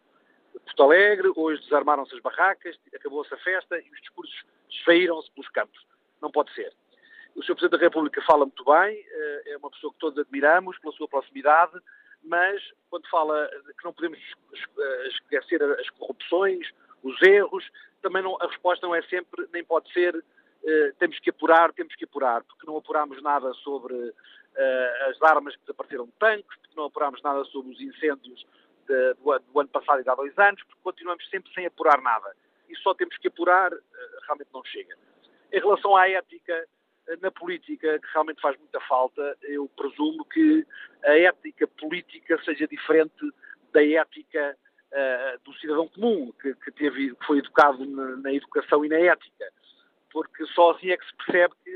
Porto 0.52 0.84
Alegre, 0.84 1.31
hoje 1.35 1.61
desarmaram-se 1.64 2.14
as 2.14 2.22
barracas, 2.22 2.77
acabou-se 2.94 3.34
a 3.34 3.38
festa 3.38 3.80
e 3.80 3.90
os 3.90 3.99
discursos 3.99 4.44
desfeiram-se 4.69 5.31
pelos 5.31 5.49
campos. 5.49 5.85
Não 6.22 6.30
pode 6.30 6.53
ser. 6.53 6.72
O 7.35 7.41
Sr. 7.41 7.55
Presidente 7.55 7.72
da 7.72 7.77
República 7.77 8.22
fala 8.22 8.45
muito 8.45 8.64
bem, 8.64 9.05
eh, 9.10 9.43
é 9.47 9.57
uma 9.57 9.72
pessoa 9.72 9.91
que 9.91 9.99
todos 9.99 10.19
admiramos 10.19 10.77
pela 10.80 10.93
sua 10.93 11.07
proximidade, 11.07 11.73
mas 12.23 12.61
quando 12.89 13.10
fala 13.10 13.49
que 13.77 13.84
não 13.84 13.91
podemos 13.91 14.19
eh, 14.19 15.07
esquecer 15.07 15.61
as 15.64 15.89
corrupções, 15.91 16.68
os 17.01 17.19
erros, 17.23 17.68
também 18.01 18.22
não, 18.22 18.38
a 18.39 18.47
resposta 18.47 18.85
não 18.85 18.93
é 18.93 19.01
sempre, 19.03 19.47
nem 19.51 19.64
pode 19.64 19.91
ser, 19.91 20.23
eh, 20.64 20.93
temos 20.99 21.18
que 21.19 21.31
apurar, 21.31 21.73
temos 21.73 21.95
que 21.95 22.05
apurar, 22.05 22.43
porque 22.43 22.68
não 22.68 22.77
apuramos 22.77 23.22
nada 23.22 23.51
sobre 23.55 24.14
as 25.10 25.19
armas 25.23 25.55
que 25.55 25.61
desapareceram 25.61 26.05
de 26.05 26.11
tanques, 26.19 26.55
porque 26.61 26.77
não 26.77 26.85
apuramos 26.85 27.19
nada 27.23 27.43
sobre 27.45 27.73
os 27.73 27.81
incêndios 27.81 28.45
de, 28.88 29.14
do, 29.15 29.39
do, 29.39 29.60
ano 29.60 29.69
passado 29.69 29.99
e 29.99 30.03
de 30.03 30.10
há 30.11 30.14
dois 30.14 30.38
anos, 30.38 30.61
porque 30.61 30.80
continuamos 30.84 31.27
sempre 31.27 31.51
sem 31.55 31.65
apurar 31.65 31.99
nada. 32.03 32.35
E 32.69 32.76
só 32.77 32.93
temos 32.93 33.18
que 33.18 33.30
apurar, 33.30 33.72
realmente 34.27 34.49
não 34.53 34.64
chega. 34.64 34.95
Em 35.51 35.60
relação 35.60 35.95
à 35.95 36.07
ética, 36.07 36.68
na 37.21 37.31
política 37.31 37.99
que 37.99 38.07
realmente 38.13 38.41
faz 38.41 38.57
muita 38.57 38.80
falta. 38.81 39.38
Eu 39.43 39.67
presumo 39.69 40.25
que 40.25 40.65
a 41.03 41.17
ética 41.17 41.67
política 41.67 42.41
seja 42.43 42.67
diferente 42.67 43.31
da 43.71 43.85
ética 43.85 44.57
uh, 44.91 45.39
do 45.43 45.53
cidadão 45.57 45.88
comum, 45.88 46.31
que, 46.41 46.53
que, 46.55 46.71
teve, 46.71 47.15
que 47.15 47.25
foi 47.25 47.39
educado 47.39 47.85
na, 47.85 48.17
na, 48.17 48.34
educação 48.34 48.85
e 48.85 48.89
na 48.89 48.97
ética. 48.97 49.51
Porque 50.11 50.45
só 50.47 50.71
assim 50.71 50.91
é 50.91 50.97
que 50.97 51.05
se 51.05 51.15
percebe 51.15 51.53
que 51.63 51.75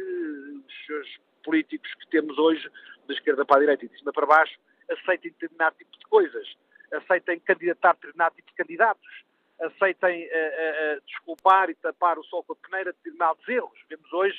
os, 1.02 1.28
políticos 1.44 1.94
que 1.96 2.10
temos 2.10 2.38
hoje, 2.38 2.70
da 3.08 3.14
esquerda 3.14 3.46
para 3.46 3.58
a 3.58 3.60
direita 3.62 3.86
e 3.86 3.88
de 3.88 3.98
cima 3.98 4.12
para 4.12 4.26
baixo, 4.26 4.60
aceitem 4.90 5.32
determinado 5.32 5.78
tipo 5.78 5.98
de 5.98 6.06
coisas, 6.06 6.58
aceitem 6.92 7.40
candidatar 7.40 7.94
determinado 7.94 8.36
tipo 8.36 8.50
de 8.50 8.56
candidatos, 8.56 9.24
aceitem 9.62 10.26
uh, 10.26 10.28
uh, 10.28 11.02
desculpar 11.06 11.70
e 11.70 11.76
tapar 11.76 12.20
o 12.20 12.24
sol 12.26 12.44
com 12.44 12.54
a 12.54 12.56
peneira 12.56 12.92
de 12.92 12.98
determinados 12.98 13.48
erros. 13.48 13.80
Vemos 13.90 14.12
hoje 14.12 14.38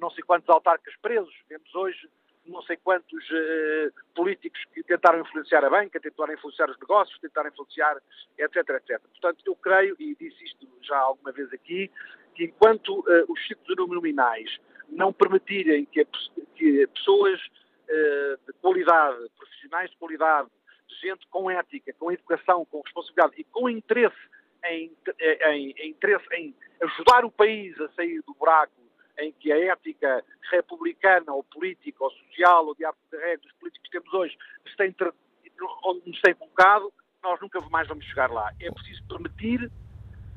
não 0.00 0.10
sei 0.10 0.24
quantos 0.24 0.48
autarcas 0.48 0.94
presos, 1.00 1.34
vemos 1.48 1.74
hoje 1.74 2.08
não 2.46 2.62
sei 2.62 2.76
quantos 2.76 3.30
uh, 3.30 3.92
políticos 4.14 4.60
que 4.74 4.82
tentaram 4.82 5.20
influenciar 5.20 5.64
a 5.64 5.70
banca, 5.70 6.00
tentaram 6.00 6.32
influenciar 6.34 6.70
os 6.70 6.78
negócios, 6.78 7.18
tentaram 7.20 7.48
influenciar, 7.48 7.96
etc, 8.38 8.56
etc. 8.56 9.00
Portanto, 9.00 9.42
eu 9.46 9.54
creio, 9.56 9.96
e 9.98 10.14
disse 10.14 10.44
isto 10.44 10.66
já 10.82 10.98
alguma 10.98 11.32
vez 11.32 11.52
aqui, 11.52 11.90
que 12.34 12.44
enquanto 12.44 13.00
uh, 13.00 13.32
os 13.32 13.46
ciclos 13.46 13.88
nominais 13.88 14.58
não 14.88 15.12
permitirem 15.12 15.84
que, 15.84 16.00
a, 16.00 16.06
que 16.56 16.86
pessoas 16.88 17.40
de 18.46 18.52
qualidade, 18.62 19.28
profissionais 19.36 19.90
de 19.90 19.96
qualidade, 19.96 20.48
gente 21.02 21.26
com 21.26 21.50
ética, 21.50 21.92
com 21.98 22.12
educação, 22.12 22.64
com 22.66 22.82
responsabilidade 22.82 23.34
e 23.36 23.42
com 23.42 23.68
interesse 23.68 24.16
em, 24.64 24.92
em, 25.20 25.74
em, 25.76 25.90
interesse 25.90 26.24
em 26.34 26.54
ajudar 26.82 27.24
o 27.24 27.32
país 27.32 27.78
a 27.80 27.88
sair 27.90 28.22
do 28.22 28.32
buraco 28.34 28.79
em 29.20 29.32
que 29.32 29.52
a 29.52 29.58
ética 29.72 30.24
republicana 30.50 31.32
ou 31.32 31.44
política 31.44 32.04
ou 32.04 32.10
social 32.10 32.66
ou 32.66 32.74
de 32.74 32.84
arte 32.84 32.98
de 33.10 33.18
regra 33.18 33.38
dos 33.38 33.52
políticos 33.52 33.90
que 33.90 33.98
temos 33.98 34.14
hoje 34.14 34.36
se 34.68 34.76
tem, 34.76 34.94
nos 36.06 36.20
tem 36.20 36.34
colocado, 36.34 36.92
nós 37.22 37.40
nunca 37.40 37.60
mais 37.70 37.86
vamos 37.86 38.04
chegar 38.06 38.30
lá. 38.30 38.52
É 38.60 38.70
preciso 38.70 39.02
permitir 39.06 39.70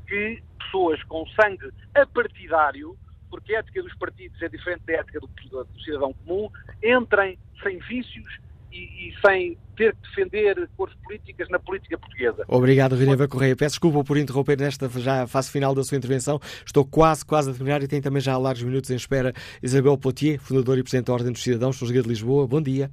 que 0.07 0.43
pessoas 0.59 1.01
com 1.03 1.25
sangue 1.27 1.71
apartidário, 1.95 2.97
porque 3.29 3.55
a 3.55 3.59
ética 3.59 3.81
dos 3.81 3.95
partidos 3.95 4.41
é 4.41 4.49
diferente 4.49 4.83
da 4.85 4.93
ética 4.93 5.19
do, 5.19 5.27
do 5.27 5.81
cidadão 5.81 6.13
comum, 6.13 6.49
entrem 6.83 7.39
sem 7.61 7.79
vícios 7.79 8.42
e, 8.73 9.09
e, 9.09 9.13
sem 9.25 9.57
ter 9.75 9.95
que 9.95 10.01
defender 10.01 10.67
cores 10.75 10.95
políticas 11.03 11.47
na 11.49 11.59
política 11.59 11.97
portuguesa. 11.97 12.43
Obrigado, 12.47 12.95
Rineva 12.95 13.27
Correia. 13.27 13.55
Peço 13.55 13.73
desculpa 13.73 14.03
por 14.03 14.17
interromper 14.17 14.57
nesta 14.57 14.89
já 14.89 15.27
fase 15.27 15.51
final 15.51 15.75
da 15.75 15.83
sua 15.83 15.97
intervenção. 15.97 16.39
Estou 16.65 16.85
quase, 16.85 17.25
quase 17.25 17.51
a 17.51 17.53
terminar 17.53 17.83
e 17.83 17.87
tenho 17.87 18.01
também 18.01 18.21
já 18.21 18.37
largos 18.37 18.63
minutos 18.63 18.89
em 18.89 18.95
espera 18.95 19.33
Isabel 19.61 19.97
Potier, 19.97 20.39
fundadora 20.39 20.79
e 20.79 20.83
presidente 20.83 21.07
da 21.07 21.13
Ordem 21.13 21.31
dos 21.31 21.43
Cidadãos, 21.43 21.77
Sou 21.77 21.87
de 21.87 22.01
Lisboa. 22.01 22.47
Bom 22.47 22.61
dia. 22.61 22.89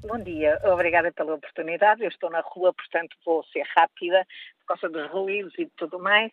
Bom 0.00 0.16
dia, 0.18 0.60
obrigada 0.64 1.10
pela 1.10 1.34
oportunidade. 1.34 2.02
Eu 2.02 2.08
estou 2.08 2.30
na 2.30 2.40
rua, 2.40 2.72
portanto 2.72 3.16
vou 3.26 3.44
ser 3.52 3.64
rápida 3.76 4.24
por 4.60 4.78
causa 4.78 4.88
dos 4.88 5.10
ruídos 5.10 5.52
e 5.58 5.66
tudo 5.76 5.98
mais, 5.98 6.30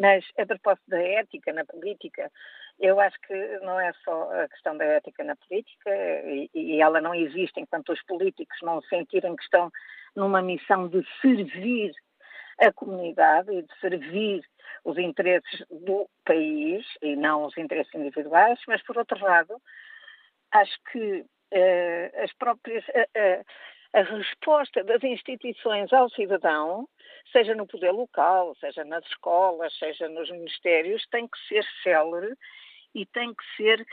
mas 0.00 0.24
a 0.38 0.46
propósito 0.46 0.88
da 0.88 1.02
ética 1.02 1.52
na 1.52 1.64
política, 1.64 2.30
eu 2.80 2.98
acho 2.98 3.20
que 3.20 3.34
não 3.58 3.78
é 3.78 3.92
só 4.04 4.30
a 4.32 4.48
questão 4.48 4.76
da 4.76 4.84
ética 4.84 5.22
na 5.22 5.36
política, 5.36 5.90
e, 6.24 6.50
e 6.54 6.80
ela 6.80 7.00
não 7.00 7.14
existe 7.14 7.60
enquanto 7.60 7.92
os 7.92 8.02
políticos 8.04 8.56
não 8.62 8.80
sentirem 8.82 9.36
que 9.36 9.42
estão 9.42 9.70
numa 10.16 10.40
missão 10.40 10.88
de 10.88 11.06
servir 11.20 11.92
a 12.58 12.72
comunidade 12.72 13.52
e 13.52 13.62
de 13.62 13.80
servir 13.80 14.42
os 14.84 14.96
interesses 14.98 15.64
do 15.70 16.08
país 16.24 16.86
e 17.02 17.14
não 17.16 17.44
os 17.44 17.56
interesses 17.58 17.94
individuais, 17.94 18.58
mas 18.66 18.82
por 18.82 18.96
outro 18.96 19.22
lado, 19.22 19.60
acho 20.52 20.76
que 20.90 21.20
uh, 21.20 22.22
as 22.24 22.32
próprias. 22.34 22.84
Uh, 22.88 23.40
uh, 23.40 23.44
a 23.92 24.02
resposta 24.02 24.84
das 24.84 25.02
instituições 25.02 25.92
ao 25.92 26.08
cidadão, 26.10 26.88
seja 27.32 27.56
no 27.56 27.66
poder 27.66 27.90
local, 27.90 28.54
seja 28.60 28.84
nas 28.84 29.04
escolas, 29.06 29.76
seja 29.76 30.08
nos 30.08 30.30
ministérios, 30.30 31.04
tem 31.10 31.26
que 31.26 31.38
ser 31.48 31.64
célere 31.82 32.36
e 32.94 33.06
tem 33.06 33.34
que 33.34 33.44
ser 33.56 33.86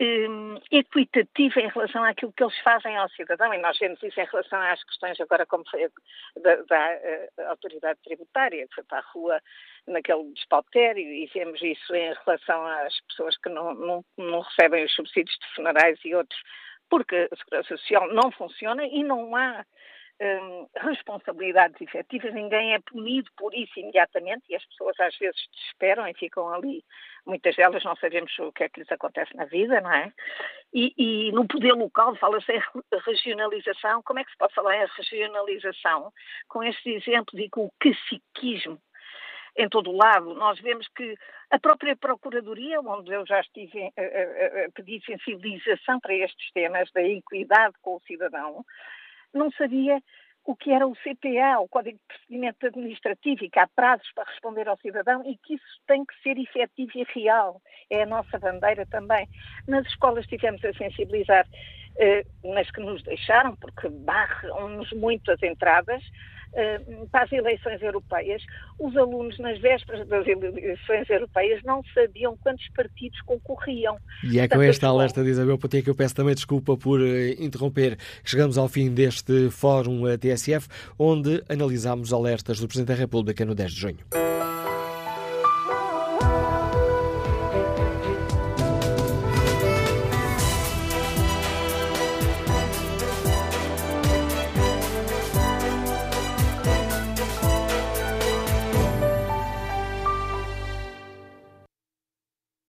um, 0.00 0.58
equitativa 0.70 1.60
em 1.60 1.68
relação 1.68 2.02
àquilo 2.02 2.32
que 2.32 2.42
eles 2.42 2.58
fazem 2.60 2.96
ao 2.96 3.08
cidadão. 3.10 3.52
E 3.54 3.58
nós 3.58 3.78
vemos 3.78 4.02
isso 4.02 4.20
em 4.20 4.24
relação 4.24 4.60
às 4.60 4.82
questões 4.84 5.20
agora, 5.20 5.46
como 5.46 5.64
foi 5.70 5.88
da, 6.42 6.56
da 6.56 6.96
uh, 6.96 7.48
autoridade 7.50 8.00
tributária, 8.02 8.66
que 8.66 8.74
foi 8.74 8.84
para 8.84 8.98
a 8.98 9.12
rua 9.12 9.40
naquele 9.86 10.32
despautério, 10.32 11.02
e 11.02 11.30
vemos 11.32 11.62
isso 11.62 11.94
em 11.94 12.12
relação 12.24 12.66
às 12.66 13.00
pessoas 13.02 13.36
que 13.38 13.48
não, 13.48 13.74
não, 13.74 14.04
não 14.18 14.40
recebem 14.40 14.84
os 14.84 14.94
subsídios 14.94 15.36
de 15.38 15.54
funerais 15.54 15.98
e 16.04 16.14
outros 16.14 16.40
porque 16.90 17.28
a 17.32 17.36
Segurança 17.36 17.76
Social 17.76 18.08
não 18.12 18.30
funciona 18.30 18.86
e 18.86 19.02
não 19.02 19.34
há 19.34 19.64
hum, 20.20 20.68
responsabilidades 20.76 21.80
efetivas, 21.80 22.32
ninguém 22.32 22.74
é 22.74 22.78
punido 22.80 23.30
por 23.36 23.54
isso 23.54 23.78
imediatamente 23.78 24.44
e 24.48 24.56
as 24.56 24.64
pessoas 24.66 24.98
às 25.00 25.16
vezes 25.18 25.40
desesperam 25.52 26.06
e 26.06 26.14
ficam 26.14 26.52
ali. 26.52 26.84
Muitas 27.26 27.56
delas 27.56 27.82
não 27.84 27.96
sabemos 27.96 28.36
o 28.38 28.52
que 28.52 28.64
é 28.64 28.68
que 28.68 28.80
lhes 28.80 28.92
acontece 28.92 29.34
na 29.36 29.44
vida, 29.46 29.80
não 29.80 29.92
é? 29.92 30.12
E, 30.72 30.94
e 30.96 31.32
no 31.32 31.46
poder 31.46 31.72
local 31.72 32.14
fala-se 32.16 32.52
em 32.52 32.62
regionalização. 33.06 34.02
Como 34.02 34.18
é 34.18 34.24
que 34.24 34.30
se 34.30 34.36
pode 34.36 34.54
falar 34.54 34.76
em 34.76 34.86
regionalização 34.96 36.12
com 36.48 36.62
estes 36.62 37.06
exemplos 37.06 37.40
e 37.40 37.48
com 37.48 37.66
o 37.66 37.72
caciquismo 37.78 38.80
em 39.56 39.68
todo 39.68 39.90
o 39.90 39.96
lado. 39.96 40.34
Nós 40.34 40.58
vemos 40.60 40.86
que 40.88 41.16
a 41.50 41.58
própria 41.58 41.96
Procuradoria, 41.96 42.80
onde 42.80 43.12
eu 43.12 43.24
já 43.26 43.40
estive 43.40 43.84
a, 43.84 44.66
a 44.66 44.72
pedir 44.74 45.00
sensibilização 45.04 46.00
para 46.00 46.14
estes 46.14 46.50
temas 46.52 46.90
da 46.92 47.02
equidade 47.02 47.74
com 47.80 47.96
o 47.96 48.00
cidadão, 48.00 48.64
não 49.34 49.50
sabia 49.52 50.00
o 50.44 50.54
que 50.54 50.70
era 50.70 50.86
o 50.86 50.92
CPA, 50.92 51.58
o 51.58 51.68
Código 51.68 51.96
de 51.96 52.04
Procedimento 52.06 52.66
Administrativo, 52.66 53.44
e 53.44 53.50
que 53.50 53.58
há 53.58 53.66
prazos 53.66 54.06
para 54.14 54.30
responder 54.30 54.68
ao 54.68 54.76
cidadão 54.76 55.22
e 55.24 55.38
que 55.38 55.54
isso 55.54 55.80
tem 55.86 56.04
que 56.04 56.14
ser 56.22 56.38
efetivo 56.38 56.92
e 56.96 57.06
real. 57.14 57.62
É 57.90 58.02
a 58.02 58.06
nossa 58.06 58.38
bandeira 58.38 58.84
também. 58.86 59.26
Nas 59.66 59.86
escolas 59.86 60.26
tivemos 60.26 60.62
a 60.64 60.72
sensibilizar, 60.74 61.46
mas 62.44 62.70
que 62.70 62.80
nos 62.80 63.02
deixaram, 63.02 63.54
porque 63.56 63.88
barram-nos 63.88 64.90
muito 64.92 65.30
as 65.30 65.42
entradas, 65.42 66.02
eh, 66.56 66.80
para 67.10 67.24
as 67.24 67.32
eleições 67.32 67.82
europeias, 67.82 68.40
os 68.78 68.96
alunos, 68.96 69.36
nas 69.40 69.58
vésperas 69.60 70.06
das 70.06 70.24
eleições 70.24 71.10
europeias, 71.10 71.60
não 71.64 71.82
sabiam 71.92 72.36
quantos 72.36 72.68
partidos 72.68 73.20
concorriam. 73.22 73.96
E 74.22 74.38
é 74.38 74.46
com 74.46 74.62
esta 74.62 74.86
alerta 74.86 75.24
de 75.24 75.30
Isabel 75.30 75.58
Poté 75.58 75.82
que 75.82 75.90
eu 75.90 75.96
peço 75.96 76.14
também 76.14 76.34
desculpa 76.34 76.76
por 76.76 77.00
uh, 77.00 77.42
interromper. 77.42 77.98
Chegamos 78.24 78.56
ao 78.56 78.68
fim 78.68 78.94
deste 78.94 79.50
Fórum 79.50 80.02
TSF, 80.16 80.68
onde 80.96 81.42
analisámos 81.48 82.12
alertas 82.12 82.60
do 82.60 82.68
Presidente 82.68 82.88
da 82.88 82.94
República 82.94 83.44
no 83.44 83.54
10 83.54 83.72
de 83.72 83.80
junho. 83.80 83.98